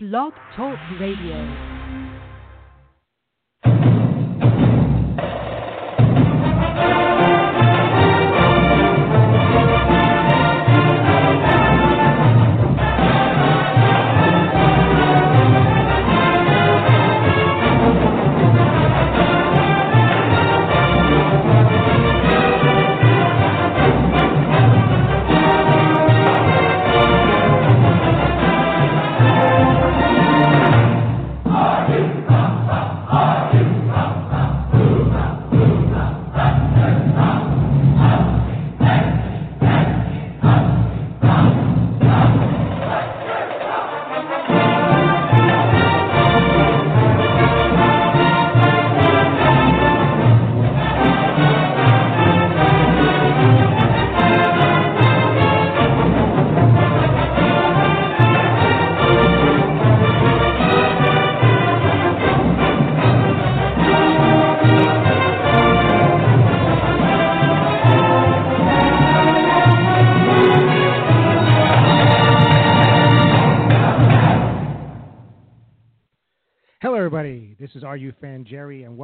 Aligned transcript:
Blog 0.00 0.32
Talk 0.54 0.78
Radio. 1.00 1.78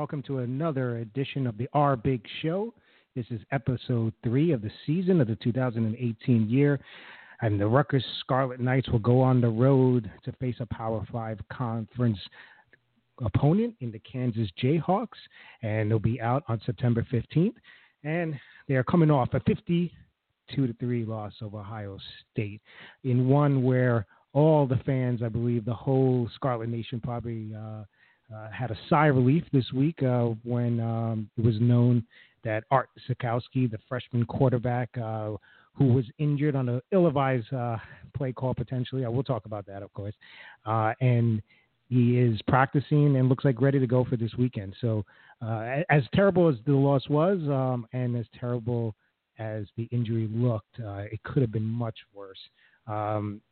Welcome 0.04 0.22
to 0.22 0.40
another 0.40 0.98
edition 0.98 1.46
of 1.46 1.56
the 1.56 1.66
R 1.72 1.96
Big 1.96 2.20
Show. 2.42 2.74
This 3.16 3.24
is 3.30 3.40
episode 3.52 4.12
three 4.22 4.52
of 4.52 4.60
the 4.60 4.70
season 4.84 5.18
of 5.18 5.28
the 5.28 5.36
2018 5.36 6.46
year, 6.46 6.78
and 7.40 7.58
the 7.58 7.66
Rutgers 7.66 8.04
Scarlet 8.20 8.60
Knights 8.60 8.86
will 8.90 8.98
go 8.98 9.22
on 9.22 9.40
the 9.40 9.48
road 9.48 10.12
to 10.26 10.32
face 10.32 10.56
a 10.60 10.66
Power 10.66 11.06
Five 11.10 11.40
conference 11.50 12.18
opponent 13.24 13.76
in 13.80 13.90
the 13.90 13.98
Kansas 14.00 14.50
Jayhawks, 14.62 15.06
and 15.62 15.90
they'll 15.90 15.98
be 15.98 16.20
out 16.20 16.44
on 16.48 16.60
September 16.66 17.02
15th. 17.10 17.54
And 18.02 18.38
they 18.68 18.74
are 18.74 18.84
coming 18.84 19.10
off 19.10 19.32
a 19.32 19.40
52 19.40 20.66
to 20.66 20.72
three 20.74 21.06
loss 21.06 21.32
of 21.40 21.54
Ohio 21.54 21.96
State 22.30 22.60
in 23.04 23.26
one 23.26 23.62
where 23.62 24.04
all 24.34 24.66
the 24.66 24.80
fans, 24.84 25.22
I 25.22 25.30
believe, 25.30 25.64
the 25.64 25.72
whole 25.72 26.28
Scarlet 26.34 26.68
Nation 26.68 27.00
probably. 27.00 27.54
Uh, 27.54 27.84
uh, 28.32 28.48
had 28.50 28.70
a 28.70 28.78
sigh 28.88 29.08
of 29.08 29.16
relief 29.16 29.44
this 29.52 29.72
week 29.72 30.02
uh, 30.02 30.28
when 30.44 30.80
um, 30.80 31.30
it 31.36 31.44
was 31.44 31.60
known 31.60 32.04
that 32.42 32.64
Art 32.70 32.88
Sitkowski, 33.08 33.70
the 33.70 33.78
freshman 33.88 34.24
quarterback, 34.26 34.90
uh, 34.98 35.32
who 35.74 35.86
was 35.86 36.04
injured 36.18 36.54
on 36.54 36.68
an 36.68 36.80
ill-advised 36.92 37.52
uh, 37.52 37.76
play 38.16 38.32
call 38.32 38.54
potentially. 38.54 39.04
I 39.04 39.08
will 39.08 39.24
talk 39.24 39.46
about 39.46 39.66
that, 39.66 39.82
of 39.82 39.92
course. 39.92 40.14
Uh, 40.64 40.92
and 41.00 41.42
he 41.88 42.18
is 42.18 42.40
practicing 42.46 43.16
and 43.16 43.28
looks 43.28 43.44
like 43.44 43.60
ready 43.60 43.78
to 43.78 43.86
go 43.86 44.04
for 44.04 44.16
this 44.16 44.34
weekend. 44.38 44.74
So, 44.80 45.04
as 45.90 46.02
terrible 46.14 46.48
as 46.48 46.54
the 46.64 46.72
loss 46.72 47.06
was, 47.10 47.38
um, 47.50 47.86
and 47.92 48.16
as 48.16 48.24
terrible 48.38 48.94
as 49.38 49.66
the 49.76 49.84
injury 49.90 50.28
looked, 50.32 50.78
it 50.78 51.22
could 51.24 51.42
have 51.42 51.52
been 51.52 51.64
much 51.64 51.98
worse. 52.14 52.38
Um, 52.86 53.42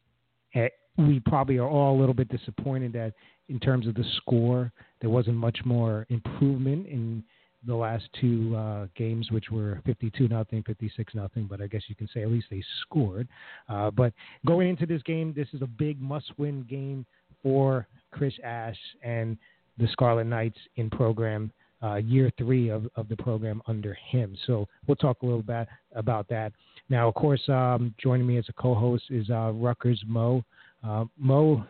we 0.98 1.20
probably 1.20 1.58
are 1.58 1.68
all 1.68 1.96
a 1.96 1.98
little 1.98 2.14
bit 2.14 2.28
disappointed 2.28 2.92
that 2.92 3.14
in 3.48 3.58
terms 3.60 3.86
of 3.86 3.94
the 3.94 4.04
score. 4.16 4.72
There 5.00 5.10
wasn't 5.10 5.36
much 5.36 5.58
more 5.64 6.06
improvement 6.10 6.86
in 6.86 7.24
the 7.66 7.74
last 7.74 8.04
two 8.20 8.54
uh, 8.56 8.86
games, 8.96 9.30
which 9.30 9.50
were 9.50 9.80
52 9.86 10.28
nothing, 10.28 10.62
56 10.64 11.14
nothing. 11.14 11.46
But 11.48 11.60
I 11.60 11.66
guess 11.66 11.82
you 11.88 11.94
can 11.94 12.08
say 12.12 12.22
at 12.22 12.30
least 12.30 12.46
they 12.50 12.62
scored. 12.82 13.28
Uh, 13.68 13.90
but 13.90 14.12
going 14.46 14.68
into 14.68 14.86
this 14.86 15.02
game, 15.02 15.32
this 15.36 15.48
is 15.52 15.62
a 15.62 15.66
big 15.66 16.00
must-win 16.00 16.66
game 16.68 17.06
for 17.42 17.86
Chris 18.10 18.34
Ash 18.44 18.78
and 19.02 19.36
the 19.78 19.88
Scarlet 19.88 20.24
Knights 20.24 20.58
in 20.76 20.90
program. 20.90 21.52
Uh, 21.82 21.96
year 21.96 22.30
three 22.38 22.68
of, 22.68 22.86
of 22.94 23.08
the 23.08 23.16
program 23.16 23.60
under 23.66 23.98
him. 24.08 24.36
So 24.46 24.68
we'll 24.86 24.94
talk 24.94 25.22
a 25.22 25.26
little 25.26 25.42
bit 25.42 25.66
about 25.96 26.28
that. 26.28 26.52
Now, 26.88 27.08
of 27.08 27.14
course, 27.14 27.42
um, 27.48 27.92
joining 28.00 28.24
me 28.24 28.38
as 28.38 28.44
a 28.48 28.52
co-host 28.52 29.02
is 29.10 29.28
uh, 29.30 29.50
Rutgers 29.52 30.00
Mo. 30.06 30.44
Uh, 30.86 31.04
Mo, 31.16 31.64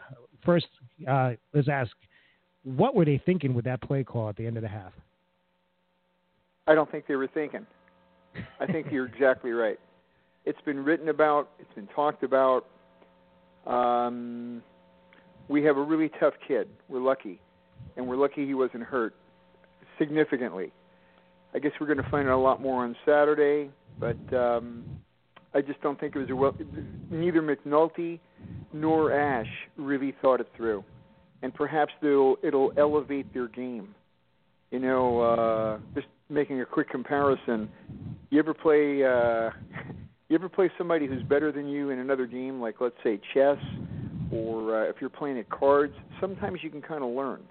first, 0.45 0.67
uh, 1.09 1.33
let's 1.53 1.69
ask, 1.69 1.91
what 2.65 2.95
were 2.95 3.05
they 3.05 3.21
thinking 3.25 3.55
with 3.55 3.65
that 3.65 3.81
play 3.83 4.05
call 4.05 4.29
at 4.29 4.37
the 4.37 4.47
end 4.47 4.57
of 4.57 4.63
the 4.63 4.69
half? 4.69 4.93
I 6.67 6.75
don't 6.75 6.91
think 6.91 7.07
they 7.07 7.17
were 7.17 7.29
thinking. 7.29 7.67
I 8.61 8.67
think 8.67 8.87
you're 8.91 9.07
exactly 9.15 9.51
right. 9.51 9.79
It's 10.45 10.61
been 10.65 10.83
written 10.85 11.09
about. 11.09 11.51
It's 11.59 11.73
been 11.75 11.89
talked 11.89 12.23
about. 12.23 12.67
Um, 13.67 14.63
we 15.49 15.63
have 15.65 15.77
a 15.77 15.83
really 15.83 16.11
tough 16.21 16.35
kid. 16.47 16.69
We're 16.89 17.01
lucky, 17.01 17.41
and 17.97 18.09
we're 18.09 18.17
lucky 18.17 18.47
he 18.47 18.55
wasn't 18.55 18.85
hurt 18.85 19.15
significantly. 19.99 20.73
I 21.55 21.59
guess 21.59 21.73
we're 21.81 21.87
going 21.87 22.03
to 22.03 22.11
find 22.11 22.29
out 22.29 22.37
a 22.37 22.43
lot 22.43 22.61
more 22.61 22.85
on 22.85 22.97
Saturday, 23.05 23.71
but 24.01 24.17
um, 24.35 24.85
I 25.55 25.61
just 25.61 25.81
don't 25.83 26.01
think 26.01 26.17
it 26.17 26.19
was 26.19 26.31
a 26.31 26.37
well. 26.37 26.57
Neither 27.11 27.43
McNulty 27.43 28.19
nor 28.73 29.13
Ash 29.13 29.47
really 29.77 30.15
thought 30.23 30.41
it 30.41 30.49
through, 30.57 30.85
and 31.43 31.53
perhaps 31.55 31.93
they'll 32.01 32.37
it'll 32.43 32.73
elevate 32.77 33.33
their 33.33 33.49
game. 33.49 33.95
You 34.71 34.79
know, 34.79 35.21
uh, 35.21 35.79
just 35.95 36.07
making 36.29 36.61
a 36.61 36.67
quick 36.67 36.89
comparison. 36.89 37.69
You 38.31 38.39
ever 38.39 38.55
play? 38.55 39.05
Uh, 39.05 39.51
you 40.29 40.37
ever 40.37 40.49
play 40.49 40.71
somebody 40.79 41.07
who's 41.07 41.23
better 41.23 41.53
than 41.53 41.69
you 41.69 41.91
in 41.91 41.99
another 41.99 42.27
game, 42.27 42.61
like 42.61 42.81
let's 42.81 42.97
say 43.05 43.21
chess, 43.35 43.59
or 44.31 44.85
uh, 44.85 44.89
if 44.89 44.97
you're 45.01 45.11
playing 45.11 45.39
at 45.39 45.51
cards? 45.51 45.95
Sometimes 46.21 46.61
you 46.63 46.71
can 46.71 46.83
kind 46.83 47.05
of 47.05 47.11
learn, 47.11 47.43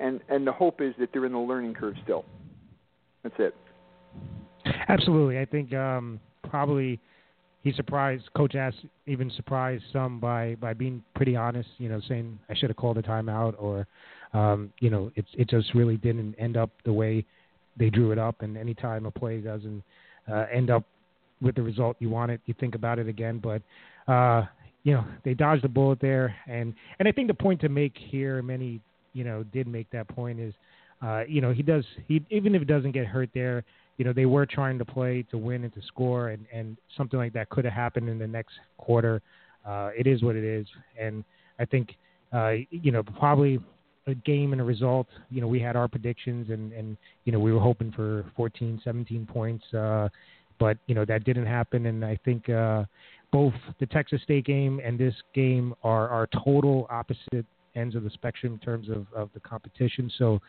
and 0.00 0.20
and 0.28 0.46
the 0.46 0.52
hope 0.52 0.80
is 0.80 0.94
that 0.98 1.10
they're 1.12 1.26
in 1.26 1.32
the 1.32 1.38
learning 1.38 1.74
curve 1.74 1.94
still. 2.02 2.24
That's 3.22 3.36
it. 3.38 3.54
Absolutely, 4.88 5.38
I 5.38 5.44
think 5.44 5.72
um, 5.74 6.20
probably 6.48 7.00
he 7.66 7.72
surprised 7.72 8.22
Coach 8.36 8.54
Ash 8.54 8.74
even 9.06 9.28
surprised 9.34 9.82
some 9.92 10.20
by 10.20 10.54
by 10.60 10.72
being 10.72 11.02
pretty 11.16 11.34
honest. 11.34 11.68
You 11.78 11.88
know, 11.88 12.00
saying 12.08 12.38
I 12.48 12.54
should 12.54 12.70
have 12.70 12.76
called 12.76 12.96
a 12.96 13.02
timeout, 13.02 13.54
or 13.58 13.88
um, 14.32 14.72
you 14.78 14.88
know, 14.88 15.10
it 15.16 15.24
it 15.36 15.48
just 15.50 15.74
really 15.74 15.96
didn't 15.96 16.36
end 16.38 16.56
up 16.56 16.70
the 16.84 16.92
way 16.92 17.24
they 17.76 17.90
drew 17.90 18.12
it 18.12 18.20
up. 18.20 18.42
And 18.42 18.56
anytime 18.56 19.04
a 19.04 19.10
play 19.10 19.40
doesn't 19.40 19.82
uh, 20.30 20.46
end 20.52 20.70
up 20.70 20.84
with 21.42 21.56
the 21.56 21.62
result 21.62 21.96
you 21.98 22.08
want 22.08 22.30
it, 22.30 22.40
you 22.46 22.54
think 22.60 22.76
about 22.76 23.00
it 23.00 23.08
again. 23.08 23.42
But 23.42 23.62
uh, 24.06 24.46
you 24.84 24.92
know, 24.92 25.04
they 25.24 25.34
dodged 25.34 25.64
the 25.64 25.68
bullet 25.68 25.98
there, 26.00 26.36
and 26.46 26.72
and 27.00 27.08
I 27.08 27.10
think 27.10 27.26
the 27.26 27.34
point 27.34 27.60
to 27.62 27.68
make 27.68 27.94
here, 27.96 28.42
many 28.42 28.80
you 29.12 29.24
know 29.24 29.42
did 29.42 29.66
make 29.66 29.90
that 29.90 30.06
point 30.06 30.38
is, 30.38 30.54
uh, 31.02 31.24
you 31.26 31.40
know, 31.40 31.52
he 31.52 31.64
does 31.64 31.84
he 32.06 32.22
even 32.30 32.54
if 32.54 32.62
it 32.62 32.68
doesn't 32.68 32.92
get 32.92 33.06
hurt 33.06 33.30
there 33.34 33.64
you 33.98 34.04
know 34.04 34.12
they 34.12 34.26
were 34.26 34.46
trying 34.46 34.78
to 34.78 34.84
play 34.84 35.24
to 35.30 35.38
win 35.38 35.64
and 35.64 35.74
to 35.74 35.82
score, 35.82 36.28
and 36.28 36.46
and 36.52 36.76
something 36.96 37.18
like 37.18 37.32
that 37.32 37.48
could 37.48 37.64
have 37.64 37.74
happened 37.74 38.08
in 38.08 38.18
the 38.18 38.26
next 38.26 38.54
quarter. 38.78 39.22
Uh, 39.66 39.90
it 39.96 40.06
is 40.06 40.22
what 40.22 40.36
it 40.36 40.44
is, 40.44 40.66
and 41.00 41.24
I 41.58 41.64
think 41.64 41.96
uh, 42.32 42.54
you 42.70 42.92
know 42.92 43.02
probably 43.02 43.58
a 44.06 44.14
game 44.14 44.52
and 44.52 44.60
a 44.60 44.64
result. 44.64 45.06
You 45.30 45.40
know 45.40 45.48
we 45.48 45.60
had 45.60 45.76
our 45.76 45.88
predictions, 45.88 46.50
and 46.50 46.72
and 46.72 46.96
you 47.24 47.32
know 47.32 47.38
we 47.38 47.52
were 47.52 47.60
hoping 47.60 47.92
for 47.92 48.24
14, 48.36 48.80
17 48.84 49.26
points, 49.26 49.64
uh, 49.74 50.08
but 50.58 50.78
you 50.86 50.94
know 50.94 51.04
that 51.04 51.24
didn't 51.24 51.46
happen, 51.46 51.86
and 51.86 52.04
I 52.04 52.18
think. 52.24 52.48
Uh, 52.48 52.84
both 53.32 53.54
the 53.80 53.86
Texas 53.86 54.22
State 54.22 54.44
game 54.46 54.80
and 54.82 54.96
this 54.96 55.12
game 55.34 55.74
are, 55.82 56.08
are 56.08 56.28
total 56.44 56.86
opposite 56.90 57.44
ends 57.76 57.94
of 57.94 58.02
the 58.02 58.10
spectrum 58.10 58.54
in 58.54 58.58
terms 58.58 58.88
of, 58.88 59.06
of 59.14 59.30
the 59.34 59.40
competition. 59.40 60.10
So 60.18 60.40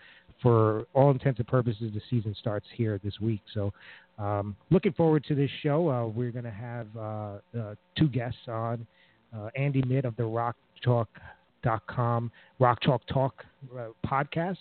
for 0.41 0.85
all 0.93 1.11
intents 1.11 1.39
and 1.39 1.47
purposes, 1.47 1.91
the 1.93 2.01
season 2.09 2.35
starts 2.39 2.65
here 2.75 2.99
this 3.03 3.19
week. 3.19 3.41
So, 3.53 3.73
um, 4.19 4.55
looking 4.71 4.93
forward 4.93 5.23
to 5.25 5.35
this 5.35 5.51
show. 5.61 5.89
Uh, 5.89 6.07
we're 6.07 6.31
going 6.31 6.45
to 6.45 6.51
have 6.51 6.87
uh, 6.97 7.37
uh, 7.59 7.75
two 7.97 8.07
guests 8.07 8.39
on 8.47 8.87
uh, 9.35 9.49
Andy 9.55 9.83
Mitt 9.83 10.05
of 10.05 10.15
the 10.15 10.23
RockChalk.com, 10.23 12.31
Rock 12.59 12.81
Chalk 12.81 13.01
Talk 13.07 13.43
uh, 13.77 13.87
podcast, 14.05 14.57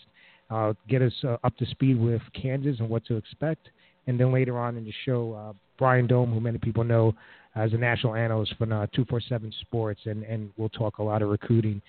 get 0.88 1.02
us 1.02 1.12
up 1.44 1.56
to 1.56 1.66
speed 1.66 1.98
with 1.98 2.22
Kansas 2.40 2.80
and 2.80 2.88
what 2.88 3.04
to 3.06 3.16
expect. 3.16 3.68
And 4.06 4.20
then 4.20 4.32
later 4.32 4.58
on 4.58 4.76
in 4.76 4.84
the 4.84 4.94
show, 5.04 5.54
Brian 5.78 6.06
Dohn, 6.06 6.32
who 6.32 6.40
many 6.40 6.58
people 6.58 6.84
know 6.84 7.14
as 7.54 7.72
a 7.72 7.76
national 7.76 8.14
analyst 8.14 8.54
for 8.58 8.66
247 8.66 9.52
Sports, 9.62 10.00
and, 10.04 10.22
and 10.24 10.50
we'll 10.56 10.68
talk 10.68 10.98
a 10.98 11.02
lot 11.02 11.22
of 11.22 11.30
recruiting 11.30 11.80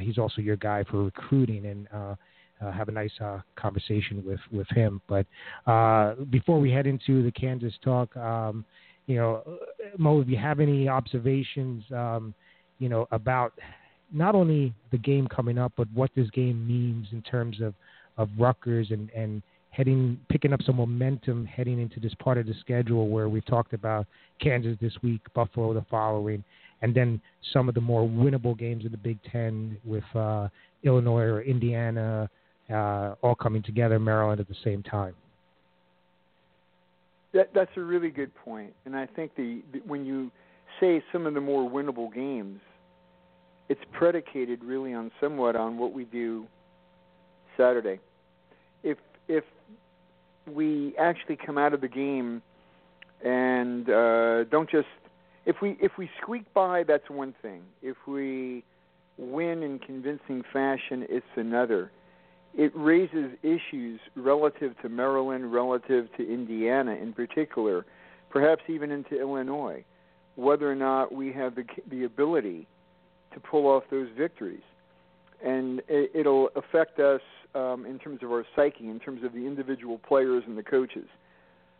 he's 0.00 0.18
also 0.18 0.40
your 0.40 0.56
guy 0.56 0.84
for 0.84 1.04
recruiting 1.04 1.66
and. 1.66 2.16
Uh, 2.62 2.70
uh, 2.70 2.72
have 2.72 2.88
a 2.88 2.92
nice 2.92 3.12
uh, 3.20 3.40
conversation 3.56 4.22
with 4.26 4.40
with 4.52 4.68
him. 4.68 5.00
But 5.08 5.26
uh, 5.66 6.14
before 6.30 6.60
we 6.60 6.70
head 6.70 6.86
into 6.86 7.22
the 7.22 7.30
Kansas 7.30 7.74
talk, 7.82 8.14
um, 8.16 8.64
you 9.06 9.16
know, 9.16 9.42
Mo, 9.98 10.20
if 10.20 10.28
you 10.28 10.36
have 10.36 10.60
any 10.60 10.88
observations, 10.88 11.84
um, 11.92 12.34
you 12.78 12.88
know, 12.88 13.06
about 13.10 13.52
not 14.12 14.34
only 14.34 14.74
the 14.90 14.98
game 14.98 15.26
coming 15.28 15.58
up, 15.58 15.72
but 15.76 15.88
what 15.94 16.10
this 16.14 16.28
game 16.30 16.66
means 16.66 17.06
in 17.12 17.22
terms 17.22 17.60
of 17.60 17.74
of 18.18 18.28
Rutgers 18.38 18.90
and 18.90 19.10
and 19.10 19.42
heading 19.70 20.18
picking 20.28 20.52
up 20.52 20.60
some 20.62 20.76
momentum 20.76 21.46
heading 21.46 21.80
into 21.80 22.00
this 22.00 22.14
part 22.14 22.36
of 22.38 22.46
the 22.46 22.54
schedule 22.60 23.08
where 23.08 23.28
we've 23.28 23.46
talked 23.46 23.72
about 23.72 24.06
Kansas 24.40 24.76
this 24.80 24.92
week, 25.02 25.20
Buffalo 25.34 25.72
the 25.72 25.84
following, 25.90 26.42
and 26.82 26.94
then 26.94 27.20
some 27.52 27.68
of 27.68 27.74
the 27.74 27.80
more 27.80 28.06
winnable 28.06 28.58
games 28.58 28.84
in 28.84 28.90
the 28.90 28.98
Big 28.98 29.18
Ten 29.30 29.76
with 29.84 30.04
uh, 30.14 30.48
Illinois 30.82 31.22
or 31.22 31.42
Indiana 31.42 32.28
uh, 32.70 33.14
all 33.22 33.34
coming 33.34 33.62
together, 33.62 33.96
in 33.96 34.04
Maryland 34.04 34.40
at 34.40 34.48
the 34.48 34.56
same 34.64 34.82
time. 34.82 35.14
That, 37.32 37.50
that's 37.54 37.70
a 37.76 37.80
really 37.80 38.10
good 38.10 38.34
point, 38.34 38.74
and 38.84 38.96
I 38.96 39.06
think 39.06 39.36
the, 39.36 39.62
the 39.72 39.78
when 39.86 40.04
you 40.04 40.30
say 40.80 41.02
some 41.12 41.26
of 41.26 41.34
the 41.34 41.40
more 41.40 41.68
winnable 41.70 42.12
games, 42.12 42.60
it's 43.68 43.80
predicated 43.92 44.64
really 44.64 44.92
on 44.94 45.12
somewhat 45.20 45.54
on 45.54 45.78
what 45.78 45.92
we 45.92 46.04
do 46.04 46.46
Saturday. 47.56 48.00
If 48.82 48.98
if 49.28 49.44
we 50.52 50.94
actually 50.98 51.36
come 51.36 51.56
out 51.56 51.72
of 51.72 51.80
the 51.80 51.88
game 51.88 52.42
and 53.24 53.88
uh, 53.88 54.44
don't 54.44 54.68
just 54.68 54.88
if 55.46 55.56
we 55.62 55.76
if 55.80 55.92
we 55.98 56.10
squeak 56.20 56.52
by, 56.54 56.82
that's 56.82 57.08
one 57.08 57.34
thing. 57.42 57.62
If 57.82 57.96
we 58.06 58.64
win 59.18 59.62
in 59.62 59.78
convincing 59.78 60.42
fashion, 60.52 61.06
it's 61.08 61.26
another. 61.36 61.90
It 62.56 62.72
raises 62.74 63.32
issues 63.42 64.00
relative 64.16 64.74
to 64.82 64.88
Maryland, 64.88 65.52
relative 65.52 66.08
to 66.16 66.32
Indiana 66.32 66.92
in 66.92 67.12
particular, 67.12 67.86
perhaps 68.28 68.62
even 68.68 68.90
into 68.90 69.18
Illinois, 69.18 69.84
whether 70.34 70.70
or 70.70 70.74
not 70.74 71.14
we 71.14 71.32
have 71.32 71.54
the 71.54 71.64
the 71.88 72.04
ability 72.04 72.66
to 73.32 73.40
pull 73.40 73.66
off 73.66 73.84
those 73.90 74.08
victories, 74.16 74.62
and 75.44 75.80
it, 75.88 76.10
it'll 76.14 76.50
affect 76.56 76.98
us 76.98 77.20
um, 77.54 77.86
in 77.86 77.98
terms 77.98 78.20
of 78.22 78.30
our 78.32 78.44
psyche, 78.56 78.88
in 78.88 78.98
terms 78.98 79.22
of 79.22 79.32
the 79.32 79.46
individual 79.46 79.98
players 79.98 80.42
and 80.46 80.58
the 80.58 80.62
coaches. 80.62 81.06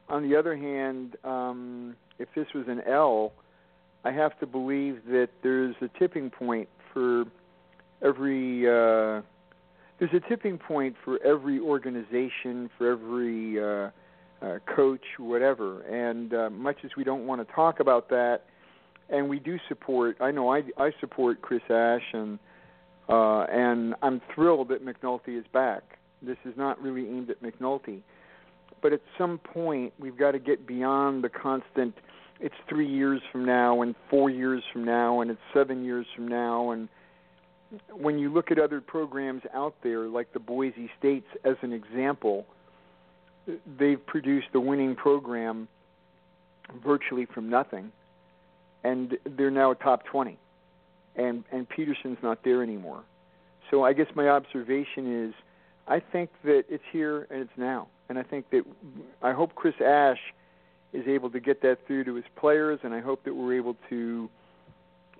On 0.09 0.29
the 0.29 0.37
other 0.37 0.57
hand, 0.57 1.17
um, 1.25 1.97
if 2.19 2.29
this 2.35 2.47
was 2.55 2.67
an 2.69 2.81
L, 2.87 3.33
I 4.05 4.13
have 4.13 4.39
to 4.41 4.47
believe 4.47 5.03
that 5.07 5.29
there's 5.43 5.75
a 5.81 5.89
tipping 5.99 6.31
point 6.31 6.69
for 6.93 7.25
every. 8.03 8.69
Uh, 8.69 9.23
there's 10.01 10.15
a 10.15 10.29
tipping 10.29 10.59
point 10.59 10.97
for 11.05 11.23
every 11.23 11.61
organization, 11.61 12.71
for 12.79 12.91
every 12.91 13.63
uh, 13.63 13.91
uh, 14.45 14.59
coach, 14.75 15.05
whatever. 15.19 15.83
And 15.83 16.33
uh, 16.33 16.51
much 16.51 16.79
as 16.85 16.91
we 16.97 17.05
don't 17.05 17.27
want 17.27 17.47
to 17.47 17.55
talk 17.55 17.81
about 17.81 18.09
that, 18.09 18.41
and 19.11 19.29
we 19.29 19.39
do 19.39 19.59
support. 19.69 20.17
I 20.21 20.31
know 20.31 20.53
I 20.53 20.63
I 20.79 20.93
support 21.01 21.43
Chris 21.43 21.63
Ash 21.69 22.03
and 22.13 22.39
uh, 23.09 23.43
and 23.43 23.95
I'm 24.03 24.23
thrilled 24.35 24.69
that 24.69 24.85
McNulty 24.85 25.39
is 25.39 25.45
back. 25.53 25.83
This 26.23 26.39
is 26.45 26.55
not 26.57 26.81
really 26.81 27.07
aimed 27.07 27.29
at 27.29 27.43
McNulty, 27.43 28.01
but 28.83 28.93
at 28.93 29.03
some 29.19 29.39
point 29.39 29.93
we've 29.99 30.17
got 30.17 30.33
to 30.33 30.39
get 30.39 30.67
beyond 30.67 31.25
the 31.25 31.29
constant. 31.29 31.95
It's 32.41 32.55
three 32.71 32.89
years 32.89 33.21
from 33.31 33.45
now, 33.45 33.83
and 33.83 33.95
four 34.09 34.31
years 34.31 34.63
from 34.73 34.85
now, 34.85 35.21
and 35.21 35.31
it's 35.31 35.41
seven 35.53 35.85
years 35.85 36.07
from 36.17 36.27
now, 36.27 36.71
and 36.71 36.89
when 37.93 38.19
you 38.19 38.33
look 38.33 38.51
at 38.51 38.59
other 38.59 38.81
programs 38.81 39.43
out 39.55 39.75
there, 39.83 40.07
like 40.09 40.33
the 40.33 40.39
Boise 40.41 40.91
States 40.99 41.27
as 41.45 41.57
an 41.63 41.73
example, 41.73 42.47
they've 43.79 44.05
produced 44.07 44.49
a 44.55 44.61
winning 44.61 44.95
program 44.95 45.69
virtually 46.85 47.27
from 47.27 47.49
nothing, 47.49 47.93
and 48.85 49.17
they're 49.25 49.51
now 49.51 49.71
a 49.71 49.75
top 49.75 50.05
20. 50.05 50.39
And 51.17 51.45
and 51.51 51.69
Petersen's 51.69 52.19
not 52.23 52.45
there 52.45 52.63
anymore. 52.63 53.03
So 53.71 53.85
I 53.85 53.93
guess 53.93 54.07
my 54.15 54.29
observation 54.29 55.27
is, 55.27 55.35
I 55.87 56.01
think 56.01 56.31
that 56.45 56.65
it's 56.69 56.85
here 56.93 57.27
and 57.31 57.43
it's 57.43 57.57
now, 57.57 57.89
and 58.09 58.19
I 58.19 58.23
think 58.23 58.51
that 58.51 58.65
I 59.23 59.33
hope 59.33 59.55
Chris 59.55 59.75
Ash 59.85 60.19
is 60.93 61.07
able 61.07 61.31
to 61.31 61.41
get 61.41 61.63
that 61.63 61.79
through 61.87 62.05
to 62.05 62.15
his 62.15 62.25
players, 62.37 62.81
and 62.83 62.95
I 62.95 63.01
hope 63.01 63.25
that 63.25 63.35
we're 63.35 63.57
able 63.57 63.77
to 63.91 64.29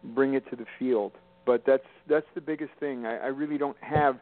bring 0.03 0.35
it 0.35 0.49
to 0.51 0.57
the 0.57 0.67
field 0.79 1.13
but 1.51 1.65
that's 1.67 1.83
that's 2.09 2.27
the 2.37 2.41
biggest 2.41 2.71
thing. 2.79 3.07
I, 3.07 3.17
I 3.17 3.27
really 3.27 3.59
don't 3.59 3.77
have 3.81 4.21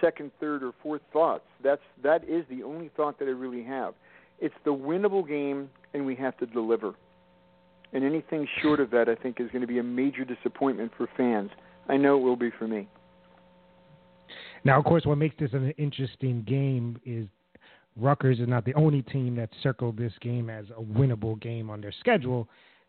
second, 0.00 0.30
third, 0.40 0.62
or 0.62 0.72
fourth 0.82 1.02
thoughts. 1.12 1.44
That's 1.62 1.82
that 2.02 2.26
is 2.26 2.46
the 2.48 2.62
only 2.62 2.90
thought 2.96 3.18
that 3.18 3.26
I 3.28 3.32
really 3.32 3.62
have. 3.64 3.92
It's 4.38 4.54
the 4.64 4.70
winnable 4.70 5.28
game, 5.28 5.68
and 5.92 6.06
we 6.06 6.14
have 6.16 6.38
to 6.38 6.46
deliver. 6.46 6.94
And 7.92 8.02
anything 8.02 8.48
short 8.62 8.80
of 8.80 8.90
that, 8.92 9.10
I 9.10 9.14
think, 9.14 9.40
is 9.40 9.50
going 9.50 9.60
to 9.60 9.66
be 9.66 9.78
a 9.78 9.82
major 9.82 10.24
disappointment 10.24 10.92
for 10.96 11.06
fans. 11.18 11.50
I 11.86 11.98
know 11.98 12.16
it 12.16 12.22
will 12.22 12.34
be 12.34 12.50
for 12.58 12.66
me. 12.66 12.88
Now, 14.64 14.78
of 14.78 14.86
course, 14.86 15.04
what 15.04 15.18
makes 15.18 15.36
this 15.38 15.52
an 15.52 15.74
interesting 15.76 16.44
game 16.48 16.98
is 17.04 17.26
Rutgers 17.94 18.40
is 18.40 18.48
not 18.48 18.64
the 18.64 18.72
only 18.72 19.02
team 19.02 19.36
that 19.36 19.50
circled 19.62 19.98
this 19.98 20.14
game 20.22 20.48
as 20.48 20.64
a 20.70 20.80
winnable 20.80 21.38
game 21.42 21.68
on 21.68 21.82
their 21.82 21.92
schedule. 22.00 22.48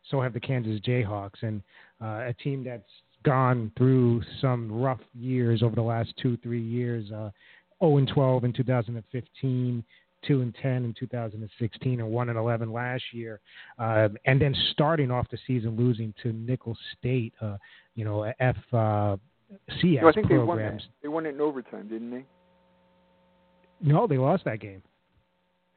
So 0.10 0.22
have 0.22 0.32
the 0.32 0.40
Kansas 0.40 0.80
Jayhawks, 0.80 1.42
and 1.42 1.62
uh, 2.02 2.30
a 2.30 2.34
team 2.42 2.64
that's 2.64 2.90
gone 3.24 3.72
through 3.78 4.22
some 4.40 4.72
rough 4.72 5.00
years 5.14 5.64
over 5.64 5.76
the 5.76 5.82
last 5.82 6.14
two, 6.22 6.38
three 6.38 6.62
years. 6.62 7.12
Uh, 7.12 7.30
0 7.82 7.98
and 7.98 8.08
12 8.08 8.44
in 8.44 8.54
2015, 8.54 9.84
2 10.28 10.42
and 10.42 10.56
10 10.62 10.72
in 10.72 10.94
2016, 10.98 12.00
and 12.00 12.10
1 12.10 12.30
and 12.30 12.38
11 12.38 12.72
last 12.72 13.04
year, 13.12 13.40
uh, 13.80 14.08
and 14.26 14.40
then 14.40 14.56
starting 14.72 15.10
off 15.10 15.28
the 15.32 15.38
season 15.48 15.76
losing 15.76 16.14
to 16.22 16.32
Nicholls 16.32 16.78
State, 16.98 17.34
uh, 17.42 17.58
you 17.96 18.06
know, 18.06 18.32
F 18.40 18.56
uh, 18.72 19.18
CS 19.82 20.02
no, 20.04 20.10
I 20.10 20.12
think 20.12 20.28
programs. 20.28 20.84
They 21.02 21.08
won, 21.08 21.24
they 21.24 21.26
won 21.26 21.26
it 21.26 21.36
in 21.36 21.42
overtime, 21.42 21.88
didn't 21.88 22.12
they? 22.12 22.26
No, 23.82 24.06
they 24.06 24.18
lost 24.18 24.46
that 24.46 24.60
game. 24.60 24.84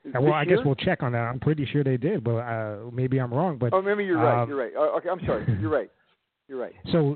This 0.04 0.12
well, 0.20 0.34
I 0.34 0.42
year? 0.42 0.56
guess 0.56 0.66
we'll 0.66 0.74
check 0.74 1.02
on 1.02 1.12
that. 1.12 1.22
I'm 1.22 1.40
pretty 1.40 1.64
sure 1.64 1.82
they 1.82 1.96
did, 1.96 2.22
but 2.22 2.36
uh, 2.36 2.76
maybe 2.92 3.18
I'm 3.18 3.32
wrong. 3.32 3.56
But 3.56 3.72
oh, 3.72 3.80
maybe 3.80 4.04
you're 4.04 4.18
right. 4.18 4.42
um, 4.42 4.48
You're 4.48 4.58
right. 4.58 4.72
Uh, 4.76 4.96
okay, 4.98 5.08
I'm 5.08 5.20
sorry. 5.24 5.46
You're 5.60 5.70
right. 5.70 5.90
You're 6.48 6.58
right. 6.58 6.74
So, 6.92 7.14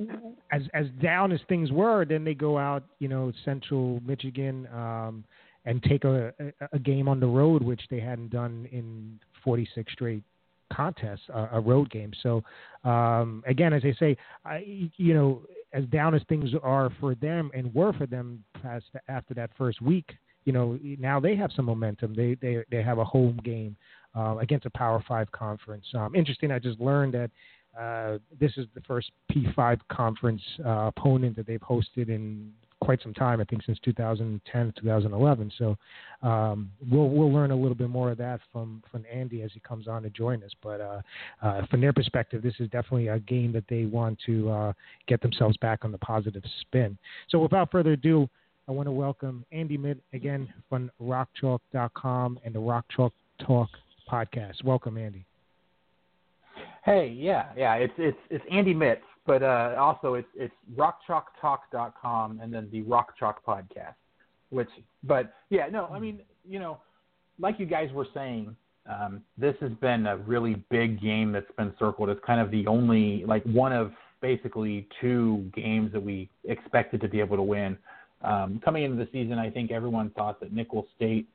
as 0.52 0.62
as 0.74 0.86
down 1.02 1.32
as 1.32 1.40
things 1.48 1.72
were, 1.72 2.04
then 2.04 2.24
they 2.24 2.34
go 2.34 2.58
out, 2.58 2.84
you 2.98 3.08
know, 3.08 3.32
Central 3.44 4.00
Michigan, 4.06 4.66
um, 4.72 5.24
and 5.64 5.82
take 5.82 6.04
a, 6.04 6.32
a, 6.38 6.68
a 6.72 6.78
game 6.78 7.08
on 7.08 7.20
the 7.20 7.26
road, 7.26 7.62
which 7.62 7.82
they 7.90 8.00
hadn't 8.00 8.30
done 8.30 8.68
in 8.72 9.18
46 9.44 9.92
straight 9.92 10.22
contests, 10.72 11.22
a, 11.32 11.48
a 11.52 11.60
road 11.60 11.90
game. 11.90 12.12
So, 12.22 12.42
um, 12.84 13.42
again, 13.46 13.72
as 13.72 13.82
I 13.84 13.92
say, 13.98 14.16
I 14.44 14.90
you 14.96 15.14
know, 15.14 15.42
as 15.72 15.84
down 15.86 16.14
as 16.14 16.22
things 16.28 16.50
are 16.62 16.90
for 17.00 17.14
them 17.14 17.50
and 17.54 17.74
were 17.74 17.92
for 17.92 18.06
them 18.06 18.44
past 18.62 18.86
after 19.08 19.34
that 19.34 19.50
first 19.56 19.80
week, 19.82 20.10
you 20.44 20.52
know, 20.52 20.78
now 20.98 21.20
they 21.20 21.36
have 21.36 21.50
some 21.54 21.66
momentum. 21.66 22.14
They 22.14 22.36
they 22.40 22.64
they 22.70 22.82
have 22.82 22.98
a 22.98 23.04
home 23.04 23.38
game 23.44 23.76
uh, 24.16 24.38
against 24.38 24.66
a 24.66 24.70
Power 24.70 25.02
Five 25.06 25.30
conference. 25.32 25.84
Um, 25.94 26.14
interesting. 26.14 26.50
I 26.50 26.58
just 26.58 26.80
learned 26.80 27.14
that 27.14 27.30
uh, 27.78 28.18
this 28.38 28.52
is 28.56 28.66
the 28.74 28.80
first 28.82 29.10
P5 29.30 29.80
conference 29.90 30.42
uh, 30.64 30.90
opponent 30.96 31.36
that 31.36 31.46
they've 31.46 31.60
hosted 31.60 32.08
in 32.08 32.52
quite 32.80 33.02
some 33.02 33.14
time. 33.14 33.40
I 33.40 33.44
think 33.44 33.62
since 33.64 33.78
2010, 33.84 34.72
2011. 34.80 35.52
So 35.58 35.76
um, 36.22 36.70
we'll 36.90 37.08
we'll 37.08 37.32
learn 37.32 37.50
a 37.50 37.56
little 37.56 37.74
bit 37.74 37.90
more 37.90 38.10
of 38.10 38.18
that 38.18 38.40
from 38.52 38.82
from 38.90 39.04
Andy 39.12 39.42
as 39.42 39.50
he 39.52 39.60
comes 39.60 39.88
on 39.88 40.02
to 40.02 40.10
join 40.10 40.42
us. 40.42 40.50
But 40.62 40.80
uh, 40.80 41.00
uh, 41.42 41.66
from 41.66 41.80
their 41.80 41.92
perspective, 41.92 42.42
this 42.42 42.54
is 42.58 42.68
definitely 42.70 43.08
a 43.08 43.18
game 43.20 43.52
that 43.52 43.64
they 43.68 43.84
want 43.84 44.18
to 44.26 44.50
uh, 44.50 44.72
get 45.06 45.20
themselves 45.20 45.56
back 45.58 45.84
on 45.84 45.92
the 45.92 45.98
positive 45.98 46.42
spin. 46.60 46.96
So 47.28 47.38
without 47.38 47.70
further 47.70 47.92
ado. 47.92 48.28
I 48.66 48.70
want 48.70 48.86
to 48.86 48.92
welcome 48.92 49.46
Andy 49.50 49.78
Mitt 49.78 49.98
again 50.12 50.52
from 50.68 50.90
RockChalk.com 51.02 52.38
and 52.44 52.54
the 52.54 52.58
Rock 52.58 52.84
Chalk 52.94 53.14
Talk 53.40 53.70
podcast. 54.12 54.62
Welcome, 54.62 54.98
Andy. 54.98 55.24
Hey, 56.88 57.14
yeah, 57.14 57.48
yeah. 57.54 57.74
It's 57.74 57.92
it's 57.98 58.16
it's 58.30 58.44
Andy 58.50 58.72
Mitts, 58.72 59.02
but 59.26 59.42
uh, 59.42 59.74
also 59.78 60.14
it's 60.14 60.28
it's 60.34 60.54
rockchalktalk.com 60.74 62.40
and 62.40 62.52
then 62.52 62.66
the 62.72 62.80
Rock 62.80 63.12
Chalk 63.18 63.44
podcast. 63.44 63.92
Which, 64.48 64.70
but 65.04 65.34
yeah, 65.50 65.66
no, 65.70 65.88
I 65.92 65.98
mean, 65.98 66.20
you 66.48 66.58
know, 66.58 66.78
like 67.38 67.60
you 67.60 67.66
guys 67.66 67.92
were 67.92 68.06
saying, 68.14 68.56
um, 68.88 69.20
this 69.36 69.54
has 69.60 69.72
been 69.82 70.06
a 70.06 70.16
really 70.16 70.64
big 70.70 70.98
game 70.98 71.30
that's 71.30 71.50
been 71.58 71.74
circled. 71.78 72.08
It's 72.08 72.24
kind 72.26 72.40
of 72.40 72.50
the 72.50 72.66
only, 72.66 73.22
like, 73.26 73.42
one 73.42 73.74
of 73.74 73.92
basically 74.22 74.88
two 74.98 75.44
games 75.54 75.92
that 75.92 76.02
we 76.02 76.30
expected 76.44 77.02
to 77.02 77.08
be 77.08 77.20
able 77.20 77.36
to 77.36 77.42
win. 77.42 77.76
Um, 78.22 78.62
coming 78.64 78.84
into 78.84 78.96
the 78.96 79.10
season, 79.12 79.38
I 79.38 79.50
think 79.50 79.70
everyone 79.70 80.08
thought 80.16 80.40
that 80.40 80.54
Nicholls 80.54 80.86
State 80.96 81.28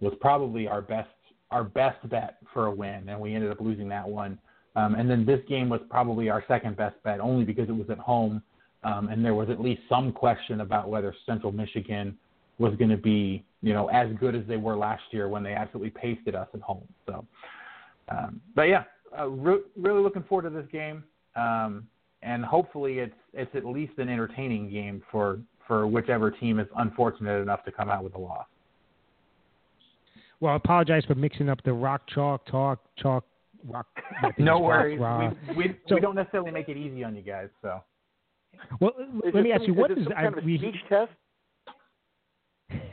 was 0.00 0.12
probably 0.20 0.68
our 0.68 0.80
best 0.80 1.08
our 1.50 1.64
best 1.64 2.08
bet 2.08 2.36
for 2.54 2.66
a 2.66 2.70
win, 2.70 3.08
and 3.08 3.18
we 3.18 3.34
ended 3.34 3.50
up 3.50 3.60
losing 3.60 3.88
that 3.88 4.08
one. 4.08 4.38
Um, 4.76 4.94
and 4.94 5.10
then 5.10 5.26
this 5.26 5.40
game 5.48 5.68
was 5.68 5.80
probably 5.90 6.30
our 6.30 6.44
second 6.46 6.76
best 6.76 6.96
bet, 7.02 7.20
only 7.20 7.44
because 7.44 7.68
it 7.68 7.72
was 7.72 7.90
at 7.90 7.98
home. 7.98 8.42
um, 8.82 9.08
and 9.08 9.24
there 9.24 9.34
was 9.34 9.50
at 9.50 9.60
least 9.60 9.82
some 9.88 10.12
question 10.12 10.60
about 10.62 10.88
whether 10.88 11.14
Central 11.26 11.52
Michigan 11.52 12.16
was 12.58 12.74
going 12.76 12.90
to 12.90 12.96
be, 12.96 13.44
you 13.62 13.72
know, 13.72 13.88
as 13.88 14.08
good 14.18 14.34
as 14.34 14.42
they 14.46 14.56
were 14.56 14.76
last 14.76 15.02
year 15.10 15.28
when 15.28 15.42
they 15.42 15.52
absolutely 15.54 15.90
pasted 15.90 16.34
us 16.34 16.48
at 16.54 16.60
home. 16.60 16.86
So, 17.06 17.26
um, 18.08 18.40
but 18.54 18.64
yeah, 18.64 18.84
uh, 19.18 19.28
re- 19.28 19.62
really 19.76 20.02
looking 20.02 20.22
forward 20.24 20.50
to 20.50 20.50
this 20.50 20.70
game, 20.70 21.04
um, 21.36 21.86
and 22.22 22.44
hopefully 22.44 22.98
it's 22.98 23.14
it's 23.32 23.54
at 23.54 23.64
least 23.64 23.92
an 23.98 24.08
entertaining 24.08 24.70
game 24.70 25.02
for 25.10 25.38
for 25.66 25.86
whichever 25.86 26.30
team 26.30 26.58
is 26.58 26.66
unfortunate 26.76 27.40
enough 27.40 27.64
to 27.64 27.72
come 27.72 27.88
out 27.88 28.02
with 28.02 28.14
a 28.14 28.18
loss. 28.18 28.46
Well, 30.40 30.52
I 30.54 30.56
apologize 30.56 31.04
for 31.06 31.14
mixing 31.14 31.48
up 31.48 31.62
the 31.64 31.72
rock 31.72 32.02
chalk 32.08 32.46
talk 32.46 32.80
chalk 32.96 33.24
rock. 33.66 33.86
no 34.38 34.60
worries. 34.60 35.00
We, 35.48 35.54
we, 35.56 35.76
so, 35.88 35.94
we 35.96 36.00
don't 36.00 36.14
necessarily 36.14 36.50
make 36.50 36.68
it 36.68 36.76
easy 36.76 37.04
on 37.04 37.14
you 37.14 37.22
guys, 37.22 37.48
so. 37.62 37.80
Well, 38.80 38.92
is 39.24 39.32
let 39.34 39.44
me 39.44 39.52
ask 39.52 39.66
you, 39.66 39.74
what 39.74 39.90
is, 39.90 39.98
is 39.98 40.04
some 40.04 40.12
I, 40.12 40.22
kind 40.22 40.38
of 40.38 40.42
a 40.42 40.46
we, 40.46 40.58
speech 40.58 40.76
test? 40.88 41.10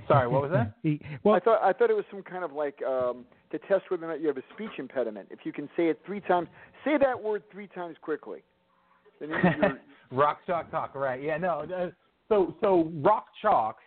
Sorry, 0.08 0.28
what 0.28 0.42
was 0.42 0.52
that? 0.52 0.74
well, 1.24 1.36
I 1.36 1.40
thought 1.40 1.62
I 1.62 1.74
thought 1.74 1.90
it 1.90 1.96
was 1.96 2.06
some 2.10 2.24
kind 2.24 2.44
of 2.44 2.54
like 2.54 2.82
um, 2.84 3.26
to 3.52 3.60
test 3.60 3.84
whether 3.90 4.06
or 4.06 4.10
not 4.10 4.22
you 4.22 4.28
have 4.28 4.38
a 4.38 4.44
speech 4.54 4.72
impediment. 4.78 5.28
If 5.32 5.40
you 5.44 5.52
can 5.52 5.70
say 5.76 5.88
it 5.88 6.00
three 6.06 6.22
times, 6.22 6.48
say 6.86 6.98
that 6.98 7.22
word 7.22 7.44
three 7.52 7.68
times 7.68 7.98
quickly. 8.02 8.40
Then 9.20 9.30
you're, 9.62 9.80
rock 10.12 10.40
chalk 10.48 10.72
talk, 10.72 10.96
right? 10.96 11.22
Yeah, 11.22 11.38
no. 11.38 11.66
Uh, 11.76 11.90
so 12.30 12.56
so 12.62 12.92
rock 12.96 13.28
chalk. 13.42 13.78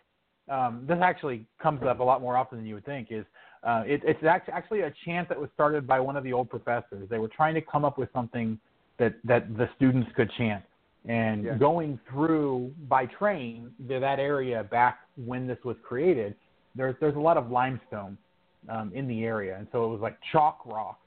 Um, 0.49 0.85
this 0.87 0.97
actually 1.01 1.45
comes 1.61 1.81
up 1.83 1.99
a 1.99 2.03
lot 2.03 2.21
more 2.21 2.35
often 2.37 2.57
than 2.57 2.67
you 2.67 2.75
would 2.75 2.85
think. 2.85 3.07
Is 3.09 3.25
uh, 3.63 3.83
it, 3.85 4.01
it's 4.03 4.23
actually 4.23 4.81
a 4.81 4.93
chant 5.05 5.29
that 5.29 5.39
was 5.39 5.49
started 5.53 5.85
by 5.85 5.99
one 5.99 6.17
of 6.17 6.23
the 6.23 6.33
old 6.33 6.49
professors. 6.49 7.07
They 7.09 7.19
were 7.19 7.27
trying 7.27 7.53
to 7.55 7.61
come 7.61 7.85
up 7.85 7.97
with 7.97 8.09
something 8.13 8.59
that 8.97 9.15
that 9.23 9.57
the 9.57 9.69
students 9.75 10.09
could 10.15 10.31
chant. 10.37 10.63
And 11.07 11.43
yeah. 11.43 11.57
going 11.57 11.99
through 12.09 12.71
by 12.87 13.07
train 13.07 13.71
to 13.87 13.99
that 13.99 14.19
area 14.19 14.63
back 14.63 14.99
when 15.25 15.47
this 15.47 15.57
was 15.63 15.75
created, 15.83 16.35
there's 16.75 16.95
there's 16.99 17.15
a 17.15 17.19
lot 17.19 17.37
of 17.37 17.49
limestone 17.49 18.17
um, 18.69 18.91
in 18.93 19.07
the 19.07 19.23
area, 19.23 19.57
and 19.57 19.67
so 19.71 19.85
it 19.85 19.87
was 19.89 20.01
like 20.01 20.17
chalk 20.31 20.59
rock, 20.65 20.99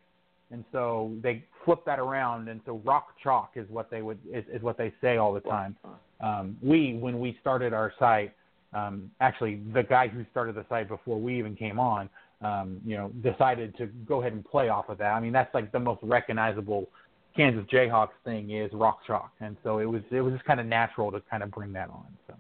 and 0.51 0.65
so 0.73 1.13
they 1.23 1.45
flipped 1.65 1.87
that 1.87 1.99
around, 1.99 2.49
and 2.49 2.61
so 2.67 2.81
rock 2.85 3.15
chalk 3.23 3.53
is 3.55 3.69
what 3.69 3.91
they 3.91 4.03
would 4.03 4.19
is, 4.33 4.45
is 4.53 4.63
what 4.63 4.77
they 4.77 4.93
say 5.01 5.17
all 5.17 5.33
the 5.33 5.41
time. 5.41 5.77
Um, 6.21 6.57
we 6.63 6.95
when 6.95 7.21
we 7.21 7.37
started 7.41 7.73
our 7.73 7.93
site, 7.99 8.33
um, 8.73 9.11
actually 9.21 9.61
the 9.73 9.83
guy 9.83 10.09
who 10.09 10.25
started 10.33 10.57
the 10.57 10.67
site 10.69 10.89
before 10.89 11.21
we 11.21 11.39
even 11.39 11.55
came 11.55 11.79
on, 11.79 12.11
um, 12.45 12.81
you 12.85 12.97
know, 12.97 13.11
decided 13.23 13.77
to 13.79 13.87
go 13.87 14.21
ahead 14.21 14.33
and 14.33 14.45
play 14.45 14.69
off 14.69 14.89
of 14.89 14.99
that. 14.99 15.13
I 15.13 15.21
mean, 15.21 15.33
that's 15.33 15.53
like 15.55 15.73
the 15.73 15.81
most 15.81 16.01
recognizable 16.03 16.89
Kansas 17.37 17.65
Jayhawks 17.73 18.11
thing 18.25 18.51
is 18.51 18.71
rock 18.73 19.01
chalk, 19.07 19.33
and 19.41 19.57
so 19.65 19.79
it 19.79 19.87
was 19.87 20.03
it 20.11 20.21
was 20.21 20.33
just 20.33 20.45
kind 20.45 20.61
of 20.61 20.67
natural 20.67 21.11
to 21.11 21.21
kind 21.31 21.43
of 21.43 21.51
bring 21.51 21.73
that 21.73 21.89
on. 21.91 22.07
So. 22.27 22.35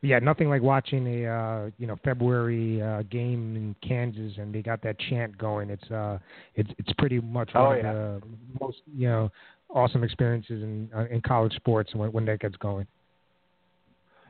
Yeah, 0.00 0.20
nothing 0.20 0.48
like 0.48 0.62
watching 0.62 1.24
a 1.24 1.28
uh, 1.28 1.70
you 1.78 1.86
know 1.86 1.96
February 2.04 2.80
uh, 2.80 3.02
game 3.10 3.56
in 3.56 3.74
Kansas 3.86 4.38
and 4.38 4.54
they 4.54 4.62
got 4.62 4.80
that 4.82 4.96
chant 5.10 5.36
going. 5.36 5.70
It's 5.70 5.90
uh 5.90 6.18
it's 6.54 6.70
it's 6.78 6.92
pretty 6.98 7.20
much 7.20 7.50
oh, 7.54 7.64
one 7.64 7.78
yeah. 7.78 7.90
of 7.90 8.20
the 8.20 8.26
most 8.60 8.76
you 8.96 9.08
know 9.08 9.30
awesome 9.70 10.04
experiences 10.04 10.62
in 10.62 10.88
uh, 10.94 11.06
in 11.10 11.20
college 11.22 11.54
sports 11.54 11.94
when 11.94 12.12
when 12.12 12.24
that 12.26 12.40
gets 12.40 12.56
going. 12.56 12.86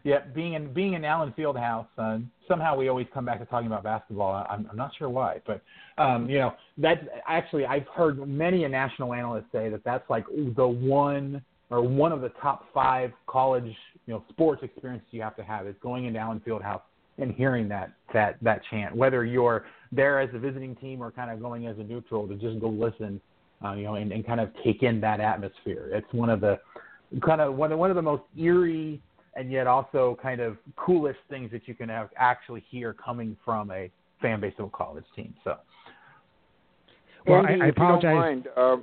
Yeah, 0.05 0.21
being 0.35 0.55
in 0.55 0.73
being 0.73 0.95
in 0.95 1.05
Allen 1.05 1.35
Fieldhouse, 1.37 1.87
uh, 1.99 2.19
somehow 2.47 2.77
we 2.77 2.89
always 2.89 3.07
come 3.13 3.25
back 3.25 3.39
to 3.41 3.47
talking 3.47 3.67
about 3.67 3.83
basketball. 3.83 4.47
I'm, 4.49 4.67
I'm 4.71 4.77
not 4.77 4.93
sure 4.99 5.09
why, 5.09 5.41
but 5.47 5.63
um, 5.99 6.29
you 6.29 6.39
know 6.39 6.55
that's 6.77 7.01
actually 7.27 7.67
I've 7.67 7.87
heard 7.89 8.27
many 8.27 8.65
a 8.65 8.69
national 8.69 9.13
analyst 9.15 9.47
say 9.53 9.69
that 9.71 9.85
that's 9.85 10.09
like 10.09 10.25
the 10.57 10.67
one 10.67 11.43
or 11.71 11.83
one 11.83 12.13
of 12.13 12.21
the 12.21 12.31
top 12.41 12.67
five 12.73 13.13
college 13.27 13.71
you 14.07 14.15
know 14.15 14.25
sports 14.31 14.63
experiences 14.63 15.09
you 15.11 15.23
have 15.23 15.37
to 15.37 15.43
have 15.43 15.67
is 15.67 15.75
going 15.83 16.07
into 16.07 16.19
Allen 16.19 16.41
Fieldhouse 16.47 16.83
and 17.19 17.35
hearing 17.35 17.69
that 17.69 17.93
that 18.15 18.37
that 18.43 18.63
chant, 18.71 18.95
whether 18.95 19.25
you're 19.25 19.67
there 19.93 20.21
as 20.21 20.31
a 20.35 20.39
visiting 20.39 20.77
team 20.77 21.03
or 21.03 21.11
kind 21.11 21.31
of 21.31 21.41
going 21.41 21.67
as 21.67 21.79
a 21.79 21.83
neutral 21.83 22.27
to 22.29 22.35
just 22.37 22.61
go 22.61 22.69
listen, 22.69 23.21
uh, 23.65 23.73
you 23.73 23.85
know, 23.85 23.95
and, 23.95 24.13
and 24.13 24.27
kind 24.27 24.41
of 24.41 24.51
take 24.65 24.83
in 24.83 25.01
that 25.01 25.21
atmosphere. 25.21 25.91
It's 25.93 26.13
one 26.13 26.31
of 26.31 26.41
the 26.41 26.59
kind 27.25 27.41
of 27.41 27.55
one 27.55 27.77
one 27.77 27.91
of 27.91 27.97
the 27.97 28.03
most 28.03 28.23
eerie 28.39 29.01
and 29.39 29.53
yet 29.53 29.69
also 29.69 30.19
kind 30.21 30.41
of 30.41 30.57
coolest 30.75 31.21
things 31.31 31.51
that 31.53 31.69
you 31.69 31.75
can 31.75 31.89
have 31.89 32.11
actually 32.17 32.65
hear 32.69 32.93
coming 32.93 33.37
from 33.45 33.71
a 33.71 33.89
fan 34.21 34.41
base 34.41 34.53
of 34.59 34.67
a 34.67 34.71
college 34.71 35.05
team. 35.15 35.33
So, 35.45 35.57
well, 37.27 37.47
Andy, 37.47 37.63
I, 37.63 37.67
I 37.67 37.69
apologize. 37.69 38.03
You 38.03 38.09
don't 38.11 38.19
mind, 38.19 38.49
uh, 38.57 38.77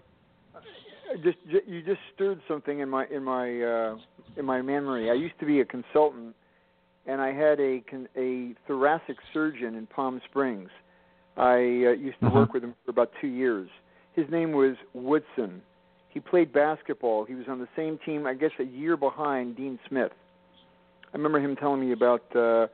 just 1.24 1.38
you 1.68 1.82
just 1.82 2.00
stirred 2.16 2.40
something 2.48 2.80
in 2.80 2.90
my 2.90 3.06
in 3.08 3.24
my 3.24 3.62
uh, 3.62 3.98
in 4.38 4.46
my 4.46 4.62
memory. 4.62 5.12
I 5.12 5.14
used 5.14 5.38
to 5.42 5.46
be 5.46 5.60
a 5.60 5.66
consultant, 5.66 6.34
and 7.06 7.20
I 7.20 7.34
had 7.34 7.60
a 7.60 7.84
a 8.18 8.56
thoracic 8.66 9.18
surgeon 9.34 9.76
in 9.76 9.88
Palm 9.88 10.22
Springs. 10.30 10.70
I 11.36 11.56
uh, 11.56 11.58
used 11.58 12.20
to 12.22 12.28
uh-huh. 12.28 12.36
work 12.40 12.54
with 12.54 12.64
him 12.64 12.76
for 12.86 12.92
about 12.92 13.12
two 13.20 13.28
years. 13.28 13.68
His 14.14 14.26
name 14.32 14.54
was 14.54 14.78
Woodson. 14.94 15.62
He 16.10 16.22
played 16.22 16.54
basketball. 16.54 17.26
He 17.26 17.36
was 17.36 17.46
on 17.50 17.60
the 17.60 17.68
same 17.76 18.00
team, 18.06 18.26
I 18.26 18.36
guess, 18.36 18.52
a 18.60 18.64
year 18.64 18.96
behind 18.96 19.58
Dean 19.58 19.78
Smith. 19.90 20.14
I 21.16 21.18
remember 21.18 21.40
him 21.40 21.56
telling 21.56 21.80
me 21.80 21.94
about 21.94 22.24
uh, 22.36 22.68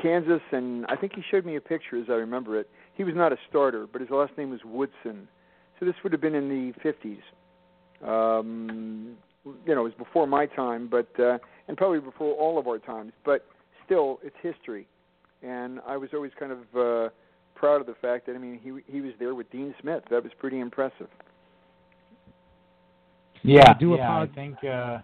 Kansas, 0.00 0.40
and 0.52 0.86
I 0.86 0.94
think 0.94 1.12
he 1.16 1.22
showed 1.28 1.44
me 1.44 1.56
a 1.56 1.60
picture 1.60 2.00
as 2.00 2.04
I 2.08 2.12
remember 2.12 2.56
it. 2.56 2.70
He 2.94 3.02
was 3.02 3.16
not 3.16 3.32
a 3.32 3.36
starter, 3.48 3.88
but 3.90 4.00
his 4.00 4.10
last 4.10 4.30
name 4.38 4.50
was 4.50 4.60
Woodson. 4.64 5.26
So 5.78 5.86
this 5.86 5.96
would 6.04 6.12
have 6.12 6.20
been 6.20 6.36
in 6.36 6.48
the 6.48 6.72
50s. 6.88 7.18
Um, 8.06 9.16
you 9.44 9.74
know, 9.74 9.80
it 9.80 9.84
was 9.84 9.92
before 9.98 10.28
my 10.28 10.46
time, 10.46 10.86
but 10.88 11.08
uh, 11.18 11.38
and 11.66 11.76
probably 11.76 11.98
before 11.98 12.32
all 12.36 12.60
of 12.60 12.68
our 12.68 12.78
times. 12.78 13.12
But 13.24 13.44
still, 13.84 14.20
it's 14.22 14.36
history, 14.40 14.86
and 15.42 15.80
I 15.88 15.96
was 15.96 16.10
always 16.14 16.30
kind 16.38 16.52
of 16.52 16.58
uh, 16.76 17.08
proud 17.56 17.80
of 17.80 17.88
the 17.88 17.96
fact 18.00 18.26
that 18.26 18.36
I 18.36 18.38
mean 18.38 18.60
he 18.62 18.92
he 18.92 19.00
was 19.00 19.12
there 19.18 19.34
with 19.34 19.50
Dean 19.50 19.74
Smith. 19.80 20.04
That 20.10 20.22
was 20.22 20.32
pretty 20.38 20.60
impressive. 20.60 21.08
Yeah, 23.42 23.74
I 23.74 23.78
do 23.80 23.96
yeah, 23.96 24.04
apologize. 24.04 24.32
I 24.32 24.34
think. 24.36 24.64
Uh, 24.64 24.98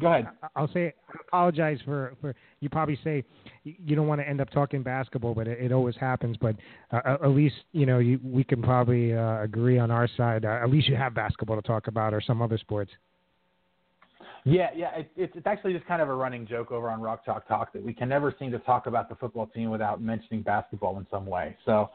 Go 0.00 0.06
ahead. 0.06 0.28
I'll 0.54 0.72
say 0.72 0.94
I 1.08 1.16
apologize 1.26 1.78
for 1.84 2.14
for 2.20 2.34
you. 2.60 2.68
Probably 2.68 2.98
say 3.02 3.24
you 3.64 3.96
don't 3.96 4.06
want 4.06 4.20
to 4.20 4.28
end 4.28 4.40
up 4.40 4.50
talking 4.50 4.82
basketball, 4.82 5.34
but 5.34 5.48
it, 5.48 5.58
it 5.60 5.72
always 5.72 5.96
happens. 5.96 6.36
But 6.36 6.56
uh, 6.92 7.16
at 7.22 7.30
least 7.30 7.56
you 7.72 7.84
know 7.84 7.98
you, 7.98 8.20
we 8.22 8.44
can 8.44 8.62
probably 8.62 9.12
uh, 9.12 9.42
agree 9.42 9.78
on 9.78 9.90
our 9.90 10.08
side. 10.16 10.44
Uh, 10.44 10.60
at 10.62 10.70
least 10.70 10.88
you 10.88 10.96
have 10.96 11.14
basketball 11.14 11.56
to 11.56 11.66
talk 11.66 11.88
about, 11.88 12.14
or 12.14 12.20
some 12.20 12.40
other 12.42 12.58
sports. 12.58 12.92
Yeah, 14.44 14.68
yeah. 14.74 14.96
It, 14.98 15.10
it's 15.16 15.32
it's 15.36 15.46
actually 15.46 15.72
just 15.72 15.86
kind 15.86 16.00
of 16.00 16.08
a 16.08 16.14
running 16.14 16.46
joke 16.46 16.70
over 16.70 16.88
on 16.90 17.00
Rock 17.00 17.24
Chalk 17.24 17.48
Talk 17.48 17.72
that 17.72 17.84
we 17.84 17.92
can 17.92 18.08
never 18.08 18.32
seem 18.38 18.52
to 18.52 18.58
talk 18.60 18.86
about 18.86 19.08
the 19.08 19.16
football 19.16 19.46
team 19.48 19.70
without 19.70 20.00
mentioning 20.00 20.42
basketball 20.42 20.98
in 20.98 21.06
some 21.10 21.26
way. 21.26 21.56
So, 21.66 21.90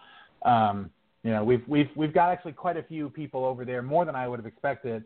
um, 0.46 0.90
you 1.24 1.32
know, 1.32 1.44
we've 1.44 1.64
we've 1.70 1.90
we've 1.96 2.14
got 2.14 2.32
actually 2.32 2.54
quite 2.54 2.76
a 2.76 2.84
few 2.84 3.10
people 3.10 3.46
over 3.46 3.64
there, 3.64 3.82
more 3.82 4.04
than 4.04 4.16
I 4.16 4.28
would 4.28 4.40
have 4.40 4.46
expected, 4.46 5.06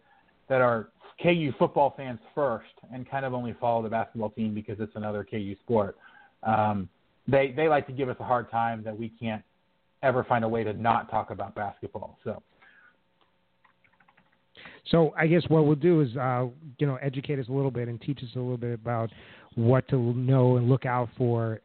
that 0.49 0.61
are 0.61 0.89
KU 1.21 1.51
football 1.57 1.93
fans 1.97 2.19
first 2.35 2.65
and 2.93 3.09
kind 3.09 3.25
of 3.25 3.33
only 3.33 3.55
follow 3.59 3.81
the 3.81 3.89
basketball 3.89 4.29
team 4.29 4.53
because 4.53 4.77
it's 4.79 4.95
another 4.95 5.25
KU 5.29 5.55
sport. 5.63 5.97
Um, 6.43 6.89
they 7.27 7.53
they 7.55 7.67
like 7.67 7.87
to 7.87 7.93
give 7.93 8.09
us 8.09 8.15
a 8.19 8.23
hard 8.23 8.49
time 8.51 8.83
that 8.83 8.97
we 8.97 9.09
can't 9.09 9.43
ever 10.03 10.23
find 10.23 10.45
a 10.45 10.49
way 10.49 10.63
to 10.63 10.73
not 10.73 11.09
talk 11.09 11.31
about 11.31 11.55
basketball. 11.55 12.17
So. 12.23 12.41
So 14.91 15.13
I 15.17 15.27
guess 15.27 15.43
what 15.49 15.65
we'll 15.65 15.75
do 15.75 15.99
is, 15.99 16.15
uh, 16.15 16.45
you 16.79 16.87
know, 16.87 16.95
educate 17.01 17.39
us 17.39 17.47
a 17.49 17.51
little 17.51 17.71
bit 17.71 17.89
and 17.89 17.99
teach 17.99 18.19
us 18.19 18.29
a 18.35 18.39
little 18.39 18.57
bit 18.57 18.73
about 18.73 19.09
what 19.55 19.85
to 19.89 19.97
know 20.13 20.55
and 20.55 20.69
look 20.69 20.85
out 20.85 21.09
for 21.17 21.59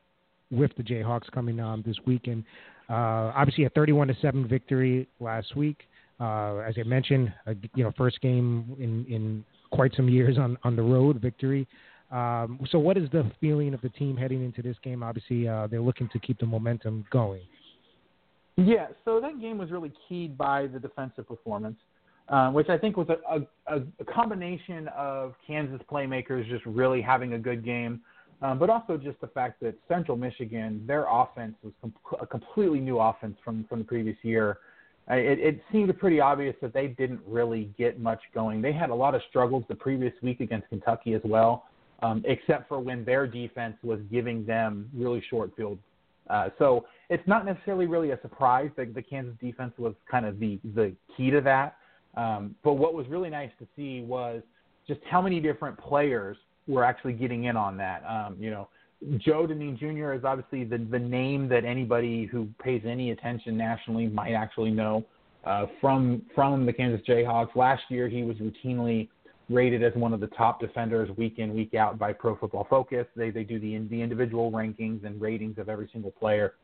with 0.51 0.73
the 0.77 0.83
Jayhawks 0.83 1.31
coming 1.31 1.61
on 1.61 1.83
this 1.87 1.97
weekend. 2.05 2.45
Uh, 2.91 3.31
obviously, 3.35 3.65
a 3.65 3.71
31 3.71 4.09
to 4.09 4.17
seven 4.21 4.47
victory 4.49 5.07
last 5.21 5.55
week. 5.55 5.79
Uh, 6.23 6.59
as 6.59 6.75
I 6.79 6.85
mentioned, 6.85 7.33
you 7.75 7.83
know, 7.83 7.93
first 7.99 8.21
game 8.21 8.76
in, 8.79 9.05
in 9.12 9.45
quite 9.73 9.93
some 9.97 10.09
years 10.09 10.38
on, 10.38 10.57
on 10.62 10.76
the 10.76 10.83
road 10.83 11.21
victory. 11.21 11.67
Um, 12.12 12.61
so, 12.71 12.79
what 12.79 12.97
is 12.97 13.11
the 13.11 13.29
feeling 13.41 13.75
of 13.75 13.81
the 13.81 13.88
team 13.88 14.17
heading 14.17 14.45
into 14.45 14.62
this 14.62 14.76
game? 14.85 15.02
Obviously, 15.02 15.49
uh, 15.49 15.67
they're 15.67 15.81
looking 15.81 16.09
to 16.12 16.21
keep 16.21 16.38
the 16.38 16.47
momentum 16.47 17.05
going. 17.11 17.43
Yeah, 18.57 18.88
so 19.05 19.19
that 19.21 19.41
game 19.41 19.59
was 19.59 19.73
really 19.73 19.93
keyed 20.09 20.38
by 20.38 20.69
the 20.69 20.79
defensive 20.79 21.26
performance, 21.26 21.79
uh, 22.29 22.50
which 22.50 22.69
I 22.69 22.79
think 22.79 22.97
was 22.97 23.09
a, 23.09 23.75
a, 23.75 23.81
a 23.99 24.05
combination 24.05 24.88
of 24.97 25.35
Kansas 25.45 25.81
playmakers 25.91 26.49
just 26.49 26.64
really 26.67 27.00
having 27.00 27.33
a 27.33 27.38
good 27.38 27.64
game, 27.64 28.02
um, 28.43 28.59
but 28.59 28.71
also 28.71 28.97
just 28.97 29.21
the 29.23 29.29
fact 29.29 29.61
that 29.62 29.75
Central 29.88 30.17
Michigan, 30.17 30.85
their 30.87 31.07
offense 31.11 31.55
was 31.62 31.73
a 32.21 32.26
completely 32.26 32.79
new 32.79 32.99
offense 32.99 33.37
from, 33.43 33.64
from 33.69 33.79
the 33.81 33.85
previous 33.87 34.19
year. 34.23 34.59
It, 35.11 35.38
it 35.40 35.62
seemed 35.73 35.97
pretty 35.99 36.21
obvious 36.21 36.54
that 36.62 36.73
they 36.73 36.87
didn't 36.87 37.21
really 37.26 37.71
get 37.76 38.00
much 38.00 38.21
going. 38.35 38.62
They 38.62 38.73
had 38.73 38.90
a 38.90 38.94
lot 38.94 39.14
of 39.14 39.23
struggles 39.28 39.64
the 39.68 39.75
previous 39.75 40.12
week 40.23 40.40
against 40.40 40.68
Kentucky 40.68 41.14
as 41.14 41.21
well, 41.25 41.66
um, 42.02 42.23
except 42.26 42.68
for 42.68 42.78
when 42.78 43.04
their 43.04 43.26
defense 43.26 43.76
was 43.82 44.00
giving 44.11 44.47
them 44.47 44.88
really 44.94 45.23
short 45.28 45.54
field. 45.56 45.78
Uh, 46.30 46.50
so 46.59 46.87
it's 47.11 47.26
not 47.26 47.44
necessarily 47.44 47.87
really 47.87 48.12
a 48.12 48.21
surprise 48.23 48.71
that 48.76 48.94
the 48.94 49.02
Kansas 49.02 49.35
defense 49.40 49.73
was 49.76 49.94
kind 50.11 50.25
of 50.25 50.38
the 50.38 50.59
the 50.75 50.94
key 51.16 51.30
to 51.30 51.40
that. 51.40 51.76
Um, 52.16 52.54
but 52.62 52.75
what 52.75 52.94
was 52.94 53.06
really 53.09 53.30
nice 53.30 53.50
to 53.59 53.66
see 53.75 54.02
was 54.02 54.42
just 54.87 55.00
how 55.11 55.21
many 55.21 55.40
different 55.40 55.76
players 55.78 56.37
were 56.66 56.85
actually 56.85 57.14
getting 57.14 57.44
in 57.44 57.56
on 57.56 57.76
that. 57.78 58.04
Um, 58.09 58.37
you 58.38 58.50
know, 58.50 58.68
Joe 59.18 59.47
Dineen 59.47 59.78
Jr. 59.78 60.12
is 60.12 60.25
obviously 60.25 60.64
the 60.64 60.78
the 60.78 60.99
name 60.99 61.49
that 61.49 61.64
anybody 61.64 62.26
who 62.26 62.49
pays 62.62 62.82
any 62.87 63.11
attention 63.11 63.56
nationally 63.56 64.06
might 64.06 64.32
actually 64.32 64.71
know 64.71 65.04
uh, 65.44 65.66
from 65.80 66.23
from 66.35 66.66
the 66.66 66.73
Kansas 66.73 67.04
Jayhawks. 67.06 67.54
Last 67.56 67.82
year, 67.88 68.09
he 68.09 68.23
was 68.23 68.37
routinely 68.37 69.09
rated 69.49 69.82
as 69.82 69.92
one 69.94 70.12
of 70.12 70.21
the 70.21 70.28
top 70.28 70.61
defenders 70.61 71.11
week 71.16 71.38
in 71.38 71.54
week 71.54 71.75
out 71.75 71.99
by 71.99 72.12
Pro 72.12 72.37
Football 72.37 72.66
Focus. 72.71 73.06
They 73.16 73.30
they 73.30 73.44
do 73.44 73.59
the 73.59 73.78
the 73.88 74.00
individual 74.00 74.52
rankings 74.52 75.04
and 75.04 75.21
ratings 75.21 75.59
of 75.59 75.68
every 75.68 75.88
single 75.92 76.12
player, 76.12 76.54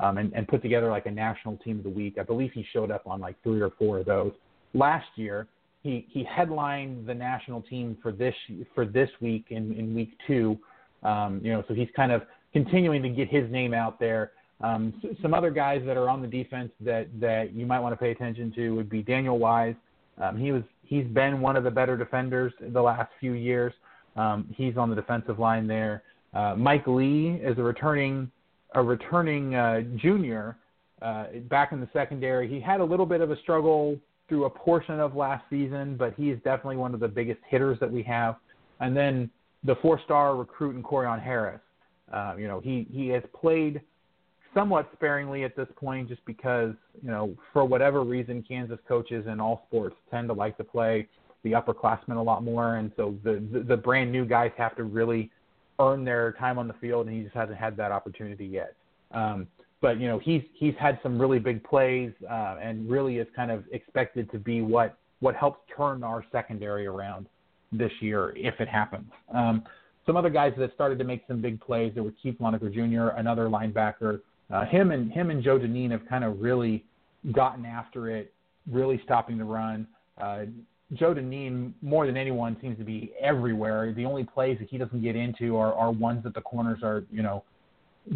um, 0.00 0.18
and 0.18 0.32
and 0.34 0.48
put 0.48 0.62
together 0.62 0.90
like 0.90 1.06
a 1.06 1.10
national 1.12 1.56
team 1.58 1.78
of 1.78 1.84
the 1.84 1.90
week. 1.90 2.16
I 2.18 2.22
believe 2.24 2.50
he 2.52 2.66
showed 2.72 2.90
up 2.90 3.06
on 3.06 3.20
like 3.20 3.40
three 3.42 3.60
or 3.60 3.70
four 3.78 3.98
of 3.98 4.06
those. 4.06 4.32
Last 4.72 5.06
year, 5.14 5.46
he 5.84 6.06
he 6.10 6.24
headlined 6.24 7.06
the 7.06 7.14
national 7.14 7.62
team 7.62 7.96
for 8.02 8.10
this 8.10 8.34
for 8.74 8.84
this 8.84 9.10
week 9.20 9.46
in 9.50 9.72
in 9.74 9.94
week 9.94 10.10
two. 10.26 10.58
Um, 11.04 11.40
you 11.42 11.52
know, 11.52 11.64
so 11.68 11.74
he's 11.74 11.88
kind 11.94 12.12
of 12.12 12.22
continuing 12.52 13.02
to 13.02 13.08
get 13.08 13.28
his 13.28 13.50
name 13.50 13.74
out 13.74 14.00
there. 14.00 14.32
Um, 14.60 14.94
some 15.20 15.34
other 15.34 15.50
guys 15.50 15.82
that 15.86 15.96
are 15.96 16.08
on 16.08 16.22
the 16.22 16.28
defense 16.28 16.70
that 16.80 17.08
that 17.20 17.52
you 17.52 17.66
might 17.66 17.80
want 17.80 17.92
to 17.92 17.96
pay 17.96 18.10
attention 18.10 18.52
to 18.52 18.70
would 18.70 18.88
be 18.88 19.02
Daniel 19.02 19.38
Wise. 19.38 19.74
Um, 20.18 20.38
he 20.38 20.52
was 20.52 20.62
he's 20.84 21.06
been 21.06 21.40
one 21.40 21.56
of 21.56 21.64
the 21.64 21.70
better 21.70 21.96
defenders 21.96 22.52
the 22.60 22.80
last 22.80 23.10
few 23.20 23.32
years. 23.32 23.72
Um, 24.16 24.46
he's 24.56 24.76
on 24.76 24.88
the 24.88 24.96
defensive 24.96 25.38
line 25.38 25.66
there. 25.66 26.02
Uh, 26.32 26.54
Mike 26.56 26.86
Lee 26.86 27.40
is 27.42 27.58
a 27.58 27.62
returning 27.62 28.30
a 28.74 28.82
returning 28.82 29.54
uh, 29.54 29.82
junior 29.96 30.56
uh, 31.02 31.26
back 31.48 31.72
in 31.72 31.80
the 31.80 31.88
secondary. 31.92 32.48
He 32.48 32.60
had 32.60 32.80
a 32.80 32.84
little 32.84 33.06
bit 33.06 33.20
of 33.20 33.30
a 33.30 33.36
struggle 33.40 33.98
through 34.28 34.44
a 34.44 34.50
portion 34.50 35.00
of 35.00 35.14
last 35.14 35.44
season, 35.50 35.96
but 35.96 36.14
he 36.14 36.30
is 36.30 36.38
definitely 36.44 36.76
one 36.76 36.94
of 36.94 37.00
the 37.00 37.08
biggest 37.08 37.40
hitters 37.48 37.78
that 37.80 37.90
we 37.90 38.02
have. 38.04 38.36
And 38.80 38.96
then 38.96 39.30
the 39.64 39.76
four-star 39.76 40.36
recruit 40.36 40.76
in 40.76 40.82
Corione 40.82 41.22
Harris. 41.22 41.60
Uh, 42.12 42.34
you 42.38 42.46
know, 42.46 42.60
he 42.60 42.86
he 42.90 43.08
has 43.08 43.22
played 43.38 43.80
somewhat 44.52 44.88
sparingly 44.92 45.44
at 45.44 45.56
this 45.56 45.68
point, 45.76 46.08
just 46.08 46.24
because 46.26 46.74
you 47.02 47.10
know, 47.10 47.34
for 47.52 47.64
whatever 47.64 48.04
reason, 48.04 48.44
Kansas 48.46 48.78
coaches 48.86 49.26
in 49.26 49.40
all 49.40 49.64
sports 49.68 49.96
tend 50.10 50.28
to 50.28 50.34
like 50.34 50.56
to 50.58 50.64
play 50.64 51.08
the 51.42 51.52
upperclassmen 51.52 52.16
a 52.16 52.22
lot 52.22 52.42
more, 52.42 52.76
and 52.76 52.92
so 52.96 53.14
the, 53.24 53.42
the 53.52 53.60
the 53.60 53.76
brand 53.76 54.12
new 54.12 54.24
guys 54.24 54.50
have 54.56 54.76
to 54.76 54.84
really 54.84 55.30
earn 55.80 56.04
their 56.04 56.32
time 56.32 56.58
on 56.58 56.68
the 56.68 56.74
field, 56.74 57.06
and 57.06 57.16
he 57.16 57.22
just 57.22 57.34
hasn't 57.34 57.58
had 57.58 57.76
that 57.76 57.90
opportunity 57.90 58.46
yet. 58.46 58.74
Um, 59.12 59.46
but 59.80 59.98
you 59.98 60.06
know, 60.06 60.18
he's 60.18 60.42
he's 60.54 60.74
had 60.78 60.98
some 61.02 61.18
really 61.18 61.38
big 61.38 61.64
plays, 61.64 62.12
uh, 62.30 62.56
and 62.62 62.88
really 62.88 63.18
is 63.18 63.26
kind 63.34 63.50
of 63.50 63.64
expected 63.72 64.30
to 64.30 64.38
be 64.38 64.60
what 64.60 64.96
what 65.20 65.34
helps 65.34 65.60
turn 65.74 66.02
our 66.02 66.24
secondary 66.30 66.86
around 66.86 67.26
this 67.78 67.92
year 68.00 68.32
if 68.36 68.60
it 68.60 68.68
happens. 68.68 69.10
Um, 69.32 69.64
some 70.06 70.16
other 70.16 70.30
guys 70.30 70.52
that 70.58 70.74
started 70.74 70.98
to 70.98 71.04
make 71.04 71.22
some 71.26 71.40
big 71.40 71.60
plays. 71.60 71.92
There 71.94 72.02
were 72.02 72.12
Keith 72.22 72.36
Loneker 72.40 72.72
Jr., 72.72 73.16
another 73.18 73.48
linebacker. 73.48 74.20
Uh, 74.52 74.66
him 74.66 74.90
and 74.90 75.10
him 75.10 75.30
and 75.30 75.42
Joe 75.42 75.58
Dineen 75.58 75.90
have 75.90 76.06
kind 76.08 76.24
of 76.24 76.40
really 76.40 76.84
gotten 77.32 77.64
after 77.64 78.10
it, 78.10 78.32
really 78.70 79.00
stopping 79.04 79.38
the 79.38 79.44
run. 79.44 79.86
Uh, 80.20 80.44
Joe 80.92 81.14
Dineen, 81.14 81.74
more 81.80 82.06
than 82.06 82.16
anyone, 82.16 82.56
seems 82.60 82.76
to 82.78 82.84
be 82.84 83.12
everywhere. 83.20 83.92
The 83.94 84.04
only 84.04 84.24
plays 84.24 84.58
that 84.58 84.68
he 84.68 84.76
doesn't 84.76 85.02
get 85.02 85.16
into 85.16 85.56
are, 85.56 85.72
are 85.72 85.90
ones 85.90 86.22
that 86.24 86.34
the 86.34 86.42
corners 86.42 86.80
are, 86.82 87.04
you 87.10 87.22
know, 87.22 87.42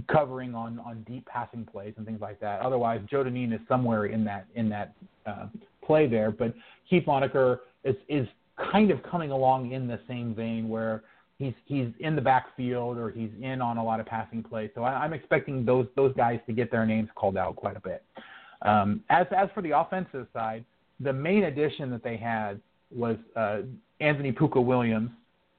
covering 0.07 0.55
on 0.55 0.79
on 0.81 1.03
deep 1.09 1.25
passing 1.27 1.65
plays 1.65 1.95
and 1.97 2.05
things 2.05 2.21
like 2.21 2.39
that. 2.41 2.61
Otherwise, 2.61 3.01
Joe 3.11 3.25
Dineen 3.25 3.55
is 3.55 3.61
somewhere 3.67 4.07
in 4.07 4.23
that 4.25 4.47
in 4.55 4.69
that 4.69 4.93
uh, 5.27 5.47
play 5.83 6.07
there. 6.07 6.31
But 6.31 6.55
Keith 6.89 7.07
Moniker 7.07 7.61
is 7.85 7.97
is 8.09 8.29
kind 8.73 8.91
of 8.91 9.03
coming 9.03 9.31
along 9.31 9.73
in 9.73 9.87
the 9.87 10.01
same 10.09 10.35
vein 10.35 10.69
where 10.69 11.03
he's 11.39 11.55
he's 11.67 11.89
in 12.01 12.17
the 12.17 12.23
backfield 12.23 12.99
or 12.99 13.11
he's 13.11 13.31
in 13.41 13.63
on 13.63 13.79
a 13.79 13.85
lot 13.85 14.01
of 14.01 14.07
passing 14.07 14.43
plays. 14.43 14.71
So 14.75 14.83
I, 14.83 15.05
am 15.05 15.13
expecting 15.13 15.65
those 15.65 15.87
those 15.97 16.15
guys 16.15 16.41
to 16.47 16.53
get 16.53 16.71
their 16.71 16.87
names 16.87 17.09
called 17.15 17.37
out 17.37 17.57
quite 17.57 17.77
a 17.77 17.81
bit. 17.81 18.03
Um, 18.63 19.03
as 19.09 19.27
as 19.37 19.49
for 19.55 19.63
the 19.63 19.79
offensive 19.79 20.27
side, 20.33 20.65
the 21.01 21.13
main 21.13 21.45
addition 21.45 21.91
that 21.91 22.03
they 22.03 22.17
had 22.17 22.61
was 22.91 23.17
uh, 23.37 23.61
Anthony 24.01 24.33
Pooka 24.33 24.63
Williams 24.63 25.11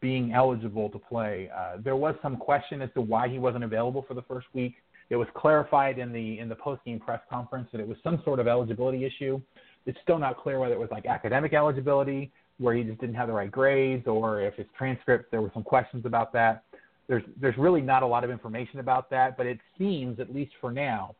being 0.01 0.33
eligible 0.33 0.89
to 0.89 0.99
play. 0.99 1.49
Uh, 1.55 1.77
there 1.83 1.95
was 1.95 2.15
some 2.21 2.37
question 2.37 2.81
as 2.81 2.89
to 2.93 3.01
why 3.01 3.27
he 3.27 3.37
wasn't 3.39 3.63
available 3.63 4.03
for 4.07 4.13
the 4.13 4.21
first 4.23 4.47
week. 4.53 4.75
It 5.09 5.15
was 5.15 5.27
clarified 5.35 5.97
in 5.97 6.11
the 6.11 6.39
in 6.39 6.49
the 6.49 6.55
post 6.55 6.83
game 6.85 6.99
press 6.99 7.21
conference 7.29 7.69
that 7.71 7.79
it 7.79 7.87
was 7.87 7.97
some 8.03 8.21
sort 8.25 8.39
of 8.39 8.47
eligibility 8.47 9.05
issue. 9.05 9.41
It's 9.85 9.97
still 10.03 10.19
not 10.19 10.37
clear 10.37 10.59
whether 10.59 10.73
it 10.73 10.79
was 10.79 10.89
like 10.91 11.05
academic 11.05 11.53
eligibility 11.53 12.31
where 12.59 12.75
he 12.75 12.83
just 12.83 12.99
didn't 12.99 13.15
have 13.15 13.27
the 13.27 13.33
right 13.33 13.51
grades 13.51 14.07
or 14.07 14.41
if 14.41 14.55
his 14.55 14.67
transcripts 14.77 15.27
there 15.31 15.41
were 15.41 15.51
some 15.53 15.63
questions 15.63 16.05
about 16.05 16.31
that. 16.33 16.63
There's 17.07 17.23
there's 17.41 17.57
really 17.57 17.81
not 17.81 18.03
a 18.03 18.07
lot 18.07 18.23
of 18.23 18.29
information 18.29 18.79
about 18.79 19.09
that, 19.09 19.37
but 19.37 19.45
it 19.45 19.59
seems 19.77 20.19
at 20.19 20.33
least 20.33 20.51
for 20.61 20.71
now 20.71 21.15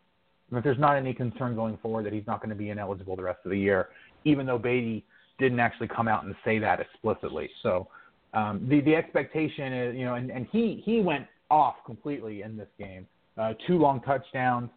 that 0.52 0.63
there's 0.63 0.80
not 0.80 0.95
any 0.97 1.13
concern 1.13 1.56
going 1.56 1.78
forward 1.78 2.06
that 2.06 2.13
he's 2.13 2.28
not 2.28 2.39
going 2.39 2.49
to 2.49 2.56
be 2.56 2.69
ineligible 2.69 3.15
the 3.15 3.23
rest 3.23 3.39
of 3.45 3.52
the 3.52 3.58
year, 3.58 3.89
even 4.25 4.45
though 4.45 4.58
Beaty 4.58 5.04
didn't 5.38 5.60
actually 5.60 5.88
come 5.88 6.08
out 6.08 6.25
and 6.25 6.36
say 6.43 6.60
that 6.60 6.80
explicitly. 6.80 7.49
So 7.63 7.88
um, 8.34 8.65
the 8.69 8.82
the 8.82 8.95
expectation 8.95 9.73
is 9.73 9.95
you 9.95 10.06
know, 10.06 10.15
and, 10.15 10.30
and 10.30 10.47
he 10.52 10.82
he 10.86 11.02
went 11.02 11.25
off 11.49 11.75
completely 11.86 12.43
in 12.43 12.58
this 12.58 12.69
game. 12.78 13.08
Uh, 13.38 13.54
two 13.65 13.78
long 13.78 14.02
touchdowns. 14.02 14.69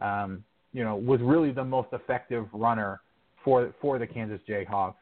Um, 0.00 0.44
you 0.72 0.84
know, 0.84 0.96
was 0.96 1.20
really 1.20 1.50
the 1.50 1.64
most 1.64 1.88
effective 1.92 2.46
runner 2.52 3.00
for 3.44 3.74
for 3.80 3.98
the 3.98 4.06
Kansas 4.06 4.40
Jayhawks. 4.48 4.94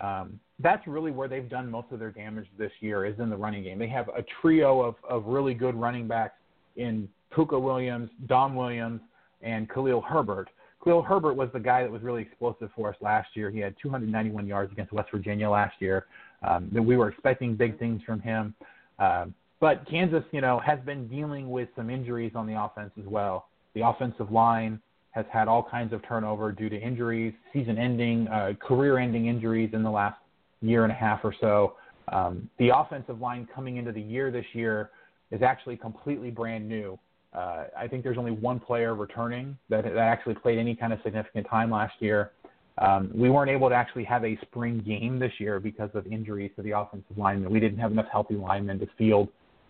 Um, 0.00 0.38
that's 0.60 0.86
really 0.86 1.10
where 1.10 1.28
they've 1.28 1.48
done 1.48 1.70
most 1.70 1.88
of 1.92 1.98
their 1.98 2.10
damage 2.10 2.46
this 2.58 2.72
year 2.80 3.06
is 3.06 3.18
in 3.18 3.30
the 3.30 3.36
running 3.36 3.62
game. 3.62 3.78
They 3.78 3.88
have 3.88 4.08
a 4.08 4.24
trio 4.40 4.80
of, 4.80 4.96
of 5.08 5.26
really 5.26 5.54
good 5.54 5.74
running 5.74 6.08
backs 6.08 6.34
in 6.76 7.08
Pooka 7.32 7.60
Williams, 7.60 8.10
Dom 8.26 8.54
Williams, 8.54 9.00
and 9.42 9.68
Khalil 9.68 10.00
Herbert. 10.00 10.48
Khalil 10.82 11.02
Herbert 11.02 11.34
was 11.34 11.48
the 11.52 11.60
guy 11.60 11.82
that 11.82 11.90
was 11.90 12.02
really 12.02 12.22
explosive 12.22 12.70
for 12.74 12.88
us 12.88 12.96
last 13.00 13.28
year. 13.34 13.50
He 13.50 13.58
had 13.58 13.74
291 13.80 14.46
yards 14.46 14.72
against 14.72 14.92
West 14.92 15.10
Virginia 15.12 15.48
last 15.50 15.74
year. 15.80 16.06
Um, 16.42 16.70
we 16.72 16.96
were 16.96 17.08
expecting 17.08 17.56
big 17.56 17.78
things 17.78 18.00
from 18.06 18.20
him. 18.20 18.54
Uh, 18.98 19.26
but 19.60 19.88
Kansas, 19.88 20.22
you 20.30 20.40
know, 20.40 20.60
has 20.60 20.78
been 20.80 21.08
dealing 21.08 21.50
with 21.50 21.68
some 21.76 21.90
injuries 21.90 22.32
on 22.34 22.46
the 22.46 22.60
offense 22.60 22.92
as 22.98 23.06
well. 23.06 23.46
The 23.74 23.86
offensive 23.86 24.30
line 24.30 24.80
has 25.18 25.26
had 25.32 25.48
all 25.48 25.64
kinds 25.68 25.92
of 25.92 26.00
turnover 26.06 26.52
due 26.52 26.68
to 26.68 26.78
injuries, 26.78 27.34
season-ending, 27.52 28.28
uh, 28.28 28.52
career-ending 28.60 29.26
injuries 29.26 29.70
in 29.72 29.82
the 29.82 29.90
last 29.90 30.16
year 30.62 30.84
and 30.84 30.92
a 30.92 30.94
half 30.94 31.20
or 31.24 31.34
so. 31.40 31.74
Um, 32.12 32.48
the 32.58 32.70
offensive 32.74 33.20
line 33.20 33.48
coming 33.52 33.78
into 33.78 33.90
the 33.90 34.00
year 34.00 34.30
this 34.30 34.46
year 34.52 34.90
is 35.32 35.42
actually 35.42 35.76
completely 35.76 36.30
brand 36.30 36.68
new. 36.68 36.96
Uh, 37.34 37.64
I 37.76 37.88
think 37.88 38.04
there's 38.04 38.16
only 38.16 38.30
one 38.30 38.60
player 38.60 38.94
returning 38.94 39.58
that, 39.70 39.82
that 39.82 39.96
actually 39.96 40.36
played 40.36 40.58
any 40.58 40.76
kind 40.76 40.92
of 40.92 41.00
significant 41.02 41.48
time 41.50 41.70
last 41.70 41.94
year. 41.98 42.30
Um, 42.78 43.10
we 43.12 43.28
weren't 43.28 43.50
able 43.50 43.68
to 43.68 43.74
actually 43.74 44.04
have 44.04 44.24
a 44.24 44.38
spring 44.42 44.82
game 44.86 45.18
this 45.18 45.32
year 45.38 45.58
because 45.58 45.90
of 45.94 46.06
injuries 46.06 46.52
to 46.56 46.62
the 46.62 46.70
offensive 46.70 47.18
linemen. 47.18 47.50
We 47.50 47.58
didn't 47.58 47.78
have 47.78 47.90
enough 47.90 48.06
healthy 48.10 48.36
linemen 48.36 48.78
to 48.78 48.86
field 48.96 49.28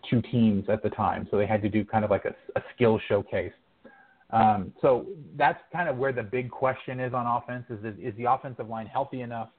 two 0.09 0.21
teams 0.21 0.65
at 0.69 0.83
the 0.83 0.91
time, 0.91 1.27
so 1.31 1.37
they 1.37 1.47
had 1.47 1.61
to 1.63 1.69
do 1.69 1.83
kind 1.83 2.05
of 2.05 2.11
like 2.11 2.25
a, 2.25 2.35
a 2.55 2.61
skill 2.75 2.99
showcase. 3.07 3.51
Um, 4.31 4.73
so 4.81 5.07
that's 5.37 5.59
kind 5.73 5.89
of 5.89 5.97
where 5.97 6.11
the 6.11 6.23
big 6.23 6.51
question 6.51 6.99
is 6.99 7.13
on 7.13 7.25
offense: 7.25 7.65
is, 7.69 7.79
is 7.99 8.15
the 8.17 8.31
offensive 8.31 8.69
line 8.69 8.85
healthy 8.85 9.21
enough 9.21 9.49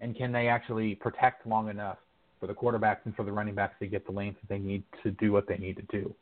and 0.00 0.16
can 0.16 0.32
they 0.32 0.48
actually 0.48 0.94
protect 0.96 1.46
long 1.46 1.68
enough 1.68 1.98
for 2.40 2.46
the 2.46 2.52
quarterbacks 2.54 2.98
and 3.04 3.14
for 3.14 3.24
the 3.24 3.32
running 3.32 3.54
backs 3.54 3.74
to 3.78 3.86
get 3.86 4.04
the 4.06 4.12
lanes 4.12 4.36
that 4.40 4.48
they 4.48 4.58
need 4.58 4.82
to 5.02 5.10
do 5.12 5.32
what 5.32 5.46
they 5.46 5.56
need 5.56 5.76
to 5.76 5.82
do? 5.82 6.14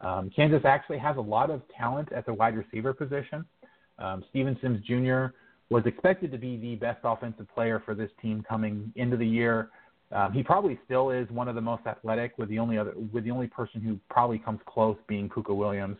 Um, 0.00 0.30
Kansas 0.34 0.62
actually 0.64 0.98
has 0.98 1.16
a 1.16 1.20
lot 1.20 1.50
of 1.50 1.62
talent 1.76 2.10
at 2.12 2.26
the 2.26 2.34
wide 2.34 2.56
receiver 2.56 2.92
position. 2.92 3.44
Um, 3.98 4.24
Steven 4.30 4.56
Sims 4.62 4.80
Jr. 4.86 5.34
was 5.68 5.84
expected 5.84 6.32
to 6.32 6.38
be 6.38 6.56
the 6.56 6.74
best 6.76 7.00
offensive 7.04 7.46
player 7.54 7.82
for 7.84 7.94
this 7.94 8.10
team 8.20 8.44
coming 8.48 8.92
into 8.96 9.16
the 9.16 9.26
year. 9.26 9.68
Um, 10.10 10.32
he 10.32 10.42
probably 10.42 10.78
still 10.84 11.10
is 11.10 11.30
one 11.30 11.48
of 11.48 11.54
the 11.54 11.60
most 11.60 11.86
athletic, 11.86 12.36
with 12.36 12.48
the 12.48 12.58
only 12.58 12.78
other, 12.78 12.94
with 13.12 13.24
the 13.24 13.30
only 13.30 13.46
person 13.46 13.80
who 13.80 13.98
probably 14.08 14.38
comes 14.38 14.58
close 14.66 14.96
being 15.06 15.28
Pooka 15.28 15.54
Williams. 15.54 15.98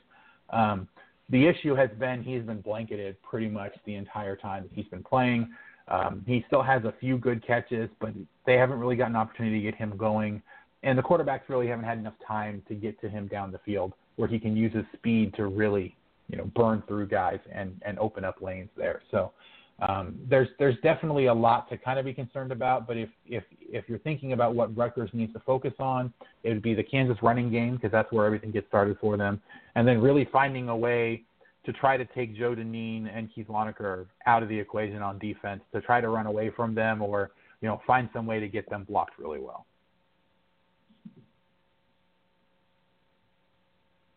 Um, 0.49 0.88
the 1.31 1.47
issue 1.47 1.75
has 1.75 1.90
been 1.99 2.23
he's 2.23 2.43
been 2.43 2.61
blanketed 2.61 3.16
pretty 3.23 3.49
much 3.49 3.73
the 3.87 3.95
entire 3.95 4.37
time 4.37 4.64
that 4.64 4.73
he's 4.73 4.88
been 4.88 5.03
playing. 5.03 5.49
Um, 5.88 6.23
he 6.27 6.45
still 6.47 6.62
has 6.62 6.85
a 6.85 6.95
few 7.01 7.19
good 7.19 7.45
catches, 7.45 7.88
but 8.01 8.11
they 8.47 8.55
haven't 8.55 8.79
really 8.79 8.97
gotten 8.97 9.16
an 9.16 9.21
opportunity 9.21 9.61
to 9.61 9.62
get 9.62 9.75
him 9.75 9.97
going. 9.97 10.43
And 10.83 10.97
the 10.97 11.03
quarterbacks 11.03 11.43
really 11.49 11.66
haven't 11.66 11.85
had 11.85 11.99
enough 11.99 12.14
time 12.27 12.62
to 12.69 12.75
get 12.75 13.01
to 13.01 13.09
him 13.09 13.27
down 13.27 13.51
the 13.53 13.59
field 13.59 13.93
where 14.16 14.29
he 14.29 14.38
can 14.38 14.57
use 14.57 14.73
his 14.73 14.85
speed 14.95 15.35
to 15.35 15.47
really, 15.47 15.97
you 16.29 16.38
know, 16.38 16.45
burn 16.55 16.83
through 16.87 17.09
guys 17.09 17.40
and, 17.53 17.81
and 17.85 17.99
open 17.99 18.25
up 18.25 18.40
lanes 18.40 18.71
there. 18.77 19.03
So 19.11 19.33
um, 19.81 20.19
there's 20.29 20.49
there's 20.59 20.77
definitely 20.83 21.27
a 21.27 21.35
lot 21.35 21.69
to 21.71 21.79
kind 21.79 21.99
of 21.99 22.05
be 22.05 22.12
concerned 22.12 22.53
about. 22.53 22.87
But 22.87 22.97
if 22.97 23.09
if 23.27 23.45
if 23.61 23.88
you're 23.88 23.99
thinking 24.01 24.33
about 24.33 24.55
what 24.55 24.77
Rutgers 24.77 25.11
needs 25.12 25.33
to 25.33 25.40
focus 25.40 25.73
on, 25.79 26.12
it 26.43 26.51
would 26.51 26.62
be 26.62 26.75
the 26.75 26.83
Kansas 26.83 27.16
running 27.23 27.51
game 27.51 27.77
because 27.77 27.90
that's 27.90 28.11
where 28.12 28.27
everything 28.27 28.51
gets 28.51 28.69
started 28.69 28.99
for 29.01 29.16
them, 29.16 29.40
and 29.75 29.88
then 29.88 30.01
really 30.01 30.29
finding 30.31 30.69
a 30.69 30.77
way 30.77 31.23
to 31.64 31.73
try 31.73 31.97
to 31.97 32.05
take 32.07 32.37
Joe 32.37 32.55
Dineen 32.55 33.07
and 33.07 33.29
Keith 33.35 33.49
Loneker 33.49 34.07
out 34.27 34.43
of 34.43 34.49
the 34.49 34.59
equation 34.59 35.03
on 35.03 35.19
defense 35.19 35.62
to 35.73 35.81
try 35.81 36.01
to 36.01 36.09
run 36.09 36.27
away 36.27 36.51
from 36.55 36.75
them 36.75 37.03
or 37.03 37.31
you 37.62 37.69
know 37.69 37.81
find 37.87 38.09
some 38.12 38.27
way 38.27 38.40
to 38.40 38.49
get 38.49 38.69
them 38.69 38.85
blocked 38.85 39.19
really 39.19 39.40
well. 39.40 39.66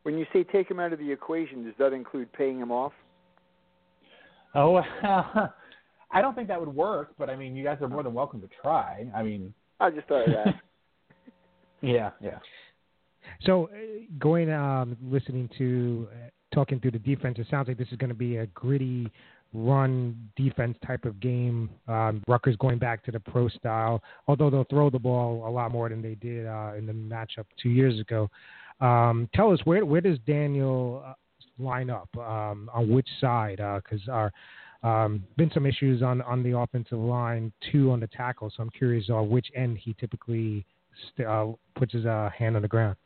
When 0.03 0.17
you 0.17 0.25
say 0.33 0.43
take 0.43 0.69
him 0.69 0.81
out 0.81 0.91
of 0.91 0.99
the 0.99 1.09
equation, 1.09 1.63
does 1.63 1.73
that 1.79 1.93
include 1.93 2.31
paying 2.33 2.59
him 2.59 2.71
off? 2.71 2.91
Oh, 4.55 4.77
I 6.11 6.21
don't 6.21 6.35
think 6.35 6.47
that 6.47 6.59
would 6.59 6.73
work, 6.73 7.15
but 7.17 7.29
I 7.29 7.35
mean, 7.35 7.55
you 7.55 7.63
guys 7.63 7.77
are 7.81 7.89
more 7.89 8.03
than 8.03 8.13
welcome 8.13 8.39
to 8.41 8.49
try. 8.61 9.07
I 9.15 9.23
mean, 9.23 9.53
I 9.79 9.89
just 9.89 10.07
thought 10.07 10.29
I'd 10.29 10.35
ask. 10.35 10.57
yeah, 11.81 12.11
yeah. 12.21 12.37
So, 13.41 13.69
uh, 13.73 13.77
going 14.19 14.51
um, 14.51 14.95
listening 15.01 15.49
to 15.57 16.07
uh, 16.11 16.29
talking 16.53 16.79
through 16.79 16.91
the 16.91 16.99
defense, 16.99 17.37
it 17.39 17.47
sounds 17.49 17.67
like 17.67 17.77
this 17.77 17.87
is 17.91 17.97
going 17.97 18.09
to 18.09 18.15
be 18.15 18.37
a 18.37 18.45
gritty 18.47 19.09
run 19.53 20.29
defense 20.35 20.77
type 20.85 21.05
of 21.05 21.19
game. 21.19 21.69
Um, 21.87 22.23
Rutgers 22.27 22.55
going 22.57 22.79
back 22.79 23.03
to 23.05 23.11
the 23.11 23.19
pro 23.19 23.47
style, 23.49 24.01
although 24.27 24.49
they'll 24.49 24.65
throw 24.65 24.89
the 24.89 24.99
ball 24.99 25.47
a 25.47 25.51
lot 25.51 25.71
more 25.71 25.89
than 25.89 26.01
they 26.01 26.15
did 26.15 26.47
uh, 26.47 26.73
in 26.77 26.85
the 26.85 26.93
matchup 26.93 27.45
two 27.61 27.69
years 27.69 27.99
ago. 27.99 28.29
Um, 28.81 29.29
tell 29.33 29.51
us 29.51 29.59
where 29.63 29.85
where 29.85 30.01
does 30.01 30.17
Daniel 30.25 31.03
uh, 31.05 31.13
line 31.59 31.89
up 31.89 32.09
um, 32.17 32.69
on 32.73 32.89
which 32.89 33.07
side? 33.19 33.57
Because 33.57 34.01
uh, 34.07 34.11
our 34.11 34.33
um, 34.83 35.23
been 35.37 35.49
some 35.53 35.65
issues 35.65 36.01
on 36.01 36.21
on 36.23 36.43
the 36.43 36.57
offensive 36.57 36.99
line, 36.99 37.51
two 37.71 37.91
on 37.91 37.99
the 37.99 38.07
tackle. 38.07 38.51
So 38.55 38.63
I'm 38.63 38.69
curious 38.69 39.09
uh, 39.09 39.21
which 39.21 39.47
end 39.55 39.77
he 39.77 39.95
typically 39.99 40.65
st- 41.13 41.27
uh, 41.27 41.47
puts 41.75 41.93
his 41.93 42.05
uh, 42.05 42.29
hand 42.37 42.55
on 42.55 42.61
the 42.61 42.67
ground. 42.67 42.97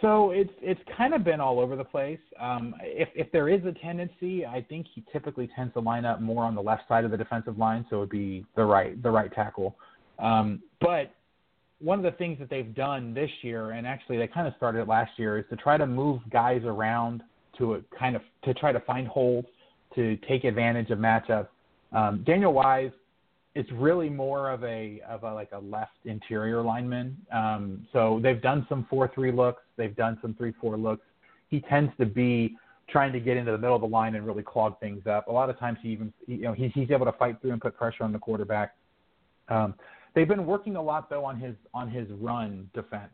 So 0.00 0.30
it's 0.30 0.50
it's 0.60 0.80
kind 0.96 1.14
of 1.14 1.24
been 1.24 1.40
all 1.40 1.60
over 1.60 1.76
the 1.76 1.84
place. 1.84 2.20
Um, 2.40 2.74
if 2.82 3.08
if 3.14 3.30
there 3.32 3.48
is 3.48 3.64
a 3.64 3.72
tendency, 3.72 4.46
I 4.46 4.64
think 4.68 4.86
he 4.94 5.02
typically 5.12 5.48
tends 5.54 5.74
to 5.74 5.80
line 5.80 6.04
up 6.04 6.20
more 6.20 6.44
on 6.44 6.54
the 6.54 6.62
left 6.62 6.88
side 6.88 7.04
of 7.04 7.10
the 7.10 7.16
defensive 7.16 7.58
line, 7.58 7.84
so 7.90 7.96
it 7.96 8.00
would 8.00 8.10
be 8.10 8.44
the 8.56 8.64
right 8.64 9.00
the 9.02 9.10
right 9.10 9.32
tackle. 9.32 9.76
Um, 10.18 10.62
but 10.80 11.12
one 11.80 11.98
of 11.98 12.04
the 12.04 12.16
things 12.18 12.38
that 12.38 12.50
they've 12.50 12.74
done 12.74 13.14
this 13.14 13.30
year, 13.42 13.70
and 13.72 13.86
actually 13.86 14.18
they 14.18 14.26
kind 14.26 14.48
of 14.48 14.54
started 14.56 14.80
it 14.80 14.88
last 14.88 15.12
year, 15.16 15.38
is 15.38 15.44
to 15.50 15.56
try 15.56 15.76
to 15.76 15.86
move 15.86 16.20
guys 16.30 16.62
around 16.64 17.22
to 17.58 17.74
a 17.74 17.80
kind 17.98 18.16
of 18.16 18.22
to 18.44 18.54
try 18.54 18.72
to 18.72 18.80
find 18.80 19.06
holes 19.06 19.44
to 19.94 20.16
take 20.28 20.44
advantage 20.44 20.90
of 20.90 20.98
matchups. 20.98 21.48
Um, 21.92 22.22
Daniel 22.26 22.52
Wise 22.52 22.90
is 23.54 23.66
really 23.72 24.08
more 24.08 24.50
of 24.50 24.62
a 24.64 25.00
of 25.08 25.24
a 25.24 25.32
like 25.32 25.50
a 25.52 25.58
left 25.58 25.98
interior 26.04 26.62
lineman. 26.62 27.16
Um, 27.32 27.86
so 27.92 28.20
they've 28.22 28.40
done 28.42 28.66
some 28.68 28.86
four 28.90 29.10
three 29.14 29.32
looks, 29.32 29.62
they've 29.76 29.96
done 29.96 30.18
some 30.20 30.34
three 30.34 30.52
four 30.60 30.76
looks. 30.76 31.04
He 31.48 31.60
tends 31.60 31.92
to 31.98 32.06
be 32.06 32.56
trying 32.88 33.12
to 33.12 33.20
get 33.20 33.36
into 33.36 33.52
the 33.52 33.58
middle 33.58 33.76
of 33.76 33.82
the 33.82 33.88
line 33.88 34.14
and 34.14 34.26
really 34.26 34.42
clog 34.42 34.78
things 34.80 35.06
up. 35.06 35.28
A 35.28 35.32
lot 35.32 35.50
of 35.50 35.58
times 35.58 35.78
he 35.82 35.90
even 35.90 36.12
you 36.26 36.42
know 36.42 36.52
he's 36.52 36.72
he's 36.74 36.90
able 36.90 37.06
to 37.06 37.12
fight 37.12 37.40
through 37.40 37.52
and 37.52 37.60
put 37.60 37.76
pressure 37.76 38.04
on 38.04 38.12
the 38.12 38.18
quarterback. 38.18 38.74
Um, 39.48 39.74
they've 40.18 40.26
been 40.26 40.46
working 40.46 40.74
a 40.74 40.82
lot 40.82 41.08
though 41.08 41.24
on 41.24 41.38
his 41.38 41.54
on 41.72 41.88
his 41.88 42.08
run 42.10 42.68
defense 42.74 43.12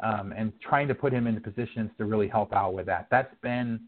um, 0.00 0.32
and 0.36 0.52
trying 0.60 0.86
to 0.86 0.94
put 0.94 1.12
him 1.12 1.26
into 1.26 1.40
positions 1.40 1.90
to 1.98 2.04
really 2.04 2.28
help 2.28 2.52
out 2.52 2.74
with 2.74 2.86
that. 2.86 3.08
That's 3.10 3.34
been 3.42 3.80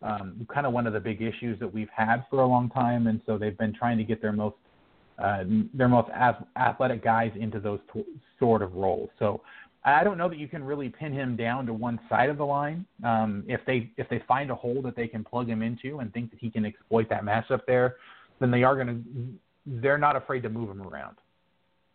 um, 0.00 0.46
kind 0.52 0.64
of 0.64 0.72
one 0.72 0.86
of 0.86 0.92
the 0.92 1.00
big 1.00 1.22
issues 1.22 1.58
that 1.58 1.72
we've 1.72 1.88
had 1.92 2.24
for 2.30 2.42
a 2.42 2.46
long 2.46 2.70
time, 2.70 3.08
and 3.08 3.20
so 3.26 3.36
they've 3.36 3.58
been 3.58 3.74
trying 3.74 3.98
to 3.98 4.04
get 4.04 4.22
their 4.22 4.30
most 4.30 4.54
uh, 5.18 5.42
their 5.72 5.88
most 5.88 6.08
athletic 6.56 7.02
guys 7.02 7.32
into 7.34 7.58
those 7.58 7.80
t- 7.92 8.04
sort 8.38 8.62
of 8.62 8.74
roles. 8.74 9.10
So 9.18 9.40
I 9.84 10.04
don't 10.04 10.16
know 10.16 10.28
that 10.28 10.38
you 10.38 10.46
can 10.46 10.62
really 10.62 10.90
pin 10.90 11.12
him 11.12 11.34
down 11.34 11.66
to 11.66 11.72
one 11.72 11.98
side 12.08 12.30
of 12.30 12.38
the 12.38 12.46
line. 12.46 12.86
Um, 13.02 13.42
if 13.48 13.60
they 13.66 13.90
if 13.96 14.08
they 14.08 14.22
find 14.28 14.52
a 14.52 14.54
hole 14.54 14.82
that 14.82 14.94
they 14.94 15.08
can 15.08 15.24
plug 15.24 15.48
him 15.48 15.62
into 15.62 15.98
and 15.98 16.12
think 16.12 16.30
that 16.30 16.38
he 16.38 16.48
can 16.48 16.64
exploit 16.64 17.08
that 17.10 17.24
matchup 17.24 17.62
there, 17.66 17.96
then 18.38 18.52
they 18.52 18.62
are 18.62 18.76
going 18.76 18.86
to 18.86 19.80
they're 19.80 19.98
not 19.98 20.14
afraid 20.14 20.42
to 20.42 20.48
move 20.48 20.70
him 20.70 20.82
around. 20.82 21.16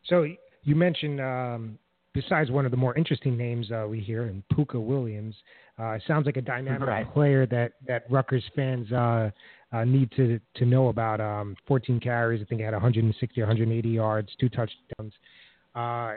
So 0.05 0.25
you 0.63 0.75
mentioned 0.75 1.21
um, 1.21 1.79
besides 2.13 2.51
one 2.51 2.65
of 2.65 2.71
the 2.71 2.77
more 2.77 2.95
interesting 2.97 3.37
names 3.37 3.71
uh, 3.71 3.85
we 3.89 3.99
hear, 3.99 4.23
and 4.23 4.43
Pooka 4.53 4.81
Williams. 4.83 5.35
Uh, 5.77 5.97
sounds 6.07 6.25
like 6.25 6.37
a 6.37 6.41
dynamic 6.41 6.87
right. 6.87 7.13
player 7.13 7.45
that 7.45 7.73
that 7.87 8.03
Rutgers 8.09 8.43
fans 8.55 8.91
uh, 8.91 9.29
uh, 9.71 9.83
need 9.85 10.11
to 10.11 10.39
to 10.55 10.65
know 10.65 10.89
about. 10.89 11.21
Um, 11.21 11.55
14 11.67 11.99
carries, 11.99 12.41
I 12.41 12.45
think 12.45 12.59
he 12.59 12.65
had 12.65 12.73
160 12.73 13.41
or 13.41 13.43
180 13.45 13.89
yards, 13.89 14.29
two 14.39 14.49
touchdowns. 14.49 15.13
Uh, 15.75 16.15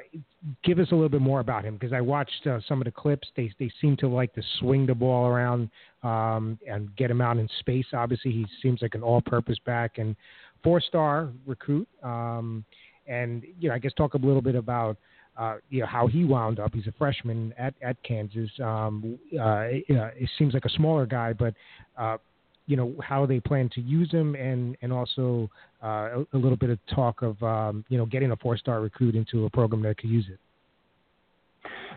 give 0.64 0.78
us 0.78 0.88
a 0.90 0.94
little 0.94 1.10
bit 1.10 1.20
more 1.20 1.40
about 1.40 1.62
him 1.62 1.74
because 1.74 1.92
I 1.92 2.00
watched 2.00 2.46
uh, 2.46 2.58
some 2.66 2.80
of 2.80 2.86
the 2.86 2.90
clips. 2.90 3.28
They 3.36 3.52
they 3.58 3.70
seem 3.80 3.96
to 3.98 4.08
like 4.08 4.32
to 4.34 4.42
swing 4.58 4.86
the 4.86 4.94
ball 4.94 5.26
around 5.26 5.70
um, 6.02 6.58
and 6.66 6.94
get 6.96 7.10
him 7.10 7.20
out 7.20 7.36
in 7.36 7.48
space. 7.60 7.86
Obviously, 7.92 8.32
he 8.32 8.46
seems 8.62 8.82
like 8.82 8.94
an 8.94 9.02
all-purpose 9.02 9.58
back 9.66 9.98
and 9.98 10.16
four-star 10.64 11.28
recruit. 11.46 11.86
Um, 12.02 12.64
and 13.06 13.42
you 13.60 13.68
know, 13.68 13.74
I 13.74 13.78
guess 13.78 13.92
talk 13.94 14.14
a 14.14 14.18
little 14.18 14.42
bit 14.42 14.54
about 14.54 14.96
uh, 15.36 15.56
you 15.70 15.80
know 15.80 15.86
how 15.86 16.06
he 16.06 16.24
wound 16.24 16.60
up. 16.60 16.74
He's 16.74 16.86
a 16.86 16.92
freshman 16.98 17.54
at 17.58 17.74
at 17.82 18.02
Kansas. 18.02 18.50
Um, 18.62 19.18
uh, 19.38 19.66
it 19.70 20.30
seems 20.38 20.54
like 20.54 20.64
a 20.64 20.70
smaller 20.70 21.06
guy, 21.06 21.32
but 21.32 21.54
uh, 21.96 22.18
you 22.66 22.76
know 22.76 22.94
how 23.02 23.26
they 23.26 23.40
plan 23.40 23.70
to 23.74 23.80
use 23.80 24.10
him, 24.10 24.34
and 24.34 24.76
and 24.82 24.92
also 24.92 25.50
uh, 25.82 25.86
a, 25.86 26.26
a, 26.34 26.38
little 26.38 26.56
bit 26.56 26.70
of 26.70 26.78
talk 26.94 27.22
of 27.22 27.42
um, 27.42 27.84
you 27.88 27.98
know 27.98 28.06
getting 28.06 28.32
a 28.32 28.36
four 28.36 28.56
star 28.56 28.80
recruit 28.80 29.14
into 29.14 29.46
a 29.46 29.50
program 29.50 29.82
that 29.82 29.98
could 29.98 30.10
use 30.10 30.26
it. 30.30 30.38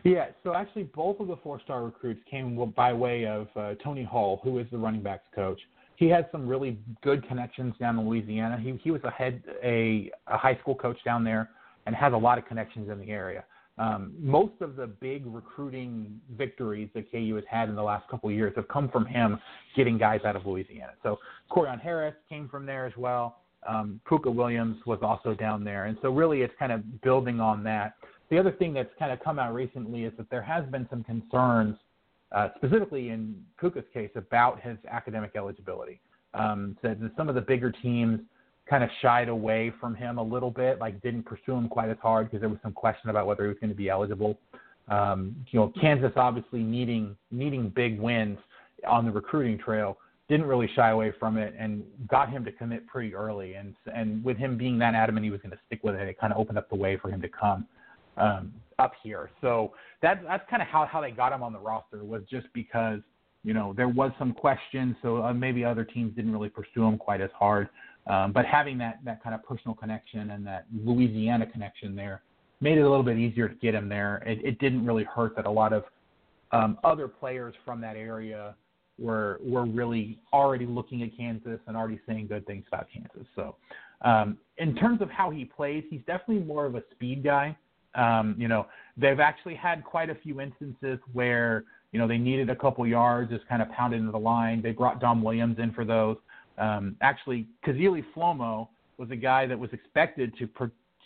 Yeah, 0.04 0.28
so 0.44 0.54
actually 0.54 0.84
both 0.84 1.20
of 1.20 1.28
the 1.28 1.38
four 1.38 1.60
star 1.62 1.84
recruits 1.84 2.22
came 2.30 2.72
by 2.76 2.94
way 2.94 3.26
of 3.26 3.48
uh, 3.56 3.74
Tony 3.84 4.04
Hull, 4.04 4.39
who 4.44 4.60
is 4.60 4.68
the 4.72 4.78
running 4.78 5.02
backs 5.02 5.26
coach. 5.34 5.60
He 5.98 6.08
has 6.10 6.26
some 6.32 6.48
really 6.48 6.78
good 7.02 7.28
connections 7.28 7.74
down 7.80 7.98
in 8.00 8.08
Louisiana. 8.08 8.60
He 8.60 8.78
he 8.84 8.92
was 8.92 9.02
a 9.04 9.12
head 9.12 9.42
a, 9.64 10.12
a 10.28 10.38
high 10.38 10.58
school 10.62 10.76
coach 10.76 10.98
down 11.06 11.24
there 11.24 11.50
and 11.86 11.96
has 11.96 12.14
a 12.14 12.18
lot 12.18 12.38
of 12.38 12.46
connections 12.46 12.90
in 12.90 13.00
the 13.00 13.10
area. 13.10 13.44
Um, 13.78 14.14
most 14.18 14.54
of 14.62 14.78
the 14.78 14.88
big 14.88 15.26
recruiting 15.26 16.20
victories 16.38 16.90
that 16.94 17.12
KU 17.12 17.36
has 17.36 17.44
had 17.50 17.68
in 17.68 17.76
the 17.76 17.84
last 17.84 18.08
couple 18.10 18.30
of 18.30 18.36
years 18.36 18.54
have 18.56 18.70
come 18.70 18.88
from 18.90 19.06
him 19.06 19.38
getting 19.76 19.98
guys 19.98 20.22
out 20.26 20.38
of 20.38 20.46
Louisiana. 20.46 20.94
So 21.04 21.20
Corione 21.52 21.82
Harris 21.82 22.16
came 22.30 22.48
from 22.48 22.66
there 22.66 22.86
as 22.86 22.94
well. 22.96 23.40
Um, 23.68 24.00
Pooka 24.10 24.34
Williams 24.34 24.78
was 24.86 25.00
also 25.02 25.34
down 25.34 25.64
there, 25.64 25.86
and 25.86 25.98
so 26.02 26.10
really 26.10 26.42
it's 26.42 26.54
kind 26.58 26.72
of 26.72 27.02
building 27.02 27.40
on 27.40 27.64
that. 27.64 27.96
The 28.30 28.40
other 28.40 28.52
thing 28.52 28.74
that's 28.74 28.90
kind 28.98 29.12
of 29.12 29.20
come 29.22 29.40
out 29.40 29.54
recently 29.54 30.04
is 30.04 30.14
that 30.18 30.30
there 30.30 30.42
has 30.42 30.64
been 30.66 30.88
some 30.90 31.04
concerns, 31.04 31.76
uh, 32.36 32.50
specifically 32.58 33.10
in 33.10 33.41
Pooka's 33.58 33.86
case, 33.93 34.12
about 34.15 34.62
his 34.62 34.78
academic 34.91 35.32
eligibility. 35.36 36.00
Um, 36.34 36.78
that 36.84 36.98
some 37.15 37.30
of 37.30 37.36
the 37.36 37.41
bigger 37.41 37.71
teams 37.71 38.19
kind 38.69 38.84
of 38.84 38.89
shied 39.02 39.30
away 39.30 39.71
from 39.80 39.95
him 39.95 40.17
a 40.17 40.24
little 40.24 40.52
bit, 40.52 40.80
like 40.80 41.02
didn't 41.02 41.24
pursue 41.24 41.54
him 41.54 41.69
quite 41.69 41.89
as 41.89 41.98
hard 42.02 42.28
because 42.28 42.41
there 42.41 42.50
was 42.50 42.60
some 42.62 42.74
question 42.74 43.10
about 43.10 43.26
whether 43.26 43.43
he 43.43 43.48
was 43.48 43.58
going 43.62 43.69
to 43.69 43.76
be 43.76 43.89
eligible. 43.89 44.38
Um, 44.89 45.34
you 45.52 45.60
know, 45.60 45.71
Kansas 45.80 46.12
obviously 46.17 46.62
needing 46.62 47.15
needing 47.32 47.69
big 47.69 48.00
wins 48.00 48.38
on 48.86 49.06
the 49.06 49.12
recruiting 49.12 49.58
trail 49.58 49.98
didn't 50.28 50.45
really 50.45 50.69
shy 50.76 50.89
away 50.89 51.13
from 51.17 51.38
it 51.38 51.54
and 51.58 51.84
got 52.10 52.30
him 52.30 52.43
to 52.43 52.52
commit 52.52 52.86
pretty 52.86 53.15
early. 53.15 53.54
And 53.54 53.76
and 53.93 54.24
with 54.26 54.36
him 54.36 54.58
being 54.58 54.78
that 54.80 54.93
adamant 54.93 55.24
he 55.24 55.32
was 55.32 55.39
going 55.39 55.52
to 55.52 55.60
stick 55.67 55.80
with 55.84 55.95
it, 55.95 56.08
it 56.10 56.19
kind 56.19 56.34
of 56.34 56.39
opened 56.39 56.58
up 56.58 56.69
the 56.69 56.76
way 56.76 56.98
for 56.98 57.10
him 57.10 57.21
to 57.21 57.30
come 57.30 57.65
um, 58.17 58.54
up 58.80 58.94
here. 59.04 59.30
So 59.42 59.74
that 60.02 60.24
that's 60.24 60.44
kind 60.50 60.62
of 60.62 60.68
how 60.68 60.86
how 60.86 61.02
they 61.02 61.12
got 61.12 61.32
him 61.32 61.44
on 61.44 61.54
the 61.54 61.60
roster 61.60 62.04
was 62.04 62.24
just 62.30 62.48
because 62.54 63.00
you 63.44 63.54
know 63.54 63.74
there 63.76 63.90
was 63.90 64.12
some 64.20 64.34
question, 64.34 64.96
so 65.02 65.24
uh, 65.24 65.34
maybe 65.34 65.64
other 65.64 65.84
teams 65.84 66.16
didn't 66.16 66.32
really 66.32 66.50
pursue 66.50 66.84
him 66.84 66.98
quite 66.98 67.22
as 67.22 67.32
hard. 67.38 67.70
Um, 68.08 68.32
but 68.32 68.46
having 68.46 68.78
that, 68.80 69.00
that 69.04 69.24
kind 69.24 69.34
of 69.34 69.44
personal 69.44 69.74
connection 69.74 70.32
and 70.32 70.46
that 70.46 70.66
Louisiana 70.84 71.48
connection 71.48 71.96
there 71.96 72.22
made 72.62 72.78
it 72.78 72.82
a 72.82 72.90
little 72.90 73.04
bit 73.04 73.18
easier 73.18 73.50
to 73.50 73.56
get 73.56 73.74
him 73.74 73.90
there. 73.90 74.22
It, 74.26 74.46
it 74.46 74.60
didn't 74.60 74.86
really 74.86 75.04
hurt 75.04 75.36
that 75.36 75.46
a 75.46 75.52
lot 75.52 75.74
of 75.74 75.86
um, 76.52 76.78
other 76.84 77.08
players 77.08 77.56
from 77.66 77.82
that 77.82 77.96
area 77.96 78.56
were 78.98 79.40
were 79.44 79.66
really 79.66 80.20
already 80.32 80.66
looking 80.66 81.04
at 81.04 81.16
Kansas 81.18 81.60
and 81.68 81.76
already 81.76 82.00
saying 82.08 82.28
good 82.28 82.46
things 82.46 82.64
about 82.68 82.88
Kansas. 82.94 83.28
So, 83.36 83.56
um, 84.02 84.38
in 84.58 84.76
terms 84.76 85.02
of 85.02 85.10
how 85.10 85.32
he 85.32 85.44
plays, 85.44 85.84
he's 85.90 86.02
definitely 86.08 86.46
more 86.46 86.66
of 86.66 86.76
a 86.76 86.84
speed 86.92 87.24
guy. 87.24 87.58
Um, 87.96 88.36
you 88.38 88.48
know, 88.48 88.68
they've 88.98 89.20
actually 89.20 89.56
had 89.56 89.84
quite 89.84 90.10
a 90.10 90.16
few 90.16 90.42
instances 90.42 91.00
where 91.14 91.64
you 91.92 92.00
know 92.00 92.08
they 92.08 92.18
needed 92.18 92.50
a 92.50 92.56
couple 92.56 92.86
yards, 92.86 93.32
just 93.32 93.48
kind 93.48 93.62
of 93.62 93.70
pounded 93.72 94.00
into 94.00 94.12
the 94.12 94.20
line. 94.20 94.62
They 94.62 94.72
brought 94.72 95.00
Dom 95.00 95.24
Williams 95.24 95.58
in 95.60 95.72
for 95.72 95.86
those. 95.86 96.18
Um, 96.58 96.96
actually, 97.02 97.48
Kazili 97.66 98.04
Flomo 98.16 98.68
was 98.98 99.12
a 99.12 99.16
guy 99.16 99.46
that 99.46 99.58
was 99.58 99.72
expected 99.74 100.34
to 100.40 100.50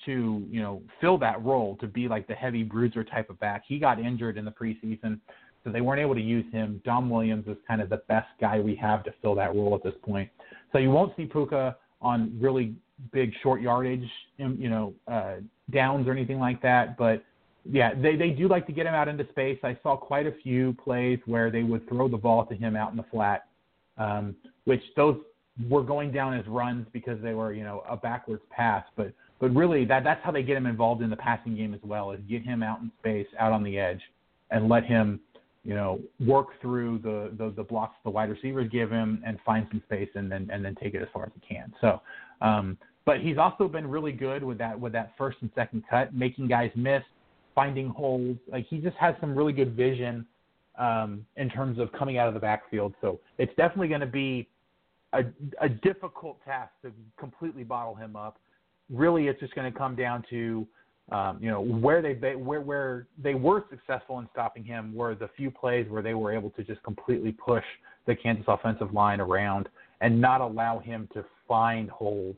to 0.05 0.47
you 0.49 0.61
know 0.61 0.81
fill 1.01 1.17
that 1.17 1.43
role 1.43 1.75
to 1.81 1.87
be 1.87 2.07
like 2.07 2.27
the 2.27 2.33
heavy 2.33 2.63
bruiser 2.63 3.03
type 3.03 3.29
of 3.29 3.39
back. 3.39 3.63
He 3.67 3.79
got 3.79 3.99
injured 3.99 4.37
in 4.37 4.45
the 4.45 4.51
preseason, 4.51 5.19
so 5.63 5.71
they 5.71 5.81
weren't 5.81 6.01
able 6.01 6.15
to 6.15 6.21
use 6.21 6.45
him. 6.51 6.81
Dom 6.85 7.09
Williams 7.09 7.47
is 7.47 7.57
kind 7.67 7.81
of 7.81 7.89
the 7.89 8.01
best 8.07 8.27
guy 8.39 8.59
we 8.59 8.75
have 8.75 9.03
to 9.03 9.13
fill 9.21 9.35
that 9.35 9.53
role 9.55 9.75
at 9.75 9.83
this 9.83 9.95
point. 10.03 10.29
So 10.71 10.77
you 10.77 10.89
won't 10.89 11.15
see 11.17 11.25
Pooka 11.25 11.75
on 12.01 12.37
really 12.39 12.73
big 13.11 13.31
short 13.41 13.61
yardage, 13.61 14.07
you 14.37 14.69
know, 14.69 14.93
uh, 15.07 15.35
downs 15.71 16.07
or 16.07 16.11
anything 16.11 16.39
like 16.39 16.61
that. 16.61 16.97
But 16.97 17.23
yeah, 17.69 17.93
they 17.93 18.15
they 18.15 18.29
do 18.29 18.47
like 18.47 18.65
to 18.67 18.73
get 18.73 18.85
him 18.85 18.93
out 18.93 19.07
into 19.07 19.27
space. 19.29 19.59
I 19.63 19.77
saw 19.83 19.95
quite 19.95 20.27
a 20.27 20.33
few 20.43 20.73
plays 20.83 21.19
where 21.25 21.51
they 21.51 21.63
would 21.63 21.87
throw 21.87 22.07
the 22.07 22.17
ball 22.17 22.45
to 22.45 22.55
him 22.55 22.75
out 22.75 22.91
in 22.91 22.97
the 22.97 23.05
flat, 23.11 23.47
um, 23.97 24.35
which 24.65 24.81
those 24.95 25.17
were 25.69 25.83
going 25.83 26.11
down 26.11 26.33
as 26.33 26.47
runs 26.47 26.87
because 26.93 27.21
they 27.21 27.33
were, 27.33 27.53
you 27.53 27.63
know, 27.63 27.83
a 27.89 27.97
backwards 27.97 28.43
pass. 28.49 28.83
But 28.95 29.13
but 29.39 29.53
really 29.53 29.85
that 29.85 30.03
that's 30.03 30.23
how 30.23 30.31
they 30.31 30.43
get 30.43 30.57
him 30.57 30.65
involved 30.65 31.01
in 31.01 31.09
the 31.09 31.17
passing 31.17 31.55
game 31.55 31.73
as 31.73 31.81
well, 31.83 32.11
is 32.11 32.19
get 32.29 32.43
him 32.43 32.63
out 32.63 32.79
in 32.81 32.91
space, 32.99 33.27
out 33.37 33.51
on 33.51 33.63
the 33.63 33.77
edge, 33.77 34.01
and 34.51 34.69
let 34.69 34.85
him 34.85 35.19
you 35.63 35.75
know, 35.75 35.99
work 36.25 36.47
through 36.61 36.99
the, 36.99 37.31
the, 37.37 37.51
the 37.51 37.63
blocks 37.63 37.95
the 38.03 38.09
wide 38.09 38.29
receivers 38.29 38.69
give 38.71 38.89
him 38.89 39.21
and 39.25 39.37
find 39.45 39.67
some 39.69 39.81
space 39.85 40.09
and 40.15 40.31
then 40.31 40.49
and 40.51 40.63
then 40.63 40.75
take 40.81 40.93
it 40.93 41.01
as 41.01 41.07
far 41.13 41.25
as 41.25 41.31
he 41.39 41.55
can. 41.55 41.73
So, 41.81 42.01
um, 42.41 42.77
but 43.09 43.21
he's 43.21 43.39
also 43.39 43.67
been 43.67 43.87
really 43.87 44.11
good 44.11 44.43
with 44.43 44.59
that 44.59 44.79
with 44.79 44.93
that 44.93 45.13
first 45.17 45.39
and 45.41 45.49
second 45.55 45.83
cut, 45.89 46.13
making 46.13 46.47
guys 46.47 46.69
miss, 46.75 47.01
finding 47.55 47.89
holes. 47.89 48.37
Like 48.51 48.67
he 48.69 48.77
just 48.77 48.95
has 48.97 49.15
some 49.19 49.35
really 49.35 49.51
good 49.51 49.75
vision 49.75 50.27
um, 50.77 51.25
in 51.35 51.49
terms 51.49 51.79
of 51.79 51.91
coming 51.91 52.19
out 52.19 52.27
of 52.27 52.35
the 52.35 52.39
backfield. 52.39 52.93
So 53.01 53.19
it's 53.39 53.51
definitely 53.57 53.87
going 53.87 54.01
to 54.01 54.05
be 54.05 54.47
a, 55.13 55.23
a 55.59 55.67
difficult 55.67 56.37
task 56.45 56.71
to 56.83 56.91
completely 57.17 57.63
bottle 57.63 57.95
him 57.95 58.15
up. 58.15 58.37
Really, 58.91 59.27
it's 59.27 59.39
just 59.39 59.55
going 59.55 59.73
to 59.73 59.75
come 59.75 59.95
down 59.95 60.23
to 60.29 60.67
um, 61.11 61.39
you 61.41 61.49
know 61.49 61.61
where 61.61 62.03
they 62.03 62.13
where 62.35 62.61
where 62.61 63.07
they 63.17 63.33
were 63.33 63.65
successful 63.71 64.19
in 64.19 64.29
stopping 64.31 64.63
him 64.63 64.93
were 64.93 65.15
the 65.15 65.31
few 65.35 65.49
plays 65.49 65.89
where 65.89 66.03
they 66.03 66.13
were 66.13 66.31
able 66.31 66.51
to 66.51 66.63
just 66.63 66.83
completely 66.83 67.31
push 67.31 67.65
the 68.05 68.15
Kansas 68.15 68.45
offensive 68.47 68.93
line 68.93 69.19
around 69.19 69.67
and 70.01 70.21
not 70.21 70.41
allow 70.41 70.77
him 70.77 71.09
to 71.15 71.25
find 71.47 71.89
holes 71.89 72.35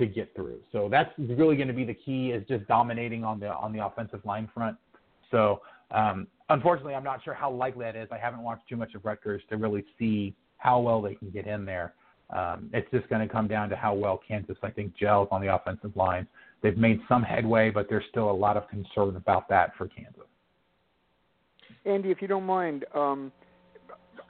to 0.00 0.06
get 0.06 0.34
through. 0.34 0.58
So 0.72 0.88
that's 0.90 1.10
really 1.18 1.56
going 1.56 1.68
to 1.68 1.74
be 1.74 1.84
the 1.84 1.94
key 1.94 2.30
is 2.30 2.46
just 2.48 2.66
dominating 2.66 3.24
on 3.24 3.38
the 3.38 3.48
on 3.48 3.72
the 3.72 3.84
offensive 3.84 4.24
line 4.24 4.48
front. 4.52 4.76
So 5.30 5.60
um, 5.92 6.26
unfortunately, 6.48 6.94
I'm 6.94 7.04
not 7.04 7.22
sure 7.22 7.34
how 7.34 7.50
likely 7.50 7.84
that 7.84 7.96
is. 7.96 8.08
I 8.10 8.18
haven't 8.18 8.42
watched 8.42 8.68
too 8.68 8.76
much 8.76 8.94
of 8.94 9.04
Rutgers 9.04 9.42
to 9.50 9.56
really 9.56 9.84
see 9.98 10.34
how 10.58 10.80
well 10.80 11.00
they 11.00 11.14
can 11.14 11.30
get 11.30 11.46
in 11.46 11.64
there. 11.64 11.94
Um, 12.30 12.70
it's 12.72 12.88
just 12.90 13.08
going 13.08 13.26
to 13.26 13.32
come 13.32 13.48
down 13.48 13.68
to 13.70 13.76
how 13.76 13.94
well 13.94 14.20
Kansas, 14.26 14.56
I 14.62 14.70
think, 14.70 14.96
gels 14.96 15.28
on 15.30 15.40
the 15.40 15.52
offensive 15.54 15.96
line. 15.96 16.26
They've 16.62 16.76
made 16.76 17.00
some 17.08 17.22
headway, 17.22 17.70
but 17.70 17.88
there's 17.88 18.04
still 18.10 18.30
a 18.30 18.32
lot 18.32 18.56
of 18.56 18.68
concern 18.68 19.16
about 19.16 19.48
that 19.48 19.72
for 19.76 19.88
Kansas. 19.88 20.22
Andy, 21.86 22.10
if 22.10 22.20
you 22.20 22.28
don't 22.28 22.44
mind, 22.44 22.84
um, 22.94 23.32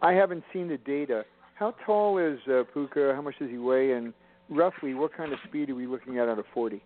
I 0.01 0.13
haven't 0.13 0.45
seen 0.53 0.69
the 0.69 0.79
data. 0.79 1.25
How 1.57 1.75
tall 1.85 2.17
is 2.19 2.39
uh, 2.47 2.63
Pooka? 2.75 3.15
How 3.15 3.21
much 3.21 3.35
does 3.39 3.51
he 3.51 3.59
weigh? 3.59 3.93
And 3.93 4.15
roughly, 4.51 4.95
what 4.95 5.17
kind 5.17 5.33
of 5.33 5.39
speed 5.47 5.71
are 5.71 5.75
we 5.75 5.87
looking 5.87 6.19
at 6.19 6.29
out 6.29 6.39
of 6.39 6.45
40? 6.53 6.83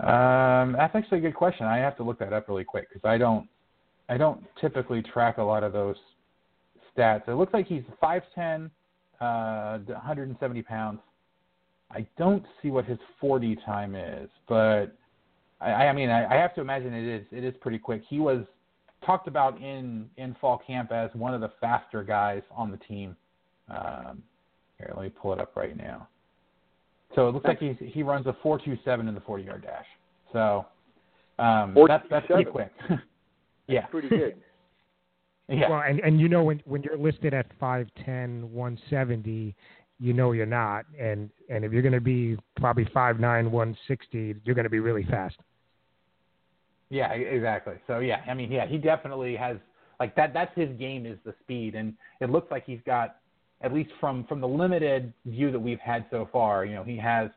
Um, 0.00 0.72
that's 0.72 0.94
actually 0.94 1.18
a 1.18 1.22
good 1.22 1.34
question. 1.34 1.66
I 1.66 1.78
have 1.78 1.96
to 1.96 2.02
look 2.02 2.18
that 2.20 2.32
up 2.32 2.48
really 2.48 2.64
quick 2.64 2.88
because 2.88 3.08
I 3.08 3.18
don't, 3.18 3.48
I 4.08 4.16
don't 4.16 4.44
typically 4.60 5.02
track 5.02 5.38
a 5.38 5.42
lot 5.42 5.62
of 5.62 5.72
those 5.72 5.96
stats. 6.96 7.28
It 7.28 7.34
looks 7.34 7.52
like 7.52 7.66
he's 7.66 7.82
5'10", 8.02 8.70
uh, 9.20 9.78
170 9.86 10.62
pounds. 10.62 11.00
I 11.90 12.06
don't 12.16 12.44
see 12.62 12.70
what 12.70 12.84
his 12.84 12.98
40 13.20 13.56
time 13.64 13.94
is, 13.94 14.28
but 14.48 14.94
I, 15.60 15.86
I 15.86 15.92
mean, 15.92 16.10
I, 16.10 16.34
I 16.34 16.36
have 16.36 16.54
to 16.56 16.60
imagine 16.60 16.92
it 16.92 17.06
is 17.06 17.26
it 17.32 17.44
is 17.44 17.54
pretty 17.60 17.78
quick. 17.78 18.02
He 18.08 18.20
was 18.20 18.44
talked 19.04 19.26
about 19.26 19.60
in 19.60 20.08
in 20.16 20.36
fall 20.40 20.60
camp 20.66 20.92
as 20.92 21.10
one 21.14 21.34
of 21.34 21.40
the 21.40 21.50
faster 21.60 22.02
guys 22.02 22.42
on 22.50 22.70
the 22.70 22.76
team. 22.76 23.16
Um, 23.68 24.22
here, 24.78 24.92
let 24.94 25.02
me 25.02 25.10
pull 25.10 25.32
it 25.32 25.40
up 25.40 25.56
right 25.56 25.76
now. 25.76 26.08
So 27.14 27.28
it 27.28 27.32
looks 27.32 27.46
like 27.46 27.58
he's 27.58 27.76
he 27.80 28.02
runs 28.02 28.26
a 28.26 28.36
4.27 28.44 29.08
in 29.08 29.14
the 29.14 29.20
40 29.20 29.44
yard 29.44 29.62
dash. 29.62 29.86
So 30.32 30.66
um, 31.38 31.74
that's 31.86 32.04
that's 32.10 32.26
pretty 32.26 32.44
quick. 32.44 32.70
yeah, 33.66 33.80
that's 33.80 33.90
pretty 33.90 34.08
good. 34.08 34.36
yeah. 35.48 35.70
Well, 35.70 35.82
and 35.86 36.00
and 36.00 36.20
you 36.20 36.28
know 36.28 36.44
when 36.44 36.60
when 36.66 36.82
you're 36.82 36.98
listed 36.98 37.34
at 37.34 37.46
5'10", 37.58 38.44
170 38.44 39.54
you 40.00 40.12
know 40.12 40.32
you're 40.32 40.46
not. 40.46 40.84
And 40.98 41.30
and 41.48 41.64
if 41.64 41.72
you're 41.72 41.82
going 41.82 41.92
to 41.92 42.00
be 42.00 42.36
probably 42.56 42.88
five 42.94 43.20
nine 43.20 43.50
one 43.50 43.76
sixty, 43.86 44.34
you're 44.44 44.54
going 44.54 44.64
to 44.64 44.70
be 44.70 44.80
really 44.80 45.04
fast. 45.04 45.36
Yeah, 46.90 47.12
exactly. 47.12 47.74
So 47.86 47.98
yeah, 47.98 48.20
I 48.28 48.34
mean, 48.34 48.50
yeah, 48.50 48.66
he 48.66 48.78
definitely 48.78 49.36
has 49.36 49.56
like 50.00 50.14
that. 50.16 50.32
That's 50.32 50.54
his 50.54 50.70
game 50.78 51.04
is 51.04 51.18
the 51.24 51.34
speed, 51.40 51.74
and 51.74 51.94
it 52.20 52.30
looks 52.30 52.50
like 52.50 52.64
he's 52.64 52.80
got 52.86 53.16
at 53.62 53.72
least 53.72 53.90
from 54.00 54.24
from 54.24 54.40
the 54.40 54.48
limited 54.48 55.12
view 55.26 55.50
that 55.50 55.58
we've 55.58 55.80
had 55.80 56.06
so 56.10 56.28
far. 56.32 56.64
You 56.64 56.74
know, 56.74 56.84
he 56.84 56.96
has 56.98 57.30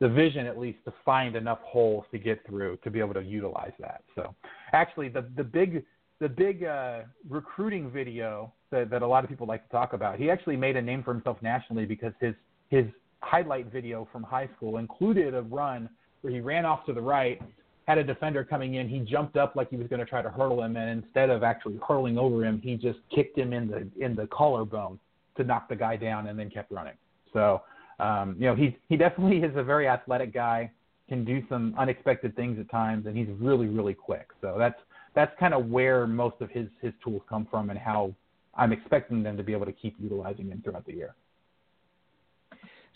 the 0.00 0.08
vision 0.08 0.46
at 0.46 0.58
least 0.58 0.78
to 0.84 0.92
find 1.04 1.36
enough 1.36 1.60
holes 1.62 2.04
to 2.12 2.18
get 2.18 2.44
through 2.46 2.78
to 2.84 2.90
be 2.90 3.00
able 3.00 3.14
to 3.14 3.22
utilize 3.22 3.72
that. 3.80 4.02
So 4.14 4.34
actually, 4.72 5.08
the 5.08 5.26
the 5.36 5.44
big 5.44 5.84
the 6.20 6.28
big 6.28 6.64
uh, 6.64 7.00
recruiting 7.28 7.90
video 7.90 8.52
that, 8.70 8.88
that 8.90 9.02
a 9.02 9.06
lot 9.06 9.24
of 9.24 9.30
people 9.30 9.46
like 9.46 9.64
to 9.64 9.70
talk 9.70 9.92
about. 9.92 10.18
He 10.18 10.30
actually 10.30 10.56
made 10.56 10.76
a 10.76 10.82
name 10.82 11.02
for 11.02 11.12
himself 11.12 11.38
nationally 11.42 11.86
because 11.86 12.12
his 12.20 12.34
his 12.70 12.86
highlight 13.20 13.72
video 13.72 14.06
from 14.12 14.22
high 14.22 14.48
school 14.56 14.76
included 14.78 15.34
a 15.34 15.42
run 15.42 15.88
where 16.20 16.32
he 16.32 16.40
ran 16.40 16.64
off 16.64 16.84
to 16.86 16.92
the 16.92 17.00
right, 17.00 17.40
had 17.86 17.98
a 17.98 18.04
defender 18.04 18.44
coming 18.44 18.74
in, 18.74 18.88
he 18.88 19.00
jumped 19.00 19.36
up 19.36 19.56
like 19.56 19.68
he 19.70 19.76
was 19.76 19.86
going 19.88 20.00
to 20.00 20.06
try 20.06 20.22
to 20.22 20.30
hurdle 20.30 20.62
him, 20.62 20.76
and 20.76 21.02
instead 21.02 21.30
of 21.30 21.42
actually 21.42 21.78
hurling 21.86 22.16
over 22.16 22.44
him, 22.44 22.60
he 22.62 22.76
just 22.76 22.98
kicked 23.14 23.36
him 23.36 23.52
in 23.52 23.68
the 23.68 23.86
in 24.04 24.14
the 24.14 24.26
collarbone 24.28 24.98
to 25.36 25.44
knock 25.44 25.68
the 25.68 25.76
guy 25.76 25.96
down, 25.96 26.28
and 26.28 26.38
then 26.38 26.50
kept 26.50 26.70
running. 26.70 26.94
So 27.32 27.62
um, 27.98 28.36
you 28.38 28.46
know 28.46 28.54
he 28.54 28.76
he 28.88 28.96
definitely 28.96 29.38
is 29.38 29.56
a 29.56 29.62
very 29.62 29.88
athletic 29.88 30.32
guy, 30.32 30.70
can 31.08 31.24
do 31.24 31.42
some 31.48 31.74
unexpected 31.78 32.34
things 32.36 32.58
at 32.58 32.70
times, 32.70 33.06
and 33.06 33.16
he's 33.16 33.28
really 33.38 33.66
really 33.66 33.94
quick. 33.94 34.28
So 34.40 34.56
that's 34.58 34.78
that's 35.14 35.32
kind 35.38 35.54
of 35.54 35.66
where 35.66 36.06
most 36.06 36.36
of 36.40 36.50
his 36.50 36.68
his 36.80 36.92
tools 37.02 37.22
come 37.28 37.46
from, 37.50 37.70
and 37.70 37.78
how 37.78 38.14
I'm 38.56 38.72
expecting 38.72 39.22
them 39.22 39.36
to 39.36 39.42
be 39.42 39.52
able 39.52 39.66
to 39.66 39.72
keep 39.72 39.96
utilizing 39.98 40.48
him 40.48 40.60
throughout 40.62 40.86
the 40.86 40.94
year. 40.94 41.14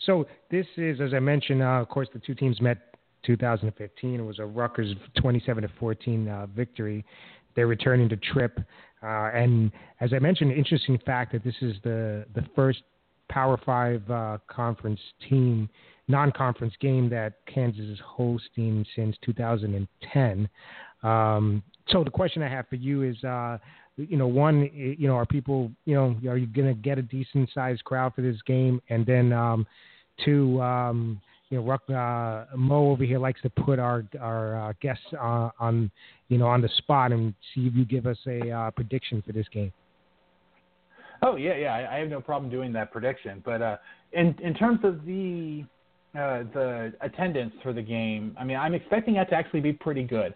So 0.05 0.27
this 0.49 0.65
is, 0.77 1.01
as 1.01 1.13
I 1.13 1.19
mentioned, 1.19 1.61
uh, 1.61 1.81
of 1.81 1.89
course, 1.89 2.07
the 2.13 2.19
two 2.19 2.33
teams 2.33 2.61
met 2.61 2.95
2015. 3.25 4.19
It 4.19 4.23
was 4.23 4.39
a 4.39 4.45
Rutgers 4.45 4.95
27 5.21 5.63
to 5.63 5.69
14 5.79 6.27
uh, 6.27 6.47
victory. 6.55 7.05
They're 7.55 7.67
returning 7.67 8.07
to 8.09 8.15
Trip, 8.15 8.59
uh, 9.03 9.29
and 9.33 9.71
as 10.01 10.13
I 10.13 10.19
mentioned, 10.19 10.51
interesting 10.51 10.99
fact 11.05 11.31
that 11.33 11.43
this 11.43 11.55
is 11.61 11.75
the 11.83 12.25
the 12.35 12.45
first 12.55 12.83
Power 13.29 13.59
Five 13.65 14.09
uh, 14.09 14.37
conference 14.47 14.99
team 15.27 15.69
non-conference 16.09 16.73
game 16.81 17.07
that 17.07 17.33
Kansas 17.45 17.85
is 17.85 17.99
hosting 18.03 18.83
since 18.95 19.15
2010. 19.23 20.49
Um, 21.03 21.63
so 21.87 22.03
the 22.03 22.09
question 22.09 22.41
I 22.41 22.49
have 22.49 22.67
for 22.67 22.75
you 22.75 23.03
is, 23.03 23.23
uh, 23.23 23.59
you 23.95 24.17
know, 24.17 24.27
one, 24.27 24.69
you 24.73 25.07
know, 25.07 25.15
are 25.15 25.25
people, 25.25 25.71
you 25.85 25.93
know, 25.93 26.17
are 26.27 26.37
you 26.37 26.47
going 26.47 26.67
to 26.67 26.73
get 26.73 26.97
a 26.97 27.03
decent 27.03 27.49
sized 27.53 27.83
crowd 27.83 28.15
for 28.15 28.21
this 28.21 28.41
game? 28.45 28.81
And 28.89 29.05
then, 29.05 29.31
um, 29.31 29.67
two, 30.25 30.61
um, 30.61 31.21
you 31.49 31.61
know, 31.61 31.95
uh, 31.95 32.45
Mo 32.55 32.91
over 32.91 33.03
here 33.03 33.19
likes 33.19 33.41
to 33.41 33.49
put 33.49 33.79
our 33.79 34.03
our 34.19 34.69
uh, 34.69 34.73
guests 34.81 35.03
uh, 35.13 35.49
on, 35.59 35.89
you 36.27 36.37
know, 36.37 36.47
on 36.47 36.61
the 36.61 36.69
spot 36.77 37.11
and 37.11 37.33
see 37.53 37.67
if 37.67 37.75
you 37.75 37.85
give 37.85 38.05
us 38.05 38.17
a 38.27 38.51
uh, 38.51 38.71
prediction 38.71 39.23
for 39.25 39.33
this 39.33 39.47
game. 39.51 39.73
Oh 41.21 41.35
yeah, 41.35 41.55
yeah, 41.55 41.73
I, 41.73 41.95
I 41.95 41.99
have 41.99 42.09
no 42.09 42.21
problem 42.21 42.51
doing 42.51 42.71
that 42.73 42.91
prediction. 42.91 43.41
But 43.43 43.61
uh, 43.61 43.77
in 44.13 44.35
in 44.43 44.53
terms 44.53 44.79
of 44.83 45.05
the 45.05 45.65
uh, 46.15 46.43
the 46.53 46.93
attendance 47.01 47.53
for 47.63 47.73
the 47.73 47.81
game, 47.81 48.35
I 48.39 48.43
mean, 48.43 48.57
I'm 48.57 48.73
expecting 48.73 49.15
that 49.15 49.29
to 49.31 49.35
actually 49.35 49.61
be 49.61 49.73
pretty 49.73 50.03
good. 50.03 50.35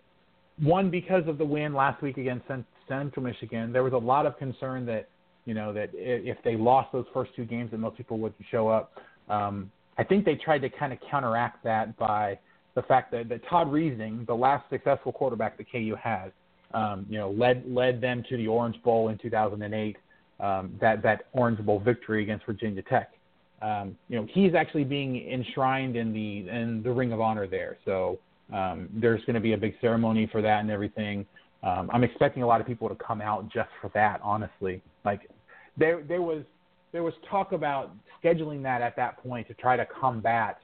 One 0.59 0.89
because 0.89 1.23
of 1.27 1.37
the 1.37 1.45
win 1.45 1.73
last 1.73 2.01
week 2.01 2.17
against 2.17 2.45
Central 2.87 3.23
Michigan, 3.23 3.71
there 3.71 3.83
was 3.83 3.93
a 3.93 3.97
lot 3.97 4.25
of 4.25 4.37
concern 4.37 4.85
that 4.87 5.09
you 5.45 5.53
know 5.53 5.73
that 5.73 5.89
if 5.93 6.37
they 6.43 6.55
lost 6.55 6.91
those 6.91 7.05
first 7.13 7.31
two 7.35 7.45
games, 7.45 7.71
that 7.71 7.77
most 7.77 7.97
people 7.97 8.17
wouldn't 8.17 8.43
show 8.49 8.67
up. 8.67 8.93
Um, 9.29 9.71
I 9.97 10.03
think 10.03 10.25
they 10.25 10.35
tried 10.35 10.59
to 10.59 10.69
kind 10.69 10.93
of 10.93 10.99
counteract 11.09 11.63
that 11.63 11.95
by 11.97 12.39
the 12.75 12.81
fact 12.83 13.11
that, 13.11 13.29
that 13.29 13.41
Todd 13.47 13.67
Reesing, 13.67 14.25
the 14.25 14.33
last 14.33 14.67
successful 14.69 15.11
quarterback 15.11 15.57
that 15.57 15.71
KU 15.71 15.95
had, 16.01 16.31
um, 16.73 17.05
you 17.07 17.19
know, 17.19 17.29
led 17.31 17.63
led 17.67 18.01
them 18.01 18.23
to 18.29 18.37
the 18.37 18.47
Orange 18.47 18.81
Bowl 18.83 19.09
in 19.09 19.17
2008. 19.17 19.97
Um, 20.39 20.75
that 20.81 21.03
that 21.03 21.27
Orange 21.33 21.59
Bowl 21.59 21.79
victory 21.79 22.23
against 22.23 22.45
Virginia 22.45 22.81
Tech. 22.81 23.11
Um, 23.61 23.95
you 24.09 24.19
know, 24.19 24.27
he's 24.31 24.55
actually 24.55 24.83
being 24.83 25.29
enshrined 25.29 25.95
in 25.95 26.11
the 26.11 26.49
in 26.49 26.81
the 26.83 26.91
Ring 26.91 27.13
of 27.13 27.21
Honor 27.21 27.47
there. 27.47 27.77
So 27.85 28.19
um, 28.51 28.89
there's 28.93 29.23
going 29.25 29.35
to 29.35 29.39
be 29.39 29.53
a 29.53 29.57
big 29.57 29.75
ceremony 29.79 30.27
for 30.31 30.41
that 30.41 30.59
and 30.61 30.71
everything. 30.71 31.25
Um, 31.61 31.89
I'm 31.93 32.03
expecting 32.03 32.43
a 32.43 32.47
lot 32.47 32.59
of 32.59 32.67
people 32.67 32.89
to 32.89 32.95
come 32.95 33.21
out 33.21 33.49
just 33.53 33.69
for 33.79 33.89
that. 33.93 34.19
Honestly, 34.23 34.81
like 35.05 35.29
there 35.77 36.03
there 36.03 36.21
was 36.21 36.43
there 36.93 37.03
was 37.03 37.13
talk 37.29 37.51
about 37.51 37.91
scheduling 38.23 38.63
that 38.63 38.81
at 38.81 38.95
that 38.95 39.21
point 39.21 39.47
to 39.49 39.53
try 39.55 39.75
to 39.75 39.85
combat 39.85 40.59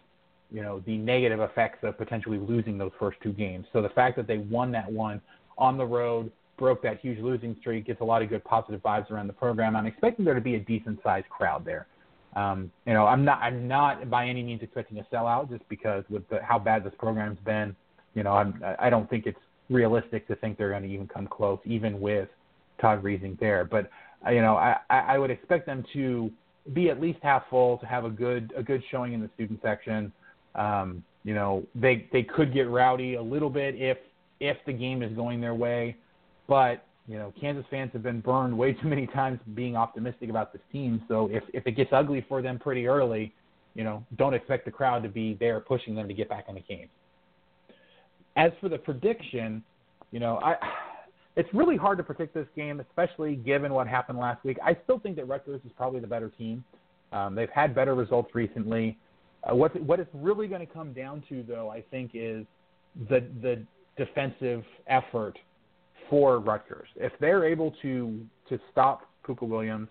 you 0.52 0.62
know 0.62 0.82
the 0.86 0.98
negative 0.98 1.39
effects 1.42 1.80
of 1.84 1.98
potentially 1.98 2.38
losing 2.38 2.78
those 2.78 2.92
first 2.98 3.18
two 3.22 3.34
games. 3.34 3.65
So 3.74 3.82
the 3.82 3.89
fact 3.89 4.15
that 4.15 4.28
they 4.28 4.38
won 4.38 4.72
that 4.72 4.89
one 4.89 5.22
on 5.58 5.78
the 5.78 5.86
road, 5.86 6.32
broke 6.58 6.82
that 6.84 7.00
huge 7.00 7.20
losing 7.20 7.56
streak, 7.60 7.86
gets 7.86 8.02
a 8.02 8.04
lot 8.04 8.22
of 8.22 8.30
good 8.30 8.44
positive 8.44 8.82
vibes 8.82 9.12
around 9.12 9.28
the 9.28 9.34
program. 9.34 9.76
I'm 9.76 9.86
expecting 9.86 10.26
there 10.26 10.34
to 10.34 10.42
be 10.42 10.56
a 10.56 10.60
decent 10.60 11.00
sized 11.04 11.30
crowd 11.30 11.65
there. 11.65 11.88
Um, 12.36 12.72
you 12.86 12.94
know, 12.94 13.06
I'm 13.06 13.26
not 13.26 13.39
I'm 13.42 13.68
not 13.68 14.10
by 14.10 14.28
any 14.28 14.44
means 14.44 14.62
expecting 14.62 15.00
a 15.00 15.04
sellout 15.13 15.50
just 15.50 15.68
because 15.70 16.04
with 16.10 16.28
the, 16.30 16.39
how 16.44 16.60
bad 16.60 16.84
this 16.84 16.94
program's 16.98 17.39
been. 17.46 17.76
You 18.15 18.24
know, 18.24 18.34
I'm 18.34 18.62
I 18.80 18.89
don't 18.89 19.10
think 19.10 19.28
it's 19.28 19.39
realistic 19.70 20.28
to 20.28 20.36
think 20.36 20.58
they're 20.58 20.72
going 20.72 20.84
to 20.84 20.89
even 20.89 21.08
come 21.08 21.28
close, 21.28 21.60
even 21.65 22.00
with 22.00 22.28
Todd 22.82 23.04
Reesing 23.04 23.39
there. 23.39 23.65
But 23.65 23.89
you 24.27 24.41
know, 24.41 24.55
I 24.55 24.77
I 24.89 25.17
would 25.17 25.32
expect 25.32 25.65
them 25.65 25.84
to 25.93 26.29
be 26.73 26.89
at 26.89 26.99
least 26.99 27.19
half 27.23 27.43
full 27.49 27.77
to 27.79 27.86
have 27.86 28.05
a 28.05 28.10
good 28.10 28.53
a 28.55 28.62
good 28.62 28.84
showing 28.91 29.13
in 29.13 29.21
the 29.21 29.29
student 29.36 29.60
section. 29.62 30.12
Um, 30.55 31.03
you 31.23 31.34
know, 31.34 31.65
they 31.73 32.08
they 32.12 32.23
could 32.23 32.53
get 32.53 32.69
rowdy 32.69 33.15
a 33.15 33.21
little 33.21 33.49
bit 33.49 33.75
if 33.75 33.97
if 34.39 34.58
the 34.65 34.73
game 34.73 35.03
is 35.03 35.12
going 35.13 35.41
their 35.41 35.55
way, 35.55 35.95
but 36.47 36.86
You 37.10 37.17
know, 37.17 37.34
Kansas 37.41 37.65
fans 37.71 37.89
have 37.93 38.03
been 38.03 38.21
burned 38.21 38.55
way 38.55 38.73
too 38.73 38.88
many 38.88 39.08
times 39.08 39.39
being 39.55 39.75
optimistic 39.75 40.29
about 40.29 40.53
this 40.53 40.62
team. 40.71 41.01
So 41.08 41.27
if 41.32 41.43
if 41.55 41.65
it 41.65 41.71
gets 41.71 41.89
ugly 41.91 42.23
for 42.29 42.43
them 42.43 42.60
pretty 42.60 42.86
early, 42.86 43.34
you 43.73 43.84
know, 43.84 44.05
don't 44.17 44.36
expect 44.36 44.65
the 44.65 44.71
crowd 44.71 45.01
to 45.01 45.10
be 45.10 45.34
there 45.39 45.60
pushing 45.60 45.95
them 45.95 46.08
to 46.08 46.13
get 46.13 46.29
back 46.29 46.45
in 46.47 46.53
the 46.53 46.62
game. 46.62 46.88
As 48.36 48.51
for 48.62 48.69
the 48.69 48.77
prediction, 48.77 49.63
you 50.12 50.19
know, 50.19 50.39
I 50.43 50.55
it's 51.39 51.54
really 51.54 51.78
hard 51.78 51.97
to 51.97 52.04
predict 52.04 52.34
this 52.34 52.47
game, 52.54 52.82
especially 52.82 53.36
given 53.36 53.73
what 53.73 53.88
happened 53.88 54.19
last 54.19 54.43
week. 54.43 54.58
I 54.62 54.75
still 54.84 54.99
think 54.99 55.15
that 55.15 55.28
Rutgers 55.28 55.62
is 55.65 55.71
probably 55.78 56.02
the 56.02 56.08
better 56.08 56.30
team. 56.38 56.63
Um, 57.13 57.34
they've 57.34 57.49
had 57.49 57.73
better 57.73 57.95
results 57.95 58.36
recently. 58.36 58.97
Uh, 59.49 59.56
what 59.56 59.82
what 59.82 60.02
it's 60.02 60.10
really 60.13 60.47
going 60.47 60.65
to 60.65 60.71
come 60.71 60.91
down 60.91 61.23
to, 61.30 61.43
though, 61.47 61.69
I 61.69 61.82
think, 61.91 62.12
is 62.13 62.45
the 63.10 63.23
the 63.41 63.63
defensive 63.95 64.63
effort 64.88 65.39
for 66.10 66.39
Rutgers. 66.39 66.89
If 66.97 67.13
they're 67.21 67.45
able 67.45 67.73
to 67.84 68.19
to 68.49 68.60
stop 68.69 69.04
Pooka 69.25 69.47
Williams 69.47 69.88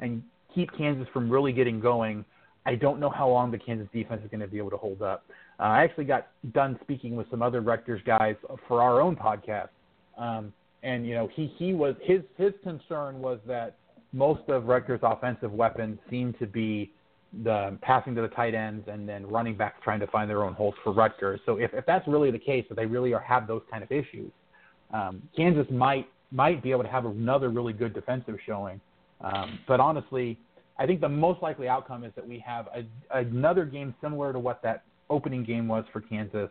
and 0.00 0.22
keep 0.54 0.70
Kansas 0.76 1.06
from 1.12 1.28
really 1.28 1.52
getting 1.52 1.80
going, 1.80 2.24
I 2.64 2.76
don't 2.76 2.98
know 2.98 3.10
how 3.10 3.28
long 3.28 3.50
the 3.50 3.58
Kansas 3.58 3.88
defense 3.92 4.22
is 4.24 4.30
going 4.30 4.40
to 4.40 4.48
be 4.48 4.56
able 4.58 4.70
to 4.70 4.78
hold 4.78 5.02
up. 5.02 5.24
Uh, 5.60 5.64
I 5.64 5.84
actually 5.84 6.04
got 6.04 6.28
done 6.54 6.78
speaking 6.82 7.14
with 7.14 7.28
some 7.30 7.42
other 7.42 7.60
Rutgers 7.60 8.00
guys 8.06 8.36
for 8.66 8.80
our 8.80 9.00
own 9.00 9.16
podcast, 9.16 9.68
um, 10.16 10.52
and 10.82 11.06
you 11.06 11.14
know 11.14 11.28
he 11.34 11.52
he 11.58 11.74
was 11.74 11.94
his 12.02 12.22
his 12.36 12.52
concern 12.62 13.20
was 13.20 13.38
that 13.46 13.76
most 14.12 14.48
of 14.48 14.66
Rutgers' 14.66 15.00
offensive 15.02 15.52
weapons 15.52 15.98
seem 16.08 16.34
to 16.34 16.46
be 16.46 16.92
the 17.44 17.76
passing 17.82 18.14
to 18.14 18.22
the 18.22 18.28
tight 18.28 18.54
ends 18.54 18.88
and 18.88 19.06
then 19.08 19.26
running 19.26 19.54
backs 19.54 19.78
trying 19.84 20.00
to 20.00 20.06
find 20.06 20.30
their 20.30 20.42
own 20.42 20.54
holes 20.54 20.74
for 20.82 20.92
Rutgers. 20.92 21.40
So 21.44 21.58
if, 21.58 21.74
if 21.74 21.84
that's 21.84 22.06
really 22.08 22.30
the 22.30 22.38
case, 22.38 22.64
that 22.70 22.76
they 22.76 22.86
really 22.86 23.12
are, 23.12 23.20
have 23.20 23.46
those 23.46 23.60
kind 23.70 23.84
of 23.84 23.92
issues, 23.92 24.30
um, 24.94 25.22
Kansas 25.36 25.66
might 25.70 26.08
might 26.30 26.62
be 26.62 26.70
able 26.70 26.82
to 26.84 26.88
have 26.90 27.06
another 27.06 27.50
really 27.50 27.72
good 27.72 27.94
defensive 27.94 28.36
showing. 28.46 28.80
Um, 29.20 29.58
but 29.66 29.80
honestly, 29.80 30.38
I 30.78 30.86
think 30.86 31.00
the 31.00 31.08
most 31.08 31.42
likely 31.42 31.68
outcome 31.68 32.04
is 32.04 32.12
that 32.16 32.26
we 32.26 32.38
have 32.46 32.68
a, 32.74 32.84
another 33.18 33.64
game 33.64 33.94
similar 34.00 34.32
to 34.32 34.38
what 34.38 34.62
that 34.62 34.84
opening 35.10 35.42
game 35.42 35.66
was 35.66 35.84
for 35.92 36.00
Kansas, 36.00 36.50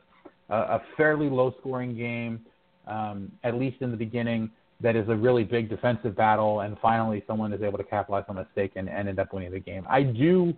uh, 0.49 0.53
a 0.53 0.81
fairly 0.97 1.29
low 1.29 1.53
scoring 1.59 1.95
game, 1.95 2.45
um, 2.87 3.31
at 3.43 3.55
least 3.55 3.81
in 3.81 3.91
the 3.91 3.97
beginning, 3.97 4.49
that 4.81 4.95
is 4.95 5.07
a 5.09 5.15
really 5.15 5.43
big 5.43 5.69
defensive 5.69 6.15
battle, 6.15 6.61
and 6.61 6.77
finally 6.81 7.23
someone 7.25 7.51
is 7.51 7.61
able 7.61 7.77
to 7.77 7.83
capitalize 7.83 8.25
on 8.29 8.37
a 8.37 8.43
mistake 8.43 8.73
and, 8.75 8.87
and 8.89 9.09
end 9.09 9.19
up 9.19 9.33
winning 9.33 9.51
the 9.51 9.59
game. 9.59 9.85
I 9.89 10.03
do. 10.03 10.53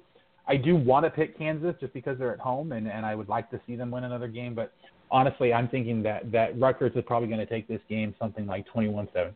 I 0.47 0.57
do 0.57 0.75
want 0.75 1.05
to 1.05 1.11
pick 1.11 1.37
Kansas 1.37 1.75
just 1.79 1.93
because 1.93 2.17
they're 2.17 2.33
at 2.33 2.39
home, 2.39 2.71
and, 2.71 2.87
and 2.87 3.05
I 3.05 3.13
would 3.13 3.29
like 3.29 3.51
to 3.51 3.61
see 3.67 3.75
them 3.75 3.91
win 3.91 4.03
another 4.03 4.27
game. 4.27 4.55
But 4.55 4.73
honestly, 5.11 5.53
I'm 5.53 5.67
thinking 5.67 6.01
that 6.03 6.31
that 6.31 6.59
Rutgers 6.59 6.91
is 6.95 7.03
probably 7.05 7.27
going 7.27 7.39
to 7.39 7.45
take 7.45 7.67
this 7.67 7.81
game 7.87 8.15
something 8.19 8.47
like 8.47 8.65
21-17. 8.75 9.29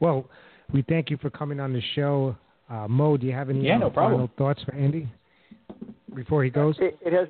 Well, 0.00 0.26
we 0.72 0.82
thank 0.82 1.08
you 1.08 1.16
for 1.18 1.30
coming 1.30 1.60
on 1.60 1.72
the 1.72 1.82
show. 1.94 2.36
Uh, 2.68 2.88
Mo, 2.88 3.16
do 3.16 3.26
you 3.26 3.32
have 3.32 3.48
any 3.48 3.62
yeah, 3.66 3.78
no 3.78 3.90
final 3.90 4.30
thoughts 4.36 4.62
for 4.64 4.74
Andy 4.74 5.08
before 6.14 6.44
he 6.44 6.50
goes? 6.50 6.76
It, 6.78 6.98
it 7.00 7.12
has. 7.12 7.28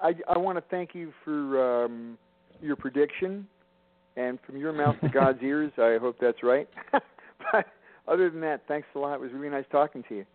I 0.00 0.14
I 0.28 0.38
want 0.38 0.58
to 0.58 0.64
thank 0.70 0.94
you 0.94 1.12
for 1.24 1.84
um, 1.84 2.18
your 2.60 2.76
prediction 2.76 3.46
and 4.16 4.38
from 4.46 4.56
your 4.56 4.72
mouth 4.72 4.96
to 5.02 5.08
God's 5.08 5.38
ears, 5.42 5.72
I 5.78 5.98
hope 6.00 6.16
that's 6.20 6.42
right. 6.42 6.68
but 6.92 7.66
other 8.06 8.30
than 8.30 8.40
that, 8.40 8.62
thanks 8.68 8.88
a 8.94 8.98
lot. 8.98 9.14
It 9.14 9.20
was 9.20 9.32
really 9.32 9.50
nice 9.50 9.64
talking 9.70 10.02
to 10.08 10.16
you. 10.16 10.26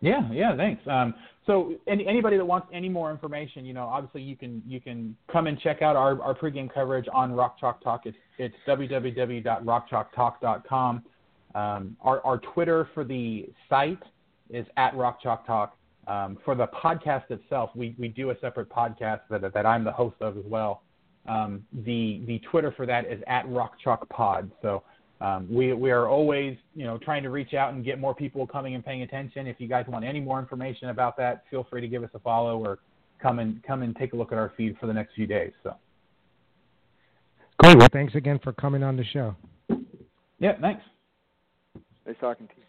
Yeah, 0.00 0.28
yeah, 0.32 0.56
thanks. 0.56 0.82
Um, 0.86 1.14
so, 1.46 1.74
any, 1.88 2.06
anybody 2.06 2.36
that 2.36 2.44
wants 2.44 2.66
any 2.74 2.90
more 2.90 3.10
information, 3.10 3.64
you 3.64 3.72
know, 3.72 3.84
obviously 3.84 4.20
you 4.22 4.36
can 4.36 4.62
you 4.66 4.78
can 4.80 5.16
come 5.32 5.46
and 5.46 5.58
check 5.60 5.80
out 5.80 5.96
our, 5.96 6.20
our 6.20 6.34
pregame 6.34 6.70
coverage 6.72 7.06
on 7.12 7.32
Rock 7.32 7.58
Chalk 7.58 7.82
Talk. 7.82 8.02
It's 8.04 8.18
it's 8.38 8.54
www.rockchalktalk.com. 8.68 11.02
Um, 11.54 11.96
our 12.02 12.20
our 12.26 12.38
Twitter 12.38 12.88
for 12.92 13.04
the 13.04 13.48
site 13.70 14.02
is 14.50 14.66
at 14.76 14.94
Rock 14.94 15.22
Chalk 15.22 15.46
Talk. 15.46 15.74
Um, 16.06 16.36
for 16.44 16.54
the 16.54 16.66
podcast 16.66 17.30
itself, 17.30 17.70
we, 17.74 17.94
we 17.98 18.08
do 18.08 18.28
a 18.28 18.34
separate 18.42 18.68
podcast 18.68 19.20
that 19.30 19.54
that 19.54 19.64
I'm 19.64 19.84
the 19.84 19.92
host 19.92 20.16
of 20.20 20.36
as 20.36 20.44
well. 20.44 20.82
Um, 21.26 21.64
the 21.84 22.22
the 22.26 22.40
Twitter 22.50 22.72
for 22.76 22.86
that 22.86 23.06
is 23.06 23.22
at 23.26 23.48
Rock 23.48 23.74
Chalk 23.82 24.08
Pod. 24.10 24.50
So 24.60 24.82
um, 25.20 25.46
we 25.50 25.72
we 25.72 25.90
are 25.90 26.08
always 26.08 26.56
you 26.74 26.84
know 26.84 26.98
trying 26.98 27.22
to 27.22 27.30
reach 27.30 27.54
out 27.54 27.72
and 27.72 27.84
get 27.84 27.98
more 27.98 28.14
people 28.14 28.46
coming 28.46 28.74
and 28.74 28.84
paying 28.84 29.02
attention. 29.02 29.46
If 29.46 29.56
you 29.58 29.68
guys 29.68 29.86
want 29.88 30.04
any 30.04 30.20
more 30.20 30.38
information 30.38 30.90
about 30.90 31.16
that, 31.16 31.44
feel 31.50 31.66
free 31.70 31.80
to 31.80 31.88
give 31.88 32.02
us 32.02 32.10
a 32.14 32.18
follow 32.18 32.58
or 32.58 32.78
come 33.22 33.38
and 33.38 33.62
come 33.62 33.82
and 33.82 33.96
take 33.96 34.12
a 34.12 34.16
look 34.16 34.32
at 34.32 34.38
our 34.38 34.52
feed 34.56 34.76
for 34.78 34.86
the 34.86 34.92
next 34.92 35.14
few 35.14 35.26
days. 35.26 35.52
So. 35.62 35.74
Great. 37.58 37.78
Well, 37.78 37.88
thanks 37.92 38.14
again 38.14 38.38
for 38.42 38.52
coming 38.52 38.82
on 38.82 38.96
the 38.96 39.04
show. 39.04 39.34
Yeah, 40.38 40.60
thanks. 40.60 40.82
Nice 42.06 42.16
talking 42.20 42.46
to 42.48 42.52
you 42.56 42.63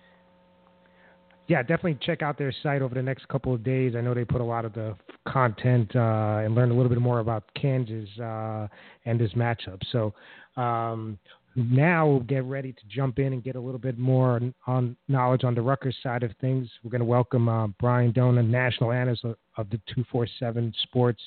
yeah, 1.48 1.62
definitely 1.62 1.98
check 2.02 2.22
out 2.22 2.38
their 2.38 2.54
site 2.64 2.82
over 2.82 2.96
the 2.96 3.02
next 3.02 3.28
couple 3.28 3.54
of 3.54 3.64
days. 3.64 3.96
I 3.96 4.02
know 4.02 4.14
they 4.14 4.26
put 4.26 4.42
a 4.42 4.46
lot 4.46 4.66
of 4.66 4.74
the 4.74 4.96
content 5.28 5.96
uh, 5.96 6.42
and 6.44 6.56
learn 6.56 6.72
a 6.72 6.74
little 6.74 6.90
bit 6.90 7.00
more 7.00 7.20
about 7.20 7.44
Kansas 7.60 8.10
uh, 8.20 8.68
and 9.06 9.20
this 9.20 9.32
matchup. 9.34 9.82
So 9.92 10.14
um, 10.60 11.20
now 11.56 12.08
we'll 12.08 12.20
get 12.22 12.44
ready 12.46 12.74
to 12.74 12.82
jump 12.90 13.20
in 13.20 13.34
and 13.34 13.44
get 13.44 13.56
a 13.56 13.60
little 13.60 13.80
bit 13.80 14.00
more 14.00 14.42
on 14.66 14.98
knowledge 15.08 15.44
on 15.44 15.54
the 15.54 15.62
Rutgers 15.62 15.96
side 16.02 16.24
of 16.24 16.32
things. 16.42 16.68
We're 16.84 16.92
going 16.92 17.00
to 17.00 17.06
welcome 17.06 17.48
uh, 17.48 17.68
Brian 17.80 18.12
Dohn, 18.12 18.44
national 18.50 18.92
analyst 18.92 19.24
of, 19.24 19.36
the 19.70 19.78
247 19.88 20.74
Sports. 20.84 21.22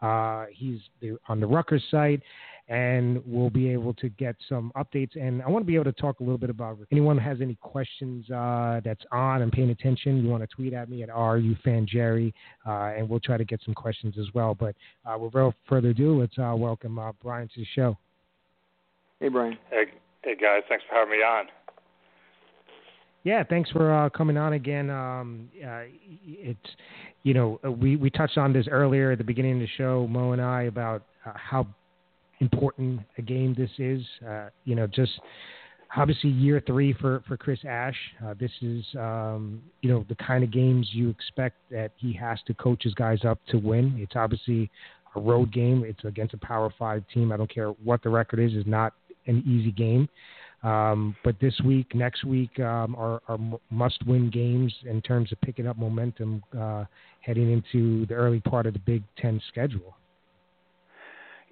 Uh, 0.00 0.46
he's 0.50 0.80
on 1.28 1.38
the 1.38 1.46
Rutgers 1.46 1.84
site 1.90 2.20
and 2.72 3.22
we'll 3.26 3.50
be 3.50 3.68
able 3.68 3.92
to 3.92 4.08
get 4.08 4.34
some 4.48 4.72
updates. 4.76 5.20
And 5.20 5.42
I 5.42 5.48
want 5.50 5.62
to 5.62 5.66
be 5.66 5.74
able 5.74 5.84
to 5.84 5.92
talk 5.92 6.20
a 6.20 6.22
little 6.22 6.38
bit 6.38 6.48
about 6.48 6.78
if 6.80 6.88
anyone 6.90 7.18
has 7.18 7.42
any 7.42 7.54
questions 7.56 8.28
uh, 8.30 8.80
that's 8.82 9.02
on 9.12 9.42
and 9.42 9.52
paying 9.52 9.68
attention. 9.68 10.24
You 10.24 10.30
want 10.30 10.42
to 10.42 10.46
tweet 10.46 10.72
at 10.72 10.88
me 10.88 11.02
at 11.02 11.10
rufanjerry, 11.10 12.32
uh, 12.66 12.94
and 12.96 13.06
we'll 13.06 13.20
try 13.20 13.36
to 13.36 13.44
get 13.44 13.60
some 13.62 13.74
questions 13.74 14.14
as 14.18 14.24
well. 14.32 14.54
But 14.54 14.74
uh, 15.04 15.18
without 15.18 15.54
further 15.68 15.90
ado, 15.90 16.18
let's 16.18 16.32
uh, 16.38 16.54
welcome 16.56 16.98
uh, 16.98 17.12
Brian 17.22 17.46
to 17.48 17.60
the 17.60 17.66
show. 17.74 17.98
Hey, 19.20 19.28
Brian. 19.28 19.58
Hey, 19.68 19.84
hey, 20.24 20.34
guys. 20.34 20.62
Thanks 20.66 20.84
for 20.88 20.94
having 20.94 21.12
me 21.12 21.18
on. 21.18 21.48
Yeah, 23.24 23.44
thanks 23.44 23.70
for 23.70 23.92
uh, 23.92 24.08
coming 24.08 24.38
on 24.38 24.54
again. 24.54 24.88
Um, 24.88 25.50
uh, 25.62 25.82
it's 26.24 26.58
you 27.22 27.34
know 27.34 27.60
we 27.78 27.96
we 27.96 28.08
touched 28.08 28.38
on 28.38 28.54
this 28.54 28.66
earlier 28.68 29.12
at 29.12 29.18
the 29.18 29.24
beginning 29.24 29.56
of 29.56 29.60
the 29.60 29.68
show, 29.76 30.06
Mo 30.08 30.32
and 30.32 30.40
I, 30.40 30.62
about 30.62 31.02
uh, 31.24 31.32
how 31.34 31.66
important 32.42 33.00
a 33.16 33.22
game 33.22 33.54
this 33.56 33.70
is. 33.78 34.02
Uh, 34.28 34.48
you 34.64 34.74
know, 34.74 34.86
just 34.86 35.12
obviously 35.96 36.30
year 36.30 36.62
three 36.66 36.92
for, 36.92 37.22
for 37.26 37.36
Chris 37.36 37.60
Ash. 37.68 37.96
Uh, 38.24 38.34
this 38.38 38.50
is, 38.60 38.84
um, 38.98 39.62
you 39.80 39.90
know, 39.90 40.04
the 40.08 40.16
kind 40.16 40.42
of 40.44 40.50
games 40.50 40.88
you 40.92 41.08
expect 41.08 41.56
that 41.70 41.92
he 41.96 42.12
has 42.12 42.38
to 42.46 42.54
coach 42.54 42.82
his 42.82 42.94
guys 42.94 43.20
up 43.24 43.38
to 43.48 43.58
win. 43.58 43.94
It's 43.98 44.16
obviously 44.16 44.70
a 45.14 45.20
road 45.20 45.52
game. 45.52 45.84
It's 45.86 46.04
against 46.04 46.34
a 46.34 46.38
Power 46.38 46.70
Five 46.78 47.04
team. 47.14 47.32
I 47.32 47.36
don't 47.36 47.52
care 47.52 47.68
what 47.68 48.02
the 48.02 48.08
record 48.08 48.40
is. 48.40 48.52
It's 48.54 48.68
not 48.68 48.92
an 49.26 49.42
easy 49.46 49.70
game. 49.70 50.08
Um, 50.62 51.16
but 51.24 51.34
this 51.40 51.54
week, 51.64 51.92
next 51.94 52.24
week, 52.24 52.58
um, 52.60 52.94
are, 52.96 53.20
are 53.26 53.38
must-win 53.70 54.30
games 54.30 54.72
in 54.88 55.02
terms 55.02 55.32
of 55.32 55.40
picking 55.40 55.66
up 55.66 55.76
momentum 55.76 56.42
uh, 56.58 56.84
heading 57.20 57.50
into 57.52 58.06
the 58.06 58.14
early 58.14 58.40
part 58.40 58.66
of 58.66 58.72
the 58.72 58.78
Big 58.80 59.02
Ten 59.16 59.40
schedule. 59.48 59.96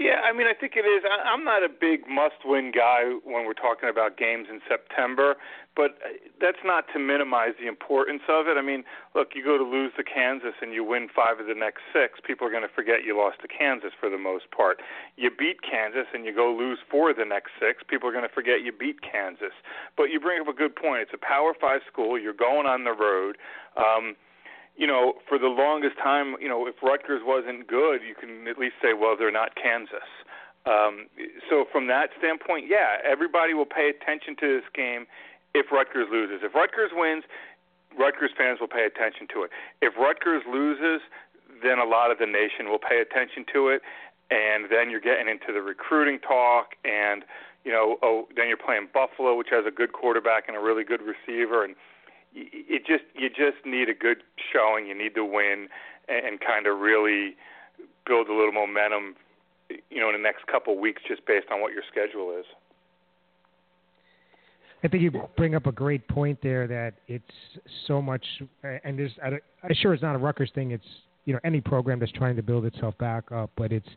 Yeah, 0.00 0.24
I 0.24 0.32
mean, 0.32 0.48
I 0.48 0.56
think 0.56 0.80
it 0.80 0.88
is. 0.88 1.04
I'm 1.04 1.44
not 1.44 1.60
a 1.60 1.68
big 1.68 2.08
must-win 2.08 2.72
guy 2.72 3.20
when 3.20 3.44
we're 3.44 3.52
talking 3.52 3.92
about 3.92 4.16
games 4.16 4.48
in 4.48 4.64
September, 4.64 5.36
but 5.76 6.00
uh, 6.00 6.16
that's 6.40 6.64
not 6.64 6.88
to 6.94 6.98
minimize 6.98 7.52
the 7.60 7.68
importance 7.68 8.24
of 8.24 8.48
it. 8.48 8.56
I 8.56 8.64
mean, 8.64 8.82
look, 9.14 9.36
you 9.36 9.44
go 9.44 9.60
to 9.60 9.62
lose 9.62 9.92
to 10.00 10.02
Kansas 10.02 10.56
and 10.64 10.72
you 10.72 10.88
win 10.88 11.12
five 11.12 11.36
of 11.36 11.52
the 11.52 11.54
next 11.54 11.84
six, 11.92 12.16
people 12.24 12.48
are 12.48 12.50
going 12.50 12.64
to 12.64 12.72
forget 12.72 13.04
you 13.04 13.12
lost 13.12 13.44
to 13.44 13.48
Kansas 13.52 13.92
for 13.92 14.08
the 14.08 14.16
most 14.16 14.48
part. 14.56 14.80
You 15.20 15.28
beat 15.28 15.60
Kansas 15.60 16.08
and 16.16 16.24
you 16.24 16.32
go 16.34 16.48
lose 16.48 16.80
four 16.88 17.12
of 17.12 17.20
the 17.20 17.28
next 17.28 17.52
six, 17.60 17.84
people 17.84 18.08
are 18.08 18.12
going 18.16 18.24
to 18.24 18.32
forget 18.32 18.64
you 18.64 18.72
beat 18.72 19.04
Kansas. 19.04 19.52
But 20.00 20.08
you 20.08 20.16
bring 20.16 20.40
up 20.40 20.48
a 20.48 20.56
good 20.56 20.74
point. 20.74 21.04
It's 21.04 21.12
a 21.12 21.20
Power 21.20 21.52
Five 21.52 21.84
school. 21.84 22.16
You're 22.16 22.32
going 22.32 22.64
on 22.64 22.88
the 22.88 22.96
road. 22.96 23.36
Um, 23.76 24.16
you 24.76 24.86
know, 24.86 25.14
for 25.28 25.38
the 25.38 25.48
longest 25.48 25.96
time, 26.02 26.36
you 26.40 26.48
know, 26.48 26.66
if 26.66 26.74
Rutgers 26.82 27.22
wasn't 27.24 27.66
good, 27.66 28.00
you 28.06 28.14
can 28.14 28.48
at 28.48 28.58
least 28.58 28.74
say, 28.82 28.94
well, 28.94 29.16
they're 29.18 29.32
not 29.32 29.54
Kansas. 29.54 30.08
Um, 30.66 31.06
so 31.48 31.64
from 31.72 31.86
that 31.88 32.10
standpoint, 32.18 32.66
yeah, 32.68 33.00
everybody 33.04 33.54
will 33.54 33.68
pay 33.68 33.90
attention 33.90 34.36
to 34.40 34.60
this 34.60 34.68
game 34.74 35.06
if 35.54 35.72
Rutgers 35.72 36.08
loses. 36.10 36.40
If 36.42 36.54
Rutgers 36.54 36.90
wins, 36.92 37.24
Rutgers 37.98 38.30
fans 38.36 38.60
will 38.60 38.68
pay 38.68 38.84
attention 38.84 39.26
to 39.34 39.42
it. 39.42 39.50
If 39.80 39.96
Rutgers 39.96 40.42
loses, 40.48 41.00
then 41.62 41.78
a 41.78 41.84
lot 41.84 42.10
of 42.10 42.18
the 42.18 42.26
nation 42.26 42.68
will 42.68 42.78
pay 42.78 43.00
attention 43.00 43.44
to 43.52 43.68
it, 43.68 43.82
and 44.30 44.70
then 44.70 44.90
you're 44.90 45.00
getting 45.00 45.28
into 45.28 45.52
the 45.52 45.60
recruiting 45.60 46.18
talk, 46.20 46.76
and 46.84 47.24
you 47.64 47.72
know, 47.72 47.98
oh, 48.02 48.28
then 48.36 48.48
you're 48.48 48.56
playing 48.56 48.88
Buffalo, 48.92 49.36
which 49.36 49.48
has 49.50 49.66
a 49.66 49.70
good 49.70 49.92
quarterback 49.92 50.48
and 50.48 50.56
a 50.56 50.60
really 50.60 50.84
good 50.84 51.00
receiver, 51.02 51.64
and 51.64 51.74
it 52.70 52.86
just 52.86 53.04
you 53.14 53.28
just 53.28 53.66
need 53.66 53.90
a 53.90 53.94
good 53.94 54.22
showing. 54.52 54.86
You 54.86 54.96
need 54.96 55.14
to 55.16 55.24
win 55.24 55.68
and, 56.08 56.26
and 56.26 56.40
kind 56.40 56.66
of 56.66 56.78
really 56.78 57.36
build 58.06 58.28
a 58.28 58.32
little 58.32 58.52
momentum 58.52 59.16
you 59.90 60.00
know, 60.00 60.08
in 60.08 60.14
the 60.14 60.22
next 60.22 60.46
couple 60.46 60.74
of 60.74 60.78
weeks, 60.78 61.02
just 61.06 61.24
based 61.26 61.46
on 61.52 61.60
what 61.60 61.72
your 61.72 61.82
schedule 61.90 62.36
is. 62.38 62.44
I 64.82 64.88
think 64.88 65.02
you 65.02 65.12
bring 65.36 65.54
up 65.54 65.66
a 65.66 65.72
great 65.72 66.06
point 66.08 66.38
there 66.42 66.66
that 66.66 66.94
it's 67.06 67.24
so 67.86 68.00
much, 68.00 68.24
and 68.62 68.98
there's, 68.98 69.12
I'm 69.22 69.74
sure 69.74 69.92
it's 69.92 70.02
not 70.02 70.14
a 70.14 70.18
Rutgers 70.18 70.50
thing. 70.54 70.70
It's 70.70 70.84
you 71.26 71.34
know 71.34 71.40
any 71.44 71.60
program 71.60 71.98
that's 71.98 72.12
trying 72.12 72.34
to 72.36 72.42
build 72.42 72.64
itself 72.64 72.96
back 72.96 73.30
up, 73.30 73.50
but 73.56 73.72
it's 73.72 73.88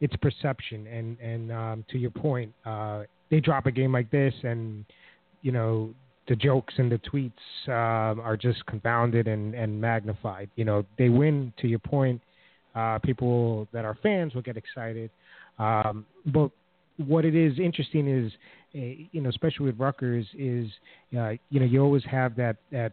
it's 0.00 0.16
perception. 0.16 0.86
And 0.86 1.18
and 1.20 1.52
um, 1.52 1.84
to 1.90 1.98
your 1.98 2.10
point, 2.10 2.52
uh, 2.64 3.02
they 3.30 3.40
drop 3.40 3.66
a 3.66 3.70
game 3.70 3.92
like 3.92 4.10
this, 4.10 4.32
and 4.42 4.86
you 5.42 5.52
know 5.52 5.92
the 6.28 6.36
jokes 6.36 6.74
and 6.76 6.90
the 6.90 6.98
tweets 6.98 7.32
uh, 7.68 8.20
are 8.20 8.36
just 8.36 8.64
confounded 8.66 9.28
and 9.28 9.54
and 9.54 9.80
magnified. 9.80 10.50
You 10.56 10.64
know 10.64 10.84
they 10.98 11.08
win. 11.08 11.52
To 11.58 11.68
your 11.68 11.80
point, 11.80 12.20
uh, 12.74 12.98
people 13.00 13.68
that 13.72 13.84
are 13.84 13.96
fans 14.02 14.34
will 14.34 14.42
get 14.42 14.56
excited, 14.56 15.10
um, 15.58 16.06
but 16.26 16.50
what 16.98 17.24
it 17.24 17.34
is 17.34 17.58
interesting 17.58 18.06
is 18.06 18.32
you 18.72 19.20
know, 19.20 19.28
especially 19.28 19.66
with 19.66 19.78
Rutgers, 19.78 20.26
is 20.38 20.68
uh, 21.16 21.30
you 21.50 21.60
know 21.60 21.66
you 21.66 21.82
always 21.82 22.04
have 22.04 22.34
that 22.36 22.56
that 22.70 22.92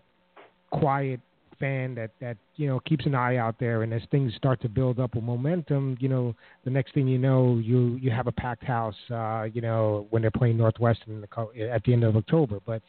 quiet 0.71 1.19
fan 1.59 1.95
that 1.95 2.11
that 2.19 2.38
you 2.55 2.67
know 2.67 2.80
keeps 2.82 3.05
an 3.05 3.15
eye 3.15 3.38
out 3.38 3.55
there, 3.59 3.84
and 3.84 3.93
as 3.93 4.01
things 4.11 4.34
start 4.36 4.61
to 4.61 4.69
build 4.69 4.99
up 4.99 5.15
with 5.15 5.23
momentum, 5.23 5.97
you 5.99 6.09
know, 6.09 6.36
the 6.65 6.69
next 6.69 6.93
thing 6.93 7.07
you 7.07 7.17
know, 7.17 7.57
you 7.57 7.97
you 8.01 8.11
have 8.11 8.27
a 8.27 8.32
packed 8.32 8.63
house, 8.63 8.95
uh, 9.11 9.43
you 9.53 9.61
know, 9.61 10.07
when 10.09 10.21
they're 10.21 10.32
playing 10.32 10.57
Northwestern 10.57 11.21
the, 11.21 11.69
at 11.69 11.84
the 11.84 11.93
end 11.93 12.03
of 12.03 12.15
October. 12.15 12.59
But 12.65 12.82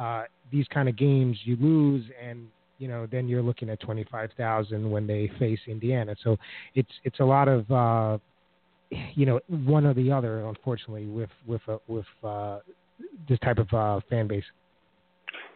uh, 0.00 0.24
these 0.50 0.66
kind 0.72 0.88
of 0.88 0.96
games, 0.96 1.38
you 1.44 1.56
lose, 1.60 2.04
and 2.24 2.48
you 2.78 2.88
know, 2.88 3.06
then 3.06 3.28
you're 3.28 3.42
looking 3.42 3.68
at 3.68 3.78
25,000 3.80 4.90
when 4.90 5.06
they 5.06 5.30
face 5.38 5.58
Indiana. 5.68 6.16
So 6.24 6.38
it's 6.74 6.90
it's 7.04 7.20
a 7.20 7.24
lot 7.24 7.46
of 7.46 7.70
uh, 7.70 8.18
you 9.14 9.26
know 9.26 9.40
one 9.48 9.86
or 9.86 9.94
the 9.94 10.10
other, 10.10 10.46
unfortunately, 10.46 11.06
with 11.06 11.30
with 11.46 11.60
uh, 11.68 11.76
with 11.86 12.06
uh, 12.24 12.60
this 13.28 13.38
type 13.40 13.58
of 13.58 13.72
uh, 13.72 14.00
fan 14.08 14.26
base. 14.26 14.44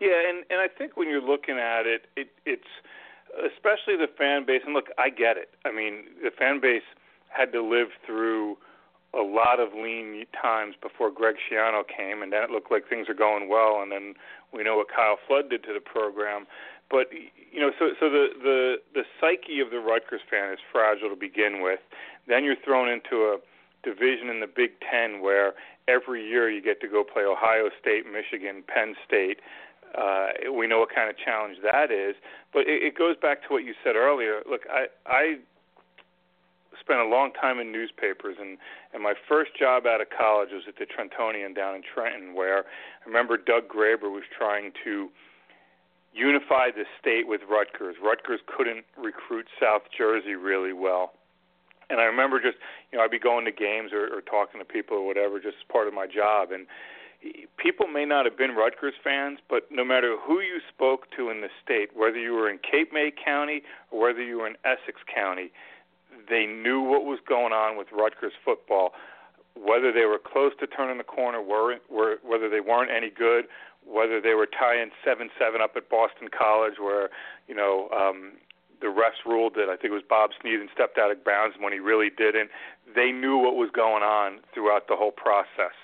Yeah, 0.00 0.28
and 0.28 0.44
and 0.50 0.60
I 0.60 0.68
think 0.68 0.96
when 0.96 1.08
you're 1.08 1.22
looking 1.22 1.58
at 1.58 1.86
it, 1.86 2.02
it 2.16 2.28
it's 2.44 2.62
especially 3.54 3.96
the 3.96 4.08
fan 4.18 4.44
base. 4.46 4.60
And 4.64 4.74
look, 4.74 4.88
I 4.98 5.08
get 5.08 5.36
it. 5.36 5.50
I 5.64 5.72
mean, 5.72 6.04
the 6.22 6.30
fan 6.38 6.60
base 6.60 6.82
had 7.28 7.52
to 7.52 7.62
live 7.62 7.88
through 8.06 8.56
a 9.14 9.22
lot 9.22 9.60
of 9.60 9.72
lean 9.72 10.24
times 10.40 10.74
before 10.80 11.10
Greg 11.10 11.36
Schiano 11.36 11.82
came, 11.86 12.22
and 12.22 12.32
then 12.32 12.42
it 12.42 12.50
looked 12.50 12.70
like 12.70 12.88
things 12.88 13.08
are 13.08 13.14
going 13.14 13.48
well, 13.48 13.80
and 13.82 13.92
then 13.92 14.14
we 14.52 14.62
know 14.62 14.76
what 14.76 14.88
Kyle 14.94 15.18
Flood 15.26 15.50
did 15.50 15.62
to 15.64 15.72
the 15.72 15.80
program. 15.80 16.46
But 16.90 17.08
you 17.50 17.60
know, 17.60 17.70
so 17.78 17.90
so 17.98 18.10
the 18.10 18.28
the 18.42 18.76
the 18.92 19.02
psyche 19.20 19.60
of 19.60 19.70
the 19.70 19.78
Rutgers 19.78 20.20
fan 20.30 20.52
is 20.52 20.58
fragile 20.70 21.08
to 21.08 21.16
begin 21.16 21.62
with. 21.62 21.80
Then 22.28 22.44
you're 22.44 22.60
thrown 22.64 22.88
into 22.88 23.32
a 23.32 23.38
division 23.82 24.28
in 24.28 24.40
the 24.40 24.46
Big 24.46 24.72
Ten 24.80 25.22
where 25.22 25.54
every 25.88 26.26
year 26.26 26.50
you 26.50 26.62
get 26.62 26.80
to 26.80 26.88
go 26.88 27.04
play 27.04 27.22
Ohio 27.24 27.68
State, 27.80 28.04
Michigan, 28.10 28.64
Penn 28.66 28.94
State. 29.06 29.40
Uh, 29.96 30.50
we 30.52 30.66
know 30.66 30.80
what 30.80 30.92
kind 30.92 31.08
of 31.08 31.16
challenge 31.16 31.58
that 31.62 31.92
is, 31.92 32.16
but 32.52 32.66
it, 32.66 32.82
it 32.82 32.98
goes 32.98 33.16
back 33.20 33.42
to 33.42 33.48
what 33.50 33.64
you 33.64 33.74
said 33.84 33.94
earlier. 33.94 34.40
Look, 34.48 34.62
I 34.70 34.86
I 35.06 35.38
spent 36.80 37.00
a 37.00 37.06
long 37.06 37.32
time 37.32 37.58
in 37.58 37.72
newspapers, 37.72 38.36
and 38.40 38.58
and 38.92 39.02
my 39.02 39.14
first 39.28 39.56
job 39.58 39.86
out 39.86 40.00
of 40.00 40.08
college 40.10 40.50
was 40.52 40.64
at 40.68 40.76
the 40.76 40.86
Trentonian 40.86 41.54
down 41.54 41.74
in 41.74 41.82
Trenton, 41.82 42.34
where 42.34 42.58
I 42.60 43.06
remember 43.06 43.36
Doug 43.36 43.68
Graber 43.68 44.10
was 44.12 44.24
trying 44.36 44.72
to 44.84 45.08
unify 46.14 46.70
the 46.70 46.84
state 47.00 47.26
with 47.26 47.42
Rutgers. 47.50 47.96
Rutgers 48.02 48.40
couldn't 48.46 48.84
recruit 48.96 49.46
South 49.60 49.82
Jersey 49.96 50.34
really 50.34 50.72
well. 50.72 51.12
And 51.90 52.00
I 52.00 52.04
remember 52.04 52.40
just, 52.40 52.56
you 52.90 52.98
know, 52.98 53.04
I'd 53.04 53.10
be 53.10 53.18
going 53.18 53.44
to 53.44 53.52
games 53.52 53.92
or, 53.92 54.06
or 54.06 54.22
talking 54.22 54.60
to 54.60 54.64
people 54.64 54.96
or 54.96 55.06
whatever, 55.06 55.38
just 55.38 55.68
part 55.70 55.86
of 55.86 55.92
my 55.92 56.06
job. 56.06 56.50
And 56.50 56.66
people 57.56 57.86
may 57.86 58.04
not 58.04 58.24
have 58.24 58.38
been 58.38 58.54
Rutgers 58.54 58.94
fans, 59.02 59.38
but 59.50 59.64
no 59.70 59.84
matter 59.84 60.16
who 60.16 60.40
you 60.40 60.60
spoke 60.72 61.10
to 61.16 61.30
in 61.30 61.40
the 61.40 61.48
state, 61.62 61.90
whether 61.94 62.18
you 62.18 62.32
were 62.32 62.48
in 62.48 62.58
Cape 62.58 62.92
May 62.92 63.12
County 63.12 63.62
or 63.90 64.02
whether 64.02 64.22
you 64.22 64.38
were 64.38 64.46
in 64.46 64.56
Essex 64.64 65.00
County, 65.12 65.50
they 66.28 66.46
knew 66.46 66.80
what 66.80 67.04
was 67.04 67.18
going 67.26 67.52
on 67.52 67.76
with 67.76 67.88
Rutgers 67.92 68.32
football. 68.44 68.92
Whether 69.56 69.92
they 69.92 70.04
were 70.04 70.18
close 70.18 70.52
to 70.60 70.66
turning 70.66 70.98
the 70.98 71.04
corner, 71.04 71.40
were, 71.40 71.76
were 71.88 72.16
whether 72.24 72.48
they 72.50 72.60
weren't 72.60 72.90
any 72.90 73.10
good, 73.10 73.44
whether 73.86 74.20
they 74.20 74.34
were 74.34 74.46
tying 74.46 74.90
seven 75.04 75.30
seven 75.38 75.60
up 75.60 75.76
at 75.76 75.88
Boston 75.88 76.28
College, 76.28 76.74
where 76.80 77.10
you 77.46 77.54
know 77.54 77.88
um, 77.90 78.32
the 78.80 78.88
refs 78.88 79.24
ruled 79.24 79.54
that 79.54 79.68
I 79.68 79.76
think 79.76 79.92
it 79.92 79.96
was 79.96 80.02
Bob 80.08 80.30
Sneeden 80.42 80.72
stepped 80.72 80.98
out 80.98 81.10
of 81.12 81.24
bounds 81.24 81.56
when 81.60 81.72
he 81.72 81.78
really 81.78 82.10
didn't. 82.10 82.50
They 82.94 83.12
knew 83.12 83.38
what 83.38 83.54
was 83.54 83.70
going 83.72 84.02
on 84.02 84.40
throughout 84.52 84.88
the 84.88 84.96
whole 84.96 85.12
process, 85.12 85.76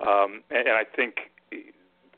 um, 0.00 0.42
and, 0.50 0.66
and 0.66 0.76
I 0.76 0.84
think 0.84 1.30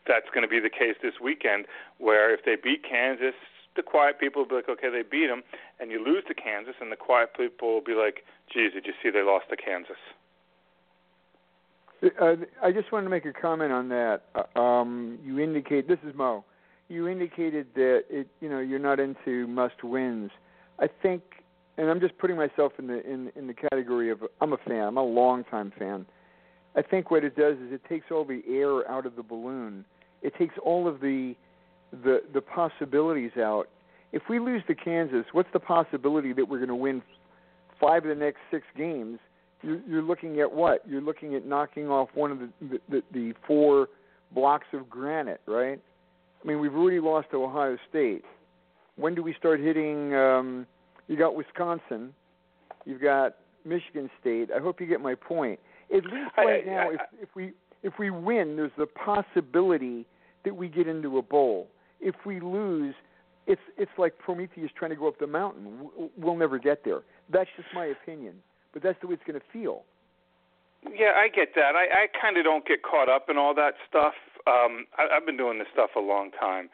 that's 0.06 0.28
going 0.34 0.42
to 0.42 0.48
be 0.48 0.60
the 0.60 0.70
case 0.70 0.96
this 1.02 1.14
weekend, 1.22 1.66
where 1.98 2.32
if 2.32 2.44
they 2.44 2.56
beat 2.56 2.82
Kansas, 2.88 3.34
the 3.76 3.82
quiet 3.82 4.20
people 4.20 4.42
will 4.42 4.48
be 4.48 4.54
like, 4.56 4.68
okay, 4.68 4.90
they 4.90 5.02
beat 5.02 5.28
them, 5.28 5.42
and 5.80 5.90
you 5.90 6.04
lose 6.04 6.24
to 6.28 6.34
Kansas, 6.34 6.74
and 6.80 6.92
the 6.92 6.96
quiet 6.96 7.30
people 7.36 7.72
will 7.72 7.80
be 7.80 7.94
like, 7.94 8.24
geez, 8.52 8.72
did 8.72 8.86
you 8.86 8.92
see 9.02 9.10
they 9.10 9.22
lost 9.22 9.46
to 9.50 9.56
Kansas? 9.56 9.96
Uh, 12.20 12.34
I 12.62 12.72
just 12.72 12.90
wanted 12.90 13.04
to 13.04 13.10
make 13.10 13.24
a 13.24 13.32
comment 13.32 13.72
on 13.72 13.88
that. 13.90 14.22
Uh, 14.34 14.58
um, 14.58 15.18
you 15.24 15.38
indicate 15.38 15.86
this 15.86 15.98
is 16.06 16.14
Mo. 16.14 16.44
You 16.88 17.08
indicated 17.08 17.68
that 17.74 18.04
it, 18.10 18.26
you 18.40 18.48
know, 18.48 18.58
you're 18.58 18.80
not 18.80 18.98
into 18.98 19.46
must 19.46 19.84
wins. 19.84 20.30
I 20.80 20.88
think, 21.00 21.22
and 21.78 21.88
I'm 21.88 22.00
just 22.00 22.18
putting 22.18 22.36
myself 22.36 22.72
in 22.78 22.88
the 22.88 23.08
in 23.08 23.30
in 23.36 23.46
the 23.46 23.54
category 23.54 24.10
of 24.10 24.18
I'm 24.40 24.52
a 24.52 24.56
fan. 24.56 24.82
I'm 24.82 24.96
a 24.96 25.04
long 25.04 25.44
time 25.44 25.72
fan. 25.78 26.04
I 26.74 26.82
think 26.82 27.10
what 27.10 27.22
it 27.24 27.36
does 27.36 27.56
is 27.58 27.72
it 27.72 27.82
takes 27.88 28.06
all 28.10 28.24
the 28.24 28.42
air 28.48 28.90
out 28.90 29.06
of 29.06 29.14
the 29.14 29.22
balloon. 29.22 29.84
It 30.22 30.34
takes 30.36 30.54
all 30.62 30.88
of 30.88 31.00
the 31.00 31.34
the 31.92 32.22
the 32.32 32.40
possibilities 32.40 33.32
out. 33.36 33.68
If 34.12 34.22
we 34.28 34.38
lose 34.38 34.62
to 34.66 34.74
Kansas, 34.74 35.24
what's 35.32 35.48
the 35.52 35.60
possibility 35.60 36.32
that 36.34 36.46
we're 36.46 36.58
going 36.58 36.68
to 36.68 36.74
win 36.74 37.02
five 37.80 38.04
of 38.04 38.08
the 38.10 38.14
next 38.14 38.40
six 38.50 38.64
games? 38.76 39.18
you're, 39.62 39.80
you're 39.88 40.02
looking 40.02 40.40
at 40.40 40.52
what? 40.52 40.82
You're 40.86 41.00
looking 41.00 41.34
at 41.34 41.46
knocking 41.46 41.88
off 41.88 42.08
one 42.14 42.30
of 42.30 42.38
the, 42.38 42.50
the, 42.60 42.80
the, 42.88 43.02
the 43.12 43.34
four 43.46 43.88
blocks 44.34 44.66
of 44.72 44.90
granite, 44.90 45.40
right? 45.46 45.80
I 46.42 46.46
mean, 46.46 46.60
we've 46.60 46.74
already 46.74 47.00
lost 47.00 47.30
to 47.30 47.44
Ohio 47.44 47.78
State. 47.88 48.24
When 48.96 49.14
do 49.14 49.22
we 49.22 49.34
start 49.38 49.60
hitting? 49.60 50.14
Um, 50.14 50.66
you 51.08 51.16
got 51.16 51.34
Wisconsin, 51.34 52.12
you've 52.84 53.00
got 53.00 53.36
Michigan 53.64 54.10
State. 54.20 54.50
I 54.54 54.60
hope 54.60 54.80
you 54.80 54.86
get 54.86 55.00
my 55.00 55.14
point. 55.14 55.58
At 55.94 56.04
least 56.04 56.30
right 56.36 56.62
I, 56.66 56.66
now, 56.66 56.90
I, 56.90 56.94
if, 56.94 57.00
if 57.22 57.28
we 57.34 57.52
if 57.82 57.94
we 57.98 58.10
win, 58.10 58.56
there's 58.56 58.70
the 58.78 58.86
possibility 58.86 60.06
that 60.44 60.54
we 60.54 60.68
get 60.68 60.86
into 60.86 61.18
a 61.18 61.22
bowl. 61.22 61.68
If 62.02 62.14
we 62.26 62.40
lose, 62.40 62.94
it's 63.46 63.60
it's 63.78 63.90
like 63.96 64.18
Prometheus 64.18 64.70
trying 64.76 64.90
to 64.90 64.96
go 64.96 65.08
up 65.08 65.18
the 65.18 65.26
mountain. 65.26 65.88
We'll 66.16 66.36
never 66.36 66.58
get 66.58 66.84
there. 66.84 67.02
That's 67.30 67.48
just 67.56 67.68
my 67.74 67.86
opinion 67.86 68.34
but 68.72 68.82
that's 68.82 68.98
the 69.00 69.06
way 69.06 69.14
it's 69.14 69.22
going 69.26 69.38
to 69.38 69.46
feel. 69.52 69.84
Yeah, 70.82 71.12
I 71.14 71.28
get 71.28 71.54
that. 71.54 71.76
I, 71.76 72.04
I 72.04 72.06
kind 72.20 72.36
of 72.36 72.44
don't 72.44 72.66
get 72.66 72.82
caught 72.82 73.08
up 73.08 73.26
in 73.28 73.36
all 73.36 73.54
that 73.54 73.74
stuff. 73.88 74.14
Um, 74.46 74.86
I, 74.98 75.16
I've 75.16 75.26
been 75.26 75.36
doing 75.36 75.58
this 75.58 75.68
stuff 75.72 75.90
a 75.96 76.00
long 76.00 76.30
time, 76.32 76.68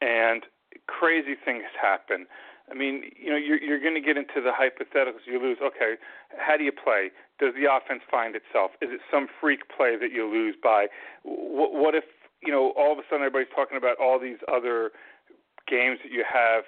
and 0.00 0.44
crazy 0.86 1.34
things 1.44 1.64
happen. 1.80 2.26
I 2.70 2.74
mean, 2.74 3.10
you 3.20 3.28
know, 3.30 3.36
you're, 3.36 3.60
you're 3.60 3.80
going 3.80 3.94
to 3.94 4.00
get 4.00 4.16
into 4.16 4.40
the 4.40 4.52
hypotheticals. 4.54 5.26
You 5.26 5.42
lose. 5.42 5.58
Okay, 5.62 5.94
how 6.38 6.56
do 6.56 6.64
you 6.64 6.72
play? 6.72 7.10
Does 7.38 7.52
the 7.54 7.68
offense 7.70 8.00
find 8.10 8.34
itself? 8.34 8.70
Is 8.80 8.88
it 8.92 9.00
some 9.10 9.26
freak 9.40 9.68
play 9.68 9.96
that 10.00 10.12
you 10.12 10.30
lose 10.30 10.54
by? 10.62 10.86
What, 11.24 11.74
what 11.74 11.94
if 11.94 12.04
you 12.42 12.52
know 12.52 12.72
all 12.76 12.92
of 12.92 12.98
a 12.98 13.02
sudden 13.08 13.24
everybody's 13.24 13.52
talking 13.54 13.76
about 13.76 13.96
all 13.98 14.18
these 14.18 14.38
other 14.52 14.90
games 15.68 15.98
that 16.02 16.12
you 16.12 16.24
have 16.24 16.64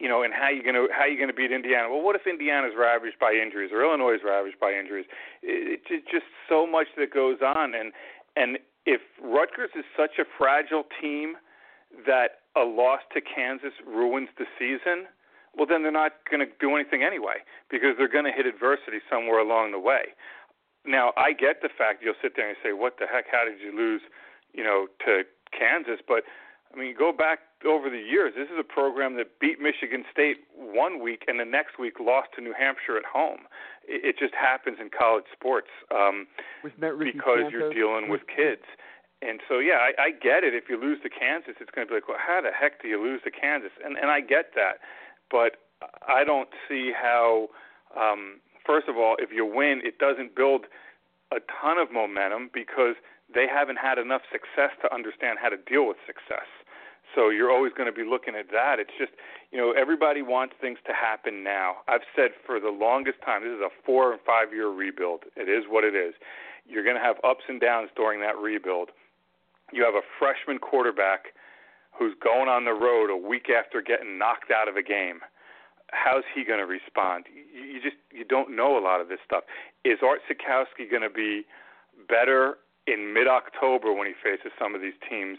you 0.00 0.08
know, 0.08 0.22
and 0.22 0.34
how 0.34 0.50
you 0.50 0.62
going 0.62 0.74
to 0.74 0.88
how 0.92 1.06
you 1.06 1.16
going 1.16 1.30
to 1.30 1.34
beat 1.34 1.52
Indiana? 1.52 1.88
Well, 1.88 2.02
what 2.02 2.16
if 2.16 2.26
Indiana's 2.26 2.74
ravaged 2.76 3.18
by 3.20 3.32
injuries 3.32 3.70
or 3.72 3.82
Illinois 3.84 4.14
is 4.14 4.20
ravaged 4.24 4.58
by 4.58 4.74
injuries? 4.74 5.06
It's 5.42 5.86
just 6.10 6.26
so 6.48 6.66
much 6.66 6.88
that 6.98 7.14
goes 7.14 7.38
on, 7.40 7.74
and 7.74 7.92
and 8.34 8.58
if 8.86 9.00
Rutgers 9.22 9.70
is 9.78 9.84
such 9.96 10.18
a 10.18 10.24
fragile 10.36 10.84
team 11.00 11.36
that 12.06 12.42
a 12.56 12.66
loss 12.66 13.00
to 13.14 13.20
Kansas 13.20 13.72
ruins 13.86 14.28
the 14.36 14.46
season, 14.58 15.06
well, 15.56 15.66
then 15.66 15.82
they're 15.82 15.94
not 15.94 16.26
going 16.28 16.44
to 16.44 16.50
do 16.58 16.74
anything 16.74 17.02
anyway 17.02 17.38
because 17.70 17.94
they're 17.96 18.10
going 18.10 18.26
to 18.26 18.34
hit 18.34 18.46
adversity 18.46 18.98
somewhere 19.08 19.38
along 19.38 19.70
the 19.70 19.78
way. 19.78 20.12
Now, 20.84 21.12
I 21.16 21.32
get 21.32 21.62
the 21.62 21.70
fact 21.70 22.02
you'll 22.02 22.18
sit 22.20 22.34
there 22.36 22.48
and 22.48 22.58
say, 22.62 22.74
"What 22.74 22.98
the 22.98 23.06
heck? 23.06 23.26
How 23.30 23.44
did 23.46 23.62
you 23.62 23.70
lose?" 23.70 24.02
You 24.54 24.64
know, 24.64 24.86
to 25.04 25.22
Kansas, 25.50 26.00
but 26.06 26.24
I 26.74 26.78
mean, 26.78 26.94
go 26.98 27.12
back 27.12 27.40
over 27.66 27.88
the 27.88 27.98
years. 27.98 28.34
This 28.36 28.48
is 28.48 28.58
a 28.58 28.64
program 28.64 29.16
that 29.16 29.38
beat 29.38 29.60
Michigan 29.60 30.04
State 30.10 30.38
one 30.54 31.02
week 31.02 31.24
and 31.28 31.38
the 31.38 31.44
next 31.44 31.78
week 31.78 32.00
lost 32.00 32.28
to 32.36 32.40
New 32.42 32.54
Hampshire 32.56 32.96
at 32.96 33.04
home. 33.04 33.46
It, 33.86 34.14
it 34.14 34.18
just 34.18 34.34
happens 34.34 34.78
in 34.80 34.90
college 34.90 35.24
sports 35.32 35.70
um, 35.94 36.26
because 36.62 37.50
you're 37.50 37.72
dealing 37.72 38.10
with 38.10 38.22
kids. 38.26 38.66
And 39.22 39.40
so, 39.48 39.58
yeah, 39.58 39.80
I, 39.80 40.10
I 40.10 40.10
get 40.10 40.44
it. 40.44 40.52
If 40.52 40.64
you 40.68 40.78
lose 40.78 40.98
to 41.02 41.08
Kansas, 41.08 41.54
it's 41.60 41.70
going 41.70 41.86
to 41.86 41.90
be 41.90 41.94
like, 41.94 42.08
well, 42.08 42.20
how 42.20 42.42
the 42.42 42.50
heck 42.50 42.82
do 42.82 42.88
you 42.88 43.00
lose 43.00 43.22
to 43.24 43.30
Kansas? 43.30 43.72
And 43.82 43.96
and 43.96 44.10
I 44.10 44.20
get 44.20 44.52
that, 44.54 44.82
but 45.30 45.62
I 46.06 46.24
don't 46.24 46.50
see 46.68 46.92
how 46.92 47.48
um, 47.96 48.40
first 48.66 48.88
of 48.88 48.96
all, 48.96 49.16
if 49.18 49.30
you 49.32 49.46
win, 49.46 49.80
it 49.84 49.98
doesn't 49.98 50.34
build 50.34 50.66
a 51.32 51.38
ton 51.60 51.78
of 51.78 51.92
momentum 51.92 52.50
because 52.52 52.96
they 53.34 53.46
haven't 53.50 53.78
had 53.78 53.98
enough 53.98 54.22
success 54.30 54.70
to 54.82 54.94
understand 54.94 55.38
how 55.40 55.48
to 55.48 55.56
deal 55.56 55.86
with 55.86 55.98
success. 56.06 56.46
So 57.14 57.30
you're 57.30 57.50
always 57.50 57.72
going 57.72 57.86
to 57.86 57.94
be 57.94 58.02
looking 58.02 58.34
at 58.34 58.50
that. 58.50 58.80
It's 58.80 58.94
just, 58.98 59.12
you 59.52 59.58
know, 59.58 59.72
everybody 59.72 60.22
wants 60.22 60.54
things 60.60 60.78
to 60.86 60.92
happen 60.92 61.44
now. 61.44 61.84
I've 61.86 62.06
said 62.16 62.30
for 62.44 62.58
the 62.58 62.70
longest 62.70 63.18
time, 63.24 63.42
this 63.42 63.54
is 63.54 63.62
a 63.62 63.70
four 63.86 64.12
and 64.12 64.20
five 64.26 64.52
year 64.52 64.68
rebuild. 64.68 65.24
It 65.36 65.48
is 65.48 65.64
what 65.68 65.84
it 65.84 65.94
is. 65.94 66.14
You're 66.66 66.82
going 66.82 66.96
to 66.96 67.02
have 67.02 67.16
ups 67.22 67.44
and 67.48 67.60
downs 67.60 67.90
during 67.94 68.20
that 68.20 68.36
rebuild. 68.36 68.90
You 69.72 69.84
have 69.84 69.94
a 69.94 70.06
freshman 70.18 70.58
quarterback 70.58 71.34
who's 71.92 72.14
going 72.22 72.48
on 72.48 72.64
the 72.64 72.74
road 72.74 73.10
a 73.10 73.16
week 73.16 73.46
after 73.50 73.80
getting 73.80 74.18
knocked 74.18 74.50
out 74.50 74.68
of 74.68 74.76
a 74.76 74.82
game. 74.82 75.20
How's 75.92 76.24
he 76.34 76.42
going 76.42 76.58
to 76.58 76.66
respond? 76.66 77.26
You 77.30 77.80
just 77.80 77.96
you 78.10 78.24
don't 78.24 78.56
know 78.56 78.76
a 78.76 78.82
lot 78.82 79.00
of 79.00 79.08
this 79.08 79.20
stuff. 79.24 79.44
Is 79.84 79.98
Art 80.02 80.20
Sitkowski 80.26 80.90
going 80.90 81.02
to 81.02 81.10
be 81.10 81.46
better 82.08 82.56
in 82.86 83.12
mid-October 83.14 83.92
when 83.92 84.06
he 84.06 84.14
faces 84.22 84.52
some 84.58 84.74
of 84.74 84.80
these 84.80 84.94
teams, 85.08 85.38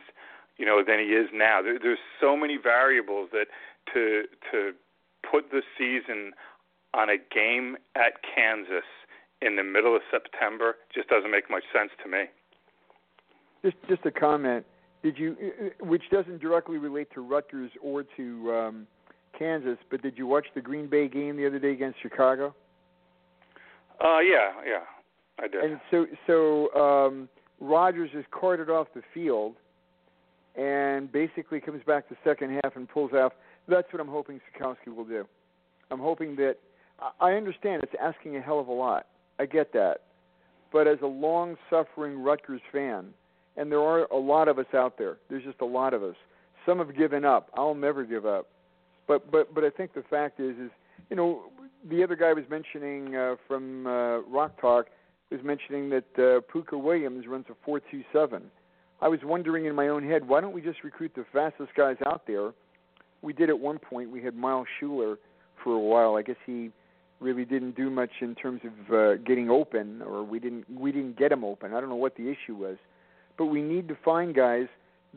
you 0.58 0.66
know, 0.66 0.84
than 0.86 1.00
he 1.00 1.06
is 1.06 1.30
now? 1.34 1.62
There, 1.62 1.78
there's 1.80 2.00
so 2.20 2.36
many 2.36 2.58
variables 2.58 3.30
that 3.32 3.48
to 3.94 4.24
to 4.52 4.72
put 5.30 5.52
the 5.52 5.62
season 5.78 6.34
on 6.94 7.10
a 7.10 7.18
game 7.18 7.78
at 7.96 8.14
Kansas 8.24 8.88
in 9.42 9.56
the 9.56 9.64
middle 9.64 9.96
of 9.96 10.02
September 10.10 10.76
just 10.94 11.10
doesn't 11.10 11.32
make 11.32 11.50
much 11.50 11.64
sense 11.74 11.92
to 12.04 12.10
me. 12.10 12.26
Just 13.64 13.78
just 13.88 14.06
a 14.06 14.12
comment. 14.12 14.66
Did 15.04 15.20
you, 15.20 15.36
which 15.82 16.02
doesn't 16.10 16.42
directly 16.42 16.80
relate 16.80 17.10
to 17.14 17.22
Rutgers 17.22 17.70
or 17.84 18.04
to 18.18 18.52
um, 18.52 18.88
Kansas, 19.38 19.78
but 19.92 20.02
did 20.02 20.18
you 20.18 20.26
watch 20.26 20.48
the 20.56 20.62
Green 20.62 20.88
Bay 20.88 21.08
game 21.08 21.38
the 21.38 21.46
other 21.46 21.60
day 21.60 21.74
against 21.74 22.02
Chicago? 22.02 22.56
Uh, 24.04 24.20
yeah, 24.20 24.52
yeah, 24.66 24.80
I 25.40 25.48
did. 25.48 25.64
And 25.64 25.80
so, 25.92 26.06
so 26.28 26.74
um, 26.80 27.30
Rodgers 27.60 28.10
is 28.14 28.26
carted 28.32 28.70
off 28.70 28.88
the 28.94 29.02
field, 29.14 29.56
and 30.56 31.12
basically 31.12 31.60
comes 31.60 31.82
back 31.86 32.10
the 32.10 32.16
second 32.24 32.60
half 32.64 32.76
and 32.76 32.88
pulls 32.88 33.14
out. 33.14 33.34
That's 33.68 33.92
what 33.92 34.00
I'm 34.00 34.08
hoping 34.08 34.40
Sitkowski 34.40 34.96
will 34.96 35.06
do. 35.06 35.26
I'm 35.92 36.00
hoping 36.00 36.36
that 36.38 36.56
I 37.20 37.34
understand 37.34 37.84
it's 37.84 37.94
asking 38.02 38.38
a 38.38 38.42
hell 38.42 38.60
of 38.60 38.68
a 38.68 38.74
lot. 38.74 39.08
I 39.40 39.46
get 39.46 39.74
that, 39.74 40.02
but 40.72 40.88
as 40.88 40.98
a 41.02 41.08
long-suffering 41.08 42.24
Rutgers 42.24 42.62
fan 42.72 43.14
and 43.58 43.72
there 43.72 43.82
are 43.82 44.06
a 44.06 44.18
lot 44.18 44.48
of 44.48 44.60
us 44.60 44.66
out 44.74 44.98
there. 44.98 45.18
There's 45.30 45.44
just 45.44 45.62
a 45.62 45.66
lot 45.66 45.94
of 45.94 46.04
us. 46.04 46.16
Some 46.66 46.80
have 46.80 46.96
given 46.96 47.26
up. 47.26 47.50
I'll 47.54 47.76
never 47.76 48.04
give 48.04 48.26
up. 48.26 48.48
But 49.08 49.32
but 49.32 49.54
but 49.54 49.64
I 49.64 49.70
think 49.70 49.94
the 49.94 50.04
fact 50.10 50.40
is 50.40 50.58
is 50.58 50.72
you 51.10 51.16
know 51.16 51.44
the 51.90 52.04
other 52.04 52.16
guy 52.16 52.34
was 52.34 52.46
mentioning 52.50 53.16
uh, 53.16 53.36
from 53.48 53.86
uh, 53.86 54.20
Rock 54.22 54.60
Talk 54.60 54.88
was 55.32 55.42
mentioning 55.44 55.90
that 55.90 56.06
uh, 56.18 56.42
Pooka 56.54 56.82
Williams 56.82 57.26
runs 57.28 57.46
a 57.50 57.54
four 57.66 57.80
two 57.80 58.04
seven. 58.14 58.44
I 59.02 59.08
was 59.08 59.20
wondering 59.24 59.66
in 59.66 59.76
my 59.76 59.90
own 59.90 60.08
head, 60.08 60.28
why 60.28 60.40
don't 60.42 60.54
we 60.54 60.62
just 60.62 60.84
recruit 60.84 61.12
the 61.16 61.26
fastest 61.34 61.70
guys 61.76 61.98
out 62.06 62.26
there? 62.26 62.52
We 63.22 63.34
did 63.34 63.50
at 63.50 63.60
one 63.60 63.78
point. 63.78 64.10
We 64.10 64.24
had 64.24 64.36
Miles 64.36 64.68
Shuler 64.82 65.18
for 65.64 65.74
a 65.74 65.80
while. 65.80 66.16
I 66.16 66.22
guess 66.22 66.38
he 66.46 66.72
really 67.20 67.44
didn't 67.44 67.76
do 67.76 67.90
much 67.90 68.12
in 68.22 68.36
terms 68.36 68.62
of 68.64 68.94
uh, 68.94 69.16
getting 69.18 69.50
open, 69.50 70.02
or 70.02 70.24
we 70.24 70.40
didn't 70.40 70.66
we 70.80 70.92
didn't 70.92 71.18
get 71.18 71.32
him 71.32 71.44
open. 71.44 71.74
I 71.74 71.80
don't 71.80 71.90
know 71.90 71.96
what 71.96 72.16
the 72.16 72.30
issue 72.30 72.56
was 72.56 72.78
but 73.38 73.46
we 73.46 73.62
need 73.62 73.88
to 73.88 73.98
find 74.04 74.34
guys 74.34 74.68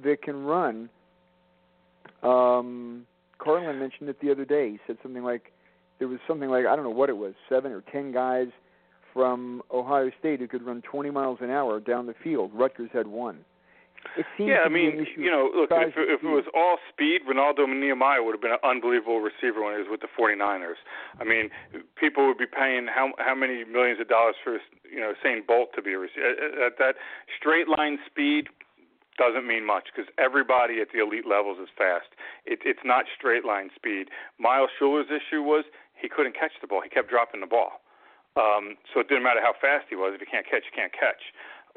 that 0.03 0.23
can 0.23 0.45
run. 0.45 0.89
Um, 2.23 3.07
Carlin 3.39 3.79
mentioned 3.79 4.09
it 4.09 4.21
the 4.21 4.31
other 4.31 4.45
day. 4.45 4.73
He 4.73 4.79
said 4.87 4.97
something 5.03 5.23
like 5.23 5.53
there 5.99 6.09
was 6.09 6.19
something 6.27 6.49
like 6.49 6.67
I 6.67 6.75
don't 6.75 6.85
know 6.85 6.91
what 6.91 7.09
it 7.09 7.17
was, 7.17 7.35
seven 7.49 7.73
or 7.73 7.83
ten 7.93 8.13
guys 8.13 8.49
from 9.19 9.63
Ohio 9.75 10.13
State 10.21 10.39
who 10.39 10.47
could 10.47 10.63
run 10.63 10.81
20 10.83 11.11
miles 11.11 11.39
an 11.41 11.51
hour 11.51 11.81
down 11.81 12.07
the 12.07 12.15
field. 12.23 12.53
Rutgers 12.55 12.89
had 12.93 13.09
one. 13.09 13.43
It 14.17 14.25
seems 14.39 14.55
yeah, 14.55 14.63
I 14.63 14.69
mean, 14.69 15.09
you 15.19 15.29
know, 15.29 15.51
look, 15.51 15.75
if, 15.75 15.99
if 15.99 16.23
it 16.23 16.31
was 16.31 16.47
all 16.55 16.79
speed, 16.87 17.27
Renaldo 17.27 17.67
Nehemiah 17.67 18.23
would 18.23 18.31
have 18.31 18.41
been 18.41 18.55
an 18.55 18.63
unbelievable 18.63 19.19
receiver 19.19 19.59
when 19.59 19.75
he 19.75 19.83
was 19.83 19.91
with 19.91 20.07
the 20.07 20.13
49ers. 20.15 20.79
I 21.19 21.25
mean, 21.25 21.51
people 21.99 22.29
would 22.29 22.39
be 22.39 22.47
paying 22.47 22.87
how 22.87 23.11
how 23.19 23.35
many 23.35 23.65
millions 23.67 23.99
of 23.99 24.07
dollars 24.07 24.37
for 24.39 24.63
you 24.87 25.03
know 25.03 25.11
Usain 25.19 25.45
Bolt 25.45 25.75
to 25.75 25.83
be 25.83 25.95
a 25.95 25.99
receiver. 25.99 26.31
At 26.63 26.79
that 26.79 26.95
straight 27.35 27.67
line 27.67 27.99
speed 28.07 28.47
doesn't 29.19 29.47
mean 29.51 29.67
much 29.67 29.91
because 29.91 30.07
everybody 30.15 30.79
at 30.79 30.95
the 30.95 31.03
elite 31.03 31.27
levels 31.27 31.59
is 31.59 31.69
fast. 31.77 32.15
It, 32.47 32.63
it's 32.63 32.87
not 32.87 33.11
straight 33.19 33.45
line 33.45 33.71
speed. 33.75 34.15
Miles 34.39 34.71
Shuler's 34.79 35.11
issue 35.11 35.43
was 35.43 35.67
he 35.99 36.09
couldn't 36.09 36.39
catch 36.39 36.55
the 36.63 36.71
ball. 36.71 36.87
He 36.87 36.89
kept 36.89 37.11
dropping 37.11 37.43
the 37.43 37.51
ball. 37.51 37.83
Um, 38.37 38.77
so 38.93 39.01
it 39.01 39.09
didn't 39.09 39.25
matter 39.25 39.41
how 39.43 39.55
fast 39.61 39.87
he 39.91 39.97
was. 39.97 40.13
If 40.15 40.21
you 40.21 40.31
can't 40.31 40.47
catch, 40.47 40.63
you 40.67 40.75
can't 40.75 40.93
catch 40.93 41.23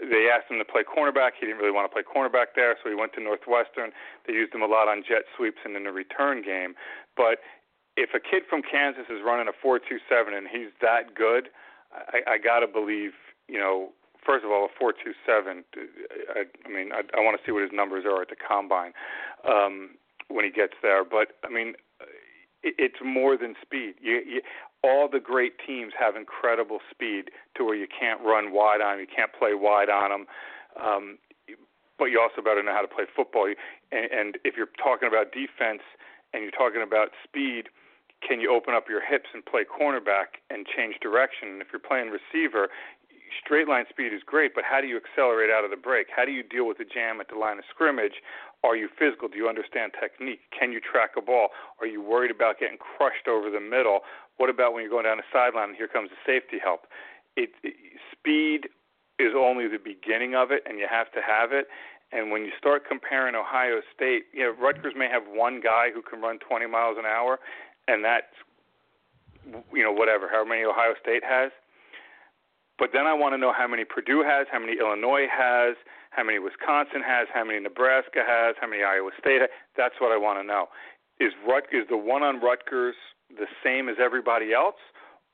they 0.02 0.34
asked 0.34 0.50
him 0.50 0.58
to 0.58 0.66
play 0.66 0.82
cornerback. 0.82 1.38
He 1.40 1.46
didn't 1.46 1.62
really 1.62 1.72
want 1.72 1.86
to 1.86 1.94
play 1.94 2.02
cornerback 2.02 2.58
there, 2.58 2.76
so 2.82 2.90
he 2.90 2.96
went 2.96 3.14
to 3.14 3.22
Northwestern. 3.22 3.94
They 4.26 4.34
used 4.34 4.54
him 4.54 4.62
a 4.62 4.66
lot 4.66 4.88
on 4.90 5.04
jet 5.08 5.30
sweeps 5.38 5.62
and 5.64 5.78
in 5.78 5.84
the 5.84 5.92
return 5.92 6.42
game. 6.42 6.74
But 7.16 7.38
if 7.98 8.10
a 8.18 8.20
kid 8.20 8.44
from 8.50 8.62
Kansas 8.66 9.06
is 9.10 9.22
running 9.24 9.46
a 9.46 9.54
4.27 9.54 10.34
and 10.34 10.48
he's 10.50 10.74
that 10.82 11.14
good, 11.14 11.50
I, 11.94 12.34
I 12.34 12.38
got 12.42 12.62
to 12.62 12.68
believe, 12.68 13.12
you 13.48 13.60
know, 13.60 13.94
first 14.26 14.44
of 14.44 14.50
all, 14.50 14.66
a 14.66 14.84
4.27. 14.84 15.64
I, 16.34 16.50
I 16.66 16.70
mean, 16.70 16.92
I, 16.94 17.06
I 17.14 17.22
want 17.22 17.38
to 17.38 17.46
see 17.46 17.52
what 17.52 17.62
his 17.62 17.72
numbers 17.74 18.06
are 18.06 18.22
at 18.24 18.30
the 18.30 18.40
combine 18.40 18.94
um, 19.46 20.02
when 20.30 20.46
he 20.46 20.52
gets 20.52 20.74
there. 20.82 21.06
But 21.06 21.38
I 21.46 21.54
mean, 21.54 21.76
it, 22.64 22.74
it's 22.80 23.02
more 23.06 23.38
than 23.38 23.54
speed. 23.62 23.96
You, 24.02 24.22
you, 24.26 24.42
all 24.84 25.08
the 25.08 25.20
great 25.20 25.54
teams 25.66 25.94
have 26.00 26.16
incredible 26.16 26.80
speed 26.90 27.30
to 27.56 27.64
where 27.64 27.76
you 27.76 27.88
can't 27.88 28.20
run 28.22 28.52
wide 28.52 28.82
on 28.82 28.98
them, 28.98 29.00
you 29.00 29.08
can't 29.14 29.32
play 29.34 29.54
wide 29.54 29.90
on 29.90 30.10
them. 30.10 30.26
Um, 30.82 31.18
but 32.00 32.06
you 32.06 32.20
also 32.20 32.42
better 32.42 32.64
know 32.64 32.74
how 32.74 32.82
to 32.82 32.88
play 32.88 33.06
football. 33.16 33.46
And, 33.92 34.12
and 34.12 34.38
if 34.44 34.58
you're 34.58 34.74
talking 34.82 35.08
about 35.08 35.32
defense 35.32 35.86
and 36.34 36.42
you're 36.42 36.52
talking 36.52 36.82
about 36.82 37.10
speed, 37.24 37.70
can 38.28 38.40
you 38.40 38.54
open 38.54 38.74
up 38.74 38.90
your 38.90 39.06
hips 39.06 39.30
and 39.34 39.46
play 39.46 39.66
cornerback 39.66 40.42
and 40.50 40.66
change 40.66 40.96
direction? 41.02 41.50
And 41.54 41.62
if 41.62 41.68
you're 41.72 41.82
playing 41.82 42.10
receiver, 42.10 42.70
straight 43.40 43.68
line 43.68 43.86
speed 43.90 44.14
is 44.14 44.22
great, 44.26 44.54
but 44.54 44.64
how 44.64 44.82
do 44.82 44.88
you 44.88 44.98
accelerate 44.98 45.50
out 45.50 45.64
of 45.64 45.72
the 45.72 45.78
break? 45.78 46.08
How 46.16 46.26
do 46.26 46.32
you 46.32 46.44
deal 46.44 46.68
with 46.68 46.78
the 46.78 46.86
jam 46.86 47.22
at 47.22 47.30
the 47.30 47.38
line 47.38 47.58
of 47.60 47.66
scrimmage? 47.70 48.22
Are 48.64 48.76
you 48.76 48.90
physical? 48.98 49.28
Do 49.28 49.38
you 49.38 49.48
understand 49.48 49.94
technique? 50.00 50.42
Can 50.58 50.72
you 50.72 50.80
track 50.80 51.12
a 51.18 51.22
ball? 51.22 51.50
Are 51.80 51.88
you 51.88 52.02
worried 52.02 52.32
about 52.32 52.60
getting 52.60 52.78
crushed 52.78 53.28
over 53.28 53.50
the 53.50 53.60
middle? 53.60 54.02
What 54.38 54.50
about 54.50 54.74
when 54.74 54.84
you're 54.84 54.92
going 54.92 55.06
down 55.06 55.18
the 55.18 55.30
sideline 55.32 55.70
and 55.70 55.78
here 55.78 55.88
comes 55.88 56.10
the 56.10 56.22
safety 56.26 56.58
help? 56.62 56.86
It, 57.36 57.52
it 57.64 57.76
speed 58.12 58.70
is 59.18 59.34
only 59.38 59.68
the 59.68 59.82
beginning 59.82 60.36
of 60.36 60.52
it, 60.52 60.64
and 60.66 60.78
you 60.78 60.88
have 60.90 61.12
to 61.14 61.22
have 61.22 61.52
it. 61.52 61.68
And 62.12 62.32
when 62.32 62.44
you 62.44 62.52
start 62.58 62.84
comparing 62.88 63.36
Ohio 63.36 63.82
State, 63.96 64.26
you 64.34 64.44
know, 64.44 64.54
Rutgers 64.60 64.94
may 64.98 65.08
have 65.08 65.24
one 65.32 65.62
guy 65.62 65.92
who 65.94 66.02
can 66.02 66.22
run 66.22 66.40
20 66.40 66.68
miles 66.68 66.98
an 67.00 67.06
hour, 67.06 67.40
and 67.88 68.04
that's, 68.04 68.34
you 69.74 69.84
know, 69.84 69.92
whatever, 69.92 70.28
how 70.30 70.44
many 70.44 70.64
Ohio 70.64 70.94
State 71.02 71.24
has. 71.24 71.52
But 72.82 72.90
then 72.94 73.06
I 73.06 73.14
want 73.14 73.36
to 73.36 73.38
know 73.38 73.54
how 73.56 73.68
many 73.68 73.86
Purdue 73.86 74.24
has, 74.26 74.48
how 74.52 74.58
many 74.58 74.74
Illinois 74.80 75.28
has, 75.32 75.76
how 76.10 76.24
many 76.24 76.40
Wisconsin 76.40 77.04
has, 77.06 77.28
how 77.32 77.46
many 77.46 77.60
Nebraska 77.60 78.24
has, 78.28 78.56
how 78.60 78.68
many 78.68 78.82
Iowa 78.82 79.12
State 79.20 79.42
has. 79.42 79.52
That's 79.78 79.94
what 80.00 80.12
I 80.12 80.18
want 80.18 80.40
to 80.40 80.44
know. 80.44 80.66
Is 81.20 81.32
Rut 81.48 81.66
is 81.72 81.84
the 81.92 81.98
one 81.98 82.24
on 82.24 82.42
Rutgers 82.42 82.96
the 83.30 83.46
same 83.64 83.88
as 83.88 83.98
everybody 84.04 84.52
else, 84.52 84.82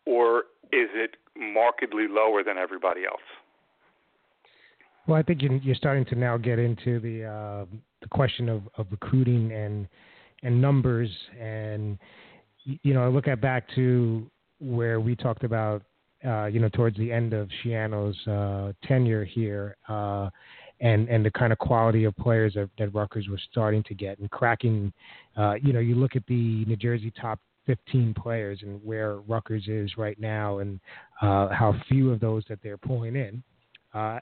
or 0.05 0.39
is 0.73 0.89
it 0.93 1.15
markedly 1.37 2.09
lower 2.09 2.43
than 2.43 2.57
everybody 2.57 3.05
else? 3.05 3.23
Well, 5.07 5.17
I 5.17 5.23
think 5.23 5.41
you're 5.41 5.73
starting 5.73 6.03
to 6.07 6.15
now 6.15 6.35
get 6.35 6.59
into 6.59 6.99
the 6.99 7.23
uh, 7.23 7.65
the 8.01 8.09
question 8.09 8.49
of, 8.49 8.63
of 8.77 8.87
recruiting 8.91 9.53
and 9.53 9.87
and 10.43 10.61
numbers, 10.61 11.09
and 11.39 11.97
you 12.65 12.93
know, 12.93 13.05
I 13.05 13.07
look 13.07 13.29
at 13.29 13.39
back 13.39 13.69
to 13.75 14.29
where 14.59 14.99
we 14.99 15.15
talked 15.15 15.45
about, 15.45 15.81
uh, 16.25 16.45
you 16.45 16.59
know, 16.59 16.69
towards 16.69 16.97
the 16.97 17.11
end 17.11 17.33
of 17.33 17.49
Schiano's 17.63 18.27
uh, 18.27 18.73
tenure 18.87 19.23
here, 19.25 19.77
uh, 19.87 20.29
and 20.79 21.07
and 21.09 21.25
the 21.25 21.31
kind 21.31 21.51
of 21.51 21.59
quality 21.59 22.05
of 22.05 22.15
players 22.17 22.53
that, 22.55 22.69
that 22.77 22.93
Rutgers 22.93 23.27
was 23.27 23.39
starting 23.51 23.83
to 23.83 23.93
get 23.93 24.19
and 24.19 24.29
cracking. 24.31 24.91
Uh, 25.35 25.55
you 25.61 25.73
know, 25.73 25.79
you 25.79 25.95
look 25.95 26.15
at 26.15 26.25
the 26.27 26.65
New 26.65 26.75
Jersey 26.75 27.11
top 27.19 27.39
15 27.65 28.13
players 28.13 28.59
and 28.61 28.83
where 28.83 29.17
Rutgers 29.17 29.67
is 29.67 29.97
right 29.97 30.19
now 30.19 30.59
and 30.59 30.79
uh, 31.21 31.49
how 31.49 31.75
few 31.87 32.11
of 32.11 32.19
those 32.19 32.43
that 32.49 32.59
they're 32.63 32.77
pulling 32.77 33.15
in 33.15 33.43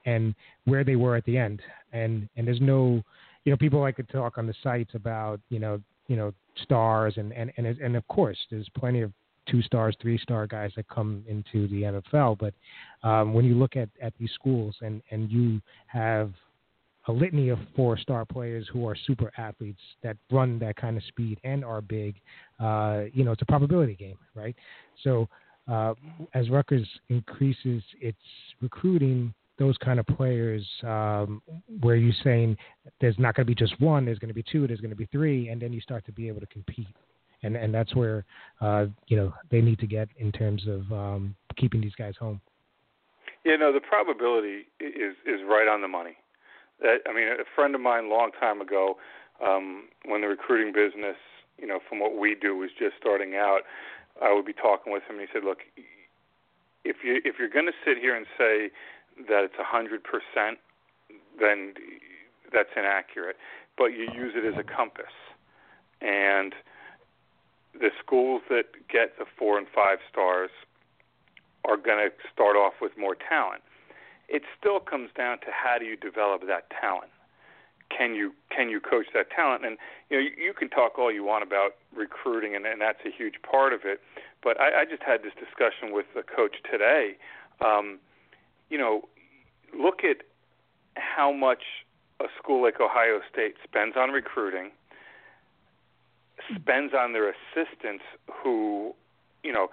and 0.06 0.34
where 0.64 0.84
they 0.84 0.96
were 0.96 1.16
at 1.16 1.26
the 1.26 1.38
end. 1.38 1.62
And 1.94 2.28
and 2.36 2.48
there's 2.48 2.62
no, 2.62 3.02
you 3.44 3.52
know, 3.52 3.58
people 3.58 3.80
like 3.80 3.98
to 3.98 4.04
talk 4.04 4.38
on 4.38 4.48
the 4.48 4.56
sites 4.64 4.92
about 4.96 5.40
you 5.50 5.60
know 5.60 5.82
you 6.08 6.16
know 6.16 6.34
stars 6.64 7.16
and 7.18 7.34
and 7.34 7.52
and 7.58 7.66
and 7.66 7.96
of 7.96 8.08
course 8.08 8.38
there's 8.50 8.70
plenty 8.78 9.02
of 9.02 9.12
two 9.50 9.62
stars, 9.62 9.96
three 10.02 10.18
star 10.18 10.48
guys 10.48 10.72
that 10.76 10.88
come 10.88 11.24
into 11.28 11.68
the 11.68 11.84
NFL. 11.84 12.38
But 12.38 12.54
um, 13.08 13.34
when 13.34 13.46
you 13.46 13.56
look 13.56 13.76
at, 13.76 13.90
at 14.02 14.14
these 14.20 14.32
schools 14.34 14.76
and, 14.82 15.02
and 15.12 15.32
you 15.32 15.62
have 15.88 16.32
a 17.08 17.12
litany 17.12 17.50
of 17.50 17.60
four 17.76 17.98
star 17.98 18.26
players 18.26 18.68
who 18.72 18.88
are 18.88 18.96
super 19.06 19.32
athletes 19.38 19.82
that 20.02 20.18
run 20.32 20.58
that 20.60 20.76
kind 20.76 20.98
of 20.98 21.04
speed 21.04 21.40
and 21.44 21.64
are 21.64 21.82
big, 21.82 22.16
uh, 22.60 23.04
you 23.14 23.24
know, 23.24 23.32
it's 23.32 23.42
a 23.42 23.46
probability 23.46 23.96
game, 23.96 24.18
right? 24.34 24.56
So 25.04 25.28
uh, 25.72 25.94
as 26.34 26.50
Rutgers 26.50 26.88
increases 27.10 27.84
its 28.02 28.18
recruiting, 28.62 29.34
those 29.58 29.78
kind 29.78 30.00
of 30.00 30.06
players, 30.08 30.68
um, 30.84 31.42
where 31.82 31.96
you're 31.96 32.14
saying 32.24 32.58
there's 33.00 33.18
not 33.18 33.36
going 33.36 33.46
to 33.46 33.50
be 33.50 33.56
just 33.56 33.80
one, 33.80 34.06
there's 34.06 34.20
going 34.20 34.30
to 34.30 34.34
be 34.34 34.44
two, 34.52 34.68
there's 34.68 34.82
going 34.82 34.90
to 34.90 34.96
be 34.96 35.08
three, 35.08 35.50
and 35.50 35.62
then 35.62 35.72
you 35.72 35.80
start 35.80 36.06
to 36.06 36.12
be 36.12 36.28
able 36.28 36.42
to 36.42 36.48
compete. 36.48 36.88
And, 37.46 37.56
and 37.56 37.74
that's 37.74 37.96
where 37.96 38.26
uh, 38.60 38.88
you 39.08 39.18
know 39.18 39.34
they 39.52 39.62
need 39.62 39.80
to 39.80 39.88
get 39.88 40.10
in 40.18 40.32
terms 40.32 40.68
of 40.68 40.92
um, 40.92 41.36
keeping 41.58 41.80
these 41.80 41.96
guys 41.96 42.16
home. 42.20 42.42
Yeah, 43.46 43.58
no, 43.58 43.72
the 43.72 43.80
probability 43.80 44.66
is 44.80 45.14
is 45.26 45.42
right 45.48 45.68
on 45.68 45.82
the 45.82 45.88
money. 45.88 46.18
That 46.82 46.98
I 47.08 47.14
mean, 47.14 47.28
a 47.28 47.46
friend 47.56 47.76
of 47.76 47.82
mine, 47.82 48.10
long 48.10 48.32
time 48.40 48.62
ago, 48.62 48.96
um, 49.46 49.86
when 50.06 50.22
the 50.22 50.28
recruiting 50.28 50.74
business, 50.74 51.18
you 51.60 51.68
know, 51.68 51.80
from 51.88 52.00
what 52.00 52.18
we 52.18 52.36
do 52.36 52.58
was 52.58 52.72
just 52.78 52.96
starting 53.00 53.36
out, 53.36 53.62
I 54.22 54.34
would 54.34 54.46
be 54.46 54.54
talking 54.54 54.92
with 54.92 55.04
him. 55.04 55.20
and 55.20 55.22
He 55.22 55.28
said, 55.32 55.44
"Look, 55.44 55.60
if 56.84 56.98
you 57.04 57.22
if 57.24 57.36
you're 57.38 57.50
going 57.50 57.68
to 57.68 57.78
sit 57.86 57.98
here 57.98 58.16
and 58.16 58.26
say 58.38 58.72
that 59.30 59.44
it's 59.44 59.60
a 59.60 59.64
hundred 59.64 60.02
percent, 60.04 60.58
then 61.40 61.74
that's 62.52 62.70
inaccurate. 62.76 63.38
But 63.78 63.88
you 63.88 64.08
use 64.16 64.34
it 64.36 64.46
as 64.46 64.58
a 64.58 64.64
compass, 64.64 65.14
and 66.02 66.54
the 67.80 67.92
schools 68.04 68.42
that 68.50 68.66
get 68.90 69.18
the 69.18 69.26
four 69.38 69.58
and 69.58 69.68
five 69.74 70.00
stars 70.12 70.50
are 71.64 71.78
going 71.78 71.98
to 71.98 72.12
start 72.32 72.56
off 72.56 72.74
with 72.82 72.92
more 72.98 73.16
talent. 73.16 73.62
It 74.28 74.44
still 74.58 74.80
comes 74.80 75.10
down 75.16 75.40
to 75.40 75.48
how 75.52 75.78
do 75.78 75.86
you 75.86 75.96
develop 75.96 76.42
that 76.48 76.70
talent 76.70 77.12
can 77.96 78.16
you 78.16 78.34
can 78.50 78.70
you 78.70 78.80
coach 78.80 79.08
that 79.14 79.30
talent? 79.30 79.66
And 79.66 79.78
you 80.10 80.18
know 80.18 80.24
you, 80.24 80.32
you 80.46 80.54
can 80.54 80.70
talk 80.70 80.98
all 80.98 81.12
you 81.12 81.24
want 81.24 81.44
about 81.44 81.76
recruiting, 81.96 82.56
and, 82.56 82.66
and 82.66 82.82
that's 82.82 83.00
a 83.06 83.12
huge 83.12 83.36
part 83.50 83.74
of 83.74 83.82
it. 83.84 84.02
But 84.44 84.60
I, 84.60 84.82
I 84.82 84.86
just 84.86 85.04
had 85.04 85.24
this 85.24 85.34
discussion 85.34 85.94
with 85.94 86.06
the 86.16 86.24
coach 86.24 86.58
today. 86.70 87.18
Um, 87.64 88.00
you 88.70 88.78
know, 88.78 89.08
look 89.78 90.04
at 90.04 90.18
how 90.96 91.32
much 91.32 91.64
a 92.20 92.26
school 92.38 92.64
like 92.64 92.80
Ohio 92.80 93.20
State 93.32 93.56
spends 93.64 93.96
on 93.98 94.12
recruiting, 94.12 94.72
spends 96.54 96.94
on 96.94 97.14
their 97.14 97.30
assistants 97.30 98.04
who, 98.32 98.94
you 99.44 99.54
know, 99.54 99.70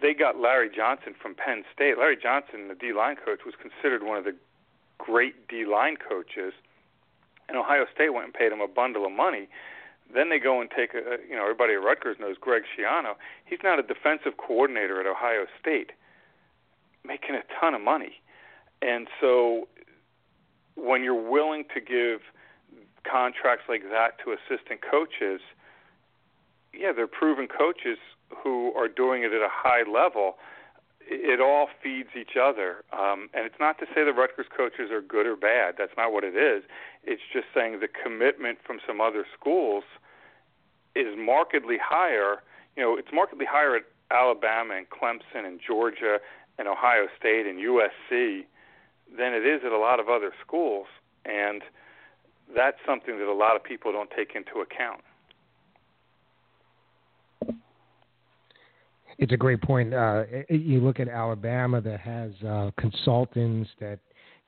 they 0.00 0.14
got 0.14 0.38
Larry 0.40 0.70
Johnson 0.74 1.14
from 1.20 1.34
Penn 1.34 1.64
State. 1.74 1.98
Larry 1.98 2.16
Johnson, 2.16 2.68
the 2.68 2.74
D 2.74 2.92
line 2.92 3.16
coach, 3.16 3.40
was 3.44 3.54
considered 3.60 4.02
one 4.02 4.16
of 4.16 4.24
the 4.24 4.34
great 4.98 5.48
D 5.48 5.66
line 5.66 5.96
coaches 5.96 6.54
and 7.50 7.58
Ohio 7.58 7.84
State 7.92 8.14
went 8.14 8.26
and 8.26 8.34
paid 8.34 8.52
him 8.52 8.60
a 8.60 8.68
bundle 8.68 9.04
of 9.04 9.12
money. 9.12 9.48
Then 10.14 10.30
they 10.30 10.38
go 10.38 10.60
and 10.60 10.70
take 10.70 10.94
a, 10.94 11.18
you 11.28 11.34
know, 11.34 11.42
everybody 11.42 11.74
at 11.74 11.82
Rutgers 11.82 12.16
knows 12.20 12.36
Greg 12.40 12.62
Schiano. 12.62 13.14
He's 13.44 13.58
not 13.62 13.78
a 13.78 13.82
defensive 13.82 14.36
coordinator 14.38 15.00
at 15.00 15.06
Ohio 15.06 15.46
State, 15.60 15.90
making 17.04 17.34
a 17.34 17.42
ton 17.60 17.74
of 17.74 17.80
money. 17.80 18.22
And 18.80 19.08
so 19.20 19.68
when 20.76 21.02
you're 21.02 21.30
willing 21.30 21.64
to 21.74 21.80
give 21.80 22.20
contracts 23.02 23.64
like 23.68 23.82
that 23.90 24.18
to 24.24 24.32
assistant 24.32 24.80
coaches, 24.88 25.40
yeah, 26.72 26.92
they're 26.92 27.06
proven 27.06 27.48
coaches 27.48 27.98
who 28.42 28.72
are 28.74 28.88
doing 28.88 29.22
it 29.22 29.32
at 29.32 29.42
a 29.42 29.50
high 29.50 29.82
level 29.90 30.36
it 31.10 31.40
all 31.40 31.68
feeds 31.82 32.10
each 32.18 32.36
other. 32.40 32.84
Um, 32.92 33.28
and 33.34 33.44
it's 33.44 33.58
not 33.58 33.78
to 33.80 33.86
say 33.86 34.04
the 34.04 34.12
Rutgers 34.12 34.46
coaches 34.56 34.90
are 34.92 35.02
good 35.02 35.26
or 35.26 35.36
bad. 35.36 35.74
That's 35.76 35.92
not 35.96 36.12
what 36.12 36.22
it 36.22 36.36
is. 36.36 36.62
It's 37.02 37.22
just 37.32 37.46
saying 37.52 37.80
the 37.80 37.88
commitment 37.88 38.58
from 38.64 38.78
some 38.86 39.00
other 39.00 39.26
schools 39.38 39.82
is 40.94 41.18
markedly 41.18 41.78
higher. 41.82 42.42
You 42.76 42.82
know, 42.84 42.96
it's 42.96 43.10
markedly 43.12 43.44
higher 43.44 43.74
at 43.76 43.82
Alabama 44.10 44.74
and 44.74 44.86
Clemson 44.88 45.46
and 45.46 45.60
Georgia 45.64 46.18
and 46.58 46.68
Ohio 46.68 47.06
State 47.18 47.46
and 47.46 47.58
USC 47.58 48.44
than 49.16 49.34
it 49.34 49.44
is 49.44 49.62
at 49.66 49.72
a 49.72 49.78
lot 49.78 49.98
of 49.98 50.08
other 50.08 50.32
schools. 50.44 50.86
And 51.24 51.62
that's 52.54 52.78
something 52.86 53.18
that 53.18 53.26
a 53.26 53.34
lot 53.34 53.56
of 53.56 53.64
people 53.64 53.90
don't 53.90 54.10
take 54.10 54.36
into 54.36 54.60
account. 54.60 55.02
It's 59.20 59.32
a 59.32 59.36
great 59.36 59.60
point. 59.60 59.92
Uh, 59.92 60.24
you 60.48 60.80
look 60.80 60.98
at 60.98 61.08
Alabama 61.08 61.80
that 61.82 62.00
has 62.00 62.32
uh, 62.46 62.70
consultants 62.78 63.68
that, 63.78 63.98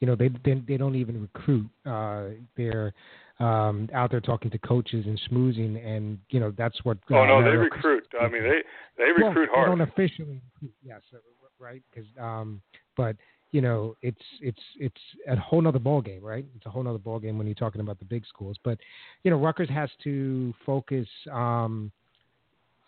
you 0.01 0.07
know, 0.07 0.17
they 0.17 0.29
they, 0.45 0.55
they 0.67 0.77
don't 0.79 0.97
even 0.97 1.21
recruit. 1.21 1.69
Uh, 1.85 2.31
they're 2.57 2.95
um, 3.39 3.89
out 3.93 4.11
there 4.11 4.21
talking 4.21 4.51
to 4.51 4.59
coaches 4.59 5.05
and 5.07 5.21
schmoozing, 5.29 5.85
and 5.85 6.19
you 6.31 6.41
know 6.41 6.53
that's 6.57 6.83
what. 6.85 6.97
Oh 7.11 7.25
no, 7.25 7.45
they 7.45 7.57
recruit. 7.57 8.05
I 8.21 8.29
mean, 8.29 8.43
they 8.43 8.63
they 8.97 9.11
recruit 9.11 9.51
well, 9.53 9.67
hard. 9.67 9.73
They 9.73 9.77
don't 9.77 9.89
officially, 9.89 10.41
yes, 10.83 11.01
uh, 11.15 11.19
right? 11.59 11.83
Because, 11.93 12.09
um, 12.19 12.63
but 12.97 13.17
you 13.51 13.61
know, 13.61 13.95
it's 14.01 14.23
it's 14.41 14.63
it's 14.79 15.01
a 15.29 15.37
whole 15.37 15.69
other 15.69 15.79
ball 15.79 16.01
game, 16.01 16.23
right? 16.23 16.47
It's 16.57 16.67
a 16.67 16.71
whole 16.71 16.89
other 16.89 16.99
ball 16.99 17.19
game 17.19 17.37
when 17.37 17.47
you're 17.47 17.55
talking 17.55 17.83
about 17.83 17.99
the 17.99 18.07
big 18.07 18.25
schools. 18.27 18.57
But 18.65 18.79
you 19.23 19.31
know, 19.31 19.37
Rutgers 19.37 19.69
has 19.69 19.91
to 20.05 20.55
focus 20.65 21.07
um, 21.31 21.93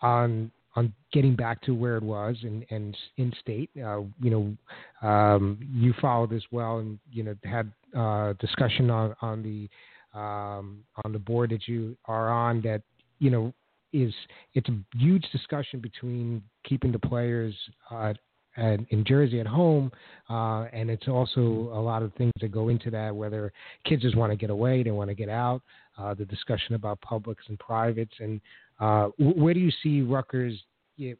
on 0.00 0.50
on 0.76 0.92
getting 1.12 1.36
back 1.36 1.60
to 1.62 1.74
where 1.74 1.96
it 1.96 2.02
was 2.02 2.36
and 2.42 2.64
and 2.70 2.96
in 3.16 3.32
state. 3.40 3.70
Uh, 3.76 4.00
you 4.20 4.30
know, 4.30 5.08
um, 5.08 5.58
you 5.72 5.94
followed 6.00 6.30
this 6.30 6.42
well, 6.50 6.78
and 6.78 6.98
you 7.10 7.22
know 7.22 7.34
had 7.44 7.72
uh, 7.96 8.32
discussion 8.34 8.90
on 8.90 9.14
on 9.20 9.42
the 9.42 10.18
um, 10.18 10.84
on 11.04 11.12
the 11.12 11.18
board 11.18 11.50
that 11.50 11.68
you 11.68 11.96
are 12.06 12.30
on. 12.30 12.60
That 12.62 12.82
you 13.18 13.30
know 13.30 13.52
is 13.92 14.12
it's 14.54 14.68
a 14.68 14.78
huge 14.96 15.24
discussion 15.30 15.80
between 15.80 16.42
keeping 16.64 16.92
the 16.92 16.98
players. 16.98 17.54
Uh, 17.90 18.14
in 18.56 19.04
Jersey 19.04 19.40
at 19.40 19.48
home, 19.48 19.90
uh, 20.30 20.66
and 20.72 20.88
it's 20.88 21.08
also 21.08 21.40
a 21.40 21.80
lot 21.80 22.04
of 22.04 22.14
things 22.14 22.30
that 22.40 22.52
go 22.52 22.68
into 22.68 22.88
that. 22.88 23.12
Whether 23.12 23.52
kids 23.84 24.02
just 24.02 24.16
want 24.16 24.30
to 24.30 24.36
get 24.36 24.48
away, 24.48 24.84
they 24.84 24.92
want 24.92 25.10
to 25.10 25.14
get 25.14 25.28
out. 25.28 25.60
Uh, 25.98 26.14
the 26.14 26.24
discussion 26.24 26.76
about 26.76 27.00
publics 27.00 27.42
and 27.48 27.58
privates, 27.58 28.14
and 28.20 28.40
uh, 28.80 29.08
where 29.18 29.54
do 29.54 29.60
you 29.60 29.70
see 29.82 30.02
Rutgers 30.02 30.62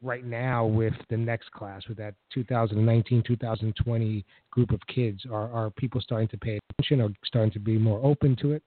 right 0.03 0.25
now 0.25 0.65
with 0.65 0.95
the 1.11 1.17
next 1.17 1.51
class, 1.53 1.83
with 1.89 1.99
that 1.99 2.15
2019-2020 2.37 4.25
group 4.51 4.71
of 4.71 4.81
kids? 4.87 5.25
Are 5.31 5.51
are 5.51 5.71
people 5.71 6.01
starting 6.01 6.29
to 6.29 6.39
pay 6.39 6.59
attention, 6.71 7.01
or 7.01 7.11
starting 7.25 7.53
to 7.53 7.61
be 7.61 7.79
more 7.79 8.01
open 8.03 8.37
to 8.37 8.53
it? 8.53 8.63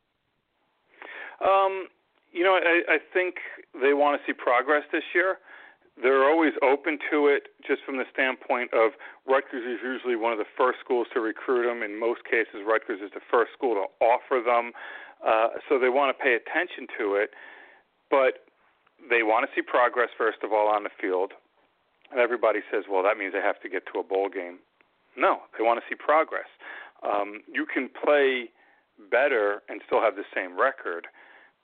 Um, 1.41 1.87
you 2.31 2.43
know, 2.43 2.53
I, 2.53 2.95
I 2.95 2.97
think 3.13 3.35
they 3.81 3.93
want 3.93 4.19
to 4.19 4.25
see 4.25 4.33
progress 4.33 4.83
this 4.91 5.03
year. 5.13 5.37
They're 6.01 6.29
always 6.29 6.53
open 6.61 6.99
to 7.09 7.27
it, 7.27 7.49
just 7.65 7.81
from 7.83 7.97
the 7.97 8.05
standpoint 8.13 8.69
of 8.73 8.91
Rutgers 9.25 9.65
is 9.65 9.79
usually 9.81 10.15
one 10.15 10.31
of 10.31 10.37
the 10.37 10.45
first 10.55 10.77
schools 10.83 11.07
to 11.13 11.19
recruit 11.19 11.65
them. 11.65 11.81
In 11.81 11.99
most 11.99 12.23
cases, 12.23 12.61
Rutgers 12.67 13.01
is 13.03 13.09
the 13.15 13.25
first 13.31 13.51
school 13.57 13.73
to 13.73 13.85
offer 14.05 14.43
them, 14.45 14.73
uh, 15.25 15.57
so 15.67 15.79
they 15.79 15.89
want 15.89 16.15
to 16.15 16.23
pay 16.23 16.37
attention 16.37 16.85
to 16.99 17.15
it. 17.15 17.31
But 18.11 18.46
they 19.09 19.23
want 19.23 19.47
to 19.47 19.51
see 19.55 19.61
progress 19.61 20.09
first 20.17 20.39
of 20.43 20.51
all 20.51 20.67
on 20.67 20.83
the 20.83 20.89
field. 20.99 21.33
And 22.11 22.19
everybody 22.19 22.59
says, 22.71 22.85
well, 22.89 23.03
that 23.03 23.17
means 23.17 23.33
they 23.33 23.43
have 23.43 23.61
to 23.61 23.69
get 23.69 23.83
to 23.93 23.99
a 23.99 24.03
bowl 24.03 24.29
game. 24.29 24.59
No, 25.17 25.41
they 25.57 25.63
want 25.63 25.79
to 25.79 25.85
see 25.89 25.95
progress. 25.95 26.47
Um, 27.03 27.41
you 27.51 27.65
can 27.65 27.89
play 27.89 28.49
better 29.11 29.61
and 29.69 29.81
still 29.85 30.01
have 30.01 30.15
the 30.15 30.25
same 30.33 30.59
record, 30.59 31.07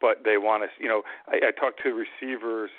but 0.01 0.23
they 0.25 0.37
want 0.37 0.63
to. 0.63 0.69
You 0.81 0.89
know, 0.89 1.01
I, 1.27 1.49
I 1.49 1.51
talk 1.51 1.77
to 1.83 1.93
receivers 1.93 2.71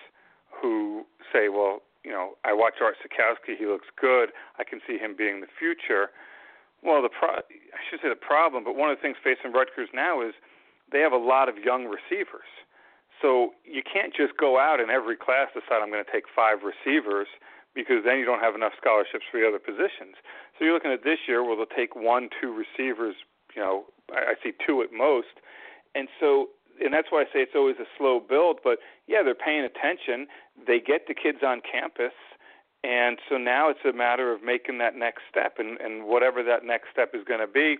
who 0.50 1.04
say, 1.32 1.48
well, 1.48 1.82
you 2.04 2.10
know, 2.10 2.36
I 2.44 2.52
watch 2.52 2.74
Art 2.82 2.96
Sitkowski. 3.00 3.56
He 3.58 3.66
looks 3.66 3.86
good. 3.98 4.30
I 4.58 4.64
can 4.64 4.80
see 4.86 4.98
him 4.98 5.14
being 5.16 5.40
the 5.40 5.50
future. 5.58 6.10
Well, 6.82 7.00
the 7.00 7.08
pro- 7.08 7.40
I 7.40 7.80
should 7.88 8.00
say 8.02 8.10
the 8.10 8.14
problem, 8.14 8.62
but 8.62 8.76
one 8.76 8.90
of 8.90 8.98
the 8.98 9.02
things 9.02 9.16
facing 9.24 9.52
Rutgers 9.52 9.88
now 9.94 10.20
is 10.20 10.34
they 10.92 11.00
have 11.00 11.12
a 11.12 11.22
lot 11.22 11.48
of 11.48 11.56
young 11.56 11.86
receivers 11.86 12.50
so 13.24 13.56
you 13.64 13.80
can't 13.80 14.12
just 14.12 14.36
go 14.36 14.60
out 14.60 14.80
in 14.80 14.90
every 14.90 15.16
class 15.16 15.48
decide 15.56 15.80
I'm 15.80 15.88
going 15.88 16.04
to 16.04 16.12
take 16.12 16.28
five 16.28 16.58
receivers 16.60 17.26
because 17.72 18.04
then 18.04 18.20
you 18.20 18.28
don't 18.28 18.44
have 18.44 18.54
enough 18.54 18.76
scholarships 18.76 19.24
for 19.32 19.40
the 19.40 19.48
other 19.48 19.58
positions. 19.58 20.20
So 20.54 20.68
you're 20.68 20.74
looking 20.76 20.92
at 20.92 21.04
this 21.04 21.24
year 21.26 21.42
where 21.42 21.56
they'll 21.56 21.72
take 21.72 21.96
one, 21.96 22.28
two 22.36 22.52
receivers. 22.52 23.16
You 23.56 23.62
know, 23.64 23.84
I, 24.12 24.32
I 24.32 24.34
see 24.44 24.52
two 24.60 24.82
at 24.82 24.92
most, 24.92 25.40
and 25.94 26.06
so 26.20 26.52
and 26.84 26.92
that's 26.92 27.08
why 27.08 27.22
I 27.22 27.24
say 27.32 27.40
it's 27.40 27.56
always 27.56 27.80
a 27.80 27.88
slow 27.96 28.20
build. 28.20 28.60
But 28.62 28.78
yeah, 29.08 29.24
they're 29.24 29.34
paying 29.34 29.64
attention. 29.64 30.28
They 30.54 30.78
get 30.78 31.08
the 31.08 31.14
kids 31.16 31.38
on 31.40 31.62
campus, 31.64 32.12
and 32.84 33.18
so 33.30 33.38
now 33.38 33.70
it's 33.70 33.88
a 33.88 33.96
matter 33.96 34.32
of 34.32 34.44
making 34.44 34.76
that 34.84 34.94
next 34.94 35.22
step, 35.30 35.56
and 35.56 35.80
and 35.80 36.04
whatever 36.04 36.44
that 36.44 36.62
next 36.62 36.92
step 36.92 37.16
is 37.16 37.24
going 37.24 37.40
to 37.40 37.48
be, 37.48 37.78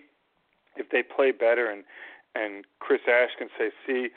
if 0.75 0.89
they 0.89 1.03
play 1.03 1.29
better 1.31 1.69
and 1.69 1.83
and 2.35 2.65
Chris 2.79 2.99
Ash 3.07 3.31
can 3.37 3.47
say, 3.57 3.71
see, 3.87 4.09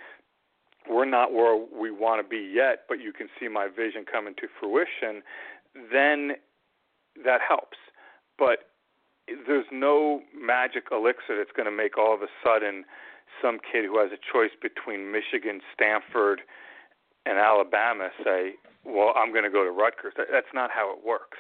we're 0.88 1.04
not 1.04 1.32
where 1.32 1.56
we 1.56 1.90
want 1.90 2.22
to 2.22 2.28
be 2.28 2.50
yet, 2.54 2.84
but 2.88 3.00
you 3.00 3.12
can 3.12 3.28
see 3.38 3.48
my 3.48 3.68
vision 3.68 4.04
coming 4.10 4.34
to 4.36 4.48
fruition, 4.58 5.22
then 5.92 6.32
that 7.24 7.40
helps. 7.46 7.76
But 8.38 8.70
there's 9.46 9.66
no 9.72 10.22
magic 10.34 10.84
elixir 10.90 11.36
that's 11.36 11.52
going 11.54 11.66
to 11.66 11.74
make 11.74 11.98
all 11.98 12.14
of 12.14 12.22
a 12.22 12.32
sudden 12.44 12.84
some 13.42 13.58
kid 13.60 13.84
who 13.84 13.98
has 13.98 14.10
a 14.12 14.20
choice 14.20 14.52
between 14.60 15.12
Michigan, 15.12 15.60
Stanford, 15.74 16.40
and 17.26 17.38
Alabama 17.38 18.08
say, 18.24 18.54
"Well, 18.84 19.12
I'm 19.14 19.32
going 19.32 19.44
to 19.44 19.50
go 19.50 19.64
to 19.64 19.70
Rutgers." 19.70 20.14
That's 20.16 20.54
not 20.54 20.70
how 20.70 20.92
it 20.96 21.04
works. 21.04 21.38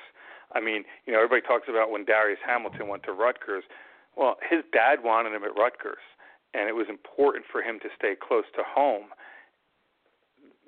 I 0.52 0.60
mean, 0.60 0.84
you 1.06 1.12
know, 1.12 1.18
everybody 1.18 1.42
talks 1.42 1.68
about 1.68 1.90
when 1.90 2.04
Darius 2.04 2.40
Hamilton 2.44 2.88
went 2.88 3.02
to 3.04 3.12
Rutgers. 3.12 3.64
Well, 4.16 4.36
his 4.42 4.64
dad 4.72 5.02
wanted 5.02 5.32
him 5.32 5.44
at 5.44 5.56
Rutgers, 5.56 6.04
and 6.52 6.68
it 6.68 6.74
was 6.74 6.88
important 6.88 7.44
for 7.50 7.62
him 7.62 7.78
to 7.80 7.88
stay 7.96 8.14
close 8.16 8.44
to 8.56 8.62
home. 8.64 9.14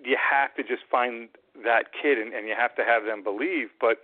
You 0.03 0.17
have 0.17 0.55
to 0.55 0.63
just 0.63 0.83
find 0.91 1.29
that 1.65 1.93
kid, 2.01 2.19
and, 2.19 2.33
and 2.33 2.49
you 2.49 2.55
have 2.59 2.75
to 2.77 2.85
have 2.85 3.05
them 3.05 3.23
believe. 3.23 3.69
But 3.81 3.99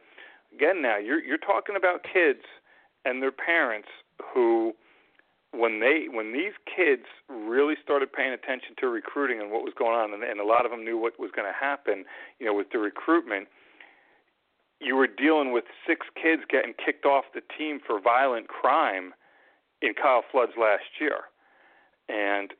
again, 0.54 0.82
now 0.82 0.98
you're 0.98 1.22
you're 1.22 1.38
talking 1.38 1.76
about 1.76 2.04
kids 2.04 2.42
and 3.04 3.22
their 3.22 3.32
parents 3.32 3.88
who 4.34 4.74
when 5.52 5.80
they 5.80 6.06
when 6.10 6.32
these 6.32 6.52
kids 6.64 7.04
really 7.28 7.74
started 7.82 8.12
paying 8.12 8.32
attention 8.32 8.74
to 8.78 8.88
recruiting 8.88 9.40
and 9.40 9.50
what 9.50 9.62
was 9.62 9.72
going 9.78 9.94
on 9.94 10.12
and, 10.12 10.22
and 10.22 10.40
a 10.40 10.44
lot 10.44 10.66
of 10.66 10.70
them 10.70 10.84
knew 10.84 10.98
what 10.98 11.18
was 11.18 11.30
going 11.34 11.46
to 11.46 11.58
happen 11.58 12.04
you 12.38 12.46
know 12.46 12.52
with 12.52 12.66
the 12.72 12.78
recruitment 12.78 13.48
you 14.80 14.94
were 14.94 15.06
dealing 15.06 15.52
with 15.52 15.64
six 15.86 16.06
kids 16.20 16.42
getting 16.50 16.74
kicked 16.84 17.06
off 17.06 17.24
the 17.32 17.40
team 17.56 17.80
for 17.86 18.00
violent 18.00 18.48
crime 18.48 19.14
in 19.80 19.94
Kyle 19.94 20.22
Flood's 20.30 20.52
last 20.60 20.84
year 21.00 21.30
and 22.08 22.52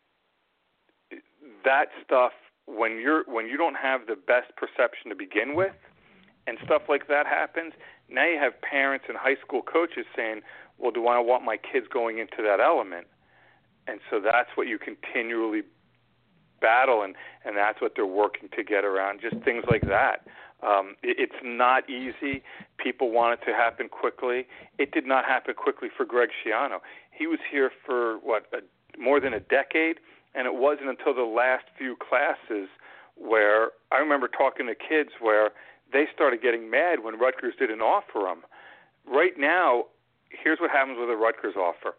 that 1.65 1.89
stuff 2.05 2.33
when 2.67 2.99
you're 3.01 3.25
when 3.27 3.47
you 3.47 3.57
don't 3.57 3.77
have 3.77 4.07
the 4.07 4.17
best 4.17 4.55
perception 4.57 5.11
to 5.11 5.17
begin 5.17 5.55
with 5.55 5.75
and 6.47 6.59
stuff 6.65 6.83
like 6.89 7.09
that 7.09 7.27
happens 7.27 7.73
now 8.09 8.27
you 8.27 8.39
have 8.39 8.53
parents 8.61 9.07
and 9.09 9.17
high 9.17 9.37
school 9.43 9.63
coaches 9.63 10.05
saying 10.15 10.43
well, 10.79 10.91
do 10.91 11.07
I 11.07 11.19
want 11.19 11.45
my 11.45 11.57
kids 11.57 11.87
going 11.93 12.19
into 12.19 12.43
that 12.43 12.61
element? 12.61 13.07
And 13.87 14.01
so 14.11 14.21
that's 14.21 14.51
what 14.57 14.67
you 14.67 14.79
continually 14.79 15.63
battle, 16.61 17.03
and 17.03 17.15
and 17.45 17.57
that's 17.57 17.81
what 17.81 17.93
they're 17.95 18.07
working 18.07 18.49
to 18.57 18.65
get 18.65 18.85
around. 18.85 19.21
Just 19.21 19.43
things 19.45 19.65
like 19.71 19.83
that. 19.83 20.27
Um, 20.63 20.97
it, 21.03 21.17
it's 21.19 21.41
not 21.45 21.89
easy. 21.89 22.43
People 22.79 23.11
want 23.11 23.41
it 23.41 23.45
to 23.47 23.53
happen 23.57 23.89
quickly. 23.89 24.47
It 24.79 24.91
did 24.91 25.07
not 25.07 25.25
happen 25.25 25.55
quickly 25.55 25.89
for 25.95 26.05
Greg 26.05 26.31
Schiano. 26.31 26.79
He 27.11 27.27
was 27.27 27.39
here 27.51 27.71
for 27.85 28.19
what 28.19 28.47
a, 28.53 29.01
more 29.01 29.21
than 29.21 29.33
a 29.33 29.41
decade, 29.41 29.99
and 30.37 30.47
it 30.47 30.55
wasn't 30.55 30.89
until 30.89 31.15
the 31.15 31.23
last 31.23 31.65
few 31.79 31.97
classes 31.97 32.69
where 33.17 33.71
I 33.91 33.97
remember 33.97 34.29
talking 34.29 34.67
to 34.67 34.75
kids 34.75 35.11
where 35.21 35.51
they 35.93 36.05
started 36.15 36.43
getting 36.43 36.69
mad 36.69 37.03
when 37.03 37.19
Rutgers 37.19 37.55
didn't 37.59 37.81
offer 37.81 38.21
them. 38.29 38.45
Right 39.09 39.39
now, 39.39 39.87
here's 40.29 40.61
what 40.61 40.71
happens 40.71 40.99
with 41.01 41.09
a 41.09 41.17
Rutgers 41.17 41.57
offer. 41.57 41.97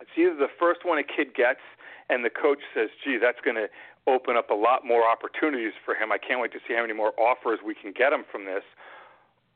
It's 0.00 0.10
either 0.16 0.34
the 0.34 0.48
first 0.58 0.84
one 0.84 0.96
a 0.96 1.04
kid 1.04 1.34
gets, 1.34 1.60
and 2.08 2.24
the 2.24 2.30
coach 2.30 2.60
says, 2.72 2.88
"Gee, 3.04 3.18
that's 3.18 3.40
going 3.40 3.56
to 3.56 3.68
open 4.06 4.36
up 4.36 4.48
a 4.48 4.54
lot 4.54 4.86
more 4.86 5.06
opportunities 5.06 5.74
for 5.84 5.94
him. 5.94 6.10
I 6.10 6.18
can't 6.18 6.40
wait 6.40 6.52
to 6.52 6.60
see 6.66 6.72
how 6.72 6.80
many 6.80 6.94
more 6.94 7.12
offers 7.20 7.60
we 7.62 7.74
can 7.74 7.92
get 7.92 8.12
him 8.12 8.24
from 8.24 8.46
this." 8.46 8.64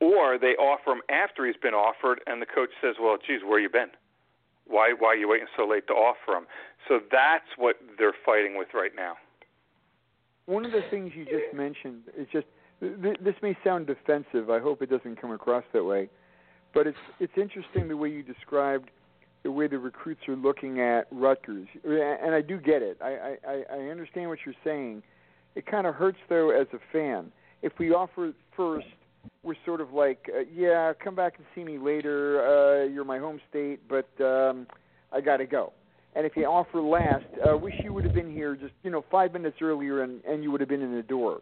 Or 0.01 0.37
they 0.37 0.57
offer 0.57 0.91
him 0.91 1.03
after 1.09 1.47
he's 1.47 1.57
been 1.57 1.75
offered, 1.75 2.21
and 2.27 2.43
the 2.43 2.47
coach 2.47 2.71
says, 2.83 2.99
"Well, 2.99 3.17
geez, 3.17 3.45
where 3.45 3.61
you 3.61 3.71
been? 3.71 3.93
Why 4.67 4.95
why 4.99 5.09
are 5.09 5.17
you 5.17 5.29
waiting 5.29 5.49
so 5.57 5.67
late 5.67 5.87
to 5.89 5.93
offer 5.95 6.33
them? 6.33 6.47
So 6.89 7.01
that's 7.11 7.45
what 7.57 7.77
they're 7.99 8.15
fighting 8.25 8.57
with 8.57 8.69
right 8.75 8.93
now. 8.95 9.15
One 10.47 10.65
of 10.65 10.73
the 10.73 10.83
things 10.91 11.13
you 11.15 11.25
just 11.25 11.55
mentioned 11.55 12.03
is 12.17 12.27
just 12.33 12.47
th- 12.81 13.19
this 13.23 13.35
may 13.43 13.57
sound 13.63 13.87
defensive. 13.87 14.51
I 14.51 14.59
hope 14.59 14.83
it 14.83 14.91
doesn't 14.91 15.21
come 15.21 15.31
across 15.31 15.65
that 15.73 15.85
way 15.85 16.09
but 16.75 16.87
it's 16.87 16.99
it's 17.21 17.33
interesting 17.37 17.89
the 17.89 17.97
way 17.97 18.09
you 18.09 18.23
described 18.23 18.91
the 19.43 19.51
way 19.51 19.67
the 19.67 19.79
recruits 19.79 20.21
are 20.29 20.37
looking 20.37 20.81
at 20.81 21.09
Rutgers, 21.11 21.67
and 21.85 22.33
I 22.33 22.41
do 22.41 22.59
get 22.59 22.83
it. 22.83 22.99
I 23.03 23.37
I, 23.47 23.63
I 23.71 23.77
understand 23.91 24.29
what 24.29 24.39
you're 24.47 24.55
saying. 24.65 25.03
It 25.55 25.67
kind 25.67 25.87
of 25.87 25.95
hurts 25.95 26.19
though 26.29 26.51
as 26.51 26.67
a 26.73 26.79
fan. 26.93 27.33
If 27.63 27.73
we 27.79 27.93
offer 27.93 28.33
first, 28.57 28.87
we're 29.43 29.55
sort 29.64 29.81
of 29.81 29.93
like, 29.93 30.31
uh, 30.35 30.41
yeah, 30.55 30.93
come 31.03 31.14
back 31.14 31.35
and 31.37 31.47
see 31.55 31.64
me 31.64 31.79
later. 31.79 32.45
Uh, 32.47 32.85
you're 32.85 33.05
my 33.05 33.18
home 33.18 33.41
state, 33.49 33.81
but 33.89 34.09
um, 34.25 34.66
I 35.12 35.20
got 35.20 35.39
to 35.39 35.47
go. 35.47 35.73
And 36.14 36.27
if 36.27 36.37
you 36.37 36.45
offer 36.45 36.81
last, 36.81 37.25
uh, 37.47 37.57
wish 37.57 37.75
you 37.83 37.93
would 37.93 38.05
have 38.05 38.14
been 38.14 38.31
here 38.31 38.55
just 38.55 38.75
you 38.83 38.91
know 38.91 39.05
five 39.11 39.33
minutes 39.33 39.57
earlier, 39.62 40.03
and 40.03 40.23
and 40.25 40.43
you 40.43 40.51
would 40.51 40.61
have 40.61 40.68
been 40.68 40.83
in 40.83 40.95
the 40.95 41.03
door. 41.03 41.41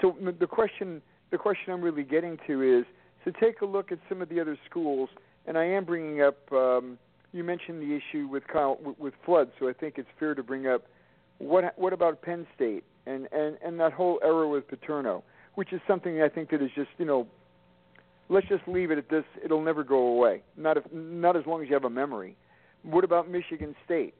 So 0.00 0.16
the 0.38 0.46
question 0.46 1.00
the 1.30 1.38
question 1.38 1.72
I'm 1.72 1.80
really 1.80 2.04
getting 2.04 2.38
to 2.46 2.80
is 2.80 2.84
to 3.24 3.32
take 3.40 3.62
a 3.62 3.66
look 3.66 3.90
at 3.92 3.98
some 4.08 4.20
of 4.20 4.28
the 4.28 4.40
other 4.40 4.58
schools. 4.68 5.08
And 5.46 5.58
I 5.58 5.64
am 5.64 5.84
bringing 5.84 6.22
up. 6.22 6.36
Um, 6.52 6.98
you 7.32 7.42
mentioned 7.42 7.82
the 7.82 7.96
issue 7.96 8.28
with 8.28 8.46
Kyle 8.46 8.78
with, 8.84 8.98
with 8.98 9.14
Flood, 9.24 9.50
so 9.58 9.68
I 9.68 9.72
think 9.72 9.94
it's 9.96 10.08
fair 10.18 10.34
to 10.34 10.42
bring 10.42 10.66
up 10.66 10.84
what 11.38 11.76
what 11.78 11.92
about 11.92 12.22
Penn 12.22 12.46
State 12.54 12.84
and 13.06 13.28
and 13.32 13.56
and 13.64 13.80
that 13.80 13.92
whole 13.92 14.20
era 14.22 14.48
with 14.48 14.68
Paterno, 14.68 15.24
which 15.54 15.72
is 15.72 15.80
something 15.86 16.22
I 16.22 16.28
think 16.28 16.50
that 16.50 16.62
is 16.62 16.70
just 16.74 16.90
you 16.98 17.04
know, 17.04 17.26
let's 18.28 18.48
just 18.48 18.66
leave 18.66 18.90
it 18.90 18.98
at 18.98 19.08
this. 19.08 19.24
It'll 19.44 19.62
never 19.62 19.84
go 19.84 19.98
away. 19.98 20.42
Not 20.56 20.76
if 20.76 20.84
not 20.92 21.36
as 21.36 21.46
long 21.46 21.62
as 21.62 21.68
you 21.68 21.74
have 21.74 21.84
a 21.84 21.90
memory. 21.90 22.36
What 22.82 23.04
about 23.04 23.30
Michigan 23.30 23.74
State 23.84 24.14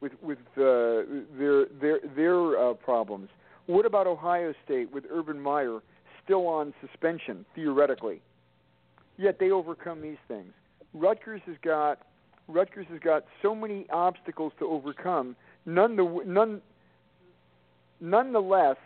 with 0.00 0.12
with 0.22 0.38
uh, 0.56 1.06
their 1.38 1.66
their 1.80 2.00
their 2.14 2.58
uh, 2.58 2.74
problems? 2.74 3.28
What 3.66 3.86
about 3.86 4.06
Ohio 4.06 4.54
State 4.64 4.92
with 4.92 5.04
Urban 5.10 5.40
Meyer 5.40 5.80
still 6.24 6.46
on 6.46 6.72
suspension 6.80 7.44
theoretically? 7.54 8.20
Yet 9.16 9.38
they 9.40 9.50
overcome 9.50 10.02
these 10.02 10.18
things. 10.28 10.52
Rutgers 10.94 11.40
has 11.46 11.56
got 11.62 11.98
Rutgers 12.48 12.86
has 12.90 13.00
got 13.00 13.24
so 13.42 13.54
many 13.54 13.86
obstacles 13.90 14.52
to 14.58 14.66
overcome. 14.66 15.36
None 15.64 15.96
the 15.96 16.22
none 16.26 16.60
nonetheless, 18.00 18.76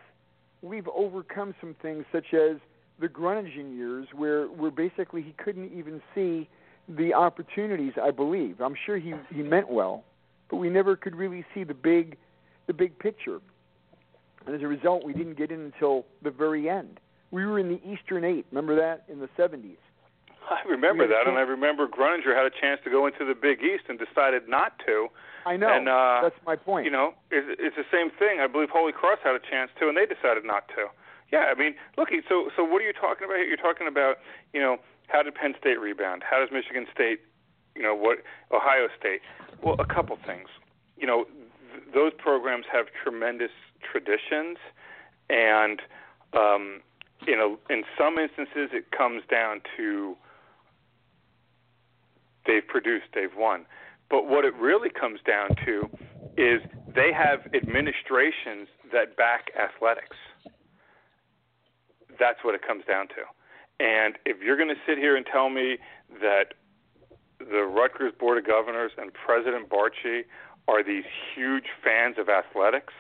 we've 0.63 0.89
overcome 0.89 1.55
some 1.61 1.75
things 1.81 2.05
such 2.13 2.35
as 2.35 2.57
the 3.01 3.09
Gruninger 3.09 3.77
years, 3.77 4.09
where 4.15 4.47
where 4.47 4.71
basically 4.71 5.23
he 5.23 5.33
couldn't 5.33 5.73
even 5.77 6.03
see 6.15 6.49
the 6.89 7.15
opportunities. 7.15 7.95
I 8.03 8.11
believe 8.11 8.61
I'm 8.61 8.77
sure 8.87 8.99
he 8.99 9.15
he 9.33 9.43
meant 9.43 9.71
well, 9.71 10.05
but 10.51 10.57
we 10.57 10.69
never 10.69 10.97
could 10.97 11.17
really 11.17 11.45
see 11.55 11.65
the 11.65 11.75
big 11.75 12.17
the 12.67 12.75
big 12.75 12.99
picture. 12.99 13.41
And 14.47 14.55
as 14.55 14.63
a 14.63 14.69
result, 14.69 15.05
we 15.05 15.13
didn't 15.13 15.37
get 15.37 15.51
in 15.51 15.61
until 15.61 16.07
the 16.23 16.31
very 16.31 16.69
end. 16.69 17.01
We 17.31 17.45
were 17.45 17.59
in 17.59 17.69
the 17.69 17.81
Eastern 17.89 18.25
Eight. 18.25 18.47
Remember 18.51 18.75
that 18.77 19.05
in 19.09 19.21
the 19.21 19.29
70s. 19.39 19.77
I 20.65 20.69
remember 20.69 21.07
that, 21.07 21.29
and 21.29 21.39
I 21.39 21.43
remember 21.43 21.87
Gruninger 21.87 22.35
had 22.35 22.45
a 22.45 22.51
chance 22.51 22.81
to 22.85 22.91
go 22.91 23.07
into 23.07 23.25
the 23.25 23.35
Big 23.35 23.63
East 23.63 23.85
and 23.89 23.99
decided 23.99 24.49
not 24.49 24.79
to. 24.87 25.07
I 25.47 25.57
know. 25.57 25.73
And, 25.73 25.89
uh, 25.89 26.21
That's 26.23 26.35
my 26.45 26.57
point. 26.57 26.85
You 26.85 26.91
know, 26.91 27.15
it's, 27.31 27.47
it's 27.61 27.77
the 27.77 27.87
same 27.91 28.11
thing. 28.11 28.41
I 28.41 28.47
believe 28.47 28.69
Holy 28.71 28.93
Cross 28.93 29.21
had 29.23 29.35
a 29.35 29.39
chance 29.39 29.71
to, 29.79 29.89
and 29.89 29.97
they 29.97 30.07
decided 30.07 30.45
not 30.45 30.67
to. 30.75 30.91
Yeah, 31.33 31.47
I 31.47 31.55
mean, 31.55 31.75
look. 31.97 32.09
So, 32.29 32.51
so 32.57 32.65
what 32.65 32.83
are 32.83 32.87
you 32.87 32.93
talking 32.93 33.25
about? 33.25 33.39
Here? 33.39 33.47
You're 33.47 33.63
talking 33.63 33.87
about, 33.87 34.19
you 34.53 34.61
know, 34.61 34.79
how 35.07 35.23
did 35.23 35.35
Penn 35.35 35.55
State 35.59 35.79
rebound? 35.79 36.25
How 36.29 36.41
does 36.41 36.51
Michigan 36.53 36.87
State, 36.93 37.21
you 37.77 37.83
know, 37.83 37.95
what 37.95 38.19
Ohio 38.51 38.89
State? 38.99 39.21
Well, 39.63 39.77
a 39.79 39.87
couple 39.87 40.19
things. 40.27 40.49
You 40.99 41.07
know, 41.07 41.25
th- 41.71 41.95
those 41.95 42.13
programs 42.19 42.67
have 42.73 42.87
tremendous 43.03 43.55
traditions, 43.81 44.59
and 45.31 45.81
um, 46.33 46.83
you 47.25 47.37
know, 47.37 47.59
in 47.71 47.85
some 47.97 48.19
instances, 48.19 48.71
it 48.73 48.91
comes 48.91 49.23
down 49.31 49.61
to 49.77 50.17
they've 52.47 52.67
produced, 52.67 53.07
they've 53.15 53.35
won. 53.37 53.67
But 54.09 54.27
what 54.27 54.45
it 54.45 54.55
really 54.55 54.91
comes 54.91 55.21
down 55.27 55.51
to 55.65 55.89
is 56.37 56.61
they 56.95 57.13
have 57.13 57.47
administrations 57.55 58.69
that 58.93 59.17
back 59.17 59.51
athletics. 59.59 60.17
That's 62.19 62.43
what 62.43 62.55
it 62.55 62.63
comes 62.67 62.85
down 62.85 63.09
to. 63.09 63.23
And 63.79 64.19
if 64.27 64.43
you're 64.43 64.57
going 64.57 64.69
to 64.69 64.81
sit 64.87 64.99
here 64.99 65.17
and 65.17 65.25
tell 65.25 65.49
me 65.49 65.79
that 66.21 66.55
the 67.39 67.65
Rutgers 67.65 68.13
Board 68.19 68.37
of 68.37 68.47
Governors 68.47 68.93
and 68.99 69.11
President 69.15 69.71
Barchi 69.71 70.25
are 70.69 70.83
these 70.85 71.05
huge 71.35 71.67
fans 71.83 72.17
of 72.19 72.29
athletics, 72.29 72.93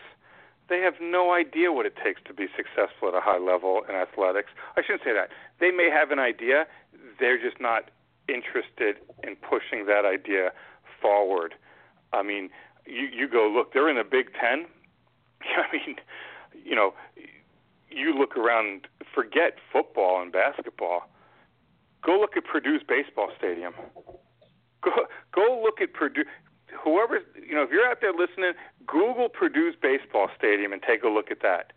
they 0.68 0.78
have 0.80 0.94
no 1.02 1.34
idea 1.34 1.72
what 1.72 1.84
it 1.84 1.94
takes 2.02 2.22
to 2.26 2.32
be 2.32 2.46
successful 2.56 3.08
at 3.08 3.14
a 3.14 3.20
high 3.20 3.38
level 3.38 3.82
in 3.88 3.94
athletics. 3.94 4.50
I 4.76 4.82
shouldn't 4.82 5.02
say 5.02 5.12
that. 5.12 5.28
They 5.58 5.70
may 5.70 5.90
have 5.90 6.12
an 6.12 6.18
idea, 6.18 6.66
they're 7.18 7.40
just 7.40 7.60
not 7.60 7.90
interested 8.32 8.96
in 9.22 9.36
pushing 9.36 9.86
that 9.86 10.04
idea 10.04 10.50
forward. 11.00 11.54
I 12.12 12.22
mean, 12.22 12.50
you 12.86 13.08
you 13.12 13.28
go 13.28 13.48
look, 13.48 13.72
they're 13.72 13.88
in 13.88 13.96
the 13.96 14.04
Big 14.04 14.32
10. 14.40 14.66
I 15.42 15.76
mean, 15.76 15.96
you 16.64 16.74
know, 16.74 16.94
you 17.90 18.16
look 18.16 18.36
around, 18.36 18.86
forget 19.14 19.56
football 19.72 20.22
and 20.22 20.32
basketball. 20.32 21.08
Go 22.02 22.18
look 22.18 22.36
at 22.36 22.44
Purdue's 22.44 22.82
baseball 22.86 23.30
stadium. 23.36 23.74
Go 24.82 24.92
go 25.34 25.60
look 25.62 25.80
at 25.80 25.92
Purdue 25.92 26.24
whoever 26.82 27.20
you 27.34 27.54
know, 27.54 27.62
if 27.62 27.70
you're 27.70 27.86
out 27.86 28.00
there 28.00 28.12
listening, 28.12 28.52
Google 28.86 29.28
Purdue's 29.28 29.74
baseball 29.80 30.28
stadium 30.36 30.72
and 30.72 30.82
take 30.82 31.02
a 31.02 31.08
look 31.08 31.30
at 31.30 31.42
that. 31.42 31.72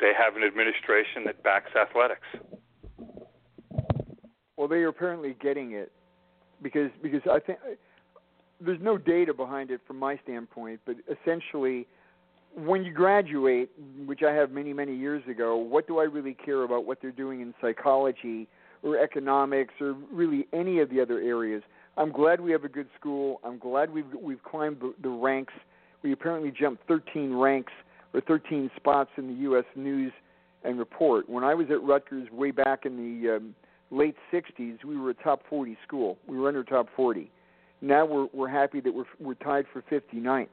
They 0.00 0.12
have 0.16 0.36
an 0.36 0.42
administration 0.42 1.24
that 1.26 1.42
backs 1.42 1.70
athletics. 1.76 2.26
Well, 4.60 4.68
they 4.68 4.82
are 4.82 4.88
apparently 4.88 5.34
getting 5.40 5.72
it 5.72 5.90
because 6.62 6.90
because 7.02 7.22
I 7.30 7.40
think 7.40 7.60
there's 8.60 8.78
no 8.82 8.98
data 8.98 9.32
behind 9.32 9.70
it 9.70 9.80
from 9.86 9.98
my 9.98 10.20
standpoint, 10.22 10.80
but 10.84 10.96
essentially 11.08 11.86
when 12.54 12.84
you 12.84 12.92
graduate, 12.92 13.70
which 14.04 14.20
I 14.22 14.34
have 14.34 14.50
many 14.50 14.74
many 14.74 14.94
years 14.94 15.22
ago, 15.30 15.56
what 15.56 15.86
do 15.86 15.98
I 15.98 16.02
really 16.02 16.34
care 16.34 16.64
about 16.64 16.84
what 16.84 16.98
they're 17.00 17.10
doing 17.10 17.40
in 17.40 17.54
psychology 17.58 18.48
or 18.82 18.98
economics 18.98 19.72
or 19.80 19.94
really 20.12 20.46
any 20.52 20.80
of 20.80 20.90
the 20.90 21.00
other 21.00 21.20
areas. 21.20 21.62
I'm 21.96 22.12
glad 22.12 22.38
we 22.38 22.52
have 22.52 22.64
a 22.64 22.68
good 22.68 22.88
school. 22.98 23.40
I'm 23.42 23.58
glad 23.58 23.90
we've 23.90 24.12
we've 24.22 24.42
climbed 24.42 24.82
the, 25.02 25.08
ranks. 25.08 25.54
We 26.02 26.12
apparently 26.12 26.50
jumped 26.50 26.86
13 26.86 27.32
ranks 27.32 27.72
or 28.12 28.20
13 28.20 28.70
spots 28.76 29.08
in 29.16 29.26
the 29.26 29.40
U.S. 29.44 29.64
News 29.74 30.12
and 30.64 30.78
Report. 30.78 31.30
When 31.30 31.44
I 31.44 31.54
was 31.54 31.68
at 31.70 31.82
Rutgers 31.82 32.30
way 32.30 32.50
back 32.50 32.84
in 32.84 32.98
the 32.98 33.36
um, 33.36 33.54
late 33.90 34.16
60s, 34.32 34.84
we 34.84 34.96
were 34.96 35.10
a 35.10 35.14
top 35.14 35.42
40 35.48 35.76
school. 35.86 36.18
We 36.26 36.38
were 36.38 36.48
under 36.48 36.64
top 36.64 36.88
40. 36.94 37.30
Now 37.82 38.04
we're 38.04 38.26
we're 38.32 38.48
happy 38.48 38.80
that 38.80 38.92
we're 38.92 39.04
we're 39.18 39.34
tied 39.34 39.64
for 39.72 39.82
59th. 39.82 40.48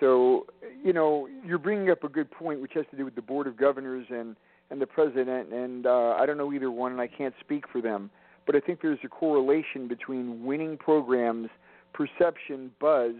So, 0.00 0.46
you 0.84 0.92
know, 0.92 1.28
you're 1.46 1.58
bringing 1.58 1.90
up 1.90 2.02
a 2.02 2.08
good 2.08 2.30
point, 2.30 2.60
which 2.60 2.72
has 2.74 2.84
to 2.90 2.96
do 2.96 3.04
with 3.04 3.14
the 3.14 3.22
board 3.22 3.46
of 3.46 3.56
governors 3.56 4.06
and 4.10 4.36
and 4.70 4.80
the 4.80 4.86
president. 4.86 5.52
And 5.52 5.86
uh, 5.86 6.16
I 6.18 6.26
don't 6.26 6.36
know 6.36 6.52
either 6.52 6.70
one, 6.70 6.92
and 6.92 7.00
I 7.00 7.06
can't 7.06 7.34
speak 7.40 7.64
for 7.70 7.80
them. 7.80 8.10
But 8.46 8.56
I 8.56 8.60
think 8.60 8.82
there's 8.82 8.98
a 9.04 9.08
correlation 9.08 9.86
between 9.86 10.44
winning 10.44 10.76
programs, 10.76 11.48
perception, 11.92 12.72
buzz, 12.80 13.12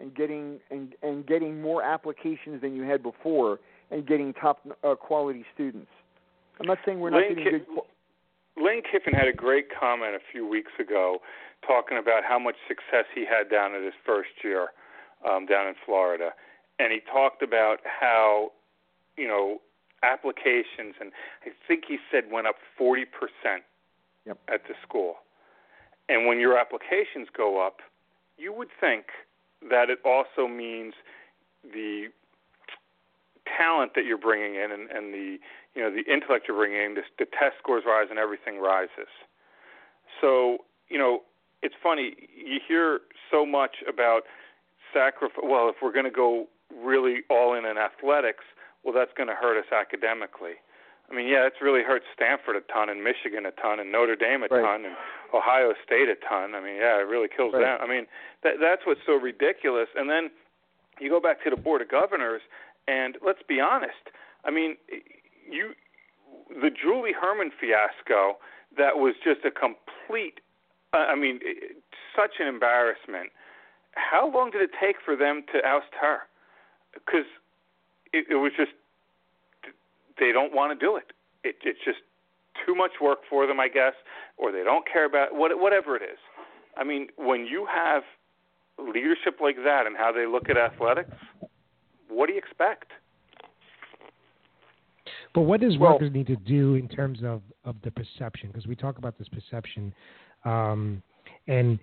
and 0.00 0.14
getting 0.14 0.60
and 0.70 0.94
and 1.02 1.26
getting 1.26 1.60
more 1.60 1.82
applications 1.82 2.60
than 2.60 2.74
you 2.74 2.84
had 2.84 3.02
before, 3.02 3.58
and 3.90 4.06
getting 4.06 4.32
top 4.32 4.60
uh, 4.84 4.94
quality 4.94 5.44
students. 5.54 5.90
I'm 6.60 6.66
not 6.66 6.78
saying 6.86 7.00
we're 7.00 7.10
not 7.10 7.22
Lane 7.22 7.36
getting 7.36 7.52
good. 7.52 7.82
Lane 8.62 8.82
Kiffin 8.82 9.14
had 9.14 9.28
a 9.28 9.32
great 9.32 9.66
comment 9.68 10.14
a 10.14 10.20
few 10.32 10.46
weeks 10.46 10.72
ago 10.78 11.18
talking 11.66 11.98
about 11.98 12.22
how 12.24 12.38
much 12.38 12.56
success 12.66 13.04
he 13.14 13.24
had 13.24 13.50
down 13.50 13.74
at 13.74 13.82
his 13.82 13.94
first 14.04 14.30
year 14.44 14.68
um, 15.28 15.46
down 15.46 15.66
in 15.66 15.74
Florida, 15.84 16.30
and 16.78 16.92
he 16.92 17.00
talked 17.00 17.42
about 17.42 17.78
how 17.84 18.52
you 19.16 19.26
know 19.26 19.60
applications 20.02 20.94
and 21.00 21.10
I 21.44 21.50
think 21.66 21.84
he 21.88 21.98
said 22.10 22.30
went 22.30 22.46
up 22.46 22.56
forty 22.76 23.04
percent 23.04 23.64
Yep. 24.26 24.38
at 24.52 24.60
the 24.68 24.74
school. 24.86 25.14
And 26.10 26.26
when 26.26 26.38
your 26.38 26.58
applications 26.58 27.28
go 27.34 27.64
up, 27.66 27.78
you 28.36 28.52
would 28.52 28.68
think 28.78 29.06
that 29.70 29.88
it 29.88 29.98
also 30.04 30.46
means 30.46 30.92
the 31.64 32.08
talent 33.56 33.92
that 33.94 34.04
you're 34.04 34.18
bringing 34.18 34.54
in 34.54 34.70
and, 34.70 34.90
and 34.90 35.14
the 35.14 35.38
you 35.78 35.84
know 35.84 35.90
the 35.94 36.02
intellect 36.12 36.46
you're 36.48 36.56
bringing 36.56 36.82
in, 36.82 36.94
the, 36.94 37.02
the 37.22 37.26
test 37.26 37.54
scores 37.62 37.84
rise 37.86 38.08
and 38.10 38.18
everything 38.18 38.58
rises. 38.58 39.06
So 40.20 40.58
you 40.88 40.98
know 40.98 41.22
it's 41.62 41.74
funny 41.80 42.14
you 42.34 42.58
hear 42.66 43.00
so 43.30 43.46
much 43.46 43.76
about 43.88 44.22
sacrifice. 44.92 45.38
Well, 45.44 45.68
if 45.68 45.76
we're 45.82 45.92
going 45.92 46.04
to 46.06 46.10
go 46.10 46.46
really 46.74 47.22
all 47.30 47.54
in 47.54 47.64
in 47.64 47.78
athletics, 47.78 48.42
well, 48.82 48.94
that's 48.94 49.12
going 49.16 49.28
to 49.28 49.34
hurt 49.34 49.58
us 49.58 49.70
academically. 49.72 50.58
I 51.10 51.14
mean, 51.14 51.26
yeah, 51.26 51.46
it's 51.46 51.56
really 51.62 51.82
hurt 51.82 52.02
Stanford 52.14 52.56
a 52.56 52.60
ton, 52.72 52.90
and 52.90 53.02
Michigan 53.02 53.46
a 53.46 53.50
ton, 53.52 53.80
and 53.80 53.90
Notre 53.90 54.14
Dame 54.16 54.42
a 54.42 54.48
Right. 54.50 54.60
ton, 54.62 54.84
and 54.84 54.94
Ohio 55.32 55.72
State 55.84 56.08
a 56.08 56.16
ton. 56.16 56.54
I 56.54 56.60
mean, 56.60 56.76
yeah, 56.76 57.00
it 57.00 57.06
really 57.08 57.28
kills 57.28 57.54
Right. 57.54 57.62
them. 57.62 57.78
I 57.80 57.86
mean, 57.86 58.06
that 58.42 58.60
that's 58.60 58.84
what's 58.84 59.00
so 59.06 59.14
ridiculous. 59.14 59.88
And 59.96 60.10
then 60.10 60.30
you 61.00 61.08
go 61.08 61.20
back 61.20 61.42
to 61.44 61.50
the 61.50 61.56
board 61.56 61.80
of 61.80 61.88
governors, 61.88 62.42
and 62.86 63.16
let's 63.24 63.42
be 63.42 63.58
honest. 63.60 64.10
I 64.44 64.50
mean, 64.50 64.76
you 65.50 65.72
the 66.48 66.70
Julie 66.70 67.12
Hermann 67.18 67.50
fiasco 67.60 68.38
that 68.76 68.96
was 68.96 69.14
just 69.22 69.44
a 69.44 69.50
complete. 69.50 70.40
I 70.92 71.14
mean, 71.14 71.40
such 72.16 72.40
an 72.40 72.46
embarrassment. 72.46 73.30
How 73.92 74.30
long 74.32 74.50
did 74.50 74.62
it 74.62 74.70
take 74.80 74.96
for 75.04 75.16
them 75.16 75.42
to 75.52 75.58
oust 75.66 75.92
her? 76.00 76.20
Because 76.94 77.26
it, 78.12 78.26
it 78.30 78.36
was 78.36 78.52
just 78.56 78.72
they 80.18 80.32
don't 80.32 80.54
want 80.54 80.78
to 80.78 80.86
do 80.86 80.96
it. 80.96 81.12
it. 81.44 81.56
It's 81.62 81.78
just 81.84 81.98
too 82.66 82.74
much 82.74 82.92
work 83.00 83.20
for 83.28 83.46
them, 83.46 83.60
I 83.60 83.68
guess, 83.68 83.94
or 84.36 84.50
they 84.50 84.64
don't 84.64 84.84
care 84.90 85.04
about 85.04 85.34
what, 85.34 85.58
whatever 85.58 85.96
it 85.96 86.02
is. 86.02 86.18
I 86.76 86.84
mean, 86.84 87.08
when 87.16 87.46
you 87.46 87.66
have 87.72 88.02
leadership 88.78 89.38
like 89.40 89.56
that 89.64 89.86
and 89.86 89.96
how 89.96 90.12
they 90.12 90.26
look 90.26 90.48
at 90.48 90.56
athletics, 90.56 91.10
what 92.08 92.26
do 92.26 92.32
you 92.32 92.38
expect? 92.38 92.92
But 95.38 95.44
what 95.44 95.60
does 95.60 95.78
Well- 95.78 95.92
Rutgers 95.92 96.12
need 96.12 96.26
to 96.26 96.34
do 96.34 96.74
in 96.74 96.88
terms 96.88 97.20
of, 97.22 97.42
of 97.64 97.76
the 97.82 97.92
perception? 97.92 98.48
Because 98.48 98.66
we 98.66 98.74
talk 98.74 98.98
about 98.98 99.16
this 99.18 99.28
perception, 99.28 99.94
um, 100.44 101.00
and 101.46 101.78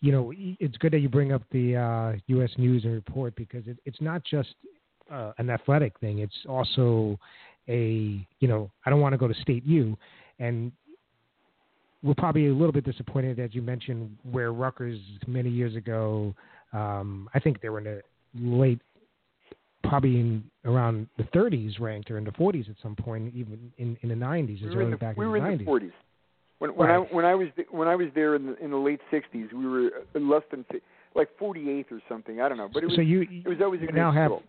you 0.00 0.10
know 0.10 0.32
it's 0.34 0.76
good 0.78 0.92
that 0.92 0.98
you 0.98 1.08
bring 1.08 1.30
up 1.30 1.42
the 1.52 1.76
uh, 1.76 2.18
U.S. 2.26 2.50
News 2.58 2.82
and 2.82 2.94
Report 2.94 3.32
because 3.36 3.64
it, 3.68 3.78
it's 3.84 4.00
not 4.00 4.24
just 4.24 4.56
uh, 5.08 5.30
an 5.38 5.50
athletic 5.50 5.96
thing. 6.00 6.18
It's 6.18 6.34
also 6.48 7.16
a 7.68 8.26
you 8.40 8.48
know 8.48 8.72
I 8.84 8.90
don't 8.90 9.00
want 9.00 9.12
to 9.12 9.18
go 9.18 9.28
to 9.28 9.34
State 9.34 9.64
U, 9.64 9.96
and 10.40 10.72
we're 12.02 12.14
probably 12.14 12.48
a 12.48 12.52
little 12.52 12.72
bit 12.72 12.84
disappointed 12.84 13.38
as 13.38 13.54
you 13.54 13.62
mentioned 13.62 14.16
where 14.28 14.52
Rutgers 14.52 14.98
many 15.28 15.48
years 15.48 15.76
ago. 15.76 16.34
Um, 16.72 17.30
I 17.34 17.38
think 17.38 17.60
they 17.60 17.68
were 17.68 17.78
in 17.78 17.84
the 17.84 18.02
late 18.34 18.80
probably 19.88 20.20
in 20.20 20.44
around 20.64 21.08
the 21.16 21.24
30s 21.24 21.80
ranked 21.80 22.10
or 22.10 22.18
in 22.18 22.24
the 22.24 22.32
40s 22.32 22.68
at 22.68 22.76
some 22.82 22.96
point, 22.96 23.34
even 23.34 23.72
in, 23.78 23.96
in 24.02 24.08
the 24.08 24.14
90s, 24.14 24.60
We 24.62 24.68
as 24.68 24.74
were 24.74 24.82
in 24.82 24.86
early 24.88 24.90
the, 24.92 24.96
back 24.96 25.16
we 25.16 25.24
in 25.24 25.30
were 25.30 25.36
in 25.36 25.58
the 25.58 25.64
40s. 25.64 25.92
When, 26.58 26.70
when 26.70 26.90
I 26.90 26.98
when 26.98 27.24
I 27.26 27.34
was 27.34 27.48
when 27.70 27.86
I 27.86 27.94
was 27.94 28.06
there 28.14 28.34
in 28.34 28.46
the 28.46 28.64
in 28.64 28.70
the 28.70 28.78
late 28.78 29.00
60s, 29.12 29.52
we 29.52 29.66
were 29.66 29.90
less 30.14 30.42
than 30.50 30.64
like 31.14 31.28
48th 31.38 31.92
or 31.92 32.00
something. 32.08 32.40
I 32.40 32.48
don't 32.48 32.56
know, 32.56 32.70
but 32.72 32.82
it 32.82 32.86
was 32.86 32.96
so 32.96 33.02
you 33.02 33.26
it 33.30 33.48
was 33.48 33.58
always 33.60 33.82
a 33.82 33.92
now 33.92 34.10
have 34.10 34.28
school. 34.28 34.42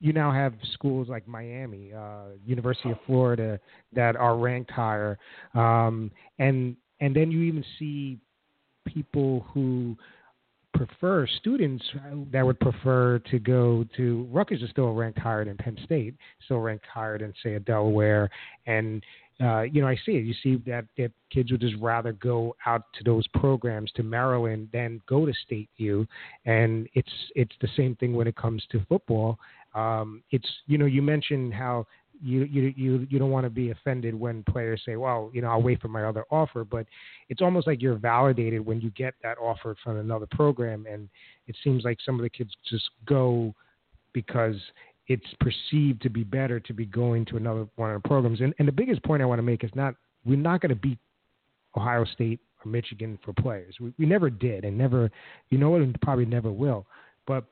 you 0.00 0.12
now 0.12 0.32
have 0.32 0.54
schools 0.72 1.08
like 1.08 1.28
Miami, 1.28 1.92
uh, 1.92 2.30
University 2.44 2.90
of 2.90 2.98
Florida 3.06 3.60
that 3.92 4.16
are 4.16 4.36
ranked 4.36 4.72
higher, 4.72 5.16
um, 5.54 6.10
and 6.40 6.76
and 6.98 7.14
then 7.14 7.30
you 7.30 7.42
even 7.42 7.64
see 7.78 8.18
people 8.84 9.46
who 9.54 9.96
prefer 10.74 11.26
students 11.38 11.84
that 12.32 12.44
would 12.44 12.58
prefer 12.60 13.20
to 13.30 13.38
go 13.38 13.84
to 13.96 14.28
Rutgers 14.30 14.62
is 14.62 14.70
still 14.70 14.92
ranked 14.92 15.18
higher 15.18 15.44
than 15.44 15.56
Penn 15.56 15.78
State, 15.84 16.14
still 16.44 16.58
ranked 16.58 16.86
higher 16.92 17.18
than 17.18 17.32
say 17.42 17.54
a 17.54 17.60
Delaware, 17.60 18.28
and 18.66 19.02
uh, 19.40 19.62
you 19.62 19.80
know 19.80 19.88
I 19.88 19.96
see 20.04 20.12
it. 20.12 20.24
You 20.24 20.34
see 20.42 20.56
that 20.66 20.84
that 20.96 21.12
kids 21.30 21.50
would 21.50 21.60
just 21.60 21.76
rather 21.80 22.12
go 22.12 22.54
out 22.66 22.82
to 22.94 23.04
those 23.04 23.26
programs 23.28 23.90
to 23.92 24.02
Maryland 24.02 24.68
than 24.72 25.00
go 25.08 25.24
to 25.24 25.32
State 25.46 25.68
U, 25.76 26.06
and 26.44 26.88
it's 26.94 27.12
it's 27.34 27.54
the 27.60 27.68
same 27.76 27.96
thing 27.96 28.14
when 28.14 28.26
it 28.26 28.36
comes 28.36 28.62
to 28.70 28.84
football. 28.88 29.38
Um, 29.74 30.22
it's 30.30 30.48
you 30.66 30.78
know 30.78 30.86
you 30.86 31.02
mentioned 31.02 31.54
how 31.54 31.86
you 32.24 32.44
you 32.44 32.72
you 32.74 33.06
you 33.10 33.18
don't 33.18 33.30
want 33.30 33.44
to 33.44 33.50
be 33.50 33.70
offended 33.70 34.14
when 34.14 34.42
players 34.44 34.80
say, 34.86 34.96
"Well, 34.96 35.30
you 35.34 35.42
know, 35.42 35.48
I'll 35.48 35.62
wait 35.62 35.80
for 35.80 35.88
my 35.88 36.04
other 36.04 36.24
offer," 36.30 36.64
but 36.64 36.86
it's 37.28 37.42
almost 37.42 37.66
like 37.66 37.82
you're 37.82 37.96
validated 37.96 38.64
when 38.64 38.80
you 38.80 38.90
get 38.90 39.14
that 39.22 39.36
offer 39.38 39.76
from 39.84 39.98
another 39.98 40.26
program, 40.30 40.86
and 40.90 41.08
it 41.46 41.56
seems 41.62 41.84
like 41.84 41.98
some 42.04 42.14
of 42.14 42.22
the 42.22 42.30
kids 42.30 42.50
just 42.68 42.88
go 43.06 43.54
because 44.14 44.56
it's 45.08 45.26
perceived 45.38 46.00
to 46.02 46.08
be 46.08 46.24
better 46.24 46.58
to 46.58 46.72
be 46.72 46.86
going 46.86 47.26
to 47.26 47.36
another 47.36 47.66
one 47.76 47.90
of 47.90 48.02
the 48.02 48.08
programs. 48.08 48.40
And 48.40 48.54
and 48.58 48.66
the 48.66 48.72
biggest 48.72 49.02
point 49.02 49.22
I 49.22 49.26
want 49.26 49.38
to 49.38 49.42
make 49.42 49.62
is 49.62 49.70
not 49.74 49.94
we're 50.24 50.36
not 50.38 50.62
going 50.62 50.70
to 50.70 50.76
beat 50.76 50.98
Ohio 51.76 52.06
State 52.06 52.40
or 52.64 52.70
Michigan 52.70 53.18
for 53.22 53.34
players. 53.34 53.74
We, 53.78 53.92
we 53.98 54.06
never 54.06 54.30
did, 54.30 54.64
and 54.64 54.78
never, 54.78 55.10
you 55.50 55.58
know 55.58 55.68
what, 55.68 55.82
and 55.82 56.00
probably 56.00 56.24
never 56.24 56.50
will. 56.50 56.86
But 57.26 57.44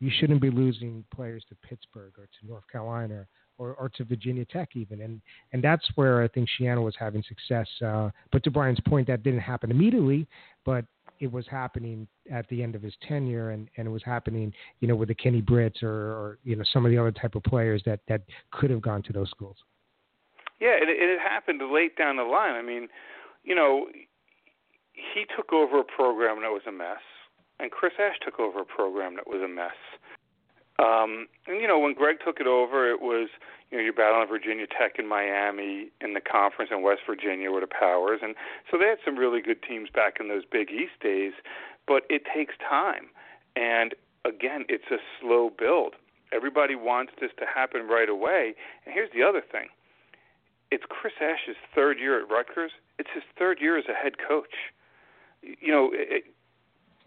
you 0.00 0.10
shouldn't 0.10 0.40
be 0.40 0.50
losing 0.50 1.04
players 1.14 1.44
to 1.48 1.54
Pittsburgh 1.68 2.12
or 2.18 2.24
to 2.24 2.46
North 2.46 2.64
Carolina 2.70 3.26
or, 3.58 3.74
or 3.74 3.88
to 3.90 4.04
Virginia 4.04 4.44
Tech 4.44 4.70
even, 4.74 5.00
and 5.00 5.20
and 5.52 5.62
that's 5.62 5.86
where 5.94 6.22
I 6.22 6.28
think 6.28 6.48
Schiano 6.48 6.84
was 6.84 6.94
having 6.98 7.22
success. 7.28 7.68
Uh, 7.84 8.10
but 8.32 8.42
to 8.44 8.50
Brian's 8.50 8.80
point, 8.86 9.06
that 9.08 9.22
didn't 9.22 9.40
happen 9.40 9.70
immediately, 9.70 10.26
but 10.64 10.84
it 11.20 11.30
was 11.30 11.46
happening 11.50 12.06
at 12.30 12.48
the 12.48 12.62
end 12.62 12.74
of 12.74 12.82
his 12.82 12.94
tenure, 13.06 13.50
and, 13.50 13.68
and 13.76 13.86
it 13.86 13.90
was 13.90 14.02
happening, 14.04 14.52
you 14.80 14.88
know, 14.88 14.96
with 14.96 15.08
the 15.08 15.14
Kenny 15.14 15.40
Britts 15.40 15.82
or, 15.82 15.90
or 15.90 16.38
you 16.44 16.56
know 16.56 16.64
some 16.72 16.84
of 16.84 16.90
the 16.90 16.98
other 16.98 17.12
type 17.12 17.34
of 17.34 17.42
players 17.44 17.82
that 17.86 18.00
that 18.08 18.22
could 18.52 18.70
have 18.70 18.82
gone 18.82 19.02
to 19.04 19.12
those 19.12 19.30
schools. 19.30 19.56
Yeah, 20.60 20.76
it, 20.80 20.88
it 20.88 21.18
happened 21.20 21.60
late 21.72 21.96
down 21.96 22.16
the 22.16 22.22
line. 22.22 22.54
I 22.54 22.62
mean, 22.62 22.88
you 23.44 23.54
know, 23.54 23.86
he 24.92 25.24
took 25.36 25.52
over 25.52 25.80
a 25.80 25.84
program 25.84 26.40
that 26.42 26.50
was 26.50 26.62
a 26.66 26.72
mess, 26.72 27.02
and 27.60 27.70
Chris 27.70 27.92
Ash 27.98 28.16
took 28.24 28.40
over 28.40 28.60
a 28.60 28.64
program 28.64 29.16
that 29.16 29.26
was 29.26 29.42
a 29.44 29.48
mess. 29.48 29.76
Um, 30.78 31.26
and 31.46 31.60
you 31.60 31.66
know, 31.66 31.78
when 31.78 31.94
Greg 31.94 32.18
took 32.24 32.40
it 32.40 32.46
over, 32.46 32.90
it 32.90 33.00
was 33.00 33.28
you 33.70 33.78
know 33.78 33.84
you're 33.84 33.92
battling 33.92 34.28
Virginia 34.28 34.66
Tech 34.66 34.98
and 34.98 35.08
Miami 35.08 35.90
in 36.00 36.12
the 36.14 36.20
conference, 36.20 36.70
and 36.72 36.82
West 36.82 37.00
Virginia 37.06 37.50
were 37.50 37.60
the 37.60 37.66
powers, 37.66 38.20
and 38.22 38.34
so 38.70 38.76
they 38.78 38.86
had 38.86 38.98
some 39.04 39.16
really 39.16 39.40
good 39.40 39.62
teams 39.62 39.88
back 39.88 40.18
in 40.20 40.28
those 40.28 40.44
Big 40.44 40.70
East 40.70 41.00
days. 41.00 41.32
But 41.86 42.02
it 42.10 42.22
takes 42.32 42.54
time, 42.58 43.06
and 43.54 43.94
again, 44.24 44.64
it's 44.68 44.90
a 44.90 44.98
slow 45.20 45.50
build. 45.56 45.94
Everybody 46.32 46.74
wants 46.74 47.12
this 47.20 47.30
to 47.38 47.46
happen 47.46 47.86
right 47.86 48.08
away. 48.08 48.54
And 48.84 48.92
here's 48.92 49.10
the 49.14 49.22
other 49.22 49.40
thing: 49.40 49.68
it's 50.70 50.84
Chris 50.88 51.14
Ash's 51.20 51.56
third 51.74 51.98
year 51.98 52.20
at 52.20 52.28
Rutgers. 52.28 52.72
It's 52.98 53.10
his 53.14 53.22
third 53.38 53.60
year 53.60 53.78
as 53.78 53.84
a 53.88 53.94
head 53.94 54.14
coach. 54.18 54.72
You 55.42 55.72
know, 55.72 55.90
it, 55.92 56.24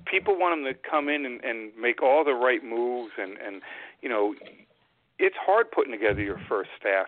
people 0.10 0.38
want 0.38 0.60
him 0.60 0.66
to 0.66 0.78
come 0.89 1.10
in 1.10 1.26
and, 1.26 1.43
and 1.43 1.72
make 1.80 2.01
all 2.01 2.24
the 2.24 2.34
right 2.34 2.64
moves, 2.64 3.12
and 3.18 3.38
and 3.38 3.62
you 4.01 4.10
know, 4.10 4.36
it's 5.18 5.36
hard 5.39 5.72
putting 5.72 5.91
together 5.91 6.22
your 6.22 6.39
first 6.47 6.70
staff. 6.80 7.07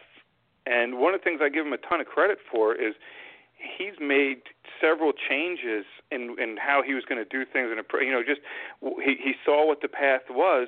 And 0.66 1.00
one 1.00 1.14
of 1.14 1.22
the 1.22 1.24
things 1.24 1.42
I 1.42 1.50
give 1.50 1.66
him 1.66 1.74
a 1.74 1.78
ton 1.78 2.02
of 2.02 2.08
credit 2.08 2.38
for 2.52 2.76
is 2.76 2.94
he's 3.56 3.94
made 4.00 4.44
several 4.80 5.12
changes 5.14 5.86
in 6.12 6.36
in 6.40 6.58
how 6.58 6.84
he 6.86 6.94
was 6.94 7.04
going 7.06 7.24
to 7.24 7.30
do 7.30 7.46
things, 7.46 7.70
and 7.72 7.82
you 8.02 8.12
know, 8.12 8.24
just 8.24 8.42
he 9.04 9.16
he 9.16 9.34
saw 9.44 9.68
what 9.68 9.82
the 9.82 9.88
path 9.88 10.22
was, 10.30 10.68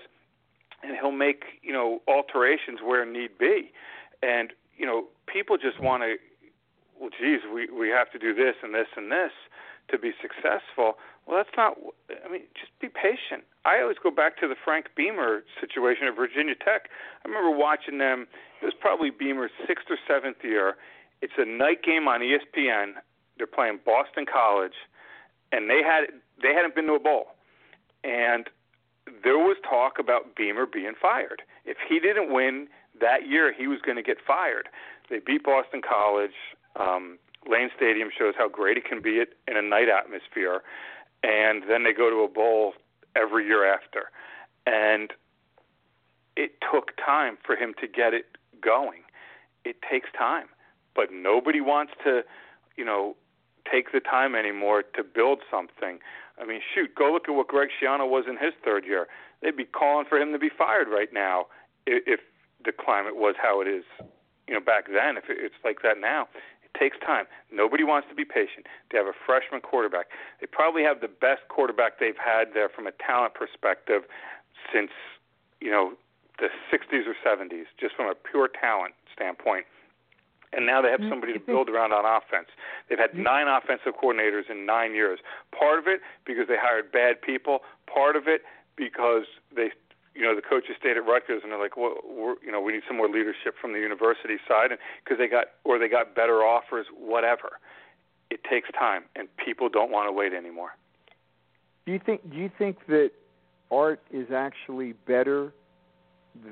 and 0.82 0.98
he'll 0.98 1.12
make 1.12 1.44
you 1.62 1.74
know 1.74 2.02
alterations 2.08 2.80
where 2.84 3.06
need 3.06 3.38
be, 3.38 3.72
and 4.22 4.54
you 4.78 4.86
know, 4.86 5.06
people 5.28 5.58
just 5.58 5.80
want 5.80 6.04
to, 6.04 6.16
well, 7.00 7.10
geez, 7.10 7.42
we 7.54 7.70
we 7.70 7.90
have 7.90 8.12
to 8.12 8.20
do 8.20 8.34
this 8.34 8.56
and 8.64 8.74
this 8.74 8.88
and 8.96 9.12
this 9.12 9.32
to 9.90 9.98
be 9.98 10.12
successful. 10.22 10.98
Well, 11.28 11.38
that's 11.38 11.56
not. 11.56 11.78
I 12.10 12.32
mean, 12.32 12.44
just 12.54 12.72
be 12.80 12.90
patient. 12.90 13.48
I 13.66 13.80
always 13.80 13.98
go 14.02 14.12
back 14.12 14.38
to 14.40 14.48
the 14.48 14.56
Frank 14.64 14.88
Beamer 14.96 15.44
situation 15.60 16.08
at 16.08 16.16
Virginia 16.16 16.56
Tech. 16.56 16.90
I 17.24 17.28
remember 17.28 17.56
watching 17.56 17.98
them. 17.98 18.28
It 18.62 18.66
was 18.66 18.74
probably 18.80 19.10
Beamer's 19.10 19.52
sixth 19.66 19.86
or 19.90 19.98
seventh 20.08 20.38
year. 20.44 20.76
It's 21.22 21.34
a 21.38 21.46
night 21.46 21.84
game 21.84 22.08
on 22.08 22.20
ESPN. 22.20 23.00
They're 23.38 23.48
playing 23.48 23.80
Boston 23.86 24.26
College, 24.26 24.76
and 25.52 25.70
they 25.70 25.82
had 25.82 26.12
they 26.42 26.54
hadn't 26.54 26.76
been 26.76 26.88
to 26.88 26.94
a 26.94 27.00
bowl, 27.00 27.36
and 28.04 28.50
there 29.24 29.38
was 29.38 29.58
talk 29.68 30.00
about 30.00 30.36
Beamer 30.36 30.66
being 30.66 30.94
fired. 31.02 31.42
If 31.66 31.78
he 31.88 32.00
didn't 32.00 32.34
win 32.34 32.68
that 33.00 33.28
year, 33.28 33.54
he 33.54 33.68
was 33.68 33.80
going 33.86 33.98
to 33.98 34.04
get 34.04 34.18
fired. 34.26 34.70
They 35.10 35.20
beat 35.20 35.44
Boston 35.44 35.82
College. 35.82 36.36
Um, 36.80 37.20
Lane 37.50 37.70
Stadium 37.76 38.10
shows 38.18 38.34
how 38.38 38.48
great 38.48 38.78
it 38.78 38.86
can 38.86 39.02
be 39.02 39.20
in 39.20 39.58
a 39.58 39.62
night 39.62 39.90
atmosphere, 39.90 40.62
and 41.24 41.64
then 41.68 41.84
they 41.84 41.94
go 41.94 42.10
to 42.10 42.18
a 42.18 42.28
bowl 42.28 42.74
every 43.16 43.46
year 43.46 43.66
after, 43.72 44.12
and 44.66 45.12
it 46.36 46.52
took 46.72 46.92
time 46.98 47.38
for 47.46 47.56
him 47.56 47.74
to 47.80 47.88
get 47.88 48.14
it 48.14 48.26
going. 48.62 49.02
It 49.66 49.78
takes 49.90 50.10
time, 50.18 50.48
but 50.96 51.12
nobody 51.12 51.62
wants 51.62 51.94
to, 52.04 52.24
you 52.76 52.84
know, 52.84 53.16
take 53.72 53.92
the 53.92 54.00
time 54.00 54.36
anymore 54.36 54.84
to 54.96 55.04
build 55.04 55.40
something. 55.50 56.00
I 56.42 56.46
mean, 56.46 56.62
shoot, 56.74 56.94
go 56.96 57.12
look 57.14 57.30
at 57.30 57.36
what 57.36 57.48
Greg 57.48 57.70
Schiano 57.70 58.10
was 58.10 58.26
in 58.28 58.38
his 58.38 58.54
third 58.64 58.84
year. 58.86 59.08
They'd 59.42 59.56
be 59.56 59.66
calling 59.66 60.06
for 60.08 60.18
him 60.18 60.32
to 60.34 60.40
be 60.40 60.50
fired 60.50 60.88
right 60.88 61.14
now 61.14 61.46
if 61.86 62.20
the 62.66 62.72
climate 62.72 63.16
was 63.16 63.36
how 63.42 63.62
it 63.62 63.68
is, 63.68 63.84
you 64.48 64.54
know, 64.54 64.60
back 64.60 64.88
then. 64.88 65.18
If 65.18 65.26
it's 65.30 65.56
like 65.64 65.82
that 65.84 66.00
now, 66.00 66.28
takes 66.78 66.98
time. 67.06 67.26
Nobody 67.52 67.84
wants 67.84 68.08
to 68.10 68.16
be 68.16 68.26
patient. 68.26 68.66
They 68.92 68.98
have 68.98 69.08
a 69.08 69.18
freshman 69.26 69.62
quarterback. 69.62 70.08
They 70.42 70.48
probably 70.48 70.84
have 70.84 71.02
the 71.02 71.08
best 71.08 71.48
quarterback 71.50 72.00
they've 72.00 72.18
had 72.18 72.54
there 72.54 72.70
from 72.70 72.88
a 72.88 72.92
talent 72.92 73.34
perspective 73.34 74.04
since, 74.74 74.92
you 75.62 75.72
know, 75.72 75.94
the 76.40 76.50
60s 76.72 77.06
or 77.06 77.16
70s, 77.22 77.66
just 77.80 77.96
from 77.96 78.10
a 78.10 78.16
pure 78.16 78.50
talent 78.50 78.94
standpoint. 79.14 79.66
And 80.52 80.66
now 80.66 80.82
they 80.82 80.90
have 80.90 81.00
mm-hmm. 81.00 81.10
somebody 81.10 81.34
to 81.34 81.40
build 81.40 81.70
around 81.70 81.94
on 81.94 82.06
offense. 82.06 82.50
They've 82.90 83.00
had 83.00 83.12
mm-hmm. 83.12 83.24
nine 83.24 83.48
offensive 83.48 83.94
coordinators 84.02 84.50
in 84.50 84.66
nine 84.66 84.94
years. 84.94 85.20
Part 85.58 85.80
of 85.80 85.88
it 85.88 86.02
because 86.26 86.48
they 86.48 86.58
hired 86.58 86.92
bad 86.92 87.22
people. 87.22 87.60
Part 87.92 88.16
of 88.16 88.28
it 88.28 88.42
because 88.76 89.26
they 89.56 89.70
you 90.16 90.22
know 90.22 90.36
the 90.36 90.42
coaches 90.42 90.76
stayed 90.80 90.98
at 90.98 91.06
Rutgers 91.06 91.42
and 91.44 91.52
they're 91.52 91.60
like, 91.60 91.78
well, 91.78 91.96
we're, 92.06 92.36
you 92.46 92.52
know, 92.52 92.62
we 92.62 92.74
need 92.74 92.84
some 92.88 92.98
more 92.98 93.10
leadership 93.10 93.56
from 93.60 93.74
the 93.74 93.80
university 93.80 94.38
side, 94.48 94.72
and 94.72 94.80
because 95.04 95.18
they 95.18 95.28
got 95.28 95.46
or 95.64 95.80
they 95.80 95.88
got 95.88 96.16
better 96.16 96.44
offers, 96.44 96.88
whatever. 96.98 97.60
It 98.30 98.40
takes 98.50 98.70
time, 98.72 99.04
and 99.16 99.28
people 99.38 99.70
don't 99.70 99.92
want 99.92 100.08
to 100.08 100.12
wait 100.12 100.34
anymore. 100.34 100.76
Do 101.86 101.92
you 101.92 102.00
think? 102.04 102.30
Do 102.32 102.38
you 102.38 102.50
think 102.58 102.78
that 102.88 103.12
Art 103.70 104.02
is 104.12 104.32
actually 104.32 104.94
better 105.06 105.54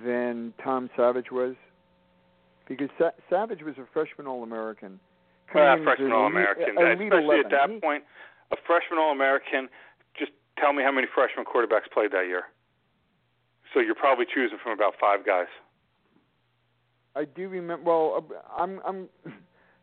than 0.04 0.54
Tom 0.64 0.90
Savage 0.96 1.32
was? 1.32 1.56
Because 2.68 2.90
Sa- 2.98 3.18
Savage 3.30 3.64
was 3.64 3.76
a 3.78 3.86
freshman 3.92 4.28
All-American. 4.28 5.00
Uh, 5.82 5.84
freshman 5.84 6.12
All-American, 6.12 6.78
especially 6.78 7.40
at 7.40 7.50
that 7.52 7.82
point, 7.82 8.04
a 8.52 8.58
freshman 8.68 9.00
All-American. 9.00 9.68
Just 10.18 10.32
tell 10.58 10.72
me 10.74 10.84
how 10.84 10.92
many 10.92 11.08
freshman 11.14 11.46
quarterbacks 11.46 11.92
played 11.92 12.12
that 12.12 12.28
year. 12.28 12.44
So 13.74 13.80
you're 13.80 13.96
probably 13.96 14.26
choosing 14.34 14.58
from 14.62 14.74
about 14.74 14.94
five 15.00 15.26
guys. 15.26 15.48
I 17.16 17.26
do 17.26 17.50
remember. 17.50 17.84
Well, 17.84 18.26
uh, 18.30 18.62
I'm. 18.62 18.80
I'm. 18.86 19.10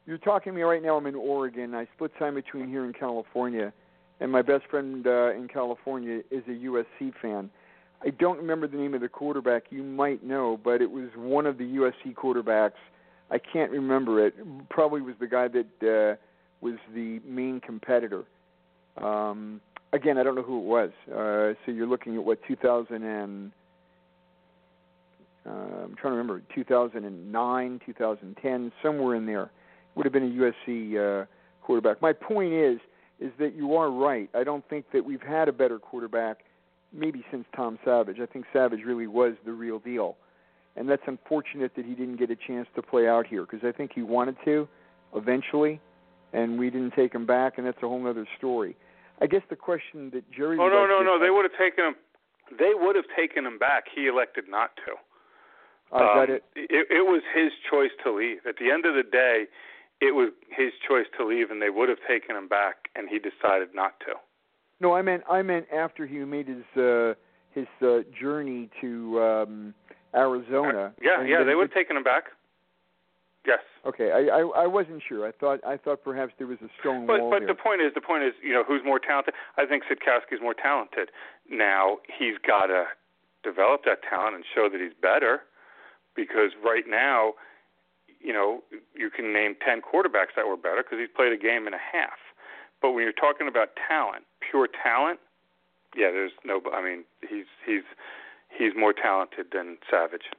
You're 0.07 0.17
talking 0.17 0.53
to 0.53 0.57
me 0.57 0.63
right 0.63 0.83
now. 0.83 0.97
I'm 0.97 1.07
in 1.07 1.15
Oregon. 1.15 1.75
I 1.75 1.87
split 1.95 2.13
time 2.19 2.35
between 2.35 2.67
here 2.67 2.85
and 2.85 2.99
California, 2.99 3.75
and 4.21 4.33
my 4.33 4.41
best 4.41 4.65
friend 4.71 5.07
uh, 5.07 5.35
in 5.35 5.49
California 5.49 6.21
is 6.31 6.43
a 6.49 6.53
USC 6.53 7.13
fan. 7.21 7.51
I 8.03 8.11
don't 8.11 8.39
remember 8.39 8.67
the 8.67 8.79
name 8.79 8.95
of 8.95 9.03
the 9.03 9.09
quarterback. 9.09 9.65
You 9.69 9.83
might 9.83 10.25
know, 10.25 10.59
but 10.65 10.81
it 10.81 10.91
was 10.91 11.11
one 11.15 11.45
of 11.45 11.59
the 11.59 11.65
USC 11.65 12.15
quarterbacks. 12.15 12.81
I 13.31 13.39
can't 13.39 13.71
remember 13.71 14.25
it. 14.27 14.35
Probably 14.71 15.03
was 15.03 15.15
the 15.21 15.27
guy 15.27 15.49
that 15.49 15.67
uh, 15.83 16.17
was 16.63 16.77
the 16.95 17.21
main 17.27 17.61
competitor. 17.61 18.25
Um, 18.97 19.61
again, 19.93 20.17
I 20.17 20.23
don't 20.23 20.35
know 20.35 20.43
who 20.43 20.59
it 20.59 20.65
was. 20.65 20.91
Uh, 21.07 21.55
so 21.67 21.73
you're 21.73 21.87
looking 21.87 22.17
at 22.17 22.25
what 22.25 22.39
2000 22.49 23.03
and 23.03 23.53
uh, 25.49 25.85
I'm 25.85 25.97
trying 25.97 26.13
to 26.13 26.19
remember 26.19 26.43
2009, 26.55 27.81
2010, 27.87 28.73
somewhere 28.83 29.15
in 29.15 29.27
there. 29.27 29.51
Would 29.95 30.05
have 30.05 30.13
been 30.13 30.25
a 30.25 30.71
USC 30.71 31.23
uh, 31.23 31.27
quarterback. 31.63 32.01
My 32.01 32.13
point 32.13 32.53
is, 32.53 32.79
is 33.21 33.33
that 33.39 33.55
you 33.55 33.75
are 33.75 33.91
right. 33.91 34.31
I 34.35 34.45
don't 34.45 34.69
think 34.69 34.87
that 34.93 35.05
we've 35.05 35.23
had 35.23 35.49
a 35.49 35.53
better 35.53 35.79
quarterback, 35.79 36.39
maybe 36.93 37.25
since 37.31 37.45
Tom 37.57 37.79
Savage. 37.85 38.19
I 38.23 38.27
think 38.27 38.45
Savage 38.53 38.81
really 38.85 39.07
was 39.07 39.35
the 39.45 39.53
real 39.53 39.79
deal, 39.79 40.17
and 40.77 40.89
that's 40.89 41.03
unfortunate 41.07 41.73
that 41.77 41.85
he 41.85 41.95
didn't 41.95 42.17
get 42.17 42.31
a 42.31 42.37
chance 42.37 42.69
to 42.77 42.83
play 42.83 43.09
out 43.09 43.27
here 43.27 43.43
because 43.43 43.61
I 43.67 43.73
think 43.73 43.93
he 43.95 44.03
wanted 44.03 44.37
to, 44.45 44.69
eventually, 45.17 45.81
and 46.33 46.59
we 46.59 46.71
didn't 46.71 46.95
take 46.95 47.13
him 47.13 47.27
back, 47.27 47.59
and 47.59 47.67
that's 47.67 47.79
a 47.79 47.89
whole 47.89 48.07
other 48.07 48.27
story. 48.37 48.77
I 49.21 49.27
guess 49.27 49.43
the 49.51 49.57
question 49.57 50.11
that 50.11 50.31
Jerry. 50.31 50.59
Oh 50.61 50.69
no, 50.69 50.87
no, 50.87 51.03
no! 51.03 51.19
They 51.19 51.31
would 51.31 51.45
have 51.45 51.59
taken 51.59 51.87
him. 51.87 51.95
They 52.57 52.71
would 52.75 52.95
have 52.95 53.07
taken 53.17 53.45
him 53.45 53.59
back. 53.59 53.85
He 53.93 54.07
elected 54.07 54.45
not 54.49 54.71
to. 54.87 54.95
Um, 55.93 56.27
it. 56.29 56.45
it. 56.55 56.87
It 56.91 57.07
was 57.07 57.23
his 57.35 57.53
choice 57.71 57.91
to 58.05 58.13
leave. 58.13 58.39
At 58.47 58.57
the 58.59 58.71
end 58.71 58.85
of 58.85 58.95
the 58.95 59.03
day, 59.03 59.47
it 60.01 60.15
was 60.15 60.31
his 60.49 60.73
choice 60.87 61.07
to 61.19 61.27
leave, 61.27 61.51
and 61.51 61.61
they 61.61 61.71
would 61.71 61.89
have 61.89 61.99
taken 62.07 62.37
him 62.37 62.49
back, 62.49 62.89
and 62.95 63.09
he 63.09 63.19
decided 63.19 63.75
not 63.75 63.99
to. 64.01 64.15
No, 64.81 64.95
I 64.95 65.03
meant 65.03 65.25
I 65.29 65.43
meant 65.43 65.67
after 65.75 66.07
he 66.07 66.19
made 66.19 66.47
his 66.47 66.65
uh, 66.77 67.15
his 67.51 67.67
uh, 67.83 68.01
journey 68.19 68.71
to 68.81 69.21
um, 69.21 69.75
Arizona. 70.15 70.93
Uh, 70.97 71.01
yeah, 71.03 71.25
yeah, 71.25 71.45
they 71.45 71.55
would 71.55 71.69
have 71.69 71.75
taken 71.75 71.97
him 71.97 72.05
back. 72.05 72.25
Yes. 73.47 73.61
Okay, 73.87 74.13
I, 74.13 74.29
I 74.29 74.65
I 74.65 74.67
wasn't 74.67 75.03
sure. 75.09 75.27
I 75.27 75.33
thought 75.33 75.61
I 75.67 75.77
thought 75.77 76.05
perhaps 76.05 76.33
there 76.39 76.47
was 76.47 76.59
a 76.63 76.69
stone 76.81 77.07
but, 77.07 77.21
wall 77.21 77.31
But 77.31 77.41
there. 77.41 77.49
the 77.49 77.55
point 77.55 77.81
is, 77.81 77.93
the 77.95 78.01
point 78.01 78.23
is, 78.23 78.35
you 78.43 78.53
know, 78.53 78.63
who's 78.63 78.83
more 78.85 78.99
talented? 78.99 79.35
I 79.57 79.65
think 79.65 79.85
Sitkowski's 79.85 80.43
more 80.43 80.55
talented. 80.55 81.11
Now 81.51 81.99
he's 82.07 82.35
got 82.47 82.67
to 82.67 82.85
develop 83.43 83.85
that 83.87 83.99
talent 84.09 84.37
and 84.37 84.45
show 84.55 84.69
that 84.71 84.81
he's 84.81 84.93
better 85.01 85.43
because 86.19 86.51
right 86.59 86.83
now, 86.89 87.35
you 88.21 88.33
know, 88.33 88.65
you 88.97 89.09
can 89.09 89.33
name 89.33 89.55
10 89.65 89.81
quarterbacks 89.81 90.35
that 90.35 90.49
were 90.49 90.57
better 90.57 90.83
because 90.83 90.99
he's 90.99 91.15
played 91.15 91.33
a 91.33 91.39
game 91.39 91.67
and 91.67 91.75
a 91.75 91.79
half. 91.79 92.19
But 92.83 92.91
when 92.91 93.05
you're 93.05 93.13
talking 93.13 93.47
about 93.47 93.79
talent, 93.87 94.25
pure 94.51 94.67
talent, 94.67 95.21
yeah, 95.97 96.11
there's 96.11 96.33
no. 96.45 96.61
I 96.75 96.83
mean, 96.83 97.05
he's 97.23 97.47
he's 97.65 97.83
he's 98.57 98.73
more 98.77 98.93
talented 98.93 99.47
than 99.53 99.79
Savage. 99.91 100.31